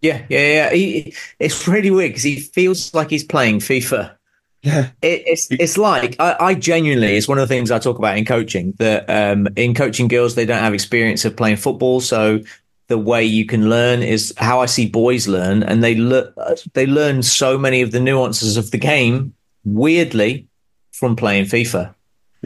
yeah 0.00 0.22
yeah 0.28 0.48
yeah 0.48 0.70
he, 0.70 1.14
it's 1.38 1.66
really 1.66 1.90
weird 1.90 2.10
because 2.10 2.22
he 2.22 2.40
feels 2.40 2.94
like 2.94 3.10
he's 3.10 3.24
playing 3.24 3.58
fifa 3.58 4.16
Yeah. 4.64 4.88
it, 5.02 5.22
it's 5.26 5.46
it's 5.50 5.76
like 5.76 6.16
I, 6.18 6.36
I 6.40 6.54
genuinely 6.54 7.16
it's 7.16 7.28
one 7.28 7.36
of 7.36 7.46
the 7.46 7.54
things 7.54 7.70
I 7.70 7.78
talk 7.78 7.98
about 7.98 8.16
in 8.16 8.24
coaching 8.24 8.72
that 8.78 9.04
um, 9.10 9.46
in 9.56 9.74
coaching 9.74 10.08
girls 10.08 10.36
they 10.36 10.46
don't 10.46 10.62
have 10.62 10.72
experience 10.72 11.24
of 11.26 11.36
playing 11.36 11.56
football, 11.56 12.00
so 12.00 12.40
the 12.88 12.96
way 12.96 13.22
you 13.22 13.44
can 13.44 13.68
learn 13.68 14.02
is 14.02 14.32
how 14.38 14.60
I 14.60 14.66
see 14.66 14.88
boys 14.88 15.28
learn, 15.28 15.62
and 15.62 15.84
they 15.84 15.94
learn 15.96 16.32
they 16.72 16.86
learn 16.86 17.22
so 17.22 17.58
many 17.58 17.82
of 17.82 17.92
the 17.92 18.00
nuances 18.00 18.56
of 18.56 18.70
the 18.70 18.78
game 18.78 19.34
weirdly 19.64 20.48
from 20.92 21.14
playing 21.14 21.44
FIFA. 21.44 21.94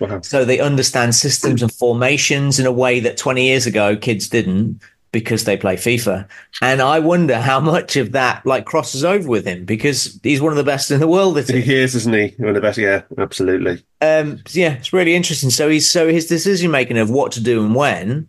Wow. 0.00 0.20
So 0.22 0.44
they 0.44 0.58
understand 0.58 1.14
systems 1.14 1.62
and 1.62 1.72
formations 1.72 2.58
in 2.58 2.66
a 2.66 2.72
way 2.72 3.00
that 3.00 3.16
20 3.16 3.44
years 3.44 3.66
ago 3.66 3.96
kids 3.96 4.28
didn't 4.28 4.80
because 5.12 5.44
they 5.44 5.56
play 5.56 5.76
FIFA. 5.76 6.28
And 6.60 6.80
I 6.82 6.98
wonder 6.98 7.36
how 7.40 7.60
much 7.60 7.96
of 7.96 8.12
that 8.12 8.44
like 8.44 8.64
crosses 8.66 9.04
over 9.04 9.28
with 9.28 9.46
him 9.46 9.64
because 9.64 10.18
he's 10.22 10.40
one 10.40 10.52
of 10.52 10.56
the 10.56 10.64
best 10.64 10.90
in 10.90 11.00
the 11.00 11.08
world 11.08 11.38
it. 11.38 11.48
He 11.48 11.74
is, 11.74 11.94
isn't 11.94 12.12
he? 12.12 12.34
One 12.38 12.50
of 12.50 12.54
the 12.54 12.60
best. 12.60 12.78
Yeah, 12.78 13.02
absolutely. 13.16 13.82
Um, 14.00 14.42
yeah, 14.50 14.74
it's 14.74 14.92
really 14.92 15.14
interesting. 15.14 15.50
So 15.50 15.68
he's 15.68 15.90
so 15.90 16.08
his 16.08 16.26
decision 16.26 16.70
making 16.70 16.98
of 16.98 17.10
what 17.10 17.32
to 17.32 17.42
do 17.42 17.64
and 17.64 17.74
when 17.74 18.28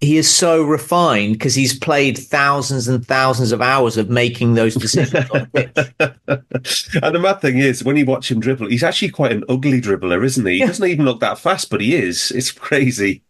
he 0.00 0.16
is 0.16 0.32
so 0.32 0.64
refined 0.64 1.34
because 1.34 1.54
he's 1.54 1.78
played 1.78 2.18
thousands 2.18 2.88
and 2.88 3.06
thousands 3.06 3.52
of 3.52 3.62
hours 3.62 3.96
of 3.96 4.10
making 4.10 4.54
those 4.54 4.74
decisions. 4.74 5.30
on 5.30 5.46
pitch. 5.46 5.76
and 5.98 7.14
the 7.14 7.20
mad 7.22 7.40
thing 7.40 7.58
is, 7.58 7.84
when 7.84 7.96
you 7.96 8.04
watch 8.04 8.28
him 8.28 8.40
dribble, 8.40 8.68
he's 8.68 8.82
actually 8.82 9.10
quite 9.10 9.30
an 9.30 9.44
ugly 9.48 9.80
dribbler, 9.80 10.24
isn't 10.24 10.44
he? 10.44 10.54
He 10.54 10.58
Yeah. 10.58 10.66
doesn't 10.66 10.88
even 10.88 11.04
look 11.04 11.20
that 11.20 11.38
fast, 11.38 11.70
but 11.70 11.80
he 11.80 11.94
is. 11.94 12.32
It's 12.32 12.50
crazy. 12.50 13.22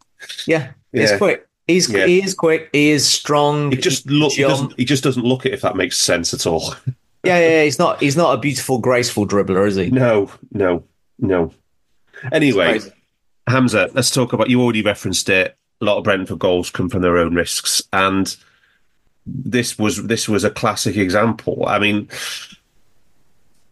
Yeah, 0.47 0.71
Yeah. 0.93 1.03
it's 1.03 1.17
quick. 1.19 1.47
He's 1.67 1.89
Yeah. 1.89 2.07
he 2.07 2.23
is 2.23 2.35
quick. 2.35 2.69
He 2.73 2.91
is 2.91 3.09
strong. 3.09 3.71
He 3.71 3.77
just 3.77 4.07
look. 4.11 4.33
He 4.33 4.43
doesn't. 4.43 4.75
He 4.77 4.85
just 4.85 5.05
doesn't 5.05 5.25
look 5.25 5.47
it. 5.47 5.55
If 5.55 5.61
that 5.63 5.77
makes 5.77 5.97
sense 5.99 6.35
at 6.35 6.47
all. 6.47 6.75
Yeah, 7.25 7.39
yeah, 7.39 7.49
yeah, 7.51 7.63
he's 7.65 7.79
not. 7.79 8.01
He's 8.03 8.17
not 8.17 8.35
a 8.35 8.39
beautiful, 8.39 8.79
graceful 8.79 9.29
dribbler, 9.29 9.65
is 9.67 9.77
he? 9.77 9.91
No. 9.91 10.29
No. 10.51 10.83
No. 11.21 11.53
Anyway, 12.33 12.81
Hamzah, 13.49 13.95
let's 13.95 14.11
talk 14.11 14.33
about. 14.33 14.51
You 14.51 14.61
already 14.61 14.83
referenced 14.83 15.29
it. 15.29 15.57
A 15.81 15.85
lot 15.85 15.99
of 15.99 16.05
Brentford 16.05 16.41
goals 16.41 16.71
come 16.71 16.89
from 16.89 17.03
their 17.03 17.19
own 17.19 17.35
risks, 17.35 17.81
and 17.93 18.37
this 19.25 19.79
was 19.79 20.05
this 20.07 20.29
was 20.29 20.43
a 20.43 20.51
classic 20.51 20.97
example. 20.97 21.65
I 21.69 21.79
mean, 21.79 22.09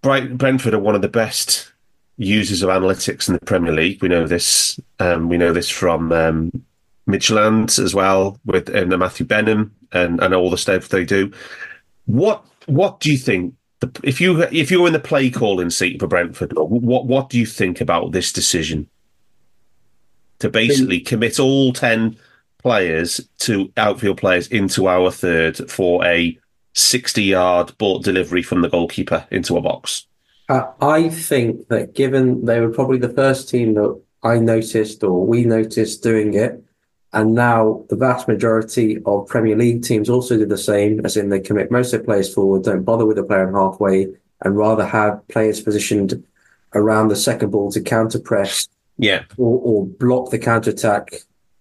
Bright, 0.02 0.38
Brentford 0.38 0.74
are 0.74 0.78
one 0.78 0.94
of 0.94 1.02
the 1.02 1.08
best 1.08 1.72
users 2.16 2.62
of 2.62 2.70
analytics 2.70 3.28
in 3.28 3.34
the 3.34 3.40
Premier 3.40 3.72
League. 3.72 4.00
We 4.00 4.08
know 4.08 4.26
this. 4.26 4.78
Um, 4.98 5.28
we 5.28 5.36
know 5.38 5.52
this 5.52 5.68
from 5.68 6.12
um, 6.12 6.64
Midtjylland 7.08 7.78
as 7.78 7.94
well, 7.94 8.38
with 8.44 8.68
and 8.68 8.96
Matthew 8.98 9.26
Benham 9.26 9.74
and, 9.92 10.20
and 10.22 10.34
all 10.34 10.50
the 10.50 10.58
stuff 10.58 10.88
they 10.88 11.04
do. 11.04 11.32
What 12.06 12.44
what 12.66 13.00
do 13.00 13.10
you 13.10 13.18
think? 13.18 13.54
The, 13.80 13.90
if 14.04 14.20
you 14.20 14.42
if 14.42 14.70
you're 14.70 14.86
in 14.86 14.92
the 14.92 15.00
play 15.00 15.30
calling 15.30 15.70
seat 15.70 16.00
for 16.00 16.06
Brentford, 16.06 16.52
what 16.54 17.06
what 17.06 17.30
do 17.30 17.38
you 17.38 17.46
think 17.46 17.80
about 17.80 18.12
this 18.12 18.32
decision 18.32 18.88
to 20.38 20.50
basically 20.50 21.00
commit 21.00 21.38
all 21.38 21.72
ten 21.72 22.16
players 22.58 23.20
to 23.38 23.72
outfield 23.76 24.18
players 24.18 24.46
into 24.48 24.86
our 24.86 25.10
third 25.10 25.70
for 25.70 26.04
a 26.04 26.38
sixty 26.74 27.24
yard 27.24 27.76
ball 27.78 27.98
delivery 27.98 28.42
from 28.42 28.60
the 28.60 28.68
goalkeeper 28.68 29.26
into 29.30 29.56
a 29.56 29.60
box? 29.60 30.06
Uh, 30.48 30.66
I 30.80 31.08
think 31.08 31.68
that 31.68 31.94
given 31.94 32.44
they 32.44 32.60
were 32.60 32.70
probably 32.70 32.98
the 32.98 33.14
first 33.14 33.48
team 33.48 33.74
that 33.74 34.02
I 34.22 34.38
noticed 34.38 35.02
or 35.04 35.24
we 35.24 35.44
noticed 35.44 36.02
doing 36.02 36.34
it, 36.34 36.62
and 37.12 37.34
now 37.34 37.84
the 37.88 37.96
vast 37.96 38.28
majority 38.28 39.00
of 39.04 39.26
Premier 39.26 39.56
League 39.56 39.82
teams 39.82 40.08
also 40.08 40.36
do 40.36 40.46
the 40.46 40.56
same, 40.56 41.04
as 41.04 41.16
in 41.16 41.28
they 41.28 41.40
commit 41.40 41.70
most 41.70 41.92
of 41.92 42.00
their 42.00 42.04
players 42.04 42.32
forward, 42.32 42.62
don't 42.62 42.84
bother 42.84 43.04
with 43.04 43.16
the 43.16 43.24
player 43.24 43.48
in 43.48 43.54
halfway, 43.54 44.06
and 44.42 44.56
rather 44.56 44.86
have 44.86 45.26
players 45.28 45.60
positioned 45.60 46.24
around 46.74 47.08
the 47.08 47.16
second 47.16 47.50
ball 47.50 47.70
to 47.72 47.80
counter 47.80 48.20
press 48.20 48.68
Yeah, 48.96 49.24
or, 49.36 49.60
or 49.64 49.86
block 49.86 50.30
the 50.30 50.38
counter 50.38 50.70
attack 50.70 51.10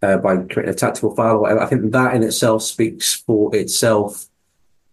uh, 0.02 0.18
by 0.18 0.38
creating 0.38 0.70
a 0.70 0.74
tactical 0.74 1.16
foul 1.16 1.38
or 1.38 1.42
whatever. 1.42 1.62
I 1.62 1.66
think 1.66 1.92
that 1.92 2.14
in 2.14 2.24
itself 2.24 2.64
speaks 2.64 3.16
for 3.16 3.54
itself. 3.56 4.28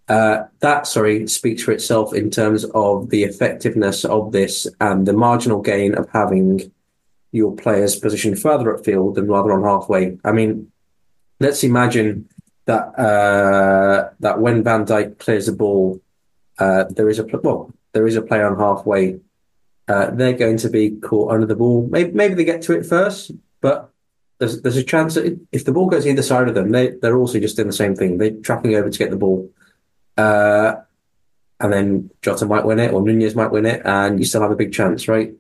Uh, 0.09 0.44
that, 0.61 0.86
sorry, 0.86 1.26
speaks 1.26 1.64
for 1.64 1.72
itself 1.72 2.14
in 2.14 2.30
terms 2.30 2.64
of 2.74 3.11
the 3.11 3.24
effectiveness 3.24 4.04
of 4.04 4.32
this 4.32 4.66
and 4.80 5.04
the 5.07 5.12
marginal 5.12 5.61
gain 5.61 5.96
of 5.96 6.09
having 6.12 6.72
your 7.33 7.55
players 7.55 7.97
positioned 7.97 8.41
further 8.41 8.72
upfield 8.74 9.14
than 9.14 9.27
rather 9.27 9.53
on 9.53 9.62
halfway. 9.62 10.18
I 10.24 10.33
mean, 10.33 10.72
let's 11.41 11.62
imagine 11.64 12.29
that 12.66 12.99
uh, 12.99 14.11
that 14.20 14.41
when 14.41 14.62
Van 14.62 14.85
Dijk 14.85 15.18
clears 15.18 15.47
the 15.47 15.53
ball, 15.53 16.01
uh, 16.59 16.85
there 16.91 17.09
is 17.09 17.18
a 17.18 17.24
well, 17.24 17.72
there 17.93 18.07
is 18.07 18.16
a 18.16 18.22
player 18.22 18.47
on 18.47 18.59
halfway. 18.59 19.20
Uh, 19.89 20.11
they're 20.11 20.33
going 20.33 20.57
to 20.59 20.68
be 20.68 20.91
caught 20.91 21.33
under 21.33 21.47
the 21.47 21.55
ball. 21.55 21.87
Maybe, 21.91 22.11
maybe 22.11 22.35
they 22.35 22.45
get 22.45 22.62
to 22.62 22.72
it 22.72 22.85
first, 22.85 23.31
but 23.61 23.93
there's 24.39 24.61
there's 24.62 24.77
a 24.77 24.83
chance 24.83 25.14
that 25.14 25.39
if 25.53 25.64
the 25.64 25.72
ball 25.72 25.87
goes 25.87 26.07
either 26.07 26.22
side 26.22 26.49
of 26.49 26.55
them, 26.55 26.70
they 26.70 26.91
they're 26.91 27.16
also 27.16 27.39
just 27.39 27.57
doing 27.57 27.68
the 27.68 27.74
same 27.74 27.95
thing. 27.95 28.18
They're 28.18 28.33
tracking 28.33 28.74
over 28.74 28.91
to 28.91 28.99
get 28.99 29.11
the 29.11 29.16
ball, 29.16 29.51
uh, 30.16 30.74
and 31.61 31.72
then 31.72 32.11
Jota 32.22 32.47
might 32.47 32.66
win 32.66 32.81
it 32.81 32.93
or 32.93 33.03
Nunez 33.03 33.37
might 33.37 33.53
win 33.53 33.66
it, 33.66 33.83
and 33.85 34.18
you 34.18 34.24
still 34.24 34.43
have 34.43 34.51
a 34.51 34.57
big 34.57 34.72
chance, 34.72 35.07
right? 35.07 35.35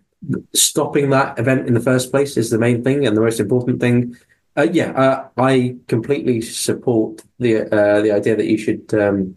Stopping 0.54 1.10
that 1.10 1.38
event 1.38 1.66
in 1.68 1.74
the 1.74 1.80
first 1.80 2.10
place 2.10 2.36
is 2.36 2.50
the 2.50 2.58
main 2.58 2.82
thing 2.82 3.06
and 3.06 3.16
the 3.16 3.20
most 3.20 3.38
important 3.38 3.80
thing. 3.80 4.16
Uh, 4.56 4.66
yeah, 4.72 4.90
uh, 4.92 5.28
I 5.36 5.76
completely 5.88 6.40
support 6.40 7.22
the 7.38 7.66
uh, 7.66 8.00
the 8.00 8.12
idea 8.12 8.34
that 8.36 8.46
you 8.46 8.56
should 8.56 8.92
um, 8.94 9.36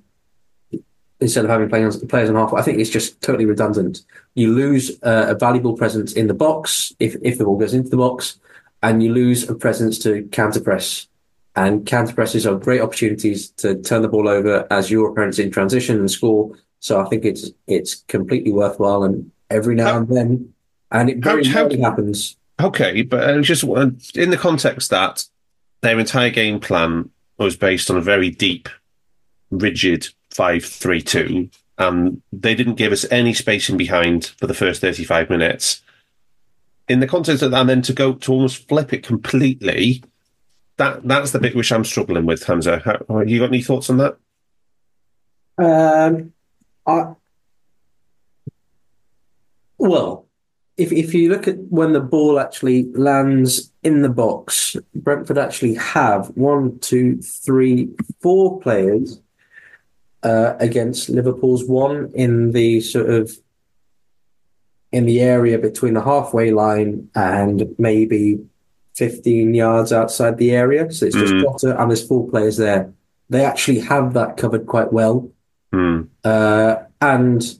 instead 1.19 1.43
of 1.43 1.51
having 1.51 1.69
players 1.69 1.97
players 2.05 2.29
on 2.29 2.35
half. 2.35 2.53
I 2.53 2.61
think 2.61 2.79
it's 2.79 2.89
just 2.89 3.21
totally 3.21 3.45
redundant. 3.45 4.01
You 4.35 4.53
lose 4.53 4.91
uh, 5.03 5.25
a 5.29 5.35
valuable 5.35 5.75
presence 5.75 6.13
in 6.13 6.27
the 6.27 6.33
box 6.33 6.93
if 6.99 7.15
if 7.21 7.37
the 7.37 7.45
ball 7.45 7.57
goes 7.57 7.73
into 7.73 7.89
the 7.89 7.97
box, 7.97 8.39
and 8.81 9.03
you 9.03 9.13
lose 9.13 9.49
a 9.49 9.55
presence 9.55 9.99
to 9.99 10.23
counter 10.31 10.61
press. 10.61 11.07
And 11.55 11.85
counter 11.85 12.13
presses 12.13 12.47
are 12.47 12.55
great 12.55 12.79
opportunities 12.79 13.49
to 13.57 13.75
turn 13.81 14.01
the 14.01 14.07
ball 14.07 14.29
over 14.29 14.65
as 14.71 14.89
your 14.89 15.11
opponent's 15.11 15.39
in 15.39 15.51
transition 15.51 15.99
and 15.99 16.09
score. 16.09 16.57
So 16.79 17.01
I 17.01 17.09
think 17.09 17.25
it's 17.25 17.51
it's 17.67 17.95
completely 18.07 18.53
worthwhile, 18.53 19.03
and 19.03 19.31
every 19.49 19.75
now 19.75 19.97
and 19.97 20.07
then, 20.07 20.53
and 20.91 21.09
it 21.09 21.17
very 21.19 21.45
How- 21.45 21.53
how- 21.53 21.59
rarely 21.61 21.79
happens. 21.79 22.35
Okay, 22.61 23.03
but 23.03 23.23
uh, 23.23 23.41
just 23.41 23.63
uh, 23.63 23.91
in 24.15 24.31
the 24.31 24.37
context 24.37 24.89
that 24.89 25.25
their 25.81 25.97
entire 25.97 26.29
game 26.29 26.59
plan 26.59 27.09
was 27.37 27.55
based 27.55 27.89
on 27.89 27.95
a 27.95 28.01
very 28.01 28.29
deep, 28.29 28.67
rigid 29.49 30.09
five-three-two, 30.31 31.49
and 31.77 32.21
they 32.33 32.53
didn't 32.55 32.75
give 32.75 32.91
us 32.91 33.05
any 33.09 33.33
spacing 33.33 33.77
behind 33.77 34.25
for 34.37 34.45
the 34.45 34.53
first 34.53 34.81
thirty-five 34.81 35.29
minutes. 35.29 35.81
In 36.89 36.99
the 36.99 37.07
context 37.07 37.41
of 37.43 37.51
that, 37.51 37.61
and 37.61 37.69
then 37.69 37.81
to 37.83 37.93
go 37.93 38.13
to 38.13 38.31
almost 38.33 38.67
flip 38.67 38.91
it 38.91 39.03
completely, 39.03 40.03
that 40.75 41.07
that's 41.07 41.31
the 41.31 41.39
bit 41.39 41.55
which 41.55 41.71
I'm 41.71 41.85
struggling 41.85 42.25
with, 42.25 42.43
Hamzah. 42.45 42.81
How, 42.83 43.21
you 43.21 43.39
got 43.39 43.49
any 43.49 43.61
thoughts 43.61 43.89
on 43.89 43.97
that? 43.97 44.17
Um, 45.57 46.33
I 46.85 47.13
well, 49.77 50.25
if 50.79 50.91
if 50.91 51.13
you 51.13 51.29
look 51.29 51.47
at 51.47 51.57
when 51.69 51.93
the 51.93 51.99
ball 51.99 52.39
actually 52.39 52.91
lands 52.93 53.71
in 53.83 54.01
the 54.01 54.09
box, 54.09 54.75
Brentford 54.95 55.37
actually 55.37 55.75
have 55.75 56.27
one, 56.35 56.79
two, 56.79 57.21
three, 57.21 57.89
four 58.21 58.59
players 58.61 59.21
uh, 60.23 60.53
against 60.59 61.09
Liverpool's 61.09 61.65
one 61.65 62.11
in 62.13 62.51
the 62.53 62.79
sort 62.81 63.09
of 63.09 63.31
in 64.91 65.05
the 65.05 65.19
area 65.21 65.59
between 65.59 65.93
the 65.93 66.01
halfway 66.01 66.51
line 66.51 67.09
and 67.13 67.75
maybe 67.77 68.39
15 68.95 69.53
yards 69.53 69.93
outside 69.93 70.37
the 70.37 70.51
area. 70.51 70.91
So 70.91 71.05
it's 71.05 71.15
just 71.15 71.33
Mm. 71.33 71.79
And 71.79 71.91
there's 71.91 72.07
four 72.07 72.27
players 72.27 72.57
there. 72.57 72.91
They 73.29 73.45
actually 73.45 73.79
have 73.81 74.13
that 74.13 74.37
covered 74.37 74.65
quite 74.65 74.91
well. 74.91 75.29
Hmm. 75.71 76.03
Uh, 76.23 76.77
and 76.99 77.58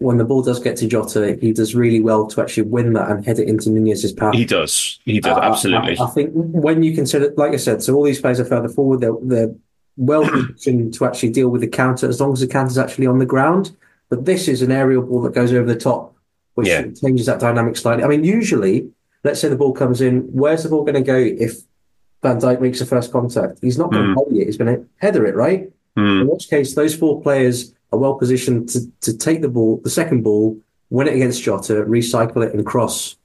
when 0.00 0.16
the 0.16 0.24
ball 0.24 0.42
does 0.42 0.58
get 0.58 0.76
to 0.78 0.86
Jota, 0.88 1.38
he 1.40 1.52
does 1.52 1.74
really 1.74 2.00
well 2.00 2.26
to 2.26 2.40
actually 2.40 2.64
win 2.64 2.94
that 2.94 3.10
and 3.10 3.24
head 3.24 3.38
it 3.38 3.48
into 3.48 3.68
Nunez's 3.70 4.12
path. 4.12 4.34
He 4.34 4.44
does. 4.46 4.98
He 5.04 5.20
does. 5.20 5.36
I- 5.36 5.46
absolutely. 5.46 5.98
I, 5.98 6.04
I 6.04 6.06
think 6.08 6.30
when 6.34 6.82
you 6.82 6.94
consider, 6.94 7.32
like 7.36 7.52
I 7.52 7.56
said, 7.56 7.82
so 7.82 7.94
all 7.94 8.02
these 8.04 8.20
players 8.20 8.40
are 8.40 8.44
further 8.46 8.68
forward. 8.68 9.00
They're, 9.02 9.12
they're 9.22 9.54
well 9.96 10.22
positioned 10.30 10.94
to 10.94 11.04
actually 11.04 11.30
deal 11.30 11.50
with 11.50 11.60
the 11.60 11.68
counter 11.68 12.08
as 12.08 12.18
long 12.20 12.32
as 12.32 12.40
the 12.40 12.46
counter's 12.46 12.78
actually 12.78 13.06
on 13.06 13.18
the 13.18 13.26
ground. 13.26 13.76
But 14.08 14.24
this 14.24 14.48
is 14.48 14.62
an 14.62 14.72
aerial 14.72 15.02
ball 15.02 15.20
that 15.22 15.34
goes 15.34 15.52
over 15.52 15.66
the 15.66 15.78
top, 15.78 16.16
which 16.54 16.66
Yeah. 16.68 16.82
changes 16.90 17.26
that 17.26 17.38
dynamic 17.38 17.76
slightly. 17.76 18.02
I 18.02 18.08
mean, 18.08 18.24
usually, 18.24 18.90
let's 19.22 19.38
say 19.40 19.48
the 19.48 19.56
ball 19.56 19.72
comes 19.72 20.00
in, 20.00 20.22
where's 20.32 20.62
the 20.62 20.70
ball 20.70 20.82
going 20.84 20.94
to 20.94 21.02
go 21.02 21.16
if 21.16 21.58
Van 22.22 22.40
Dijk 22.40 22.60
makes 22.60 22.78
the 22.78 22.86
first 22.86 23.12
contact? 23.12 23.58
He's 23.60 23.76
not 23.78 23.92
going 23.92 24.06
to 24.08 24.14
volley 24.14 24.40
it. 24.40 24.46
He's 24.46 24.56
going 24.56 24.74
to 24.74 24.86
header 24.96 25.26
it, 25.26 25.34
right? 25.36 25.70
Hmm. 25.96 26.22
In 26.22 26.26
which 26.28 26.48
case, 26.48 26.74
those 26.74 26.94
four 26.96 27.20
players 27.20 27.74
are 27.92 27.98
well 27.98 28.14
positioned 28.14 28.68
to, 28.70 28.80
to 29.02 29.16
take 29.16 29.42
the 29.42 29.48
ball, 29.48 29.80
the 29.82 29.90
second 29.90 30.22
ball, 30.22 30.58
win 30.90 31.08
it 31.08 31.14
against 31.14 31.42
Jota, 31.42 31.84
recycle 31.84 32.46
it, 32.46 32.54
and 32.54 32.64
cross. 32.66 33.16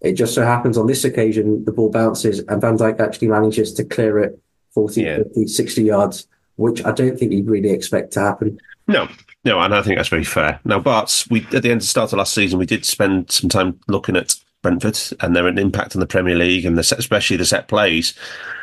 It 0.00 0.14
just 0.14 0.34
so 0.34 0.44
happens 0.44 0.76
on 0.76 0.86
this 0.86 1.04
occasion, 1.04 1.64
the 1.64 1.72
ball 1.72 1.90
bounces 1.90 2.40
and 2.40 2.60
Van 2.60 2.76
Dijk 2.76 2.98
actually 3.00 3.28
manages 3.28 3.72
to 3.74 3.84
clear 3.84 4.18
it 4.18 4.38
40, 4.74 5.02
Yeah. 5.02 5.16
50, 5.18 5.46
60 5.46 5.82
yards, 5.82 6.26
which 6.56 6.84
I 6.84 6.92
don't 6.92 7.18
think 7.18 7.32
you'd 7.32 7.46
really 7.48 7.70
expect 7.70 8.12
to 8.14 8.20
happen. 8.20 8.58
No, 8.88 9.08
no, 9.44 9.60
and 9.60 9.74
I 9.74 9.82
think 9.82 9.96
that's 9.98 10.08
very 10.08 10.24
fair. 10.24 10.60
Now, 10.64 10.80
Barts, 10.80 11.30
we 11.30 11.46
at 11.52 11.62
the 11.62 11.70
end 11.70 11.72
of 11.72 11.80
the 11.80 11.86
start 11.86 12.12
of 12.12 12.18
last 12.18 12.34
season, 12.34 12.58
we 12.58 12.66
did 12.66 12.84
spend 12.84 13.30
some 13.30 13.48
time 13.48 13.78
looking 13.86 14.16
at 14.16 14.34
Brentford 14.62 14.98
and 15.20 15.36
their 15.36 15.46
impact 15.46 15.94
on 15.94 16.00
the 16.00 16.06
Premier 16.06 16.34
League 16.34 16.64
and 16.64 16.76
the 16.76 16.82
set, 16.82 16.98
especially 16.98 17.36
the 17.36 17.44
set 17.44 17.68
plays. 17.68 18.14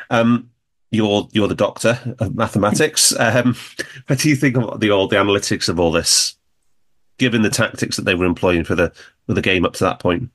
Um, 0.10 0.50
you're 0.92 1.28
you're 1.32 1.48
the 1.48 1.56
doctor 1.56 2.16
of 2.20 2.36
mathematics. 2.36 3.14
Um, 3.20 3.56
what 4.08 4.20
do 4.20 4.30
you 4.30 4.36
think 4.36 4.58
of 4.58 4.80
the 4.80 4.92
all 4.92 5.08
the 5.08 5.18
analytics 5.18 5.70
of 5.70 5.80
all 5.80 5.92
this, 5.92 6.36
given 7.18 7.42
the 7.42 7.50
tactics 7.50 7.96
that 7.96 8.06
they 8.06 8.16
were 8.16 8.26
employing 8.26 8.64
for 8.64 8.76
the 8.76 8.92
for 9.28 9.34
the 9.34 9.42
game 9.42 9.66
up 9.66 9.74
to 9.74 9.84
that 9.84 10.00
point? 10.00 10.30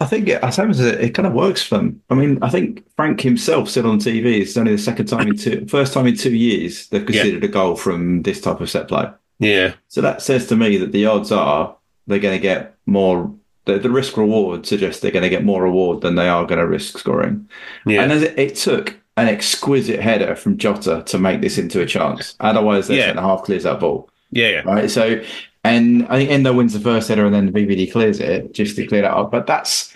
I 0.00 0.06
think 0.06 0.28
it, 0.28 0.44
I 0.44 0.50
suppose 0.50 0.78
it, 0.78 1.00
it 1.00 1.10
kind 1.10 1.26
of 1.26 1.32
works 1.32 1.60
for 1.62 1.76
them. 1.78 2.00
I 2.08 2.14
mean, 2.14 2.38
I 2.40 2.50
think 2.50 2.84
Frank 2.94 3.20
himself 3.20 3.68
said 3.68 3.84
on 3.84 3.98
TV 3.98 4.40
it's 4.40 4.56
only 4.56 4.72
the 4.72 4.78
second 4.78 5.06
time 5.06 5.26
in 5.26 5.36
two, 5.36 5.66
first 5.68 5.92
time 5.92 6.06
in 6.06 6.16
two 6.16 6.34
years 6.34 6.86
they've 6.88 7.04
considered 7.04 7.42
a 7.42 7.48
goal 7.48 7.74
from 7.74 8.22
this 8.22 8.40
type 8.40 8.60
of 8.60 8.70
set 8.70 8.86
play. 8.86 9.10
Yeah, 9.40 9.74
So 9.88 10.00
that 10.00 10.22
says 10.22 10.46
to 10.48 10.56
me 10.56 10.76
that 10.78 10.92
the 10.92 11.06
odds 11.06 11.32
are 11.32 11.74
they're 12.06 12.18
going 12.18 12.36
to 12.36 12.42
get 12.42 12.74
more. 12.86 13.32
The, 13.64 13.78
the 13.78 13.90
risk 13.90 14.16
reward 14.16 14.66
suggests 14.66 15.00
they're 15.00 15.10
going 15.10 15.24
to 15.24 15.28
get 15.28 15.44
more 15.44 15.62
reward 15.62 16.00
than 16.00 16.14
they 16.14 16.28
are 16.28 16.46
going 16.46 16.58
to 16.58 16.66
risk 16.66 16.98
scoring. 16.98 17.48
yeah, 17.84 18.02
And 18.02 18.12
as 18.12 18.22
it, 18.22 18.38
it 18.38 18.54
took 18.56 18.96
an 19.20 19.28
exquisite 19.28 20.00
header 20.00 20.34
from 20.36 20.56
Jota 20.58 21.02
to 21.06 21.18
make 21.18 21.40
this 21.40 21.58
into 21.58 21.80
a 21.80 21.86
chance. 21.86 22.34
Otherwise, 22.40 22.88
their 22.88 22.98
Yeah. 22.98 23.06
centre 23.06 23.22
half 23.22 23.42
clears 23.44 23.64
that 23.64 23.80
ball. 23.80 24.08
yeah, 24.30 24.48
yeah. 24.48 24.60
Right. 24.64 24.90
So, 24.90 25.20
and 25.64 26.06
I 26.08 26.16
think 26.18 26.30
Endo 26.30 26.52
wins 26.52 26.72
the 26.72 26.80
first 26.80 27.08
header 27.08 27.26
and 27.26 27.34
then 27.34 27.52
VVD 27.52 27.90
clears 27.92 28.20
it 28.20 28.52
just 28.54 28.76
to 28.76 28.86
clear 28.86 29.02
that 29.02 29.12
up. 29.12 29.30
But 29.30 29.46
that's 29.46 29.92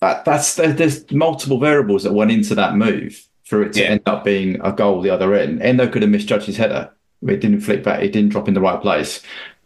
that, 0.00 0.24
that's 0.24 0.54
there- 0.56 0.72
there's 0.72 1.10
multiple 1.10 1.58
variables 1.58 2.04
that 2.04 2.12
went 2.12 2.30
into 2.30 2.54
that 2.54 2.76
move 2.76 3.20
for 3.44 3.62
it 3.62 3.72
to 3.74 3.80
Yeah. 3.82 3.88
end 3.88 4.00
up 4.06 4.24
being 4.24 4.60
a 4.62 4.72
goal 4.72 5.00
the 5.00 5.10
other 5.10 5.34
end. 5.34 5.62
Endo 5.62 5.86
could 5.88 6.02
have 6.02 6.10
misjudged 6.10 6.46
his 6.46 6.56
header. 6.56 6.90
It 7.26 7.40
didn't 7.40 7.60
flick 7.60 7.82
back. 7.82 8.02
It 8.02 8.12
didn't 8.12 8.30
drop 8.30 8.46
in 8.48 8.54
the 8.54 8.60
right 8.60 8.80
place. 8.80 9.22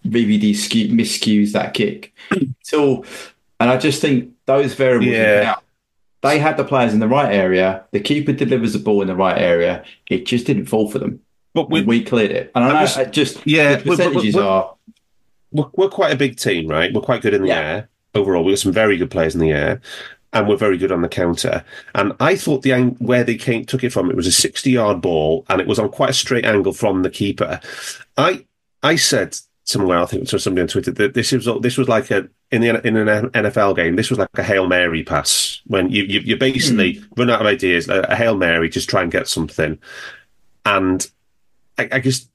VVD 0.07 0.55
skew, 0.55 0.89
miscues 0.89 1.53
that 1.53 1.75
kick. 1.75 2.13
So, 2.65 3.05
and 3.61 3.69
I 3.69 3.77
just 3.77 4.01
think 4.01 4.31
those 4.47 4.73
variables. 4.75 5.11
Yeah. 5.13 5.43
Now, 5.43 5.57
they 6.23 6.39
had 6.39 6.57
the 6.57 6.65
players 6.65 6.93
in 6.95 7.01
the 7.01 7.09
right 7.09 7.33
area. 7.35 7.85
The 7.93 8.01
keeper 8.01 8.33
delivers 8.33 8.73
the 8.73 8.79
ball 8.79 9.03
in 9.03 9.09
the 9.09 9.17
right 9.17 9.37
area. 9.39 9.85
It 10.09 10.25
just 10.27 10.47
didn't 10.47 10.67
fall 10.67 10.91
for 10.91 10.99
them. 10.99 11.21
But 11.55 11.69
We, 11.71 11.83
we, 11.83 12.03
cleared 12.03 12.31
it. 12.31 12.51
And 12.55 12.65
I 12.65 12.73
know 12.73 12.81
just- 12.81 12.99
I 12.99 13.05
just 13.05 13.47
yeah, 13.47 13.77
the 13.77 13.85
percentages 13.91 14.35
we- 14.37 14.41
are 14.41 14.75
we're, 15.51 15.67
we're 15.75 15.89
quite 15.91 16.13
a 16.13 16.17
big 16.17 16.37
team, 16.39 16.67
right? 16.69 16.93
We're 16.95 17.03
quite 17.03 17.21
good 17.23 17.35
in 17.35 17.43
the 17.43 17.49
Yeah. 17.49 17.61
air 17.61 17.89
overall. 18.15 18.43
We've 18.43 18.55
got 18.55 18.61
some 18.61 18.73
very 18.73 18.97
good 18.97 19.11
players 19.11 19.35
in 19.35 19.41
the 19.43 19.51
air, 19.51 19.81
and 20.33 20.49
we're 20.49 20.57
very 20.57 20.79
good 20.79 20.91
on 20.93 21.03
the 21.03 21.09
counter. 21.11 21.63
And 21.95 22.15
I 22.21 22.37
thought 22.37 22.63
the 22.63 22.73
ang- 22.73 22.97
where 22.99 23.23
they 23.23 23.35
came 23.37 23.65
took 23.67 23.85
it 23.85 23.93
from 23.93 24.09
it 24.09 24.17
was 24.17 24.27
a 24.27 24.33
sixty-yard 24.33 25.03
ball, 25.03 25.45
and 25.51 25.61
it 25.61 25.67
was 25.67 25.79
on 25.79 25.91
quite 25.91 26.09
a 26.11 26.15
straight 26.15 26.47
angle 26.47 26.73
from 26.73 27.03
the 27.03 27.11
keeper. 27.11 27.61
I 28.17 28.47
I 28.83 28.97
said 28.97 29.37
somewhere 29.65 29.99
I 29.99 30.07
think 30.07 30.27
to 30.29 30.39
somebody 30.39 30.63
on 30.63 30.69
Twitter 30.69 30.91
that 30.93 31.13
this 31.15 31.33
was 31.33 31.47
this 31.61 31.77
was 31.77 31.89
like 31.89 32.11
a 32.11 32.29
in 32.53 32.61
the 32.61 32.87
in 32.87 32.97
an 32.97 33.31
NFL 33.31 33.75
game. 33.77 33.97
This 33.97 34.11
was 34.11 34.19
like 34.19 34.29
a 34.35 34.43
hail 34.43 34.69
mary 34.69 35.03
pass 35.03 35.61
when 35.67 35.91
you 35.91 36.05
you, 36.05 36.21
you 36.21 36.37
basically 36.37 36.95
hmm. 36.95 37.05
run 37.17 37.31
out 37.31 37.41
of 37.41 37.47
ideas. 37.47 37.89
A, 37.89 38.03
a 38.03 38.15
hail 38.15 38.37
mary, 38.37 38.69
just 38.69 38.89
try 38.89 39.03
and 39.03 39.11
get 39.11 39.27
something, 39.27 39.79
and 40.65 41.11
I, 41.79 41.89
I 41.93 42.01
just 42.01 42.29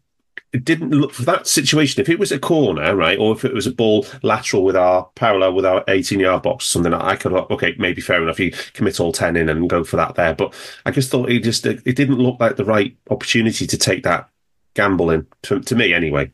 it 0.53 0.63
didn't 0.63 0.91
look 0.91 1.13
for 1.13 1.23
that 1.23 1.45
situation. 1.45 2.01
If 2.01 2.09
it 2.09 2.19
was 2.19 2.31
a 2.31 2.39
corner, 2.39 2.95
right, 2.95 3.19
or 3.19 3.33
if 3.33 3.43
it 3.45 3.53
was 3.53 3.67
a 3.67 3.71
ball 3.71 4.05
lateral 4.23 4.63
with 4.63 4.75
our 4.75 5.07
parallel 5.15 5.53
with 5.53 5.65
our 5.65 5.83
18 5.87 6.19
yard 6.19 6.41
box 6.41 6.65
or 6.65 6.67
something, 6.67 6.93
I 6.93 7.15
could, 7.15 7.33
okay, 7.33 7.75
maybe 7.77 8.01
fair 8.01 8.23
enough. 8.23 8.39
You 8.39 8.51
commit 8.73 8.99
all 8.99 9.11
10 9.11 9.35
in 9.35 9.49
and 9.49 9.69
go 9.69 9.83
for 9.83 9.97
that 9.97 10.15
there. 10.15 10.33
But 10.33 10.53
I 10.85 10.91
just 10.91 11.11
thought 11.11 11.29
it 11.29 11.43
just, 11.43 11.65
it 11.65 11.83
didn't 11.83 12.19
look 12.19 12.39
like 12.39 12.55
the 12.55 12.65
right 12.65 12.95
opportunity 13.09 13.67
to 13.67 13.77
take 13.77 14.03
that 14.03 14.29
gamble 14.73 15.11
in, 15.11 15.27
to, 15.43 15.59
to 15.59 15.75
me 15.75 15.93
anyway. 15.93 16.31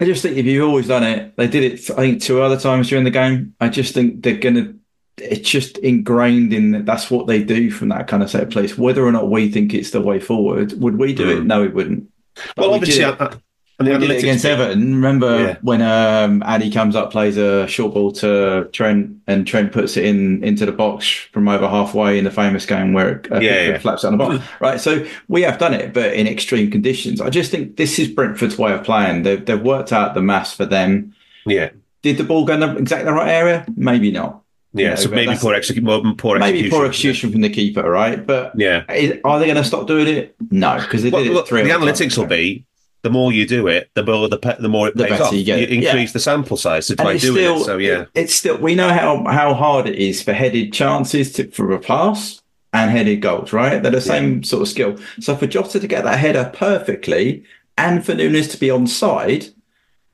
I 0.00 0.04
just 0.04 0.22
think 0.22 0.36
if 0.36 0.46
you've 0.46 0.66
always 0.66 0.88
done 0.88 1.04
it, 1.04 1.36
they 1.36 1.46
did 1.46 1.72
it. 1.72 1.90
I 1.90 1.96
think 1.96 2.22
two 2.22 2.42
other 2.42 2.58
times 2.58 2.88
during 2.88 3.04
the 3.04 3.10
game. 3.10 3.54
I 3.60 3.68
just 3.68 3.94
think 3.94 4.22
they're 4.22 4.36
gonna. 4.36 4.74
It's 5.16 5.48
just 5.48 5.78
ingrained 5.78 6.52
in 6.52 6.72
that. 6.72 6.86
That's 6.86 7.10
what 7.10 7.26
they 7.26 7.42
do 7.44 7.70
from 7.70 7.90
that 7.90 8.08
kind 8.08 8.22
of 8.22 8.30
set 8.30 8.42
of 8.42 8.50
place. 8.50 8.76
Whether 8.76 9.04
or 9.04 9.12
not 9.12 9.30
we 9.30 9.50
think 9.50 9.72
it's 9.72 9.90
the 9.90 10.00
way 10.00 10.18
forward, 10.18 10.72
would 10.80 10.98
we 10.98 11.14
do 11.14 11.30
it? 11.30 11.40
Hmm. 11.40 11.46
No, 11.46 11.62
we 11.62 11.68
wouldn't. 11.68 12.08
But 12.34 12.62
Well, 12.62 12.70
we 12.70 12.76
obviously, 12.76 13.04
did 13.04 13.14
it. 13.14 13.20
I, 13.20 13.24
I, 13.26 13.36
and 13.78 13.88
the 13.88 13.98
did 13.98 14.02
it 14.02 14.10
analytics 14.10 14.18
against 14.20 14.44
Everton. 14.44 14.94
Remember 14.94 15.40
Yeah. 15.40 15.56
when 15.62 15.82
um, 15.82 16.42
Addy 16.44 16.70
comes 16.70 16.94
up, 16.94 17.10
plays 17.10 17.36
a 17.36 17.66
short 17.66 17.94
ball 17.94 18.12
to 18.12 18.68
Trent, 18.72 19.16
and 19.26 19.46
Trent 19.46 19.72
puts 19.72 19.96
it 19.96 20.04
in 20.04 20.42
into 20.44 20.64
the 20.66 20.72
box 20.72 21.08
from 21.32 21.48
over 21.48 21.68
halfway 21.68 22.18
in 22.18 22.24
the 22.24 22.30
famous 22.30 22.66
game 22.66 22.92
where 22.92 23.16
it 23.16 23.32
uh, 23.32 23.40
Yeah, 23.40 23.50
it 23.52 23.68
yeah. 23.70 23.78
flaps 23.78 24.04
out 24.04 24.10
the 24.12 24.16
bottom. 24.16 24.42
right. 24.60 24.80
So 24.80 25.04
we 25.28 25.42
have 25.42 25.58
done 25.58 25.74
it, 25.74 25.92
but 25.92 26.12
in 26.14 26.26
extreme 26.26 26.70
conditions. 26.70 27.20
I 27.20 27.30
just 27.30 27.50
think 27.50 27.76
this 27.76 27.98
is 27.98 28.08
Brentford's 28.08 28.56
way 28.58 28.72
of 28.72 28.84
playing. 28.84 29.22
They've 29.22 29.44
they've 29.44 29.60
worked 29.60 29.92
out 29.92 30.14
the 30.14 30.22
mass 30.22 30.54
for 30.54 30.66
them. 30.66 31.14
Yeah. 31.46 31.70
Did 32.02 32.18
the 32.18 32.24
ball 32.24 32.44
go 32.44 32.54
in 32.54 32.60
the, 32.60 32.76
exactly 32.76 33.06
the 33.06 33.12
right 33.12 33.30
area? 33.30 33.64
Maybe 33.76 34.10
not. 34.12 34.42
Yeah. 34.76 34.88
Yeah, 34.90 34.94
so 34.96 35.08
maybe 35.08 35.34
poor, 35.36 35.54
execu- 35.54 36.18
poor 36.18 36.38
Maybe 36.38 36.58
execution. 36.58 36.70
poor 36.78 36.86
execution 36.86 37.30
from 37.32 37.40
the 37.42 37.48
keeper, 37.48 37.88
right? 37.88 38.26
But 38.26 38.52
Yeah. 38.56 38.82
is- 38.92 39.18
are 39.24 39.38
they 39.38 39.44
going 39.46 39.56
to 39.56 39.62
stop 39.64 39.86
doing 39.86 40.08
it? 40.08 40.34
No, 40.50 40.78
because 40.80 41.02
they 41.04 41.10
Well, 41.10 41.22
did 41.22 41.32
look, 41.32 41.46
it 41.46 41.48
three. 41.48 41.62
the 41.62 41.70
analytics 41.70 42.18
will 42.18 42.26
be 42.26 42.64
the 43.04 43.10
more 43.10 43.32
you 43.32 43.46
do 43.46 43.68
it, 43.68 43.90
the 43.94 44.02
more 44.02 44.28
the 44.28 44.38
pe- 44.38 44.56
the 44.58 44.68
more 44.68 44.88
it 44.88 44.96
The 44.96 45.04
pays 45.04 45.10
better 45.12 45.24
off. 45.24 45.32
you 45.34 45.44
get 45.44 45.60
it. 45.60 45.70
increase 45.70 46.08
Yeah. 46.10 46.12
the 46.14 46.18
sample 46.20 46.56
size 46.56 46.88
to 46.88 46.96
try 46.96 47.16
doing 47.18 47.36
still, 47.36 47.60
it. 47.60 47.64
So 47.64 47.76
yeah, 47.78 48.06
it's 48.14 48.34
still 48.34 48.56
we 48.58 48.74
know 48.74 48.88
how 48.88 49.22
how 49.24 49.54
hard 49.54 49.86
it 49.86 49.94
is 49.96 50.22
for 50.22 50.32
headed 50.32 50.72
chances 50.72 51.30
to, 51.34 51.48
for 51.50 51.70
a 51.72 51.78
pass 51.78 52.40
and 52.72 52.90
headed 52.90 53.20
goals, 53.20 53.52
right? 53.52 53.80
They're 53.82 53.92
the 53.92 54.00
same 54.00 54.42
sort 54.42 54.62
of 54.62 54.68
skill. 54.68 54.96
So 55.20 55.36
for 55.36 55.46
Jota 55.46 55.78
to 55.78 55.86
get 55.86 56.02
that 56.04 56.18
header 56.18 56.50
perfectly 56.54 57.44
and 57.78 58.04
for 58.04 58.14
Nunez 58.14 58.48
to 58.48 58.58
be 58.58 58.70
on 58.70 58.86
side, 58.86 59.46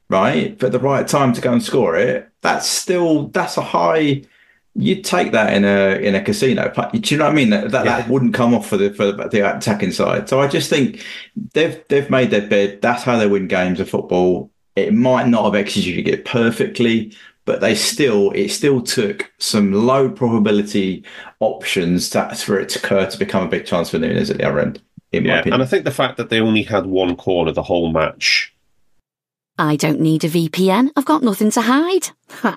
right, 0.09 0.59
for 0.61 0.69
the 0.69 0.79
right 0.79 1.07
time 1.07 1.33
to 1.35 1.41
go 1.41 1.53
and 1.53 1.63
score 1.63 1.97
it, 1.97 2.29
that's 2.43 2.67
still 2.69 3.29
that's 3.29 3.57
a 3.57 3.63
high. 3.63 4.23
You'd 4.75 5.05
take 5.05 5.33
that 5.33 5.53
in 5.53 5.65
a 5.65 5.97
in 6.01 6.15
a 6.15 6.23
casino. 6.23 6.73
Do 6.93 7.01
you 7.03 7.19
know 7.19 7.25
what 7.25 7.33
I 7.33 7.35
mean? 7.35 7.51
That 7.51 7.73
that, 7.73 7.85
that 7.85 8.09
wouldn't 8.09 8.35
come 8.35 8.55
off 8.55 8.69
for 8.69 8.77
the 8.77 8.93
for 8.95 9.11
the 9.11 9.57
attacking 9.57 9.93
side. 9.93 10.29
So 10.29 10.41
I 10.41 10.47
just 10.47 10.71
think 10.71 11.05
they've 11.55 11.83
they've 11.89 12.09
made 12.09 12.31
their 12.31 12.47
bed. 12.47 12.81
That's 12.81 13.03
how 13.03 13.19
they 13.19 13.27
win 13.27 13.49
games 13.49 13.81
of 13.81 13.91
football. 13.91 14.51
It 14.77 14.95
might 14.95 15.27
not 15.27 15.45
have 15.45 15.57
executed 15.57 16.07
it 16.07 16.25
perfectly, 16.25 17.13
but 17.45 17.61
they 17.61 17.75
still 17.75 18.31
it 18.31 18.51
still 18.51 18.81
took 18.81 19.33
some 19.39 19.73
low 19.73 20.09
probability 20.09 21.05
options 21.41 22.09
to, 22.11 22.33
for 22.37 22.61
it 22.61 22.69
to 22.71 22.79
occur 22.79 23.11
to 23.11 23.19
become 23.19 23.45
a 23.45 23.51
big 23.51 23.67
chance 23.67 23.91
for 23.91 23.99
Nunez 23.99 24.31
at 24.31 24.39
the 24.39 24.49
other 24.49 24.61
end. 24.61 24.81
In 25.11 25.25
my 25.25 25.31
yeah. 25.31 25.39
opinion, 25.41 25.55
And 25.55 25.63
I 25.65 25.67
think 25.67 25.85
the 25.85 25.91
fact 25.91 26.17
that 26.19 26.31
they 26.31 26.41
only 26.41 26.63
had 26.63 26.87
one 26.87 27.17
corner 27.17 27.51
the 27.51 27.65
whole 27.65 27.91
match. 27.91 28.55
I 29.59 29.75
don't 29.75 30.01
need 30.01 30.23
a 30.23 30.29
VPN. 30.29 30.91
I've 30.97 31.05
got 31.05 31.25
nothing 31.25 31.51
to 31.51 31.63
hide. 31.63 32.11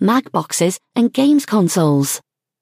Mac 0.00 0.32
boxes, 0.32 0.78
and 0.96 1.12
games 1.12 1.44
consoles. 1.46 2.20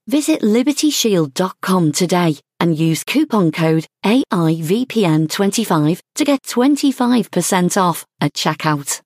Visit 0.09 0.41
libertyshield.com 0.43 1.93
today 1.93 2.37
and 2.61 2.77
use 2.77 3.05
coupon 3.05 3.53
code 3.53 3.87
AIVPN25 4.05 6.01
to 6.17 6.25
get 6.25 6.43
25% 6.43 7.81
off 7.81 8.05
at 8.21 8.33
checkout. 8.35 9.01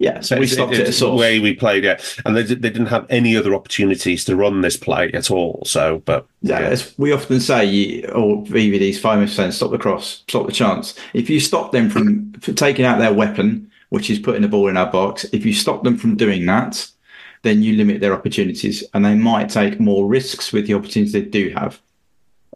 Yeah, 0.00 0.20
so 0.20 0.38
we 0.38 0.46
stopped 0.46 0.72
it 0.74 0.76
at 0.76 0.80
it's 0.86 0.90
the 0.90 1.06
source. 1.06 1.18
way 1.20 1.40
we 1.40 1.54
played 1.54 1.84
it, 1.84 2.20
and 2.24 2.36
they, 2.36 2.44
did- 2.44 2.62
they 2.62 2.70
didn't 2.70 2.86
have 2.86 3.04
any 3.10 3.36
other 3.36 3.52
opportunities 3.54 4.24
to 4.26 4.36
run 4.36 4.60
this 4.60 4.76
play 4.76 5.10
at 5.12 5.28
all. 5.30 5.62
So, 5.66 6.02
but 6.04 6.26
Yeah, 6.40 6.60
as 6.60 6.94
we 6.98 7.10
often 7.12 7.40
say, 7.40 7.64
you, 7.64 8.06
or 8.08 8.44
VVD's 8.44 9.00
five 9.00 9.18
percent 9.20 9.54
stop 9.54 9.72
the 9.72 9.78
cross, 9.78 10.22
stop 10.28 10.46
the 10.46 10.52
chance. 10.52 10.94
If 11.14 11.28
you 11.28 11.40
stop 11.40 11.72
them 11.72 11.90
from 11.90 12.32
from 12.34 12.54
taking 12.54 12.84
out 12.84 12.98
their 13.00 13.12
weapon, 13.12 13.72
which 13.88 14.08
is 14.08 14.20
putting 14.20 14.42
the 14.42 14.48
ball 14.48 14.68
in 14.68 14.76
our 14.76 14.90
box, 14.90 15.24
if 15.32 15.44
you 15.44 15.52
stop 15.52 15.82
them 15.82 15.98
from 15.98 16.14
doing 16.16 16.46
that, 16.46 16.88
then 17.42 17.62
you 17.62 17.76
limit 17.76 18.00
their 18.00 18.12
opportunities, 18.14 18.84
and 18.94 19.04
they 19.04 19.14
might 19.14 19.48
take 19.48 19.78
more 19.80 20.06
risks 20.06 20.52
with 20.52 20.66
the 20.66 20.74
opportunities 20.74 21.12
they 21.12 21.22
do 21.22 21.50
have. 21.50 21.80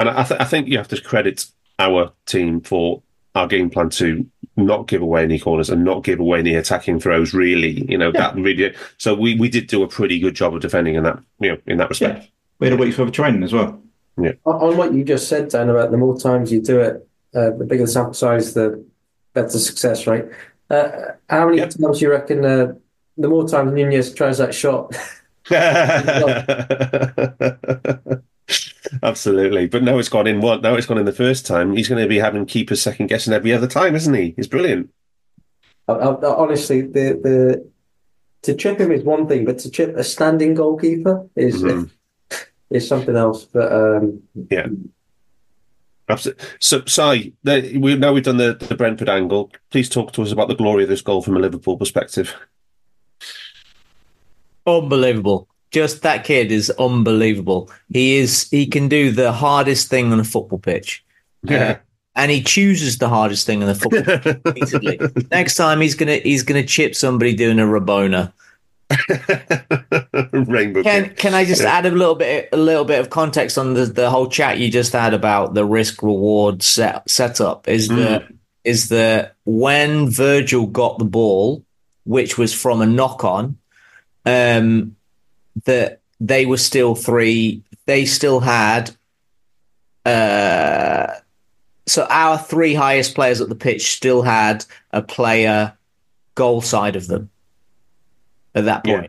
And 0.01 0.09
I, 0.09 0.23
th- 0.25 0.41
I 0.41 0.45
think 0.45 0.69
you 0.69 0.79
have 0.79 0.89
to 0.89 1.01
credit 1.01 1.47
our 1.79 2.13
team 2.27 2.61
for 2.61 3.03
our 3.35 3.47
game 3.47 3.71
plan 3.71 3.89
to 3.91 4.27
not 4.57 4.87
give 4.89 5.01
away 5.03 5.23
any 5.25 5.39
corners 5.39 5.71
and 5.71 5.85
not 5.85 6.05
give 6.05 6.21
away 6.21 6.39
any 6.41 6.55
attacking 6.55 7.01
throws. 7.01 7.33
Really, 7.33 7.85
you 7.91 7.97
know 7.99 8.13
that 8.13 8.35
really. 8.35 8.75
So 8.99 9.15
we, 9.15 9.35
we 9.39 9.49
did 9.49 9.67
do 9.69 9.83
a 9.83 9.89
pretty 9.89 10.19
good 10.19 10.35
job 10.35 10.55
of 10.55 10.61
defending 10.61 10.95
in 10.97 11.05
that 11.05 11.19
you 11.41 11.53
know 11.53 11.59
in 11.67 11.79
that 11.79 11.89
respect. 11.89 12.23
Yeah, 12.25 12.29
we 12.59 12.67
had 12.69 12.79
a 12.79 12.83
week's 12.83 12.99
worth 12.99 13.09
of 13.09 13.15
training 13.15 13.43
as 13.43 13.53
well. 13.53 13.81
On- 14.19 14.37
On 14.45 14.77
what 14.77 14.93
you 14.93 15.05
just 15.05 15.29
said, 15.29 15.49
Dan, 15.49 15.71
about 15.71 15.91
the 15.91 15.97
more 15.97 16.19
times 16.19 16.53
you 16.53 16.61
do 16.61 16.81
it, 16.81 17.09
uh, 17.35 17.51
the 17.57 17.65
bigger 17.65 17.85
the 17.85 17.91
sample 17.91 18.13
size, 18.15 18.53
the 18.55 18.85
better 19.33 19.59
success 19.59 20.07
rate. 20.07 20.27
Uh, 20.69 20.91
how 21.31 21.47
many 21.47 21.59
Yep. 21.59 21.71
times 21.71 21.99
do 21.99 22.05
you 22.05 22.11
reckon 22.11 22.45
uh, 22.45 22.75
the 23.17 23.29
more 23.29 23.49
times 23.49 23.73
Nunez 23.73 24.15
tries 24.15 24.39
that 24.39 24.55
shot? 24.55 24.95
Absolutely, 29.03 29.67
but 29.67 29.83
now 29.83 29.99
it's 29.99 30.09
gone 30.09 30.27
in 30.27 30.41
one. 30.41 30.61
No, 30.61 30.75
it's 30.75 30.87
gone 30.87 30.99
in 30.99 31.07
the 31.07 31.13
first 31.13 31.47
time. 31.47 31.77
He's 31.77 31.89
going 31.89 32.03
to 32.03 32.09
be 32.09 32.19
having 32.19 32.47
keepers 32.47 32.83
second 32.83 33.07
guessing 33.07 33.33
every 33.33 33.53
other 33.53 33.67
time, 33.67 33.95
isn't 33.95 34.15
he? 34.15 34.35
He's 34.37 34.47
brilliant. 34.47 34.91
I, 35.89 35.93
I, 35.95 36.37
honestly, 36.37 36.83
the 36.83 37.19
the 37.23 37.71
to 38.43 38.55
chip 38.55 38.79
him 38.79 38.93
is 38.93 39.03
one 39.03 39.29
thing, 39.29 39.45
but 39.45 39.59
to 39.61 39.71
chip 39.71 39.97
a 39.97 40.05
standing 40.05 40.55
goalkeeper 40.55 41.29
is 41.37 41.63
Mhm. 41.63 41.91
is 42.71 42.87
something 42.87 43.17
else. 43.17 43.45
But 43.45 43.73
um, 43.73 44.23
Yeah. 44.51 44.69
Absolutely. 46.09 46.45
So, 46.59 46.83
we 47.79 47.97
now 47.97 48.13
we've 48.13 48.25
done 48.25 48.37
the, 48.37 48.55
the 48.55 48.75
Brentford 48.75 49.09
angle. 49.09 49.51
Please 49.71 49.89
talk 49.89 50.13
to 50.13 50.23
us 50.23 50.33
about 50.33 50.49
the 50.49 50.55
glory 50.55 50.83
of 50.83 50.89
this 50.89 51.01
goal 51.01 51.23
from 51.23 51.37
a 51.37 51.41
Liverpool 51.41 51.79
perspective. 51.79 52.35
Unbelievable. 54.67 55.49
Just 55.71 56.03
that 56.03 56.25
kid 56.25 56.53
is 56.53 56.71
unbelievable. 56.71 57.71
He 57.93 58.17
is 58.17 58.49
he 58.51 58.67
can 58.67 58.89
do 58.89 59.11
the 59.11 59.33
hardest 59.33 59.89
thing 59.89 60.13
on 60.13 60.21
a 60.21 60.25
football 60.25 60.59
pitch. 60.59 61.05
Uh, 61.49 61.55
yeah. 61.55 61.79
And 62.15 62.31
he 62.31 62.43
chooses 62.43 62.99
the 62.99 63.09
hardest 63.09 63.47
thing 63.47 63.63
on 63.63 63.69
the 63.69 63.75
football. 63.75 65.23
Next 65.31 65.57
time 65.57 65.81
he's 65.81 65.95
gonna 65.95 66.17
he's 66.17 66.43
gonna 66.43 66.63
chip 66.63 66.95
somebody 66.95 67.35
doing 67.35 67.59
a 67.59 67.63
Rabona. 67.63 68.33
Rainbow. 70.33 70.83
Can 70.83 71.15
can 71.15 71.35
I 71.35 71.47
just 71.47 71.63
add 71.63 71.87
a 71.87 71.91
little 71.91 72.15
bit 72.15 72.51
a 72.53 72.57
little 72.59 72.85
bit 72.85 73.01
of 73.01 73.09
context 73.09 73.57
on 73.57 73.73
the, 73.73 73.87
the 73.87 74.11
whole 74.11 74.29
chat 74.29 74.59
you 74.59 74.71
just 74.71 74.93
had 74.93 75.15
about 75.15 75.55
the 75.55 75.65
risk 75.65 76.03
reward 76.03 76.63
set 76.63 77.09
setup? 77.09 77.67
Is 77.67 77.89
that 77.89 78.29
mm. 78.29 78.37
is 78.65 78.91
that 78.91 79.37
when 79.45 80.11
Virgil 80.11 80.67
got 80.67 80.99
the 80.99 81.07
ball, 81.07 81.65
which 82.05 82.37
was 82.37 82.53
from 82.53 82.83
a 82.83 82.87
knock 82.87 83.25
on, 83.25 83.57
um, 84.27 84.97
that 85.65 86.01
they 86.21 86.47
were 86.47 86.57
still 86.59 86.95
three. 86.95 87.63
They 87.87 88.05
still 88.05 88.41
had. 88.41 88.95
Uh, 90.05 91.15
so 91.87 92.07
our 92.11 92.39
three 92.39 92.75
highest 92.75 93.15
players 93.15 93.41
at 93.41 93.49
the 93.49 93.55
pitch 93.55 93.93
still 93.93 94.23
had 94.23 94.65
a 94.93 95.03
player 95.03 95.73
goal 96.35 96.61
side 96.61 96.97
of 96.97 97.07
them 97.07 97.31
at 98.55 98.65
that 98.65 98.87
Yeah. 98.87 99.07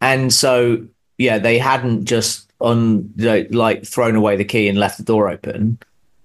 And 0.00 0.32
so, 0.32 0.86
yeah, 1.18 1.38
they 1.38 1.58
hadn't 1.58 2.04
just 2.04 2.50
on 2.60 3.12
like 3.16 3.84
thrown 3.84 4.16
away 4.16 4.36
the 4.36 4.44
key 4.44 4.68
and 4.68 4.78
left 4.78 4.98
the 4.98 5.04
door 5.04 5.28
open. 5.28 5.78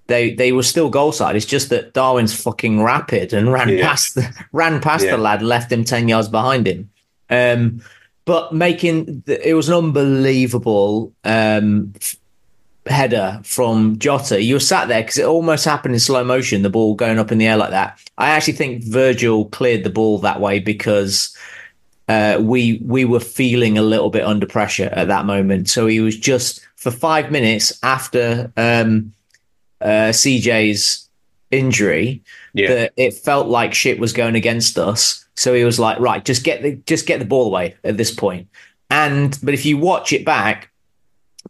They 0.08 0.34
they 0.34 0.52
were 0.52 0.64
still 0.64 0.90
goal 0.90 1.12
side. 1.12 1.36
It's 1.36 1.46
just 1.46 1.70
that 1.70 1.94
Darwin's 1.94 2.34
fucking 2.40 2.82
rapid 2.82 3.32
and 3.34 3.52
ran 3.52 3.70
Yeah. 3.70 3.88
past 3.88 4.16
the 4.16 4.34
ran 4.52 4.82
past 4.82 5.06
Yeah. 5.06 5.12
the 5.12 5.18
lad, 5.18 5.42
left 5.42 5.72
him 5.72 5.84
ten 5.86 6.08
yards 6.08 6.28
behind 6.28 6.68
him. 6.68 6.90
Um, 7.30 7.82
but 8.26 8.54
making 8.54 9.24
the, 9.26 9.48
it 9.48 9.54
was 9.54 9.70
an 9.70 9.76
unbelievable 9.76 11.14
um, 11.24 11.94
header 12.86 13.40
from 13.44 13.98
Jota. 13.98 14.42
You 14.42 14.56
were 14.56 14.60
sat 14.60 14.88
there 14.88 15.02
because 15.02 15.18
it 15.18 15.26
almost 15.26 15.66
happened 15.66 15.94
in 15.94 16.00
slow 16.00 16.24
motion. 16.24 16.62
The 16.62 16.70
ball 16.70 16.96
going 16.96 17.20
up 17.20 17.32
in 17.32 17.38
the 17.38 17.48
air 17.48 17.58
like 17.58 17.72
that. 17.72 18.00
I 18.18 18.30
actually 18.30 18.54
think 18.54 18.84
Virgil 18.84 19.46
cleared 19.46 19.84
the 19.84 19.90
ball 19.90 20.20
that 20.20 20.40
way 20.40 20.60
because 20.60 21.36
uh, 22.08 22.40
we 22.42 22.82
we 22.84 23.06
were 23.06 23.20
feeling 23.20 23.78
a 23.78 23.84
little 23.84 24.10
bit 24.10 24.24
under 24.24 24.46
pressure 24.46 24.90
at 24.92 25.08
that 25.08 25.26
moment. 25.26 25.70
So 25.70 25.88
he 25.88 26.00
was 26.00 26.18
just 26.18 26.62
for 26.76 26.92
five 26.92 27.32
minutes 27.32 27.78
after 27.84 28.52
um, 28.58 29.14
uh, 29.82 30.12
CJ's 30.12 31.09
injury 31.52 32.22
Yeah. 32.54 32.68
that 32.74 32.94
it 32.98 33.14
felt 33.14 33.48
like 33.48 33.74
shit 33.74 34.00
was 34.00 34.14
going 34.14 34.36
against 34.36 34.78
us. 34.78 35.26
So 35.36 35.54
he 35.54 35.64
was 35.64 35.80
like, 35.80 36.00
right, 36.00 36.24
just 36.24 36.44
get 36.44 36.62
the 36.64 36.76
just 36.86 37.06
get 37.06 37.20
the 37.20 37.26
ball 37.26 37.46
away 37.48 37.76
at 37.84 37.98
this 37.98 38.12
point. 38.12 38.48
And 38.90 39.38
but 39.44 39.54
if 39.54 39.66
you 39.66 39.78
watch 39.78 40.12
it 40.14 40.26
back, 40.26 40.70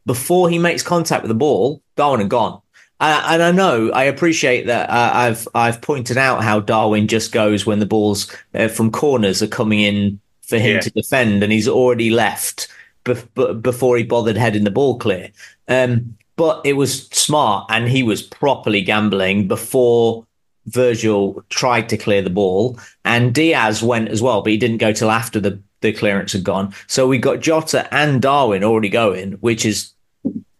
before 0.05 0.49
he 0.49 0.57
makes 0.59 0.83
contact 0.83 1.23
with 1.23 1.29
the 1.29 1.35
ball, 1.35 1.81
Darwin 1.95 2.21
had 2.21 2.29
gone. 2.29 2.61
Uh, 2.99 3.23
and 3.27 3.41
I 3.41 3.51
know 3.51 3.91
I 3.91 4.03
appreciate 4.03 4.67
that. 4.67 4.89
Uh, 4.89 5.11
I've 5.13 5.47
I've 5.55 5.81
pointed 5.81 6.17
out 6.17 6.43
how 6.43 6.59
Darwin 6.59 7.07
just 7.07 7.31
goes 7.31 7.65
when 7.65 7.79
the 7.79 7.85
balls 7.85 8.29
uh, 8.53 8.67
from 8.67 8.91
corners 8.91 9.41
are 9.41 9.47
coming 9.47 9.79
in 9.79 10.19
for 10.41 10.57
him 10.57 10.75
Yeah. 10.75 10.81
to 10.81 10.89
defend, 10.91 11.43
and 11.43 11.51
he's 11.51 11.67
already 11.67 12.09
left 12.09 12.67
bef- 13.05 13.27
b- 13.35 13.53
before 13.53 13.97
he 13.97 14.03
bothered 14.03 14.35
heading 14.37 14.65
the 14.65 14.71
ball 14.71 14.97
clear. 14.97 15.29
Um, 15.67 16.17
but 16.39 16.61
it 16.63 16.77
was 16.77 17.07
smart, 17.07 17.65
and 17.69 17.89
he 17.89 18.01
was 18.01 18.21
properly 18.21 18.81
gambling 18.81 19.49
before 19.49 20.25
Virgil 20.67 21.43
tried 21.49 21.89
to 21.89 21.97
clear 21.97 22.21
the 22.21 22.29
ball, 22.29 22.79
and 23.03 23.35
Diaz 23.35 23.83
went 23.83 24.07
as 24.07 24.21
well, 24.21 24.41
but 24.41 24.53
he 24.53 24.57
didn't 24.57 24.77
go 24.77 24.93
till 24.93 25.11
after 25.11 25.41
the 25.41 25.61
the 25.81 25.91
clearance 25.91 26.31
had 26.31 26.45
gone. 26.45 26.73
So 26.87 27.09
we 27.09 27.17
got 27.17 27.41
Jota 27.41 27.93
and 27.93 28.21
Darwin 28.21 28.63
already 28.63 28.87
going, 28.87 29.33
which 29.33 29.65
is 29.65 29.91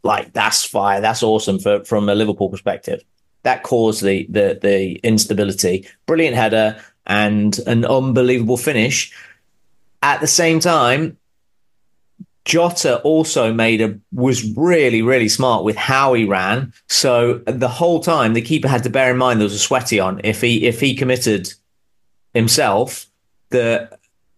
like 0.04 0.34
that's 0.34 0.66
fire. 0.66 1.00
That's 1.00 1.24
awesome 1.24 1.60
for 1.60 1.86
from 1.86 2.10
a 2.10 2.16
Liverpool 2.16 2.50
perspective. 2.50 3.02
That 3.44 3.64
caused 3.64 4.04
the 4.04 4.28
the 4.30 4.60
the 4.62 5.00
instability. 5.02 5.88
Brilliant 6.08 6.36
header 6.36 6.84
and 7.08 7.58
an 7.68 7.86
unbelievable 7.86 8.58
finish. 8.58 9.14
At 10.04 10.20
the 10.20 10.28
same 10.28 10.60
time, 10.60 11.18
Jota 12.50 13.00
also 13.02 13.54
made 13.54 13.80
a 13.80 14.00
was 14.12 14.44
really 14.58 15.02
really 15.04 15.30
smart 15.30 15.64
with 15.64 15.76
how 15.76 16.14
he 16.14 16.26
ran. 16.26 16.74
So 16.88 17.42
the 17.46 17.68
whole 17.68 18.00
time 18.00 18.34
the 18.34 18.42
keeper 18.42 18.68
had 18.68 18.84
to 18.84 18.90
bear 18.90 19.12
in 19.12 19.18
mind 19.18 19.40
there 19.40 19.46
was 19.46 19.54
a 19.54 19.60
sweaty 19.60 20.00
on. 20.00 20.20
If 20.24 20.42
he 20.42 20.66
if 20.66 20.80
he 20.80 20.96
committed 20.96 21.54
himself, 22.34 23.06
the 23.50 23.90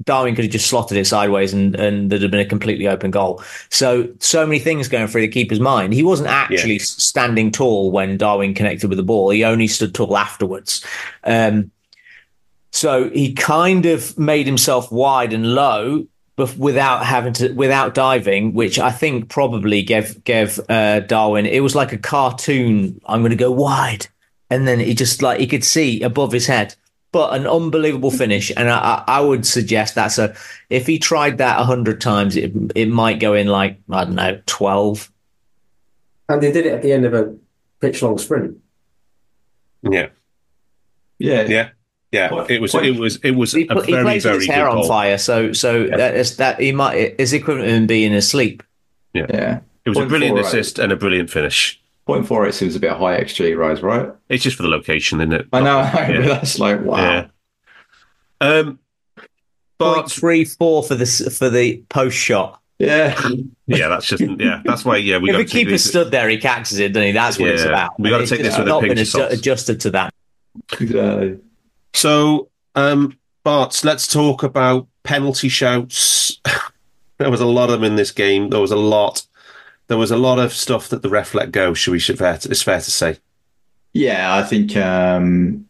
Darwin 0.03 0.35
could 0.35 0.45
have 0.45 0.51
just 0.51 0.67
slotted 0.67 0.97
it 0.97 1.05
sideways 1.05 1.53
and, 1.53 1.75
and 1.75 2.09
there'd 2.09 2.23
have 2.23 2.31
been 2.31 2.39
a 2.39 2.45
completely 2.45 2.87
open 2.87 3.11
goal. 3.11 3.43
So, 3.69 4.09
so 4.19 4.45
many 4.47 4.57
things 4.57 4.87
going 4.87 5.07
through 5.07 5.21
the 5.21 5.27
keeper's 5.27 5.59
mind. 5.59 5.93
He 5.93 6.01
wasn't 6.01 6.29
actually 6.29 6.77
Yeah. 6.77 6.83
standing 6.83 7.51
tall 7.51 7.91
when 7.91 8.17
Darwin 8.17 8.55
connected 8.55 8.89
with 8.89 8.97
the 8.97 9.03
ball. 9.03 9.29
He 9.29 9.43
only 9.43 9.67
stood 9.67 9.93
tall 9.93 10.17
afterwards. 10.17 10.83
Um, 11.23 11.69
so 12.71 13.11
he 13.11 13.33
kind 13.33 13.85
of 13.85 14.17
made 14.17 14.47
himself 14.47 14.91
wide 14.91 15.33
and 15.33 15.53
low 15.53 16.07
without 16.57 17.05
having 17.05 17.33
to, 17.33 17.51
without 17.53 17.93
diving, 17.93 18.53
which 18.53 18.79
I 18.79 18.91
think 18.91 19.29
probably 19.29 19.83
gave, 19.83 20.23
gave, 20.23 20.59
uh, 20.69 21.01
Darwin, 21.01 21.45
it 21.45 21.61
was 21.61 21.75
like 21.75 21.93
a 21.93 21.97
cartoon. 21.97 22.99
I'm 23.05 23.21
going 23.21 23.31
to 23.31 23.35
go 23.35 23.51
wide. 23.51 24.07
And 24.49 24.67
then 24.67 24.79
he 24.79 24.93
just 24.93 25.21
like, 25.21 25.39
he 25.39 25.47
could 25.47 25.63
see 25.63 26.01
above 26.01 26.31
his 26.31 26.47
head. 26.47 26.75
but 27.11 27.33
an 27.33 27.45
unbelievable 27.45 28.11
finish. 28.11 28.51
And 28.55 28.69
I, 28.69 29.03
I 29.07 29.19
would 29.21 29.45
suggest 29.45 29.95
that's 29.95 30.17
a 30.17 30.33
if 30.69 30.87
he 30.87 30.97
tried 30.97 31.37
that 31.39 31.59
a 31.59 31.63
hundred 31.63 31.99
times, 31.99 32.35
it 32.37 32.53
it 32.75 32.87
might 32.87 33.19
go 33.19 33.33
in 33.33 33.47
like 33.47 33.79
I 33.89 34.05
don't 34.05 34.15
know 34.15 34.41
twelve. 34.45 35.11
And 36.29 36.41
they 36.41 36.51
did 36.51 36.65
it 36.65 36.73
at 36.73 36.81
the 36.81 36.93
end 36.93 37.05
of 37.05 37.13
a 37.13 37.35
pitch 37.81 38.01
long 38.01 38.17
sprint. 38.17 38.57
Yeah, 39.83 40.09
Yeah, 41.19 41.43
yeah, 41.43 41.69
yeah. 42.11 42.31
What- 42.33 42.49
It 42.51 42.61
was, 42.61 42.73
what- 42.73 42.85
it 42.85 42.95
was, 42.99 43.17
it 43.23 43.31
was 43.31 43.51
He, 43.53 43.63
a 43.67 43.73
put, 43.75 43.85
he 43.85 43.91
very, 43.93 44.03
plays 44.03 44.23
very 44.23 44.35
his 44.35 44.45
good 44.47 44.53
hair 44.53 44.67
on 44.69 44.77
goal. 44.77 44.87
fire, 44.87 45.17
so 45.17 45.53
so 45.53 45.87
that 45.87 46.15
is 46.15 46.37
that 46.37 46.59
he 46.59 46.71
might 46.71 47.15
is 47.19 47.33
equivalent 47.33 47.67
to 47.69 47.73
him 47.75 47.87
being 47.87 48.13
asleep. 48.13 48.63
yeah. 49.13 49.25
yeah. 49.29 49.59
It 49.83 49.89
was 49.89 49.97
a 49.97 50.05
brilliant 50.05 50.35
four, 50.35 50.43
right. 50.43 50.47
assist 50.53 50.77
and 50.77 50.91
a 50.91 50.95
brilliant 50.95 51.29
finish. 51.31 51.81
Point 52.05 52.27
four 52.27 52.45
eight 52.47 52.53
seems 52.53 52.75
a 52.75 52.79
bit 52.79 52.91
high 52.91 53.19
XG 53.23 53.57
rise, 53.57 53.81
right? 53.81 54.09
It's 54.29 54.43
just 54.43 54.55
for 54.57 54.63
the 54.63 54.69
location, 54.69 55.19
isn't 55.21 55.33
it? 55.33 55.47
I 55.53 55.61
know, 55.61 55.79
Yeah. 55.93 56.21
that's 56.27 56.59
like 56.59 56.81
wow. 56.81 56.97
Yeah. 56.97 57.27
Um, 58.41 58.79
Point 59.79 60.03
but 60.05 60.11
three 60.11 60.45
four 60.45 60.83
for 60.83 60.93
the 60.95 61.03
s- 61.05 61.35
for 61.37 61.49
the 61.49 61.83
post 61.89 62.15
shot. 62.17 62.59
Yeah, 62.77 63.19
yeah, 63.67 63.87
that's 63.87 64.05
just 64.07 64.21
yeah. 64.39 64.61
That's 64.65 64.85
why 64.85 64.97
yeah 64.97 65.17
we 65.17 65.29
If 65.29 65.33
got 65.33 65.37
the 65.39 65.43
to 65.45 65.49
take 65.49 65.59
keeper 65.61 65.71
these- 65.71 65.83
stood 65.83 66.11
there, 66.11 66.29
he 66.29 66.37
catches 66.37 66.77
it, 66.79 66.89
doesn't 66.93 67.07
he? 67.07 67.11
That's 67.13 67.39
what 67.39 67.49
it's 67.49 67.63
about. 67.63 67.99
We 67.99 68.09
gotta 68.11 68.27
take 68.27 68.39
it's 68.41 68.49
this 68.49 68.57
with 68.59 68.67
a 68.67 68.69
not 68.69 68.83
pinch 68.83 68.99
of 68.99 69.07
salt. 69.07 69.31
adjusted 69.31 69.79
to 69.81 69.91
that. 69.91 70.13
exactly. 70.79 71.39
So, 71.93 72.49
um, 72.75 73.17
Bart, 73.43 73.83
let's 73.83 74.07
talk 74.07 74.43
about 74.43 74.87
penalty 75.03 75.49
shouts. 75.49 76.39
there 77.17 77.31
was 77.31 77.41
a 77.41 77.45
lot 77.45 77.69
of 77.69 77.79
them 77.79 77.83
in 77.83 77.95
this 77.95 78.11
game. 78.11 78.49
There 78.49 78.59
was 78.59 78.71
a 78.71 78.77
lot. 78.77 79.25
There 79.87 79.97
was 79.97 80.11
a 80.11 80.17
lot 80.17 80.39
of 80.39 80.53
stuff 80.53 80.89
that 80.89 81.01
the 81.01 81.09
ref 81.09 81.33
let 81.33 81.51
go. 81.51 81.73
Should 81.73 81.91
we? 81.91 81.99
Should 81.99 82.17
fair 82.17 82.37
to, 82.37 82.49
it's 82.49 82.61
fair 82.61 82.79
to 82.79 82.91
say 82.91 83.17
Yeah, 83.93 84.35
I 84.35 84.43
think 84.43 84.75
um, 84.77 85.67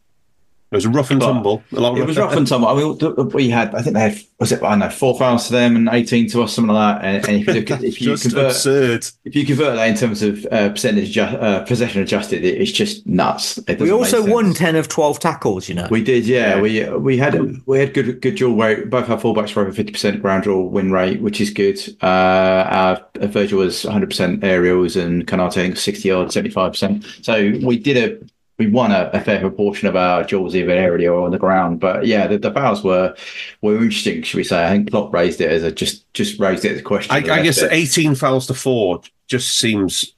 it 0.72 0.76
was 0.76 0.86
a 0.86 0.90
rough 0.90 1.12
and 1.12 1.20
But 1.20 1.26
tumble. 1.34 1.62
A 1.74 1.80
lot 1.82 1.92
of 1.94 1.98
it 2.00 2.08
was 2.08 2.18
rough 2.18 2.34
and 2.34 2.48
tumble. 2.48 2.70
I 2.70 2.76
mean, 2.76 3.30
we 3.32 3.50
had, 3.50 3.76
I 3.76 3.82
think 3.82 3.94
they 3.94 4.10
had, 4.10 4.22
was 4.40 4.54
it, 4.54 4.64
I 4.64 4.70
don't 4.70 4.80
know, 4.80 4.90
four 4.90 5.18
fouls 5.20 5.48
to 5.48 5.52
them 5.52 5.76
and 5.76 5.90
18 5.92 6.30
to 6.30 6.44
us, 6.44 6.54
something 6.54 6.74
like 6.74 7.02
that. 7.02 7.06
And, 7.06 7.28
and 7.28 7.38
if 7.42 7.48
you 7.48 7.54
look 7.56 7.72
at, 7.72 7.84
if 7.84 8.02
you 8.02 8.08
just 8.08 8.24
convert, 8.24 8.52
absurd. 8.52 9.06
if 9.26 9.36
you 9.36 9.46
convert 9.46 9.76
that 9.76 9.90
in 9.90 9.96
terms 9.98 10.22
of 10.22 10.46
uh, 10.50 10.70
percentage, 10.70 11.12
ju- 11.12 11.22
uh, 11.24 11.66
possession 11.66 12.02
adjusted, 12.02 12.46
it, 12.46 12.62
it's 12.62 12.72
just 12.72 13.06
nuts. 13.06 13.58
It 13.68 13.80
We 13.80 13.92
also 13.92 14.26
won 14.26 14.54
ten 14.54 14.78
of 14.78 14.88
twelve 14.88 15.20
tackles. 15.20 15.68
You 15.68 15.76
know, 15.76 15.88
We 15.92 16.02
did, 16.02 16.26
yeah. 16.26 16.62
We 16.62 16.88
we 16.90 17.18
had 17.18 17.66
we 17.68 17.78
had 17.78 17.94
good 17.94 18.22
good 18.22 18.36
duel 18.36 18.56
rate. 18.56 18.90
Both 18.90 19.10
our 19.10 19.20
fullbacks 19.20 19.54
were 19.54 19.64
over 19.64 19.74
fifty 19.74 19.92
percent 19.92 20.22
ground 20.22 20.44
draw 20.44 20.62
win 20.62 20.94
rate, 20.94 21.22
which 21.22 21.42
is 21.42 21.50
good. 21.50 21.78
Uh, 22.02 22.06
our 22.06 23.06
our 23.20 23.28
Virgil 23.28 23.60
was 23.60 23.84
one 23.84 23.92
hundred 23.92 24.10
percent 24.10 24.42
aerials, 24.42 24.96
and 24.96 25.28
Konaté 25.28 25.48
I 25.48 25.64
think 25.64 25.78
sixty 25.78 26.08
yards, 26.08 26.34
seventy 26.34 26.50
five 26.54 26.72
percent. 26.72 27.06
So 27.22 27.52
we 27.62 27.78
did 27.78 27.98
a 27.98 28.26
we 28.58 28.68
won 28.68 28.92
a, 28.92 29.10
a 29.14 29.20
fair 29.22 29.40
proportion 29.40 29.88
of 29.88 29.96
our 29.96 30.24
duels 30.24 30.56
either 30.56 30.72
aerial 30.72 31.16
or 31.16 31.26
on 31.26 31.32
the 31.32 31.40
ground. 31.40 31.80
But 31.80 32.06
yeah, 32.06 32.28
the, 32.28 32.38
the 32.38 32.52
fouls 32.52 32.84
were 32.84 33.16
were 33.62 33.76
interesting. 33.78 34.22
Should 34.24 34.38
we 34.38 34.44
say? 34.44 34.66
I 34.66 34.70
think 34.70 34.92
Klopp 34.92 35.14
raised 35.14 35.42
it 35.42 35.50
as 35.52 35.64
a 35.64 35.72
just 35.72 36.12
just 36.14 36.40
raised 36.40 36.64
it 36.66 36.74
as 36.74 36.80
a 36.80 36.84
question. 36.84 37.12
I, 37.14 37.18
I 37.18 37.42
guess 37.42 37.60
of 37.62 37.72
it. 37.72 37.74
eighteen 37.74 38.14
fouls 38.16 38.48
to 38.48 38.54
four 38.54 39.02
just 39.28 39.58
seems 39.58 40.14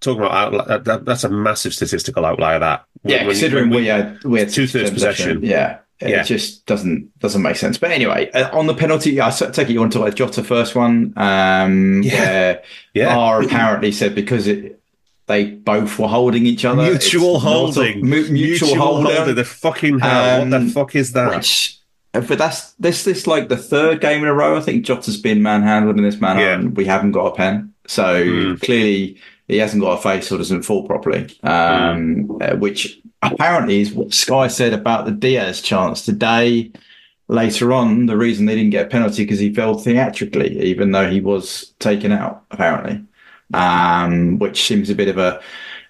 talking 0.00 0.22
about 0.22 0.52
outli- 0.52 0.66
that, 0.68 0.84
that, 0.84 1.04
that's 1.04 1.24
a 1.24 1.28
massive 1.30 1.72
statistical 1.74 2.24
outlier. 2.24 2.58
That 2.58 2.84
Yeah, 3.04 3.18
When- 3.18 3.26
considering 3.30 3.70
when 3.70 3.80
we 3.80 3.86
had 3.86 4.22
we 4.24 4.40
had 4.40 4.50
Two-thirds 4.50 4.90
60% 4.90 4.92
possession. 4.94 5.40
Yeah. 5.42 5.78
Yeah. 6.00 6.20
It 6.22 6.24
just 6.24 6.66
doesn't 6.66 7.16
doesn't 7.20 7.40
make 7.40 7.56
sense. 7.56 7.78
But 7.78 7.92
anyway, 7.92 8.28
uh, 8.32 8.54
on 8.58 8.66
the 8.66 8.74
penalty, 8.74 9.20
I 9.20 9.30
take 9.30 9.70
it 9.70 9.72
you 9.72 9.80
want 9.80 9.92
to 9.92 9.98
talk 9.98 10.08
about 10.08 10.16
Jota 10.18 10.42
first 10.42 10.74
one, 10.74 11.14
um, 11.16 12.02
Yeah. 12.02 12.20
where 12.24 12.62
Yeah. 12.94 13.16
R 13.16 13.42
apparently 13.42 13.92
said 13.92 14.14
because 14.14 14.48
it 14.48 14.80
they 15.26 15.44
both 15.46 15.98
were 15.98 16.08
holding 16.08 16.46
each 16.46 16.64
other. 16.64 16.82
mutual 16.82 17.36
it's 17.36 17.44
not 17.44 17.50
a- 17.52 17.54
holding, 17.56 18.06
mu- 18.06 18.28
mutual, 18.30 18.74
holder. 18.76 19.32
The 19.32 19.44
fucking 19.44 19.98
hell! 20.00 20.40
what 20.40 20.50
the 20.50 20.56
Um, 20.56 20.68
fuck 20.68 20.94
is 20.94 21.12
that? 21.12 21.34
Which, 21.34 21.78
uh, 22.12 22.20
but 22.20 22.38
that's 22.38 22.72
this 22.74 23.04
this 23.04 23.26
like 23.26 23.48
the 23.48 23.56
third 23.56 24.00
game 24.00 24.22
in 24.22 24.28
a 24.28 24.34
row. 24.34 24.56
I 24.56 24.60
think 24.60 24.84
Jota's 24.84 25.16
been 25.20 25.42
manhandled 25.42 25.96
in 25.96 26.04
this 26.04 26.20
manner, 26.20 26.40
Yeah. 26.40 26.54
and 26.54 26.76
we 26.76 26.84
haven't 26.84 27.12
got 27.12 27.26
a 27.26 27.34
pen. 27.34 27.72
So 27.86 28.24
Mm. 28.24 28.60
clearly 28.62 29.16
he 29.48 29.58
hasn't 29.58 29.82
got 29.82 29.98
a 29.98 30.02
face 30.02 30.30
or 30.32 30.38
doesn't 30.38 30.62
fall 30.62 30.86
properly. 30.86 31.26
Um, 31.42 32.22
Hmm. 32.24 32.42
uh, 32.42 32.56
which 32.56 32.98
apparently 33.22 33.80
is 33.80 33.92
what 33.92 34.12
Sky 34.14 34.46
said 34.48 34.72
about 34.72 35.04
the 35.06 35.12
Diaz 35.12 35.60
chance 35.60 36.04
today. 36.04 36.70
Later 37.28 37.72
on, 37.72 38.04
the 38.06 38.16
reason 38.18 38.44
they 38.44 38.54
didn't 38.54 38.70
get 38.70 38.86
a 38.86 38.88
penalty 38.90 39.24
because 39.24 39.38
he 39.38 39.52
fell 39.52 39.78
theatrically, 39.78 40.60
even 40.62 40.92
though 40.92 41.08
he 41.10 41.20
was 41.22 41.72
taken 41.78 42.12
out. 42.12 42.42
Apparently, 42.50 43.00
um, 43.52 44.38
which 44.38 44.66
seems 44.66 44.90
a 44.90 44.94
bit 44.94 45.08
of 45.08 45.18
a. 45.18 45.40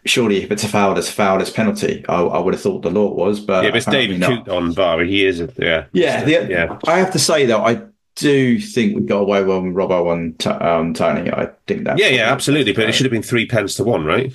Surely, 0.07 0.43
if 0.43 0.51
it's 0.51 0.65
a 0.65 0.69
foul, 0.69 0.99
it's 0.99 1.09
a 1.09 1.13
foul, 1.13 1.41
it's 1.41 1.49
penalty. 1.49 2.05
I, 2.09 2.21
I 2.21 2.39
would 2.39 2.53
have 2.53 2.61
thought 2.61 2.83
the 2.83 2.91
law 2.91 3.11
was, 3.15 3.41
but 3.41 3.65
yeah, 3.65 3.71
but 3.71 3.77
it's 3.79 3.87
David 3.87 4.21
not. 4.21 4.49
On 4.51 4.73
bar. 4.73 5.01
He 5.01 5.25
is, 5.25 5.41
a, 5.41 5.51
yeah, 5.57 5.87
Yeah, 5.93 6.25
the, 6.25 6.47
yeah. 6.51 6.79
I 6.87 6.99
have 6.99 7.11
to 7.13 7.19
say 7.19 7.47
though, 7.47 7.65
I 7.65 7.81
do 8.17 8.59
think 8.61 8.97
we 8.97 9.03
got 9.03 9.21
away 9.21 9.43
well 9.45 9.63
with 9.63 9.73
Robbo 9.73 10.13
and 10.13 10.39
T- 10.39 10.51
um, 10.51 10.93
Toney. 10.93 11.31
I 11.31 11.49
think 11.67 11.85
that. 11.85 11.99
Yeah, 11.99 12.09
yeah, 12.09 12.31
absolutely. 12.31 12.73
But 12.75 12.89
it 12.89 12.93
should 12.93 13.07
have 13.07 13.13
been 13.13 13.23
three 13.23 13.47
pence 13.47 13.77
to 13.77 13.85
one, 13.85 14.05
right? 14.05 14.33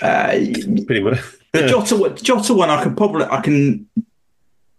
Uh, 0.00 0.32
Pretty 0.86 1.00
much. 1.00 1.20
the 1.52 1.68
Jota, 1.68 2.14
Jota 2.22 2.54
one, 2.54 2.68
I 2.68 2.82
can 2.82 2.96
probably, 2.96 3.24
I 3.26 3.40
can, 3.40 3.88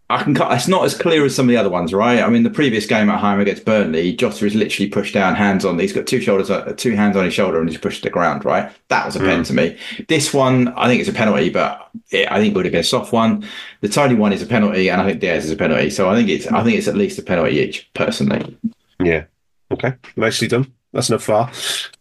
I 0.10 0.24
can 0.24 0.34
cut. 0.34 0.54
It's 0.54 0.70
not 0.70 0.86
as 0.86 0.98
clear 0.98 1.26
as 1.26 1.36
some 1.36 1.48
of 1.48 1.50
the 1.50 1.58
other 1.58 1.70
ones, 1.70 1.94
right? 1.94 2.22
I 2.22 2.30
mean, 2.30 2.44
the 2.44 2.50
previous 2.50 2.86
game 2.86 3.10
at 3.10 3.20
home 3.20 3.42
against 3.42 3.66
Burnley, 3.66 4.16
Jota 4.16 4.46
is 4.46 4.56
literally 4.56 4.90
pushed 4.90 5.14
down, 5.14 5.36
hands 5.36 5.66
on. 5.66 5.78
He's 5.78 5.92
got 5.92 6.08
two 6.08 6.22
shoulders, 6.22 6.50
uh, 6.50 6.74
two 6.78 6.96
hands 6.96 7.18
on 7.18 7.26
his 7.26 7.34
shoulder, 7.34 7.60
and 7.60 7.70
he's 7.70 7.78
pushed 7.78 8.04
to 8.04 8.04
the 8.04 8.14
ground, 8.14 8.46
right? 8.46 8.72
That 8.88 9.06
was 9.06 9.18
a 9.18 9.20
pen 9.20 9.44
to 9.44 9.54
me. 9.54 9.78
This 10.08 10.34
one, 10.34 10.70
I 10.70 10.88
think 10.88 11.02
it's 11.02 11.10
a 11.10 11.14
penalty, 11.14 11.50
but 11.50 11.90
it, 12.12 12.32
I 12.32 12.40
think 12.40 12.54
it 12.54 12.56
would 12.56 12.64
have 12.64 12.72
been 12.72 12.82
a 12.82 12.86
soft 12.86 13.12
one. 13.12 13.46
The 13.82 13.90
Toney 13.90 14.16
one 14.16 14.32
is 14.32 14.42
a 14.42 14.46
penalty, 14.46 14.90
and 14.90 15.02
I 15.02 15.06
think 15.06 15.20
Diaz 15.20 15.44
is 15.44 15.52
a 15.52 15.58
penalty. 15.58 15.90
So 15.90 16.10
I 16.10 16.16
think 16.16 16.30
it's, 16.30 16.48
I 16.48 16.64
think 16.64 16.78
it's 16.78 16.88
at 16.88 16.96
least 16.96 17.20
a 17.20 17.22
penalty 17.22 17.58
each, 17.58 17.90
personally. 17.94 18.58
Yeah. 19.04 19.26
Okay. 19.72 19.94
Nicely 20.16 20.48
done. 20.48 20.72
That's 20.94 21.10
enough 21.10 21.24
far. 21.24 21.52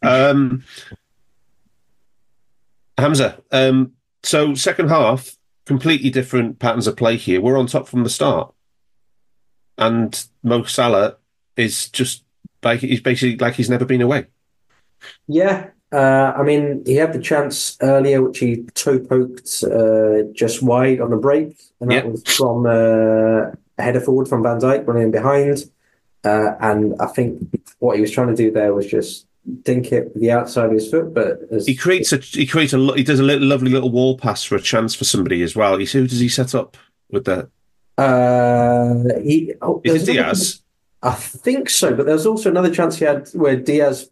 Um, 0.03 0.63
Hamzah. 2.99 3.43
Um, 3.51 3.93
so 4.23 4.55
second 4.55 4.91
half, 4.91 5.36
completely 5.67 6.11
different 6.11 6.59
patterns 6.59 6.87
of 6.87 6.97
play 6.97 7.17
here. 7.17 7.41
We're 7.41 7.59
on 7.59 7.67
top 7.67 7.89
from 7.89 8.05
the 8.05 8.11
start, 8.11 8.55
and 9.77 10.27
Mo 10.43 10.63
Salah 10.65 11.17
is 11.57 11.89
just 11.91 12.25
like 12.63 12.81
he's 12.81 13.01
basically 13.01 13.37
like 13.37 13.55
he's 13.55 13.71
never 13.71 13.85
been 13.85 14.01
away. 14.01 14.27
Yeah, 15.29 15.71
uh, 15.93 16.33
I 16.37 16.43
mean, 16.43 16.83
he 16.87 16.97
had 16.97 17.13
the 17.13 17.21
chance 17.21 17.77
earlier, 17.83 18.23
which 18.23 18.39
he 18.39 18.65
toe 18.75 18.99
poked 18.99 19.63
uh, 19.65 20.23
just 20.33 20.63
wide 20.63 21.01
on 21.01 21.11
the 21.11 21.17
break, 21.17 21.59
and 21.81 21.91
that 21.91 22.05
Yeah. 22.05 22.11
was 22.11 22.23
from 22.25 22.67
uh, 22.67 23.53
a 23.79 23.83
header 23.83 24.01
forward 24.01 24.29
from 24.29 24.43
Van 24.43 24.59
Dijk 24.59 24.87
running 24.87 25.11
behind. 25.11 25.65
Uh, 26.25 26.57
and 26.61 26.95
I 26.99 27.07
think 27.07 27.41
what 27.79 27.95
he 27.95 28.01
was 28.01 28.11
trying 28.11 28.29
to 28.29 28.35
do 28.35 28.51
there 28.51 28.75
was 28.75 28.87
just 28.87 29.26
dink 29.63 29.93
it 29.93 30.13
with 30.13 30.23
the 30.23 30.31
outside 30.31 30.67
of 30.67 30.73
his 30.73 30.91
foot, 30.91 31.15
but 31.15 31.41
as, 31.53 31.67
He 31.67 31.75
creates 31.75 32.13
a 32.13 32.17
he 32.19 32.47
creates 32.47 32.73
a 32.73 32.79
he 32.95 33.03
does 33.05 33.21
a 33.21 33.23
little, 33.23 33.47
lovely 33.47 33.71
little 33.71 33.91
wall 33.91 34.17
pass 34.19 34.43
for 34.43 34.57
a 34.57 34.61
chance 34.61 34.95
for 34.95 35.05
somebody 35.05 35.43
as 35.43 35.55
well. 35.55 35.79
He's, 35.79 35.93
who 35.93 36.07
does 36.07 36.21
he 36.21 36.29
set 36.29 36.55
up 36.55 36.77
with 37.11 37.25
that? 37.27 37.49
uh, 37.99 39.19
he 39.23 39.55
oh, 39.63 39.81
Is 39.85 40.09
it 40.09 40.17
another- 40.17 40.31
Diaz? 40.33 40.63
I 41.03 41.13
think 41.15 41.71
so, 41.71 41.95
but 41.95 42.07
there's 42.07 42.27
also 42.27 42.51
another 42.51 42.75
chance 42.75 42.97
he 42.97 43.05
had 43.05 43.29
where 43.29 43.55
Diaz 43.57 44.11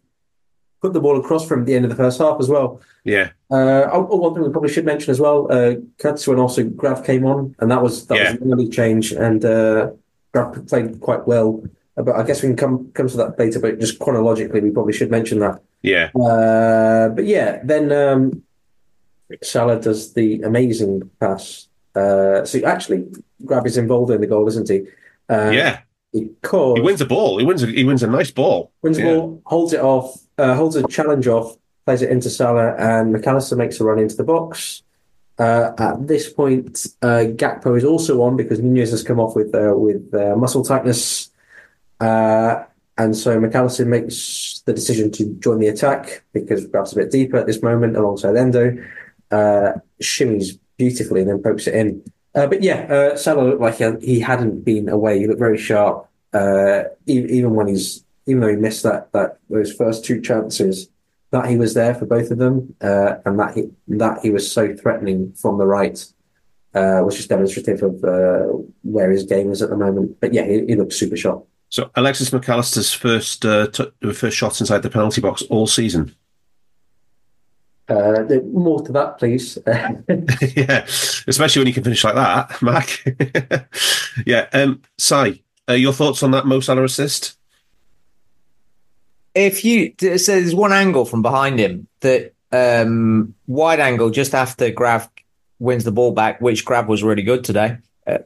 put 0.81 0.93
the 0.93 1.01
ball 1.01 1.19
across 1.19 1.45
from 1.47 1.65
the 1.65 1.73
end 1.75 1.83
of 1.83 1.89
the 1.89 1.95
first 1.97 2.19
half 2.19 2.37
as 2.39 2.47
well. 2.47 2.79
Yeah, 3.03 3.31
Uh, 3.51 3.83
oh, 3.91 4.07
oh, 4.11 4.15
one 4.17 4.33
thing 4.33 4.43
we 4.43 4.49
probably 4.49 4.71
should 4.71 4.85
mention 4.85 5.11
as 5.11 5.19
well, 5.19 5.47
uh, 5.51 5.75
Katsu 5.99 6.31
and 6.31 6.39
also 6.39 6.63
Graf 6.63 7.05
came 7.05 7.25
on, 7.25 7.55
and 7.59 7.69
that 7.71 7.81
was 7.81 8.07
that 8.07 8.17
Yeah. 8.17 8.31
was 8.33 8.41
an 8.41 8.53
early 8.53 8.69
change, 8.69 9.11
and 9.11 9.43
uh, 9.43 9.91
Graf 10.33 10.55
played 10.67 10.99
quite 11.01 11.27
well. 11.27 11.63
But 11.95 12.15
I 12.15 12.23
guess 12.23 12.41
we 12.43 12.49
can 12.49 12.57
come 12.57 12.91
come 12.93 13.07
to 13.07 13.17
that 13.17 13.39
later. 13.39 13.59
But 13.59 13.79
just 13.79 13.99
chronologically, 13.99 14.59
we 14.61 14.71
probably 14.71 14.93
should 14.93 15.11
mention 15.11 15.39
that. 15.39 15.61
yeah, 15.81 16.09
Uh, 16.15 17.09
but 17.09 17.25
yeah, 17.25 17.59
then 17.63 17.91
um, 17.91 18.43
Salah 19.41 19.79
does 19.79 20.13
the 20.13 20.41
amazing 20.41 21.09
pass. 21.19 21.67
Uh, 21.95 22.43
so 22.43 22.59
actually, 22.65 23.05
Graf 23.45 23.65
is 23.65 23.77
involved 23.77 24.11
in 24.11 24.19
the 24.21 24.27
goal, 24.27 24.47
isn't 24.47 24.67
he? 24.69 24.81
Uh, 25.29 25.51
yeah. 25.53 25.79
because 26.11 26.75
He 26.75 26.81
wins 26.81 27.01
a 27.01 27.05
ball. 27.05 27.37
He 27.39 27.45
wins. 27.45 27.63
A, 27.63 27.67
he 27.67 27.83
wins 27.85 28.03
a 28.03 28.07
nice 28.07 28.31
ball. 28.31 28.71
Wins 28.81 28.97
the 28.97 29.03
Yeah. 29.03 29.15
ball, 29.15 29.41
holds 29.45 29.71
it 29.73 29.79
off, 29.79 30.17
uh, 30.37 30.53
holds 30.55 30.75
a 30.75 30.85
challenge 30.87 31.27
off, 31.27 31.55
plays 31.85 32.01
it 32.01 32.09
into 32.09 32.29
Salah, 32.29 32.75
and 32.77 33.15
McAllister 33.15 33.57
makes 33.57 33.79
a 33.79 33.85
run 33.85 33.99
into 33.99 34.15
the 34.17 34.23
box. 34.23 34.83
Uh, 35.39 35.71
at 35.77 36.07
this 36.07 36.31
point, 36.31 36.85
uh, 37.01 37.25
Gakpo 37.41 37.77
is 37.77 37.83
also 37.85 38.21
on 38.21 38.35
because 38.37 38.59
Nunez 38.59 38.91
has 38.91 39.03
come 39.03 39.19
off 39.19 39.35
with 39.35 39.53
uh, 39.55 39.73
with 39.75 40.13
uh, 40.13 40.35
muscle 40.35 40.63
tightness, 40.63 41.29
and 42.97 43.15
so 43.15 43.39
McAllister 43.39 43.85
makes 43.85 44.61
the 44.65 44.73
decision 44.73 45.11
to 45.11 45.33
join 45.39 45.59
the 45.59 45.67
attack 45.67 46.23
because 46.33 46.65
perhaps 46.67 46.93
a 46.93 46.95
bit 46.95 47.11
deeper 47.11 47.37
at 47.37 47.47
this 47.47 47.61
moment 47.61 47.97
alongside 47.97 48.37
Endo. 48.37 48.77
Uh, 49.31 49.73
shimmies 50.01 50.59
beautifully 50.77 51.21
and 51.21 51.29
then 51.29 51.41
pokes 51.41 51.67
it 51.67 51.75
in. 51.75 52.03
Uh, 52.35 52.47
but 52.47 52.61
yeah, 52.61 52.81
uh, 52.83 53.17
Salah 53.17 53.43
looked 53.43 53.61
like 53.61 53.77
he, 53.77 53.91
he 54.01 54.19
hadn't 54.19 54.63
been 54.65 54.89
away. 54.89 55.19
He 55.19 55.27
looked 55.27 55.39
very 55.39 55.57
sharp, 55.57 56.07
uh, 56.33 56.83
even, 57.05 57.29
even 57.29 57.55
when 57.55 57.67
he's 57.67 58.03
even 58.27 58.41
though 58.41 58.49
he 58.49 58.55
missed 58.55 58.83
that 58.83 59.11
that 59.13 59.39
those 59.49 59.71
first 59.71 60.03
two 60.03 60.19
chances, 60.19 60.89
that 61.31 61.47
he 61.47 61.57
was 61.57 61.73
there 61.73 61.95
for 61.95 62.05
both 62.05 62.31
of 62.31 62.37
them, 62.37 62.75
uh, 62.81 63.15
and 63.25 63.39
that 63.39 63.55
he 63.55 63.69
that 63.87 64.19
he 64.21 64.31
was 64.31 64.51
so 64.51 64.75
threatening 64.75 65.33
from 65.33 65.57
the 65.57 65.65
right. 65.65 66.05
uh, 66.73 66.99
which 66.99 67.19
is 67.19 67.27
demonstrative 67.27 67.81
of 67.81 68.03
uh, 68.03 68.47
where 68.83 69.09
his 69.09 69.23
game 69.23 69.51
is 69.51 69.61
at 69.61 69.69
the 69.69 69.77
moment. 69.77 70.19
But 70.19 70.33
yeah, 70.33 70.45
he, 70.45 70.65
he 70.65 70.75
looks 70.75 70.97
super 70.97 71.15
sharp. 71.15 71.47
So 71.69 71.89
Alexis 71.95 72.29
McAllister's 72.29 72.93
first 72.93 73.45
uh, 73.45 73.67
t- 73.67 74.13
first 74.13 74.37
shots 74.37 74.59
inside 74.59 74.83
the 74.83 74.89
penalty 74.89 75.21
box 75.21 75.41
all 75.43 75.67
season. 75.67 76.15
Uh, 77.87 78.23
more 78.51 78.81
to 78.81 78.91
that, 78.93 79.19
please. 79.19 79.57
yeah, 79.67 80.85
especially 81.27 81.59
when 81.59 81.67
you 81.67 81.73
can 81.73 81.83
finish 81.83 82.03
like 82.03 82.15
that, 82.15 82.61
Mac. 82.61 83.03
yeah, 84.25 84.47
um, 84.53 84.81
Si, 84.97 85.43
uh, 85.69 85.73
your 85.73 85.93
thoughts 85.93 86.23
on 86.23 86.31
that 86.31 86.45
Mo 86.45 86.59
Salah 86.59 86.83
assist? 86.83 87.37
If 89.33 89.65
you 89.65 89.93
so 89.99 90.17
there's 90.17 90.55
one 90.55 90.71
angle 90.71 91.05
from 91.05 91.21
behind 91.21 91.59
him 91.59 91.87
that 91.99 92.33
um, 92.53 93.35
wide 93.47 93.81
angle 93.81 94.09
just 94.09 94.33
after 94.33 94.71
Grab 94.71 95.09
wins 95.59 95.83
the 95.83 95.91
ball 95.91 96.11
back, 96.11 96.39
which 96.41 96.63
Grab 96.65 96.87
was 96.87 97.03
really 97.03 97.23
good 97.23 97.43
today 97.43 97.77
uh, 98.07 98.19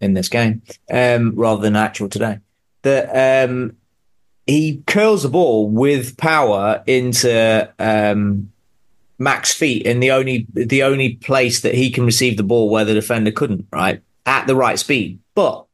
in 0.00 0.14
this 0.14 0.28
game, 0.28 0.62
um, 0.90 1.32
rather 1.36 1.62
than 1.62 1.76
actual 1.76 2.08
today. 2.08 2.40
That 2.82 3.48
um, 3.48 3.76
he 4.46 4.82
curls 4.86 5.24
the 5.24 5.28
ball 5.28 5.68
with 5.68 6.16
power 6.16 6.82
into 6.86 7.70
um, 7.78 8.50
Mac's 9.18 9.52
feet 9.52 9.84
in 9.84 10.00
the 10.00 10.10
only 10.10 10.46
the 10.54 10.82
only 10.82 11.14
place 11.16 11.60
that 11.60 11.74
he 11.74 11.90
can 11.90 12.04
receive 12.04 12.36
the 12.36 12.42
ball 12.42 12.70
where 12.70 12.84
the 12.84 12.94
defender 12.94 13.30
couldn't, 13.30 13.66
right? 13.72 14.00
At 14.24 14.46
the 14.46 14.56
right 14.56 14.78
speed. 14.78 15.18
But 15.34 15.66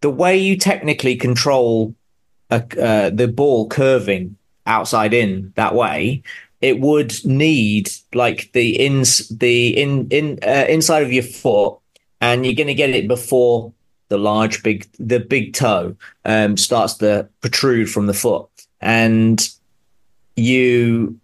the 0.00 0.10
way 0.10 0.38
you 0.38 0.56
technically 0.56 1.16
control 1.16 1.94
a, 2.50 2.62
uh, 2.80 3.10
the 3.10 3.28
ball 3.28 3.68
curving 3.68 4.36
outside 4.66 5.12
in 5.12 5.52
that 5.56 5.74
way, 5.74 6.22
it 6.60 6.80
would 6.80 7.14
need 7.24 7.90
like 8.14 8.52
the 8.52 8.76
ins 8.76 9.28
the 9.28 9.76
in 9.76 10.08
in 10.08 10.38
uh, 10.46 10.66
inside 10.68 11.02
of 11.02 11.12
your 11.12 11.24
foot, 11.24 11.78
and 12.20 12.46
you're 12.46 12.54
going 12.54 12.68
to 12.68 12.74
get 12.74 12.90
it 12.90 13.08
before 13.08 13.72
the 14.08 14.18
large 14.18 14.62
big 14.62 14.86
the 14.98 15.20
big 15.20 15.54
toe 15.54 15.96
um, 16.24 16.56
starts 16.56 16.94
to 16.94 17.28
protrude 17.40 17.90
from 17.90 18.06
the 18.06 18.14
foot, 18.14 18.48
and 18.80 19.48
you 20.36 21.18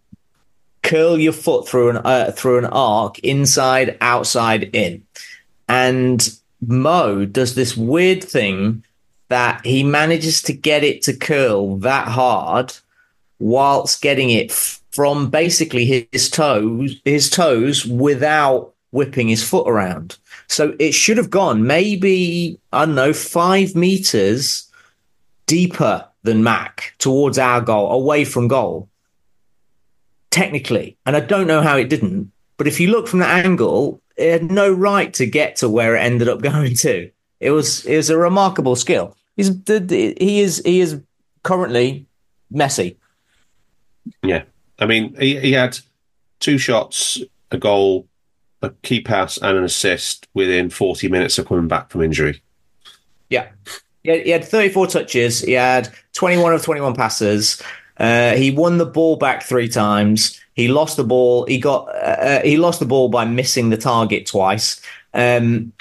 curl 0.83 1.19
your 1.19 1.33
foot 1.33 1.69
through 1.69 1.91
an 1.91 1.97
uh, 1.99 2.31
through 2.33 2.59
an 2.59 2.67
arc 2.67 3.19
inside 3.21 3.97
outside 4.01 4.65
in. 4.75 5.03
And 5.69 6.29
mo 6.61 7.25
does 7.25 7.55
this 7.55 7.77
weird 7.77 8.23
thing 8.23 8.85
that 9.29 9.65
he 9.65 9.83
manages 9.83 10.43
to 10.43 10.53
get 10.53 10.85
it 10.85 11.03
to 11.03 11.17
curl 11.17 11.77
that 11.79 12.09
hard 12.09 12.75
whilst 13.39 14.03
getting 14.03 14.31
it 14.31 14.53
from 14.53 15.31
basically 15.31 16.07
his 16.13 16.31
toes 16.31 17.01
his 17.05 17.29
toes 17.29 17.85
without 17.85 18.73
whipping 18.93 19.29
his 19.29 19.43
foot 19.43 19.69
around 19.69 20.17
so 20.49 20.75
it 20.79 20.93
should 20.93 21.17
have 21.17 21.31
gone 21.31 21.67
maybe 21.67 22.59
i 22.73 22.85
don't 22.85 22.95
know 22.95 23.13
five 23.13 23.75
meters 23.75 24.71
deeper 25.47 26.07
than 26.23 26.43
mac 26.43 26.95
towards 26.99 27.39
our 27.39 27.61
goal 27.61 27.91
away 27.93 28.25
from 28.25 28.49
goal 28.49 28.89
technically, 30.35 30.97
and 31.07 31.15
I 31.15 31.21
don't 31.21 31.47
know 31.47 31.63
how 31.63 31.77
it 31.77 31.89
didn't. 31.89 32.33
But 32.57 32.67
if 32.67 32.81
you 32.81 32.91
look 32.91 33.07
from 33.07 33.21
that 33.21 33.45
angle, 33.45 34.03
it 34.17 34.33
had 34.33 34.51
no 34.51 34.71
right 34.71 35.15
to 35.15 35.27
get 35.27 35.55
to 35.57 35.69
where 35.69 35.95
it 35.95 36.01
ended 36.01 36.29
up 36.29 36.43
going 36.53 36.75
to. 36.77 37.11
It 37.39 37.51
was 37.53 37.85
it 37.87 37.97
was 37.97 38.11
a 38.11 38.19
remarkable 38.19 38.75
skill. 38.75 39.17
He's 39.37 39.51
he 39.69 40.41
is 40.41 40.61
he 40.65 40.81
is 40.81 41.01
currently 41.45 42.07
Messi. 42.53 42.97
Yeah, 44.23 44.43
I 44.79 44.87
mean 44.87 45.15
he, 45.21 45.39
he 45.39 45.53
had 45.53 45.79
two 46.41 46.59
shots, 46.59 47.21
a 47.53 47.59
goal, 47.59 48.09
a 48.65 48.71
key 48.83 49.01
pass, 49.01 49.37
and 49.39 49.57
an 49.57 49.65
assist 49.65 50.29
within 50.35 50.71
forty 50.71 51.09
minutes 51.09 51.39
of 51.39 51.47
coming 51.47 51.69
back 51.69 51.91
from 51.91 52.03
injury. 52.03 52.43
Yeah, 53.31 53.49
he 54.03 54.11
had, 54.11 54.21
he 54.23 54.31
had 54.31 54.45
thirty 54.45 54.69
four 54.69 54.87
touches. 54.87 55.41
He 55.41 55.53
had 55.53 55.93
twenty 56.13 56.41
one 56.41 56.53
of 56.53 56.63
twenty 56.63 56.81
one 56.81 56.95
passes. 56.95 57.63
Uh, 57.97 58.35
he 58.35 58.51
won 58.51 58.79
the 58.79 58.87
ball 58.87 59.17
back 59.17 59.43
three 59.43 59.69
times. 59.69 60.41
He 60.55 60.69
lost 60.69 60.97
the 60.97 61.05
ball. 61.05 61.47
He 61.47 61.59
got 61.59 61.89
uh, 61.95 62.43
he 62.43 62.57
lost 62.57 62.81
the 62.81 62.87
ball 62.87 63.09
by 63.09 63.25
missing 63.25 63.71
the 63.71 63.77
target 63.77 64.27
twice. 64.27 64.81
Um, 65.13 65.73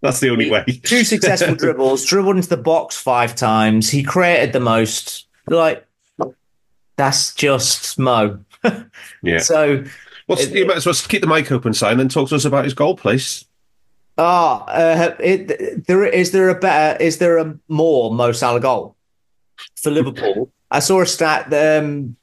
That's 0.00 0.20
the 0.20 0.30
only 0.30 0.46
he, 0.46 0.50
way. 0.50 0.64
two 0.82 1.04
successful 1.04 1.54
dribbles, 1.56 2.04
dribbled 2.04 2.36
into 2.36 2.48
the 2.48 2.56
box 2.56 2.96
five 2.96 3.34
times. 3.34 3.90
He 3.90 4.02
created 4.02 4.52
the 4.52 4.60
most. 4.60 5.26
Like 5.48 5.84
that's 6.98 7.32
just 7.34 7.98
Mo. 7.98 8.40
yeah. 9.22 9.38
So, 9.38 9.84
well, 10.28 10.40
you 10.40 10.66
might 10.66 10.76
as 10.76 10.86
well 10.86 10.94
keep 10.94 11.22
the 11.22 11.26
mic 11.26 11.50
open, 11.50 11.74
Simon, 11.74 12.00
and 12.00 12.10
talk 12.10 12.28
to 12.28 12.36
us 12.36 12.44
about 12.44 12.64
his 12.64 12.74
goal, 12.74 12.96
please. 12.96 13.44
Ah, 14.16 14.64
uh, 14.66 15.14
it, 15.20 15.86
there 15.86 16.04
is 16.04 16.32
there 16.32 16.48
a 16.48 16.58
better 16.58 17.02
is 17.02 17.18
there 17.18 17.38
a 17.38 17.56
more 17.68 18.12
Mo 18.12 18.32
Salah 18.32 18.60
goal 18.60 18.96
for 19.76 19.90
Liverpool? 19.90 20.50
I 20.70 20.80
saw 20.80 21.00
a 21.00 21.06
stat. 21.06 21.50
That, 21.50 21.82
um, 21.82 22.16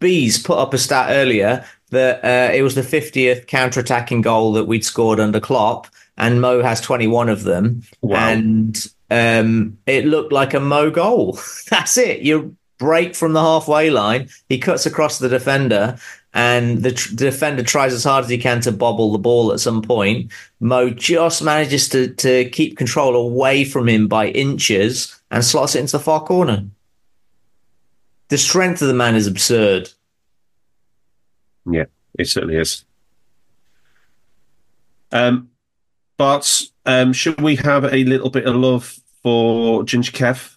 Bees 0.00 0.42
put 0.42 0.58
up 0.58 0.74
a 0.74 0.78
stat 0.78 1.10
earlier 1.10 1.64
that 1.90 2.24
uh, 2.24 2.52
it 2.52 2.62
was 2.62 2.74
the 2.74 2.82
50th 2.82 3.46
counter-attacking 3.46 4.20
goal 4.20 4.52
that 4.54 4.64
we'd 4.64 4.84
scored 4.84 5.20
under 5.20 5.38
Klopp, 5.38 5.86
and 6.16 6.40
Mo 6.40 6.62
has 6.62 6.80
21 6.80 7.28
of 7.28 7.44
them. 7.44 7.82
Wow. 8.02 8.16
And 8.16 8.86
um, 9.10 9.78
it 9.86 10.04
looked 10.04 10.32
like 10.32 10.54
a 10.54 10.60
Mo 10.60 10.90
goal. 10.90 11.38
That's 11.70 11.96
it. 11.96 12.20
You 12.20 12.56
break 12.78 13.14
from 13.14 13.32
the 13.32 13.40
halfway 13.40 13.90
line. 13.90 14.28
He 14.48 14.58
cuts 14.58 14.86
across 14.86 15.18
the 15.18 15.28
defender, 15.28 15.96
and 16.34 16.82
the, 16.82 16.92
tr- 16.92 17.14
the, 17.14 17.30
defender 17.30 17.62
tries 17.62 17.92
as 17.92 18.04
hard 18.04 18.24
as 18.24 18.30
he 18.30 18.38
can 18.38 18.60
to 18.60 18.72
bobble 18.72 19.12
the 19.12 19.18
ball 19.18 19.52
at 19.52 19.60
some 19.60 19.80
point. 19.80 20.30
Mo 20.60 20.90
just 20.90 21.42
manages 21.42 21.88
to, 21.88 22.08
to 22.14 22.48
keep 22.50 22.76
control 22.76 23.16
away 23.16 23.64
from 23.64 23.88
him 23.88 24.08
by 24.08 24.28
inches 24.28 25.18
and 25.30 25.44
slots 25.44 25.74
it 25.74 25.80
into 25.80 25.92
the 25.92 26.02
far 26.02 26.22
corner 26.22 26.66
the 28.28 28.38
strength 28.38 28.82
of 28.82 28.88
the 28.88 28.94
man 28.94 29.14
is 29.14 29.26
absurd. 29.26 29.90
Yeah, 31.70 31.84
it 32.18 32.26
certainly 32.26 32.56
is. 32.56 32.84
Um, 35.12 35.50
but 36.16 36.62
um, 36.84 37.12
should 37.12 37.40
we 37.40 37.56
have 37.56 37.84
a 37.84 38.04
little 38.04 38.30
bit 38.30 38.46
of 38.46 38.56
love 38.56 38.98
for 39.22 39.84
Ginger 39.84 40.12
Kev? 40.12 40.56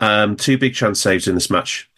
Um, 0.00 0.36
two 0.36 0.58
big 0.58 0.74
chance 0.74 1.00
saves 1.00 1.26
in 1.26 1.34
this 1.34 1.50
match. 1.50 1.90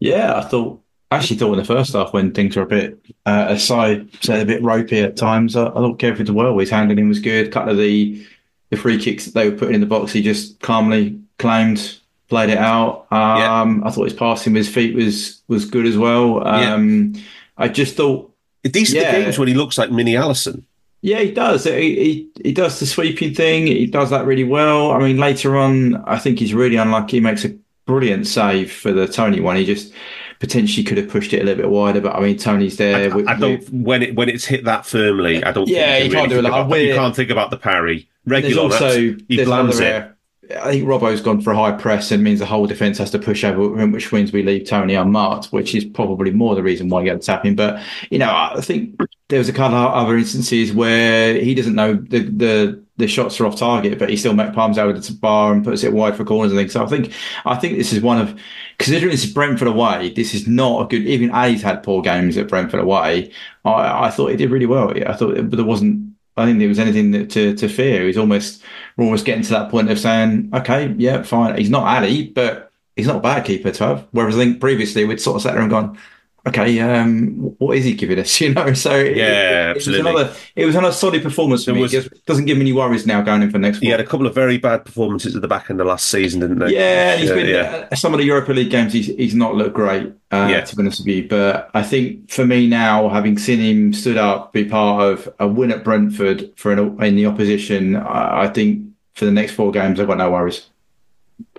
Yeah, 0.00 0.38
I 0.38 0.42
thought. 0.42 0.80
I 1.14 1.18
actually 1.18 1.36
thought 1.36 1.52
in 1.52 1.58
the 1.58 1.64
first 1.64 1.92
half 1.92 2.12
when 2.12 2.32
things 2.32 2.56
were 2.56 2.62
a 2.62 2.66
bit 2.66 2.98
uh, 3.26 3.46
aside, 3.50 4.08
said 4.22 4.40
a 4.40 4.44
bit 4.44 4.62
ropey 4.62 5.00
at 5.00 5.16
times. 5.16 5.56
I, 5.56 5.66
I 5.66 5.72
thought 5.72 5.98
Kev 5.98 6.16
did 6.16 6.30
well. 6.30 6.58
His 6.58 6.70
handling 6.70 7.08
was 7.08 7.20
good. 7.20 7.48
A 7.48 7.50
couple 7.50 7.72
of 7.72 7.78
the 7.78 8.26
the 8.70 8.76
free 8.76 8.98
kicks 8.98 9.24
that 9.26 9.34
they 9.34 9.48
were 9.48 9.56
putting 9.56 9.74
in 9.74 9.80
the 9.80 9.86
box, 9.86 10.12
he 10.12 10.22
just 10.22 10.58
calmly 10.60 11.20
claimed 11.38 11.98
played 12.28 12.50
it 12.50 12.58
out. 12.58 13.06
Um, 13.10 13.80
yeah. 13.80 13.80
I 13.84 13.90
thought 13.90 14.04
his 14.04 14.14
passing 14.14 14.54
with 14.54 14.66
his 14.66 14.74
feet 14.74 14.94
was 14.94 15.42
was 15.48 15.64
good 15.64 15.86
as 15.86 15.96
well. 15.96 16.46
Um, 16.46 17.14
yeah. 17.14 17.22
I 17.56 17.68
just 17.68 17.96
thought 17.96 18.32
these 18.62 18.92
are 18.92 18.98
yeah, 18.98 19.12
the 19.12 19.24
games 19.24 19.38
when 19.38 19.48
he 19.48 19.54
looks 19.54 19.78
like 19.78 19.90
Mini 19.90 20.14
Alisson. 20.14 20.64
Yeah, 21.02 21.20
he 21.20 21.32
does. 21.32 21.64
He, 21.64 21.70
he, 21.72 22.30
he 22.42 22.52
does 22.52 22.80
the 22.80 22.86
sweeping 22.86 23.34
thing. 23.34 23.66
He 23.66 23.86
does 23.86 24.08
that 24.08 24.24
really 24.24 24.42
well. 24.42 24.90
I 24.90 24.98
mean, 25.00 25.18
later 25.18 25.58
on, 25.58 25.96
I 25.96 26.18
think 26.18 26.38
he's 26.38 26.54
really 26.54 26.76
unlucky. 26.76 27.18
He 27.18 27.20
makes 27.20 27.44
a 27.44 27.54
brilliant 27.84 28.26
save 28.26 28.72
for 28.72 28.90
the 28.90 29.06
Toney 29.06 29.40
one. 29.40 29.56
He 29.56 29.66
just 29.66 29.92
potentially 30.40 30.84
could 30.84 30.98
have 30.98 31.08
pushed 31.08 31.32
it 31.32 31.40
a 31.40 31.44
little 31.44 31.62
bit 31.62 31.70
wider, 31.70 32.00
but 32.00 32.14
I 32.14 32.20
mean, 32.20 32.36
Toney's 32.36 32.76
there. 32.76 33.12
I, 33.12 33.14
with, 33.14 33.28
I 33.28 33.38
don't 33.38 33.58
with, 33.58 33.72
when 33.72 34.02
it 34.02 34.14
when 34.14 34.28
it's 34.28 34.44
hit 34.44 34.64
that 34.64 34.86
firmly. 34.86 35.42
I 35.42 35.52
don't. 35.52 35.68
Yeah, 35.68 35.98
you, 35.98 36.10
can't 36.10 36.30
really 36.30 36.42
do 36.42 36.48
it. 36.48 36.50
Like, 36.50 36.82
you 36.82 36.94
can't 36.94 37.16
think 37.16 37.30
about 37.30 37.50
the 37.50 37.56
parry. 37.56 38.08
Regular, 38.26 38.62
also 38.62 39.16
he 39.28 39.44
blands 39.44 39.80
it. 39.80 40.10
I 40.50 40.72
think 40.72 40.86
Robbo's 40.86 41.20
gone 41.20 41.40
for 41.40 41.52
a 41.52 41.56
high 41.56 41.72
press 41.72 42.10
and 42.10 42.22
means 42.22 42.38
the 42.38 42.46
whole 42.46 42.66
defence 42.66 42.98
has 42.98 43.10
to 43.12 43.18
push 43.18 43.44
over 43.44 43.78
him, 43.80 43.92
which 43.92 44.12
means 44.12 44.32
we 44.32 44.42
leave 44.42 44.66
Toney 44.66 44.94
unmarked, 44.94 45.46
which 45.46 45.74
is 45.74 45.84
probably 45.84 46.30
more 46.32 46.54
the 46.54 46.62
reason 46.62 46.88
why 46.88 47.02
he 47.02 47.08
got 47.08 47.22
tapping. 47.22 47.56
But 47.56 47.82
you 48.10 48.18
know, 48.18 48.30
I 48.30 48.60
think 48.60 49.00
there 49.28 49.38
was 49.38 49.48
a 49.48 49.52
couple 49.52 49.78
of 49.78 49.92
other 49.92 50.16
instances 50.16 50.72
where 50.72 51.34
he 51.34 51.54
doesn't 51.54 51.74
know 51.74 51.94
the 51.94 52.18
the, 52.18 52.83
the 52.96 53.08
shots 53.08 53.40
are 53.40 53.46
off 53.46 53.56
target, 53.56 53.98
but 53.98 54.08
he 54.08 54.16
still 54.16 54.34
met 54.34 54.54
palms 54.54 54.78
out 54.78 54.92
with 54.92 55.04
the 55.04 55.12
bar 55.14 55.52
and 55.52 55.64
puts 55.64 55.82
it 55.82 55.92
wide 55.92 56.16
for 56.16 56.24
corners 56.24 56.52
and 56.52 56.60
things. 56.60 56.72
So 56.72 56.84
I 56.84 56.86
think 56.86 57.12
I 57.44 57.56
think 57.56 57.76
this 57.76 57.92
is 57.92 58.00
one 58.00 58.20
of 58.20 58.38
considering 58.78 59.10
this 59.10 59.24
is 59.24 59.32
Brentford 59.32 59.68
away, 59.68 60.12
this 60.14 60.34
is 60.34 60.46
not 60.46 60.82
a 60.82 60.86
good. 60.86 61.06
Even 61.06 61.30
Ali's 61.30 61.62
had 61.62 61.82
poor 61.82 62.02
games 62.02 62.36
at 62.36 62.48
Brentford 62.48 62.80
away. 62.80 63.32
I, 63.64 64.06
I 64.06 64.10
thought 64.10 64.30
he 64.30 64.36
did 64.36 64.50
really 64.50 64.66
well. 64.66 64.92
I 65.08 65.14
thought, 65.14 65.34
but 65.34 65.56
there 65.56 65.64
wasn't 65.64 66.14
I 66.36 66.46
think 66.46 66.58
there 66.58 66.68
was 66.68 66.78
anything 66.78 67.12
that, 67.12 67.30
to, 67.30 67.54
to 67.54 67.68
fear. 67.68 68.06
He's 68.06 68.18
almost 68.18 68.62
we're 68.96 69.04
almost 69.04 69.24
getting 69.24 69.44
to 69.44 69.50
that 69.50 69.70
point 69.70 69.90
of 69.90 69.98
saying, 69.98 70.50
okay, 70.52 70.94
yeah, 70.98 71.22
fine. 71.22 71.56
He's 71.56 71.70
not 71.70 71.84
Ali, 71.84 72.28
but 72.28 72.72
he's 72.96 73.06
not 73.06 73.16
a 73.16 73.20
bad 73.20 73.44
keeper 73.44 73.70
to 73.70 73.84
have. 73.84 74.08
Whereas 74.10 74.36
I 74.36 74.38
think 74.38 74.60
previously 74.60 75.04
we'd 75.04 75.20
sort 75.20 75.36
of 75.36 75.42
sat 75.42 75.52
there 75.52 75.62
and 75.62 75.70
gone, 75.70 75.98
okay, 76.46 76.78
um, 76.80 77.34
what 77.58 77.76
is 77.76 77.84
he 77.84 77.94
giving 77.94 78.18
us? 78.18 78.40
You 78.40 78.52
know, 78.54 78.72
so 78.74 78.94
it- 78.94 79.16
Yeah, 79.16 79.70
it, 79.70 79.76
absolutely. 79.76 80.10
It 80.10 80.12
was, 80.14 80.22
another, 80.22 80.36
it 80.56 80.64
was 80.66 80.74
another 80.74 80.92
solid 80.92 81.22
performance 81.22 81.64
for 81.64 81.70
There 81.72 81.76
me. 81.76 81.82
was- 81.82 81.94
It 81.94 82.24
doesn't 82.26 82.44
give 82.44 82.56
me 82.58 82.62
any 82.62 82.72
worries 82.72 83.06
now 83.06 83.22
going 83.22 83.42
in 83.42 83.50
for 83.50 83.58
next. 83.58 83.76
One. 83.78 83.82
He 83.84 83.88
had 83.88 84.00
a 84.00 84.04
couple 84.06 84.26
of 84.26 84.34
very 84.34 84.58
bad 84.58 84.84
performances 84.84 85.34
at 85.34 85.42
the 85.42 85.48
back 85.48 85.70
end 85.70 85.80
of 85.80 85.86
last 85.86 86.06
season, 86.08 86.40
didn't 86.40 86.58
they? 86.58 86.74
Yeah, 86.74 87.16
he's 87.16 87.28
yeah, 87.30 87.34
been 87.34 87.48
yeah. 87.48 87.88
uh, 87.90 87.94
some 87.96 88.12
of 88.14 88.18
the 88.18 88.24
Europa 88.26 88.52
League 88.52 88.70
games. 88.70 88.92
He's 88.92 89.06
he's 89.06 89.34
not 89.34 89.54
looked 89.54 89.74
great. 89.74 90.12
Uh, 90.30 90.48
Yeah. 90.50 90.60
to 90.62 90.76
be 90.76 90.82
honest 90.82 91.00
with 91.00 91.08
you, 91.08 91.28
but 91.28 91.70
I 91.74 91.82
think 91.82 92.30
for 92.30 92.44
me 92.44 92.66
now, 92.66 93.08
having 93.08 93.38
seen 93.38 93.60
him 93.60 93.92
stood 93.92 94.16
up, 94.16 94.52
be 94.52 94.64
part 94.64 95.04
of 95.12 95.28
a 95.38 95.46
win 95.46 95.70
at 95.70 95.84
Brentford 95.84 96.50
for 96.56 96.72
an, 96.72 97.00
in 97.02 97.14
the 97.16 97.26
opposition, 97.26 97.94
I, 97.96 98.42
I 98.44 98.48
think 98.48 98.82
for 99.14 99.26
the 99.26 99.30
next 99.30 99.52
four 99.52 99.70
games, 99.70 100.00
I've 100.00 100.08
got 100.08 100.18
no 100.18 100.30
worries. 100.32 100.68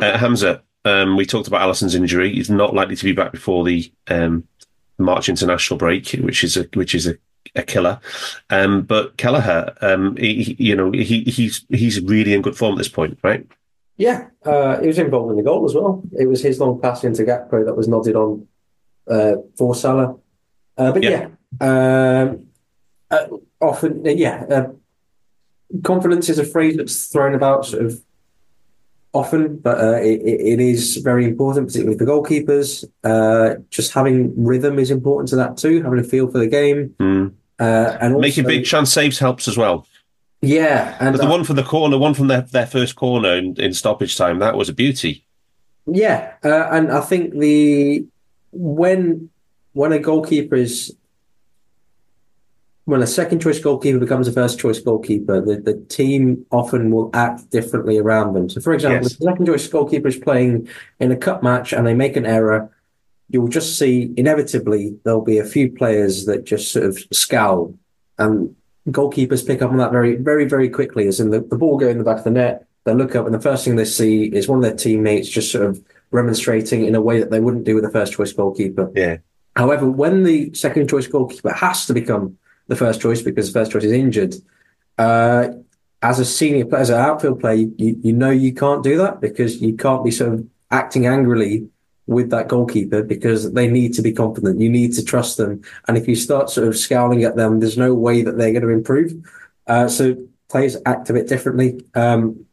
Uh, 0.02 0.18
Hamzah, 0.18 0.62
um, 0.84 1.16
we 1.16 1.26
talked 1.26 1.48
about 1.48 1.62
Alisson's 1.62 1.96
injury. 1.96 2.34
He's 2.34 2.50
not 2.50 2.74
likely 2.74 2.96
to 2.98 3.04
be 3.06 3.14
back 3.14 3.32
before 3.32 3.64
the 3.64 3.90
um, 4.10 4.44
March 4.98 5.30
international 5.30 5.78
break, 5.78 6.12
which 6.12 6.44
is 6.44 6.58
a 6.58 6.64
which 6.74 6.96
is 6.96 7.08
a, 7.08 7.16
a 7.56 7.64
killer. 7.64 8.00
Um, 8.50 8.84
but 8.84 9.18
Kelleher, 9.18 9.76
um, 9.82 10.16
he, 10.18 10.56
you 10.60 10.76
know, 10.76 10.92
he 10.92 11.24
he's 11.24 11.66
he's 11.70 12.02
really 12.02 12.34
in 12.34 12.42
good 12.42 12.58
form 12.58 12.74
at 12.74 12.78
this 12.78 12.90
point, 12.90 13.20
right? 13.24 13.46
Yeah, 13.98 14.28
uh, 14.46 14.80
he 14.82 14.88
was 14.88 15.00
involved 15.00 15.32
in 15.32 15.38
the 15.38 15.44
goal 15.44 15.66
as 15.66 15.74
well. 15.74 16.04
It 16.20 16.28
was 16.28 16.42
his 16.42 16.60
long 16.60 16.82
pass 16.82 17.04
into 17.04 17.24
Gakpo 17.24 17.66
that 17.66 17.78
was 17.78 17.88
nodded 17.88 18.16
on 18.16 18.48
uh, 19.10 19.36
for 19.58 19.74
Salah. 19.74 20.18
Uh, 20.78 20.92
but 20.92 21.02
Yeah. 21.04 21.30
yeah, 21.62 22.22
um, 22.22 22.48
uh, 23.10 23.28
often, 23.62 24.04
yeah, 24.04 24.44
uh, 24.50 24.68
confidence 25.84 26.28
is 26.28 26.40
a 26.40 26.44
phrase 26.44 26.76
that's 26.76 27.08
thrown 27.08 27.34
about 27.34 27.66
sort 27.66 27.86
of 27.86 28.02
often, 29.16 29.58
but 29.58 29.80
uh, 29.80 29.98
it, 30.02 30.22
it 30.24 30.60
is 30.60 30.98
very 30.98 31.26
important, 31.26 31.68
particularly 31.68 31.98
for 31.98 32.06
goalkeepers. 32.06 32.84
Uh, 33.04 33.56
just 33.70 33.94
having 33.94 34.34
rhythm 34.44 34.78
is 34.78 34.92
important 34.92 35.30
to 35.30 35.36
that 35.38 35.58
too, 35.58 35.82
having 35.82 36.00
a 36.00 36.04
feel 36.04 36.30
for 36.30 36.38
the 36.38 36.48
game. 36.48 36.94
Mm. 37.00 37.34
Uh, 37.60 37.98
and 38.02 38.14
also, 38.14 38.22
Making 38.22 38.46
big 38.46 38.66
chance 38.66 38.92
saves 38.92 39.18
helps 39.18 39.48
as 39.48 39.58
well. 39.58 39.88
yeah, 40.42 40.98
and 41.00 41.16
But 41.16 41.24
the 41.24 41.30
one 41.30 41.44
from 41.44 41.56
the 41.56 41.64
corner, 41.64 41.98
one 41.98 42.14
from 42.14 42.28
their, 42.28 42.42
their 42.42 42.68
first 42.68 42.96
corner 42.96 43.34
in, 43.36 43.56
in 43.60 43.74
stoppage 43.74 44.18
time, 44.18 44.40
that 44.40 44.58
was 44.58 44.68
a 44.70 44.74
beauty. 44.74 45.26
Yeah, 45.88 46.34
uh, 46.44 46.68
and 46.72 46.92
I 46.92 47.02
think 47.02 47.38
the 47.40 48.06
when 48.52 49.30
when 49.74 49.92
a 49.92 50.00
goalkeeper 50.00 50.56
is 50.56 50.96
when 52.86 53.02
a 53.02 53.08
second 53.08 53.42
choice 53.42 53.60
goalkeeper 53.60 53.98
becomes 54.00 54.28
a 54.28 54.32
first 54.32 54.60
choice 54.60 54.80
goalkeeper, 54.80 55.42
the, 55.42 55.58
the 55.58 55.74
team 55.90 56.46
often 56.52 56.92
will 56.92 57.10
act 57.14 57.50
differently 57.50 57.98
around 57.98 58.34
them. 58.34 58.48
So, 58.48 58.62
for 58.62 58.74
example, 58.74 59.04
Yes. 59.04 59.14
if 59.14 59.20
the 59.20 59.26
second 59.26 59.46
choice 59.48 59.68
goalkeeper 59.68 60.08
is 60.08 60.18
playing 60.18 60.70
in 61.00 61.12
a 61.12 61.16
cup 61.18 61.42
match 61.42 61.74
and 61.74 61.86
they 61.86 61.96
make 61.96 62.16
an 62.16 62.28
error, 62.28 62.70
you'll 63.30 63.48
just 63.48 63.80
see 63.80 64.14
inevitably 64.16 65.00
there'll 65.04 65.22
be 65.22 65.40
a 65.40 65.46
few 65.46 65.72
players 65.72 66.26
that 66.28 66.44
just 66.44 66.72
sort 66.72 66.86
of 66.86 67.00
scowl, 67.12 67.74
and 68.20 68.56
goalkeepers 68.90 69.46
pick 69.46 69.64
up 69.64 69.72
on 69.72 69.78
that 69.78 69.92
very, 69.92 70.16
very, 70.16 70.46
very 70.46 70.70
quickly. 70.70 71.08
As 71.08 71.20
in 71.20 71.32
the, 71.32 71.40
the 71.40 71.58
ball 71.58 71.80
go 71.80 71.88
in 71.90 71.98
the 71.98 72.04
back 72.04 72.20
of 72.20 72.24
the 72.24 72.30
net, 72.30 72.68
they 72.84 72.94
look 72.94 73.16
up, 73.16 73.26
and 73.26 73.34
the 73.34 73.42
first 73.42 73.66
thing 73.66 73.78
they 73.78 73.86
see 73.86 74.26
is 74.26 74.48
one 74.48 74.60
of 74.60 74.64
their 74.64 74.76
teammates 74.76 75.28
just 75.28 75.52
sort 75.52 75.66
of 75.66 75.84
remonstrating 76.12 76.86
in 76.86 76.94
a 76.94 77.02
way 77.02 77.20
that 77.20 77.32
they 77.32 77.40
wouldn't 77.40 77.64
do 77.64 77.74
with 77.74 77.84
a 77.84 77.90
first 77.90 78.14
choice 78.14 78.32
goalkeeper. 78.32 78.92
Yeah. 78.94 79.18
However, 79.56 79.90
when 79.90 80.22
the 80.22 80.54
second 80.54 80.88
choice 80.88 81.08
goalkeeper 81.08 81.52
has 81.52 81.88
to 81.88 81.94
become 81.94 82.38
the 82.68 82.76
first 82.76 83.02
choice 83.02 83.22
because 83.22 83.52
the 83.52 83.60
first 83.60 83.72
choice 83.72 83.84
is 83.84 83.92
injured, 83.92 84.36
uh, 84.98 85.50
as 86.02 86.20
a 86.20 86.26
senior 86.26 86.66
player, 86.66 86.82
as 86.82 86.90
an 86.90 87.00
outfield 87.00 87.40
player, 87.40 87.68
you, 87.78 88.00
you, 88.02 88.14
know 88.14 88.30
you 88.30 88.54
can't 88.54 88.84
do 88.84 88.98
that 88.98 89.22
because 89.22 89.62
you 89.62 89.76
can't 89.76 90.04
be 90.04 90.12
sort 90.12 90.34
of 90.34 90.48
acting 90.70 91.08
angrily 91.08 91.68
with 92.08 92.30
that 92.30 92.48
goalkeeper 92.48 93.02
because 93.02 93.52
they 93.54 93.68
need 93.68 93.94
to 93.96 94.02
be 94.02 94.14
confident. 94.14 94.62
You 94.62 94.70
need 94.70 94.94
to 94.94 95.04
trust 95.04 95.38
them. 95.38 95.64
And 95.88 95.98
if 95.98 96.08
you 96.08 96.16
start 96.16 96.50
sort 96.50 96.68
of 96.68 96.78
scowling 96.78 97.24
at 97.24 97.36
them, 97.36 97.60
there's 97.60 97.78
no 97.78 97.94
way 97.94 98.22
that 98.22 98.38
they're 98.38 98.52
going 98.52 98.62
to 98.62 98.70
improve. 98.70 99.14
Uh, 99.66 99.88
so 99.88 100.16
players 100.48 100.78
act 100.86 101.10
a 101.10 101.14
bit 101.14 101.28
differently. 101.28 101.84
Um, 101.96 102.46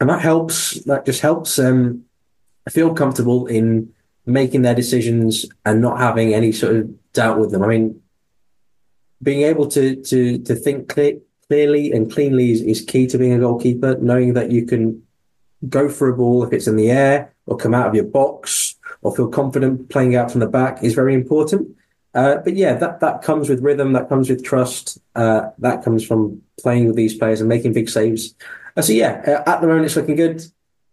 and 0.00 0.10
that 0.10 0.20
helps, 0.20 0.82
that 0.84 1.06
just 1.06 1.20
helps 1.20 1.56
them 1.56 2.06
feel 2.68 2.92
comfortable 2.92 3.46
in 3.46 3.92
making 4.26 4.62
their 4.62 4.74
decisions 4.74 5.46
and 5.64 5.80
not 5.80 6.00
having 6.00 6.34
any 6.34 6.50
sort 6.50 6.74
of 6.74 7.12
doubt 7.12 7.38
with 7.38 7.52
them. 7.52 7.62
I 7.62 7.68
mean, 7.68 8.02
being 9.22 9.42
able 9.42 9.66
to 9.68 9.96
to 10.02 10.38
to 10.38 10.54
think 10.54 10.88
clear, 10.88 11.18
clearly 11.48 11.92
and 11.92 12.12
cleanly 12.12 12.52
is, 12.52 12.62
is 12.62 12.80
key 12.82 13.06
to 13.08 13.18
being 13.18 13.32
a 13.32 13.38
goalkeeper. 13.38 13.96
Knowing 13.98 14.34
that 14.34 14.50
you 14.50 14.66
can 14.66 15.02
go 15.68 15.88
for 15.88 16.08
a 16.08 16.16
ball 16.16 16.44
if 16.44 16.52
it's 16.52 16.66
in 16.66 16.76
the 16.76 16.90
air 16.90 17.34
or 17.46 17.56
come 17.56 17.74
out 17.74 17.88
of 17.88 17.94
your 17.94 18.04
box 18.04 18.76
or 19.02 19.14
feel 19.14 19.28
confident 19.28 19.88
playing 19.88 20.16
out 20.16 20.30
from 20.30 20.40
the 20.40 20.46
back 20.46 20.82
is 20.82 20.94
very 20.94 21.14
important. 21.14 21.76
Uh, 22.14 22.36
but 22.36 22.56
yeah, 22.56 22.74
that, 22.74 23.00
that 23.00 23.20
comes 23.20 23.48
with 23.48 23.60
rhythm, 23.60 23.92
that 23.92 24.08
comes 24.08 24.30
with 24.30 24.42
trust, 24.42 24.98
uh, 25.16 25.50
that 25.58 25.84
comes 25.84 26.04
from 26.04 26.40
playing 26.58 26.86
with 26.86 26.96
these 26.96 27.14
players 27.14 27.40
and 27.40 27.48
making 27.48 27.74
big 27.74 27.90
saves. 27.90 28.34
Uh, 28.74 28.80
so 28.80 28.92
yeah, 28.92 29.22
uh, 29.26 29.50
at 29.50 29.60
the 29.60 29.66
moment 29.66 29.84
it's 29.84 29.96
looking 29.96 30.16
good. 30.16 30.42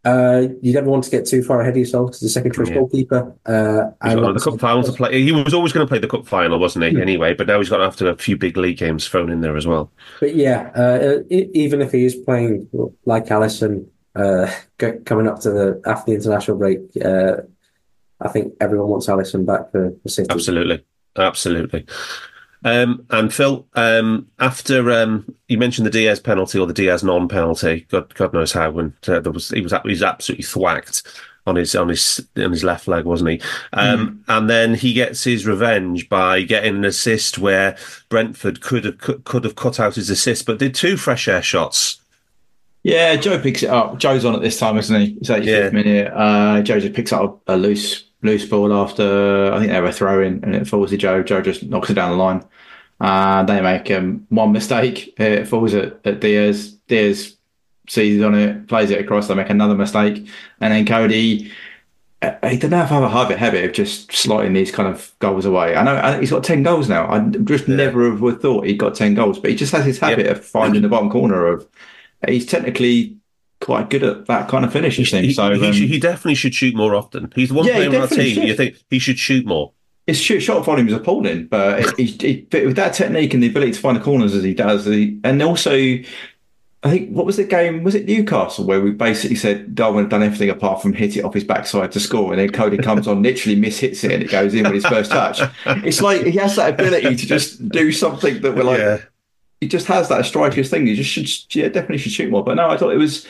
Uh, 0.05 0.47
you 0.61 0.73
never 0.73 0.89
want 0.89 1.03
to 1.05 1.09
get 1.09 1.25
too 1.25 1.41
far 1.41 1.61
ahead 1.61 1.73
of 1.73 1.77
yourself 1.77 2.09
as 2.11 2.23
a 2.23 2.29
second 2.29 2.53
choice 2.53 2.67
Yeah. 2.67 2.75
goalkeeper. 2.75 3.33
Uh, 3.45 3.91
and 4.01 4.19
got 4.19 4.33
like 4.33 4.33
the 4.35 4.51
cup 4.51 4.59
final 4.59 4.83
to 4.83 4.91
play. 4.91 5.21
He 5.21 5.31
was 5.31 5.53
always 5.53 5.71
going 5.71 5.85
to 5.85 5.89
play 5.89 5.99
the 5.99 6.07
cup 6.09 6.27
final, 6.27 6.59
wasn't 6.59 6.85
he? 6.85 7.01
Anyway, 7.01 7.33
but 7.33 7.47
now 7.47 7.57
he's 7.59 7.69
got 7.69 7.77
to 7.77 7.85
have 7.85 7.95
to 7.97 8.05
have 8.05 8.15
a 8.15 8.21
few 8.21 8.35
big 8.35 8.57
league 8.57 8.77
games 8.77 9.07
thrown 9.07 9.29
in 9.29 9.39
there 9.41 9.55
as 9.55 9.65
well. 9.65 9.91
But 10.19 10.35
yeah, 10.35 10.71
uh, 10.75 11.19
even 11.29 11.81
if 11.81 11.93
he 11.93 12.03
is 12.03 12.15
playing 12.15 12.69
like 13.05 13.27
Alisson, 13.27 13.87
uh, 14.15 14.51
coming 15.05 15.27
up 15.27 15.39
to 15.41 15.51
the 15.51 15.81
after 15.85 16.11
the 16.11 16.17
international 16.17 16.57
break, 16.57 16.79
uh, 17.03 17.37
I 18.19 18.27
think 18.27 18.53
everyone 18.59 18.89
wants 18.89 19.07
Alisson 19.07 19.45
back 19.45 19.71
for, 19.71 19.93
for 20.03 20.09
City. 20.09 20.27
Absolutely, 20.29 20.83
absolutely. 21.17 21.85
Um, 22.63 23.05
and 23.09 23.33
Phil, 23.33 23.65
um, 23.73 24.27
after 24.39 24.91
um, 24.91 25.33
you 25.47 25.57
mentioned 25.57 25.85
the 25.85 25.91
Diaz 25.91 26.19
penalty 26.19 26.57
or 26.59 26.65
the 26.65 26.73
Diaz 26.73 27.03
non-penalty, 27.03 27.87
God, 27.89 28.13
God 28.15 28.33
knows 28.33 28.51
how, 28.53 28.71
when 28.71 28.93
uh, 29.07 29.19
there 29.19 29.31
was 29.31 29.49
he 29.49 29.61
was 29.61 29.73
he 29.83 29.89
was 29.89 30.03
absolutely 30.03 30.43
thwacked 30.45 31.03
on 31.45 31.57
his 31.57 31.75
on 31.75 31.89
his 31.89 32.25
on 32.37 32.51
his 32.51 32.63
left 32.63 32.87
leg, 32.87 33.03
wasn't 33.05 33.29
he? 33.31 33.41
Um, 33.73 34.23
And 34.29 34.49
then 34.49 34.75
he 34.75 34.93
gets 34.93 35.23
his 35.25 35.45
revenge 35.45 36.07
by 36.07 36.41
getting 36.43 36.75
an 36.77 36.85
assist 36.85 37.37
where 37.37 37.75
Brentford 38.09 38.61
could 38.61 38.85
have 38.85 38.97
could, 38.97 39.23
could 39.25 39.43
have 39.43 39.55
cut 39.55 39.79
out 39.79 39.95
his 39.95 40.09
assist, 40.09 40.45
but 40.45 40.59
did 40.59 40.73
two 40.73 40.95
fresh 40.95 41.27
air 41.27 41.41
shots. 41.41 41.99
Yeah, 42.83 43.15
Joe 43.15 43.39
picks 43.39 43.63
it 43.63 43.69
up. 43.69 43.97
Joe's 43.97 44.25
on 44.25 44.35
at 44.35 44.41
this 44.41 44.59
time, 44.59 44.77
isn't 44.77 45.01
he? 45.01 45.17
It's 45.21 45.29
85th 45.29 45.45
Yeah. 45.45 45.69
minute. 45.69 46.13
Uh, 46.13 46.61
Joe 46.61 46.79
just 46.81 46.93
picks 46.93 47.13
up 47.13 47.41
a 47.47 47.55
loose 47.55 48.05
loose 48.23 48.45
ball 48.45 48.73
after 48.73 49.51
I 49.53 49.59
think 49.59 49.71
they 49.71 49.81
were 49.81 49.91
throwing, 49.91 50.43
and 50.43 50.55
it 50.55 50.67
falls 50.67 50.89
to 50.91 50.97
Joe. 50.97 51.23
Joe 51.23 51.41
just 51.41 51.63
knocks 51.63 51.89
it 51.89 51.95
down 51.95 52.11
the 52.11 52.17
line. 52.17 52.43
Uh, 52.99 53.43
they 53.43 53.61
make 53.61 53.91
um, 53.91 54.25
one 54.29 54.51
mistake. 54.51 55.13
It 55.19 55.47
falls 55.47 55.73
at, 55.73 55.99
at 56.05 56.19
Diaz. 56.21 56.73
Diaz 56.87 57.35
seizes 57.89 58.23
on 58.23 58.33
it, 58.35 58.67
plays 58.67 58.89
it 58.91 59.01
across. 59.01 59.27
They 59.27 59.35
make 59.35 59.49
another 59.49 59.75
mistake, 59.75 60.27
and 60.61 60.73
then 60.73 60.85
Cody. 60.85 61.51
uh, 62.21 62.47
He 62.47 62.57
doesn't 62.57 62.71
have 62.71 63.03
a 63.03 63.09
habit, 63.09 63.37
habit 63.37 63.65
of 63.65 63.73
just 63.73 64.09
slotting 64.11 64.53
these 64.53 64.71
kind 64.71 64.87
of 64.87 65.13
goals 65.19 65.45
away. 65.45 65.75
I 65.75 65.83
know 65.83 66.19
he's 66.19 66.31
got 66.31 66.43
ten 66.43 66.63
goals 66.63 66.87
now. 66.87 67.11
I 67.11 67.19
just 67.19 67.67
never 67.67 68.09
have 68.09 68.41
thought 68.41 68.65
he'd 68.65 68.77
got 68.79 68.95
ten 68.95 69.15
goals, 69.15 69.37
but 69.39 69.49
he 69.49 69.55
just 69.57 69.73
has 69.73 69.85
his 69.85 69.99
habit 69.99 70.27
of 70.27 70.43
finding 70.45 70.81
the 70.81 70.89
bottom 70.89 71.09
corner 71.09 71.45
of. 71.47 71.67
He's 72.25 72.45
technically 72.45 73.17
quite 73.63 73.89
good 73.89 74.03
at 74.03 74.25
that 74.27 74.47
kind 74.49 74.65
of 74.65 74.71
finish. 74.73 74.97
He, 74.97 75.05
So 75.05 75.53
he, 75.55 75.65
um, 75.67 75.73
should- 75.73 75.87
he 75.89 75.99
definitely 75.99 76.35
should 76.35 76.53
shoot 76.53 76.75
more 76.75 76.95
often. 76.95 77.31
He's 77.35 77.49
the 77.49 77.55
one 77.55 77.65
Yeah, 77.65 77.75
player 77.75 77.89
on 77.89 77.95
our 77.95 78.07
team. 78.07 78.43
You 78.43 78.55
think 78.55 78.75
he 78.89 78.99
should 78.99 79.17
shoot 79.17 79.45
more? 79.45 79.71
his 80.05 80.19
shot 80.19 80.41
shot 80.41 80.65
volume 80.65 80.89
is 80.89 80.93
appalling, 80.93 81.47
but 81.47 81.79
it, 81.79 82.21
he, 82.21 82.45
he, 82.51 82.65
with 82.65 82.75
that 82.75 82.93
technique 82.93 83.33
and 83.33 83.41
the 83.41 83.47
ability 83.47 83.71
to 83.71 83.79
find 83.79 83.95
the 83.95 84.01
corners 84.01 84.35
as 84.35 84.43
he 84.43 84.53
does, 84.53 84.83
he, 84.85 85.17
and 85.23 85.41
also, 85.41 85.71
I 85.75 86.89
think 86.89 87.11
what 87.11 87.25
was 87.25 87.37
the 87.37 87.45
game? 87.45 87.83
Was 87.85 87.95
it 87.95 88.05
Newcastle 88.05 88.65
where 88.65 88.81
we 88.81 88.91
basically 88.91 89.37
said 89.37 89.73
Darwin 89.73 90.03
had 90.03 90.09
done 90.09 90.21
everything 90.23 90.49
apart 90.49 90.81
from 90.81 90.91
hit 90.91 91.15
it 91.15 91.23
off 91.23 91.33
his 91.33 91.45
backside 91.45 91.93
to 91.93 92.01
score, 92.01 92.33
and 92.33 92.41
then 92.41 92.49
Cody 92.49 92.75
comes 92.77 93.07
on, 93.07 93.23
literally 93.29 93.55
mishits 93.55 94.03
it, 94.03 94.11
and 94.11 94.21
it 94.21 94.29
goes 94.29 94.53
in 94.53 94.63
with 94.65 94.73
his 94.73 94.85
first 94.85 95.09
touch. 95.09 95.39
It's 95.65 96.01
like 96.01 96.25
he 96.25 96.31
has 96.37 96.57
that 96.57 96.73
ability 96.73 97.15
to 97.15 97.25
just 97.25 97.69
do 97.69 97.93
something 97.93 98.41
that 98.41 98.53
we're 98.55 98.63
like. 98.63 98.79
yeah. 98.79 98.97
He 99.61 99.69
just 99.69 99.87
has 99.87 100.09
that 100.09 100.25
strikers 100.25 100.69
thing. 100.69 100.85
He 100.85 100.95
just 100.95 101.09
should, 101.09 101.55
yeah, 101.55 101.69
definitely 101.69 101.99
should 101.99 102.11
shoot 102.11 102.29
more. 102.29 102.43
But 102.43 102.55
no, 102.55 102.69
I 102.69 102.75
thought 102.75 102.91
it 102.93 102.97
was 102.97 103.25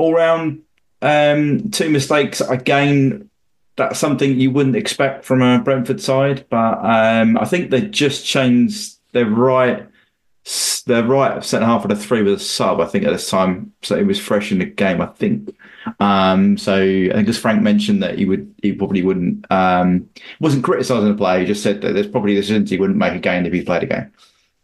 all 0.00 0.14
round 0.14 0.62
um, 1.02 1.70
two 1.70 1.90
mistakes 1.90 2.40
again 2.40 3.30
that's 3.76 3.98
something 3.98 4.38
you 4.38 4.50
wouldn't 4.50 4.76
expect 4.76 5.24
from 5.24 5.40
a 5.40 5.58
Brentford 5.58 6.00
side, 6.02 6.44
but 6.50 6.78
um, 6.84 7.38
I 7.38 7.46
think 7.46 7.70
they 7.70 7.80
just 7.82 8.26
changed 8.26 8.96
their 9.12 9.26
right. 9.26 9.86
Their 10.86 11.04
right 11.04 11.44
centre 11.44 11.66
half 11.66 11.84
of 11.84 11.90
the 11.90 11.96
three 11.96 12.22
was 12.22 12.42
a 12.42 12.44
sub, 12.44 12.80
I 12.80 12.86
think, 12.86 13.04
at 13.04 13.12
this 13.12 13.28
time, 13.30 13.72
so 13.82 13.96
it 13.96 14.06
was 14.06 14.18
fresh 14.18 14.50
in 14.52 14.58
the 14.58 14.64
game. 14.64 15.00
I 15.00 15.06
think. 15.06 15.54
Um, 15.98 16.58
so 16.58 16.74
I 16.76 17.12
think 17.12 17.28
as 17.28 17.38
Frank 17.38 17.62
mentioned 17.62 18.02
that 18.02 18.18
he 18.18 18.24
would, 18.24 18.54
he 18.62 18.72
probably 18.72 19.02
wouldn't, 19.02 19.50
um, 19.50 20.08
wasn't 20.40 20.64
criticising 20.64 21.08
the 21.08 21.14
player. 21.14 21.40
He 21.40 21.46
just 21.46 21.62
said 21.62 21.80
that 21.82 21.92
there's 21.92 22.06
probably 22.06 22.34
decisions 22.34 22.70
he 22.70 22.78
wouldn't 22.78 22.98
make 22.98 23.14
again 23.14 23.46
if 23.46 23.52
he 23.52 23.62
played 23.62 23.82
again. 23.82 24.12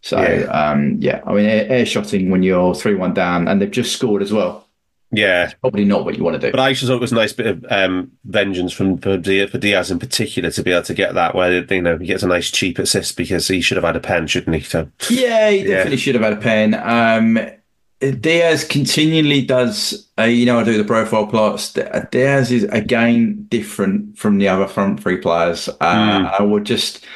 So 0.03 0.21
Yeah. 0.21 0.45
um, 0.47 0.97
yeah, 1.01 1.21
I 1.27 1.33
mean, 1.33 1.47
air, 1.47 1.67
air 1.69 1.87
shotting 1.87 2.31
when 2.31 2.43
you're 2.43 2.75
three 2.75 2.95
one 2.95 3.15
down 3.15 3.49
and 3.49 3.61
they've 3.61 3.71
just 3.71 3.93
scored 3.93 4.23
as 4.23 4.33
well. 4.33 4.66
Yeah, 5.12 5.53
probably 5.61 5.85
not 5.85 6.05
what 6.05 6.16
you 6.19 6.24
want 6.24 6.41
to 6.41 6.47
do. 6.47 6.51
but 6.51 6.61
I 6.61 6.73
just 6.73 6.87
thought 6.87 6.97
it 6.97 7.01
was 7.01 7.12
a 7.12 7.16
nice 7.16 7.33
bit 7.33 7.47
of 7.47 7.65
um, 7.70 8.11
vengeance 8.24 8.73
from 8.73 8.99
for 8.99 9.16
Diaz, 9.16 9.51
for 9.51 9.59
Diaz 9.59 9.91
in 9.91 9.99
particular 10.01 10.51
to 10.51 10.62
be 10.62 10.73
able 10.73 10.83
to 10.83 10.95
get 10.95 11.15
that 11.15 11.35
where 11.35 11.65
you 11.65 11.83
know 11.83 11.97
he 11.97 12.07
gets 12.07 12.23
a 12.24 12.27
nice 12.28 12.51
cheap 12.51 12.78
assist 12.78 13.16
because 13.16 13.47
he 13.49 13.61
should 13.61 13.77
have 13.77 13.85
had 13.85 13.97
a 13.97 14.01
pen, 14.01 14.27
shouldn't 14.27 14.57
he? 14.57 14.62
So 14.62 14.89
Yeah, 15.09 15.51
he 15.51 15.59
Yeah. 15.61 15.65
definitely 15.77 15.97
should 15.99 16.16
have 16.16 16.24
had 16.24 16.33
a 16.33 16.37
pen. 16.37 16.74
Um, 16.74 17.39
Diaz 18.20 18.62
continually 18.65 19.41
does, 19.41 20.07
uh, 20.19 20.24
you 20.24 20.45
know, 20.45 20.59
I 20.61 20.65
do 20.65 20.77
the 20.77 20.85
profile 20.85 21.27
plots. 21.27 21.73
Diaz 22.11 22.53
is 22.53 22.65
again 22.65 23.47
different 23.49 24.19
from 24.19 24.37
the 24.37 24.49
other 24.49 24.66
front 24.66 25.01
three 25.03 25.16
players. 25.16 25.69
Uh, 25.81 26.31
I 26.39 26.43
would 26.43 26.65
just, 26.65 27.07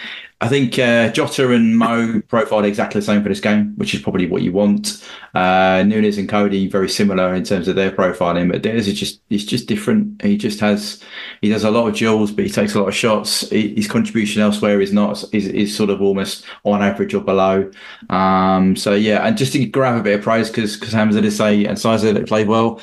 I 0.43 0.49
think 0.49 0.79
uh, 0.79 1.11
Jota 1.12 1.53
and 1.53 1.77
Mo 1.77 2.23
profiled 2.29 2.65
exactly 2.65 2.99
the 2.99 3.05
same 3.05 3.23
for 3.23 3.29
this 3.29 3.41
game, 3.41 3.75
which 3.77 3.93
is 3.95 4.01
probably 4.01 4.27
what 4.27 4.41
you 4.41 4.53
want. 4.53 5.07
Uh, 5.35 5.85
Nunez 5.87 6.17
and 6.17 6.31
Cody 6.31 6.67
very 6.67 6.89
similar 6.89 7.35
in 7.35 7.45
terms 7.45 7.69
of 7.69 7.77
their 7.77 7.91
profiling, 7.91 8.51
but 8.51 8.62
Diaz 8.62 8.89
is 8.89 8.99
just 8.99 9.21
he's 9.29 9.45
just 9.45 9.69
different. 9.69 10.23
He 10.23 10.39
just 10.39 10.59
has 10.61 11.03
he 11.43 11.51
does 11.51 11.65
a 11.65 11.71
lot 11.71 11.89
of 11.89 11.95
duels, 11.95 12.33
but 12.33 12.47
he 12.47 12.51
takes 12.51 12.75
a 12.75 12.81
lot 12.81 12.89
of 12.89 12.95
shots. 12.95 13.51
He- 13.51 13.75
His 13.75 13.87
contribution 13.87 14.41
elsewhere 14.41 14.81
is 14.81 14.95
not 14.95 15.23
is, 15.35 15.47
is 15.47 15.77
sort 15.77 15.91
of 15.91 16.01
almost 16.01 16.47
on 16.65 16.81
average 16.83 17.12
or 17.12 17.21
below. 17.21 17.71
Um, 18.09 18.77
so 18.77 18.95
yeah, 18.95 19.27
and 19.27 19.37
just 19.37 19.53
to 19.53 19.65
grab 19.67 19.99
a 19.99 20.03
bit 20.03 20.19
of 20.21 20.25
praise 20.25 20.49
because 20.49 20.75
because 20.79 20.95
Hamzah 20.95 21.21
did 21.21 21.33
say 21.33 21.67
and 21.67 21.79
Sizer 21.79 22.15
that 22.15 22.27
played 22.27 22.49
well. 22.49 22.81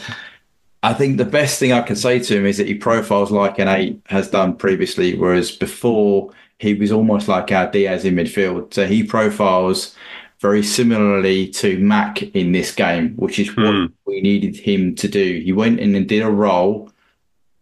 I 0.84 0.93
think 0.93 1.17
the 1.17 1.25
best 1.25 1.59
thing 1.59 1.73
I 1.73 1.81
can 1.81 1.95
say 1.95 2.19
to 2.19 2.38
him 2.38 2.45
is 2.45 2.57
that 2.57 2.67
he 2.67 2.75
profiles 2.75 3.31
like 3.31 3.57
an 3.57 3.67
eight 3.67 3.99
has 4.05 4.29
done 4.29 4.55
previously, 4.55 5.15
whereas 5.17 5.51
before 5.51 6.31
he 6.59 6.73
was 6.73 6.91
almost 6.91 7.27
like 7.27 7.51
our 7.51 7.69
Diaz 7.69 8.05
in 8.05 8.15
midfield. 8.15 8.73
So 8.73 8.88
he 8.88 9.03
profiles 9.03 9.95
very 10.39 10.63
similarly 10.63 11.47
to 11.49 11.79
Mac 11.79 12.21
in 12.21 12.51
this 12.51 12.73
game, 12.73 13.15
which 13.15 13.39
is 13.39 13.55
what 13.55 13.73
hmm. 13.73 13.85
we 14.05 14.21
needed 14.21 14.55
him 14.55 14.95
to 14.95 15.07
do. 15.07 15.41
He 15.43 15.51
went 15.51 15.79
in 15.79 15.95
and 15.95 16.07
did 16.07 16.23
a 16.23 16.29
role 16.29 16.91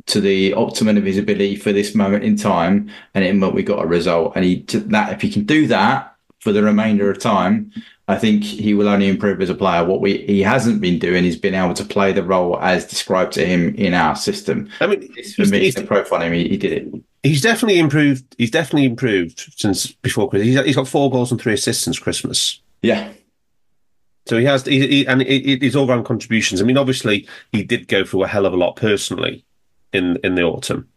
to 0.07 0.22
the 0.22 0.53
optimum 0.53 0.97
of 0.97 1.05
his 1.05 1.17
ability 1.17 1.55
for 1.55 1.72
this 1.72 1.95
moment 1.95 2.23
in 2.23 2.35
time, 2.35 2.91
and 3.13 3.23
it 3.23 3.34
meant 3.34 3.55
we 3.55 3.63
got 3.63 3.84
a 3.84 3.88
result. 3.88 4.34
And 4.35 4.45
he 4.45 4.63
that 4.69 5.13
if 5.13 5.22
he 5.22 5.31
can 5.31 5.45
do 5.45 5.67
that 5.67 6.15
for 6.39 6.51
the 6.51 6.61
remainder 6.61 7.09
of 7.09 7.19
time, 7.19 7.72
I 8.07 8.17
think 8.17 8.43
he 8.43 8.76
will 8.76 8.88
only 8.88 9.07
improve 9.07 9.41
as 9.41 9.49
a 9.49 9.55
player. 9.55 9.84
What 9.84 10.01
we 10.01 10.17
he 10.26 10.41
hasn't 10.41 10.80
been 10.80 10.99
doing 10.99 11.26
is 11.26 11.38
been 11.38 11.55
able 11.55 11.73
to 11.73 11.85
play 11.85 12.13
the 12.13 12.23
role 12.23 12.59
as 12.59 12.85
described 12.85 13.34
to 13.34 13.45
him 13.45 13.73
in 13.76 13.93
our 13.93 14.15
system. 14.15 14.69
I 14.80 14.88
mean, 14.88 15.11
This, 15.15 15.34
for 15.34 15.41
he's, 15.41 15.51
me, 15.51 15.59
he's, 15.61 15.76
the 15.76 15.84
profile 15.84 16.22
him, 16.22 16.34
he, 16.34 16.49
he 16.49 16.57
did 16.57 16.73
it. 16.73 17.03
He's 17.26 17.41
definitely 17.41 17.80
improved. 17.80 18.35
He's 18.38 18.52
definitely 18.52 18.85
improved 18.85 19.53
since 19.57 19.91
before 19.91 20.30
Christmas. 20.30 20.47
He's, 20.47 20.65
he's 20.65 20.76
got 20.76 20.88
four 20.88 21.10
goals 21.11 21.31
and 21.31 21.41
three 21.41 21.53
assists 21.53 21.84
since 21.84 21.99
Christmas. 21.99 22.61
Yeah, 22.81 23.11
So 24.27 24.38
he 24.38 24.45
has, 24.45 24.65
he, 24.65 24.88
he, 24.88 25.07
and 25.07 25.22
his 25.22 25.76
all-round 25.76 26.06
contributions. 26.06 26.61
I 26.61 26.65
mean, 26.65 26.77
obviously, 26.77 27.27
he 27.52 27.64
did 27.64 27.88
go 27.88 28.06
through 28.06 28.23
a 28.23 28.27
hell 28.27 28.45
of 28.45 28.53
a 28.53 28.57
lot 28.57 28.76
personally 28.76 29.43
in 29.93 30.18
in 30.23 30.35
the 30.35 30.43
autumn. 30.43 30.88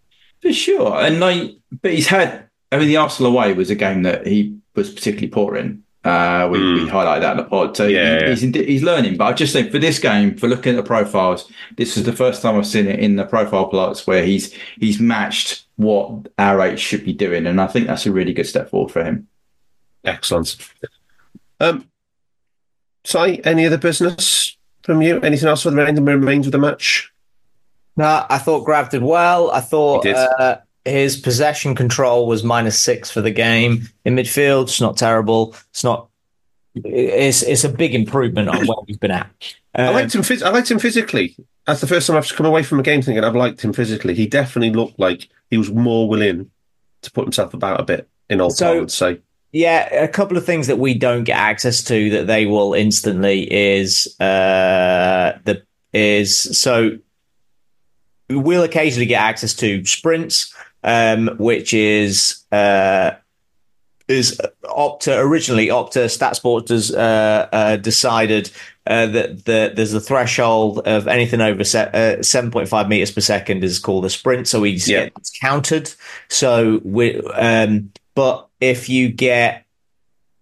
for 0.42 0.52
sure. 0.52 1.00
And 1.00 1.20
like, 1.20 1.56
but 1.82 1.92
he's 1.92 2.08
had. 2.08 2.44
I 2.70 2.78
mean, 2.78 2.88
the 2.88 2.98
Arsenal 2.98 3.32
away 3.32 3.54
was 3.54 3.70
a 3.70 3.74
game 3.74 4.02
that 4.02 4.26
he 4.26 4.58
was 4.74 4.90
particularly 4.92 5.28
poor 5.28 5.56
in. 5.56 5.82
Uh, 6.08 6.48
we, 6.48 6.58
we 6.74 6.80
highlighted 6.88 7.20
that 7.20 7.32
in 7.32 7.36
the 7.38 7.44
pod. 7.44 7.76
So 7.76 7.84
Hmm. 7.86 7.90
Yeah, 7.94 8.34
he, 8.34 8.46
he's 8.46 8.54
he's 8.66 8.82
learning. 8.82 9.16
But 9.16 9.24
I 9.26 9.32
just 9.32 9.52
think 9.52 9.70
for 9.70 9.78
this 9.78 9.98
game, 9.98 10.36
for 10.36 10.48
looking 10.48 10.74
at 10.74 10.76
the 10.76 10.82
profiles, 10.82 11.50
this 11.76 11.96
is 11.96 12.04
the 12.04 12.12
first 12.12 12.40
time 12.42 12.56
I've 12.56 12.66
seen 12.66 12.86
it 12.86 13.00
in 13.00 13.16
the 13.16 13.24
profile 13.24 13.66
plots 13.68 14.06
where 14.06 14.24
he's 14.24 14.52
he's 14.78 14.98
matched 15.00 15.64
what 15.76 16.28
our 16.38 16.60
eight 16.62 16.78
should 16.80 17.04
be 17.04 17.12
doing, 17.12 17.46
and 17.46 17.60
I 17.60 17.66
think 17.66 17.86
that's 17.86 18.06
a 18.06 18.12
really 18.12 18.32
good 18.32 18.46
step 18.46 18.70
forward 18.70 18.92
for 18.92 19.04
him. 19.04 19.28
Excellent. 20.04 20.56
Um, 21.60 21.88
Si, 23.04 23.40
any 23.44 23.66
other 23.66 23.78
business 23.78 24.56
from 24.82 25.02
you? 25.02 25.20
Anything 25.20 25.48
else 25.48 25.62
for 25.62 25.70
the 25.70 25.76
remainder 25.76 26.02
remains 26.02 26.46
of 26.46 26.52
the 26.52 26.58
match? 26.58 27.12
No, 27.96 28.24
I 28.28 28.38
thought 28.38 28.64
Grav 28.64 28.90
did 28.90 29.02
well. 29.02 29.50
I 29.50 29.60
thought 29.60 30.04
He 30.06 30.12
did. 30.12 30.16
uh, 30.16 30.58
his 30.88 31.16
possession 31.16 31.74
control 31.74 32.26
was 32.26 32.42
minus 32.44 32.78
six 32.78 33.10
for 33.10 33.20
the 33.20 33.30
game. 33.30 33.88
In 34.04 34.14
midfield, 34.16 34.64
it's 34.64 34.80
not 34.80 34.96
terrible. 34.96 35.54
It's 35.70 35.84
not. 35.84 36.08
It's 36.74 37.42
it's 37.42 37.64
a 37.64 37.68
big 37.68 37.94
improvement 37.94 38.48
on 38.48 38.66
where 38.66 38.76
we've 38.86 39.00
been 39.00 39.10
at. 39.10 39.30
I 39.74 39.86
Um, 39.86 39.94
liked 39.94 40.14
him. 40.14 40.22
Phys- 40.22 40.42
I 40.42 40.50
liked 40.50 40.70
him 40.70 40.78
physically. 40.78 41.36
That's 41.66 41.80
the 41.80 41.86
first 41.86 42.06
time 42.06 42.16
I've 42.16 42.28
come 42.28 42.46
away 42.46 42.62
from 42.62 42.78
a 42.80 42.82
game 42.82 43.02
thinking 43.02 43.22
I've 43.24 43.34
liked 43.36 43.60
him 43.62 43.72
physically. 43.72 44.14
He 44.14 44.26
definitely 44.26 44.70
looked 44.74 44.98
like 44.98 45.28
he 45.50 45.58
was 45.58 45.70
more 45.70 46.08
willing 46.08 46.50
to 47.02 47.10
put 47.12 47.24
himself 47.24 47.52
about 47.54 47.80
a 47.80 47.84
bit 47.84 48.08
in 48.30 48.40
old 48.40 48.56
So- 48.56 48.72
I 48.76 48.80
would 48.80 48.90
say. 48.92 49.18
Yeah, 49.50 49.88
a 49.94 50.08
couple 50.08 50.36
of 50.36 50.44
things 50.44 50.66
that 50.66 50.78
we 50.78 50.92
don't 50.92 51.24
get 51.24 51.38
access 51.38 51.82
to 51.84 52.10
that 52.10 52.26
they 52.26 52.44
will 52.44 52.74
instantly 52.74 53.50
is 53.50 54.06
uh 54.20 55.38
the 55.44 55.62
is 55.94 56.36
so 56.60 56.98
we'll 58.28 58.62
occasionally 58.62 59.06
get 59.06 59.22
access 59.22 59.54
to 59.54 59.84
sprints, 59.86 60.54
um, 60.84 61.30
which 61.38 61.74
is 61.74 62.44
uh 62.52 63.12
is 64.08 64.40
Opta 64.64 65.18
originally 65.18 65.66
Opta 65.68 66.06
StatSport 66.06 66.70
has 66.70 66.90
uh, 66.94 67.48
uh, 67.52 67.76
decided 67.76 68.50
uh, 68.86 69.06
that 69.06 69.44
the, 69.44 69.70
there's 69.76 69.92
a 69.92 70.00
threshold 70.00 70.78
of 70.86 71.06
anything 71.06 71.42
over 71.42 71.62
se- 71.62 71.90
uh, 71.92 72.16
7.5 72.20 72.88
meters 72.88 73.10
per 73.10 73.20
second 73.20 73.62
is 73.62 73.78
called 73.78 74.06
a 74.06 74.10
sprint, 74.10 74.48
so 74.48 74.60
we 74.60 74.70
Yeah. 74.70 75.04
get 75.04 75.12
it's 75.18 75.38
counted. 75.38 75.92
So 76.28 76.80
we, 76.84 77.20
um, 77.32 77.92
but 78.14 78.48
if 78.60 78.88
you 78.88 79.10
get 79.10 79.66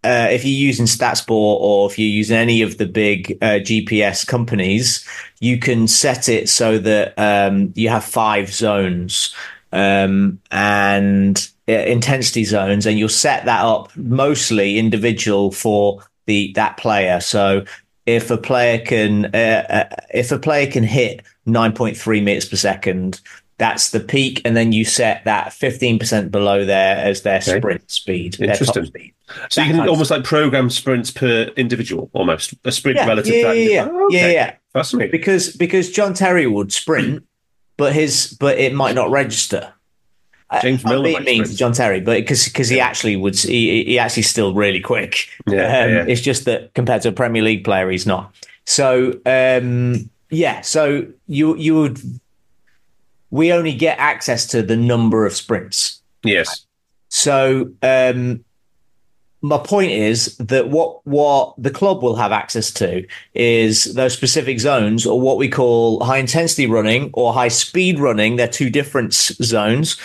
uh, 0.05 0.29
if 0.31 0.45
you're 0.45 0.53
using 0.55 0.87
StatSport 0.87 1.31
or 1.61 1.91
if 1.91 1.99
you're 1.99 2.07
using 2.09 2.37
any 2.37 2.63
of 2.63 2.79
the 2.79 2.87
big 2.87 3.37
uh, 3.43 3.59
GPS 3.59 4.25
companies, 4.25 5.05
you 5.41 5.59
can 5.59 5.89
set 5.89 6.29
it 6.29 6.49
so 6.49 6.79
that 6.79 7.15
um, 7.19 7.73
you 7.75 7.89
have 7.89 8.05
five 8.05 8.53
zones 8.55 9.35
um, 9.73 10.41
and 10.51 11.49
uh, 11.69 11.73
intensity 11.73 12.45
zones, 12.45 12.87
and 12.87 12.99
you'll 12.99 13.09
set 13.09 13.45
that 13.47 13.65
up 13.65 13.95
mostly 13.97 14.79
individual 14.79 15.51
for 15.53 16.03
the 16.27 16.53
that 16.55 16.77
player. 16.77 17.21
So 17.21 17.65
if 18.07 18.31
a 18.31 18.37
player 18.39 18.79
can 18.79 19.27
uh, 19.35 19.67
uh, 19.91 19.97
if 20.13 20.31
a 20.33 20.39
player 20.39 20.71
can 20.71 20.85
hit 20.85 21.23
9.3 21.47 22.23
meters 22.23 22.49
per 22.49 22.57
second, 22.57 23.21
that's 23.59 23.91
the 23.91 24.01
peak, 24.01 24.43
and 24.45 24.57
then 24.57 24.73
you 24.73 24.85
set 24.85 25.25
that 25.25 25.49
15% 25.49 26.31
below 26.31 26.65
there 26.65 26.97
as 26.99 27.23
their 27.23 27.37
Okay. 27.39 27.59
sprint 27.59 27.91
speed, 27.91 28.35
their 28.35 28.49
top 28.49 28.61
Interesting. 28.77 28.85
speed. 28.87 29.13
So 29.49 29.63
you 29.63 29.73
can 29.73 29.89
almost 29.89 30.11
like 30.11 30.25
program 30.25 30.71
sprints 30.71 31.11
per 31.11 31.45
individual, 31.57 32.11
almost 32.13 32.55
a 32.65 32.71
sprint 32.71 32.97
Yeah, 32.99 33.07
relative 33.09 33.35
yeah, 33.35 33.41
to 33.43 33.49
that. 33.49 33.59
yeah, 33.59 33.69
yeah. 33.71 33.89
Oh, 33.91 34.05
okay. 34.07 34.21
Yeah, 34.21 34.29
yeah. 34.29 34.55
Fascinating. 34.73 35.11
because 35.11 35.57
because 35.57 35.91
John 35.91 36.13
Terry 36.15 36.47
would 36.47 36.71
sprint, 36.73 37.25
but 37.77 37.93
his 37.93 38.37
but 38.39 38.59
it 38.59 38.75
might 38.75 38.95
not 38.95 39.11
register. 39.11 39.73
James 40.63 40.85
I 40.85 40.91
Milner 40.91 41.21
mean, 41.21 41.45
sprint. 41.45 41.59
John 41.59 41.73
Terry, 41.73 42.01
but 42.01 42.19
because 42.19 42.45
because 42.45 42.69
he 42.69 42.79
actually 42.79 43.17
would 43.17 43.37
he 43.37 43.85
he 43.85 43.99
actually 43.99 44.23
still 44.23 44.55
really 44.55 44.81
quick. 44.81 45.29
Yeah, 45.47 45.83
um, 45.83 45.91
yeah. 45.91 46.05
It's 46.07 46.21
just 46.21 46.45
that 46.45 46.73
compared 46.75 47.03
to 47.03 47.09
a 47.09 47.13
Premier 47.13 47.43
League 47.43 47.65
player, 47.65 47.91
he's 47.91 48.07
not. 48.07 48.33
So 48.65 49.19
um, 49.27 50.09
yeah, 50.31 50.61
so 50.61 51.07
you 51.27 51.57
you 51.57 51.75
would 51.75 52.01
we 53.31 53.53
only 53.53 53.75
get 53.75 53.99
access 53.99 54.47
to 54.49 54.63
the 54.63 54.77
number 54.77 55.27
of 55.27 55.35
sprints. 55.35 56.01
Yes. 56.23 56.65
So 57.09 57.73
um, 57.83 58.45
my 59.43 59.59
point 59.59 59.91
is 59.93 60.37
that 60.39 60.69
what 60.71 61.07
what 61.07 61.55
the 61.59 61.71
club 61.71 62.03
will 62.03 62.17
have 62.17 62.33
access 62.33 62.71
to 62.73 63.07
is 63.35 63.95
those 63.95 64.15
specific 64.15 64.59
zones, 64.61 65.07
or 65.07 65.21
what 65.21 65.37
we 65.37 65.49
call 65.49 66.03
high 66.03 66.19
intensity 66.19 66.67
running 66.67 67.11
or 67.13 67.33
high 67.33 67.49
speed 67.49 67.99
running. 67.99 68.37
They're 68.37 68.49
two 68.49 68.71
different 68.71 69.13
zones, 69.13 69.97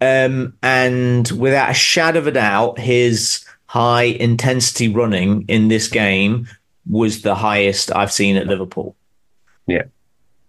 um, 0.00 0.54
and 0.62 1.30
without 1.30 1.70
a 1.70 1.74
shadow 1.74 2.18
of 2.18 2.26
a 2.26 2.32
doubt, 2.32 2.78
his 2.78 3.44
high 3.66 4.02
intensity 4.02 4.88
running 4.88 5.44
in 5.48 5.68
this 5.68 5.88
game 5.88 6.46
was 6.90 7.22
the 7.22 7.34
highest 7.34 7.94
I've 7.94 8.12
seen 8.12 8.36
at 8.36 8.46
Liverpool. 8.46 8.96
Yeah. 9.66 9.84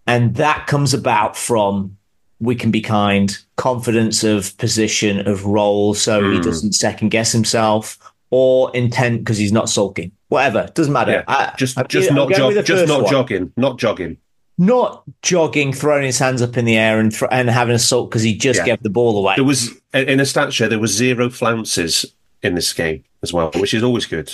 And 0.08 0.36
that 0.36 0.68
comes 0.68 0.94
about 0.94 1.38
from 1.38 1.96
we 2.42 2.56
can 2.56 2.72
be 2.72 2.82
kind, 2.82 3.38
confidence 3.56 4.26
of 4.26 4.58
position, 4.58 5.26
of 5.26 5.46
role, 5.46 5.94
so 5.94 6.30
he 6.32 6.40
Mm. 6.40 6.44
doesn't 6.44 6.74
second 6.74 7.10
guess 7.10 7.32
himself, 7.32 7.98
or 8.36 8.76
intent 8.76 9.20
because 9.20 9.38
he's 9.38 9.52
not 9.52 9.70
sulking. 9.70 10.12
Whatever, 10.30 10.68
doesn't 10.74 10.92
matter. 10.92 11.12
Yeah. 11.12 11.24
I- 11.28 11.54
Just 11.56 11.78
I'm- 11.78 11.86
just 11.88 12.10
I'm 12.10 12.16
not 12.16 12.32
jog, 12.34 12.66
just 12.66 12.88
not 12.88 13.04
one. 13.04 13.12
jogging. 13.12 13.54
Not 13.56 13.78
jogging. 13.78 14.18
Not 14.58 15.04
jogging, 15.22 15.72
throwing 15.74 16.04
his 16.04 16.18
hands 16.18 16.42
up 16.42 16.58
in 16.58 16.66
the 16.66 16.76
air 16.78 17.00
and 17.00 17.16
and 17.32 17.50
having 17.50 17.76
a 17.76 17.80
sulk 17.80 18.10
because 18.10 18.24
he 18.24 18.36
just 18.36 18.60
Yeah. 18.60 18.66
gave 18.66 18.82
the 18.84 18.90
ball 18.90 19.18
away. 19.18 19.36
There 19.36 19.44
was 19.46 19.70
in 19.94 20.20
a 20.20 20.26
stat 20.26 20.52
show 20.52 20.68
there 20.68 20.80
was 20.80 20.92
zero 20.92 21.30
flounces 21.30 22.06
in 22.42 22.56
this 22.56 22.74
game 22.74 23.04
as 23.22 23.32
well, 23.32 23.52
which 23.56 23.74
is 23.76 23.84
always 23.84 24.06
good. 24.08 24.32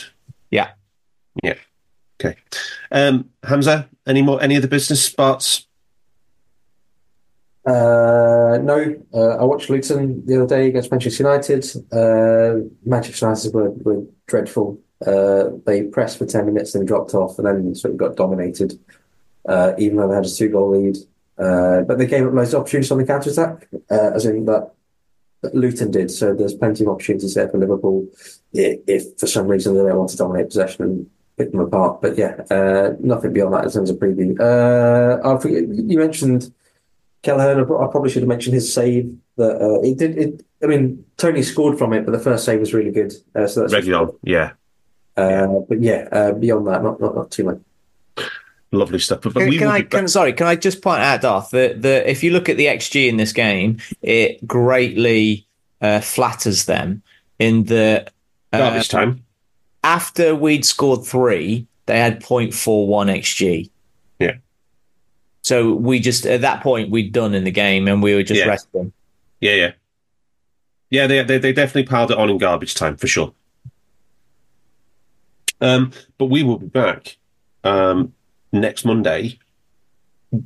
yeah. 0.52 0.70
Yeah. 1.44 1.56
Okay. 2.22 2.36
Um, 2.92 3.30
Hamzah, 3.44 3.88
any 4.08 4.22
more 4.22 4.42
any 4.42 4.56
other 4.58 4.68
business 4.68 5.02
spots? 5.04 5.66
Uh, 7.65 8.57
no, 8.64 8.95
uh, 9.14 9.38
I 9.38 9.44
watched 9.44 9.69
Luton 9.69 10.26
the 10.26 10.38
other 10.38 10.48
day 10.48 10.68
against 10.68 10.91
Manchester 10.91 11.23
United. 11.23 11.65
Uh, 11.91 12.65
Manchester 12.86 13.26
United 13.26 13.53
were, 13.53 13.69
were 13.72 14.03
dreadful. 14.27 14.80
Uh, 15.06 15.49
they 15.65 15.84
pressed 15.84 16.18
for 16.18 16.26
10 16.26 16.45
minutes 16.45 16.76
and 16.76 16.88
dropped 16.88 17.14
off 17.14 17.38
and 17.38 17.48
then 17.48 17.76
sort 17.76 17.94
of 17.94 17.98
got 17.98 18.15
dominated. 18.15 18.80
uh, 19.48 19.73
even 19.77 19.98
though 19.98 20.07
they 20.07 20.15
had 20.15 20.26
a 20.26 20.30
two 20.30 20.49
goal 20.49 20.72
lead. 20.72 20.98
Uh, 21.38 21.81
but 21.81 21.98
they 21.98 22.06
gave 22.06 22.26
up 22.26 22.34
loads 22.34 22.53
of 22.53 22.61
opportunities 22.61 22.91
on 22.91 22.98
the 22.98 23.06
counter 23.06 23.30
attack, 23.30 23.68
as 23.90 24.26
in 24.26 24.45
that, 24.45 24.72
Luton 25.53 25.90
did. 25.90 26.11
So 26.11 26.34
there's 26.34 26.53
plenty 26.53 26.84
of 26.84 26.90
opportunities 26.90 27.34
there 27.34 27.48
for 27.48 27.57
Liverpool 27.57 28.07
if, 28.52 28.80
if 28.88 29.18
for 29.18 29.26
some 29.27 29.48
reason 29.48 29.73
they 29.73 29.84
don't 29.84 29.98
want 29.98 30.10
to 30.10 30.18
dominate 30.18 30.48
possession 30.48 30.84
and 30.84 31.10
pick 31.38 31.52
them 31.52 31.61
apart. 31.61 32.02
But 32.02 32.18
yeah, 32.18 32.41
nothing 32.99 33.31
beyond 33.31 33.53
that 33.53 33.64
in 33.64 33.72
terms 33.72 33.90
of 33.90 33.98
preview. 33.98 34.38
I 34.41 35.40
forget, 35.40 35.64
you 35.69 35.98
mentioned 35.98 36.53
Kelleher. 37.22 37.62
I 37.62 37.91
probably 37.91 38.10
should 38.10 38.22
have 38.22 38.30
mentioned 38.30 38.54
his 38.54 38.74
save. 38.74 39.16
That 39.38 39.62
uh, 39.62 39.82
it 39.82 39.98
did. 39.98 40.18
It, 40.18 40.46
I 40.64 40.68
mean, 40.68 41.06
Toney 41.18 41.44
scored 41.44 41.78
from 41.78 41.94
it, 41.94 42.06
but 42.06 42.12
the 42.12 42.20
first 42.20 42.46
save 42.46 42.60
was 42.60 42.74
really 42.74 42.91
good. 42.91 43.14
Uh, 43.36 43.48
so 43.48 43.62
that's 43.62 43.74
Regular, 43.74 44.10
yeah. 44.24 44.52
uh, 45.16 45.48
But 45.68 45.82
yeah, 45.82 46.08
uh, 46.12 46.32
beyond 46.34 46.68
that, 46.68 46.84
not 46.84 47.00
not, 47.00 47.16
not 47.16 47.32
too 47.32 47.44
much. 47.46 47.60
Lovely 48.72 49.00
stuff. 49.00 49.22
But, 49.22 49.34
but 49.34 49.40
Can, 49.41 49.50
we 49.50 49.58
can 49.58 49.68
I, 49.68 49.82
can, 49.82 50.08
sorry, 50.08 50.32
can 50.34 50.46
I 50.46 50.56
just 50.56 50.84
point 50.84 51.02
out, 51.02 51.22
Darth, 51.22 51.50
that 51.52 51.82
the, 51.82 52.08
if 52.08 52.24
you 52.24 52.32
look 52.32 52.50
at 52.50 52.58
the 52.58 52.68
XG 52.68 53.10
in 53.10 53.18
this 53.18 53.34
game, 53.34 53.80
it 54.04 54.46
greatly 54.46 55.48
uh, 55.82 56.02
flatters 56.02 56.66
them 56.66 57.02
in 57.40 57.64
the 57.64 58.08
uh, 58.54 58.58
garbage 58.60 58.90
time. 58.90 59.24
after 59.84 60.36
we'd 60.36 60.66
scored 60.66 61.04
three, 61.04 61.66
they 61.88 61.98
had 61.98 62.22
0.41 62.22 63.18
XG. 63.18 63.72
Yeah. 65.44 65.48
So 65.48 65.74
we 65.74 65.99
just, 65.99 66.26
at 66.26 66.41
that 66.41 66.61
point, 66.61 66.90
we'd 66.91 67.11
done 67.11 67.34
in 67.34 67.44
the 67.44 67.52
game 67.52 67.88
and 67.88 68.03
we 68.03 68.14
were 68.16 68.24
just 68.24 68.40
Yeah. 68.40 68.48
resting. 68.48 68.91
Yeah, 69.41 69.53
yeah. 69.56 69.72
Yeah, 70.91 71.07
they, 71.07 71.24
they 71.24 71.38
they 71.38 71.53
definitely 71.53 71.84
piled 71.84 72.10
it 72.11 72.18
on 72.18 72.30
in 72.32 72.40
garbage 72.40 72.74
time 72.74 72.98
for 72.98 73.06
sure. 73.07 73.32
Um, 75.61 75.91
but 76.18 76.26
we 76.26 76.44
will 76.44 76.57
be 76.57 76.68
back 76.68 77.18
um, 77.64 78.14
next 78.52 78.86
Monday 78.86 79.38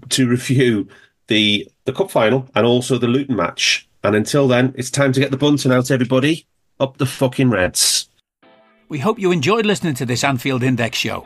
to 0.10 0.28
review 0.28 0.88
the 1.28 1.68
the 1.86 1.94
cup 1.94 2.11
final 2.11 2.49
and 2.56 2.65
also 2.65 2.98
the 2.98 3.07
Luton 3.07 3.36
match. 3.36 3.88
And 4.03 4.15
until 4.15 4.48
then, 4.49 4.74
it's 4.78 4.91
time 4.91 5.14
to 5.14 5.20
get 5.20 5.32
the 5.32 5.38
bunting 5.38 5.72
out, 5.72 5.90
everybody. 5.91 6.45
Up 6.80 6.98
the 6.98 7.06
fucking 7.06 7.49
Reds. 7.49 8.10
We 8.90 8.99
hope 8.99 9.18
you 9.20 9.32
enjoyed 9.32 9.65
listening 9.65 9.94
to 9.95 10.06
this 10.06 10.24
Anfield 10.26 10.61
Index 10.61 10.98
show. 10.98 11.26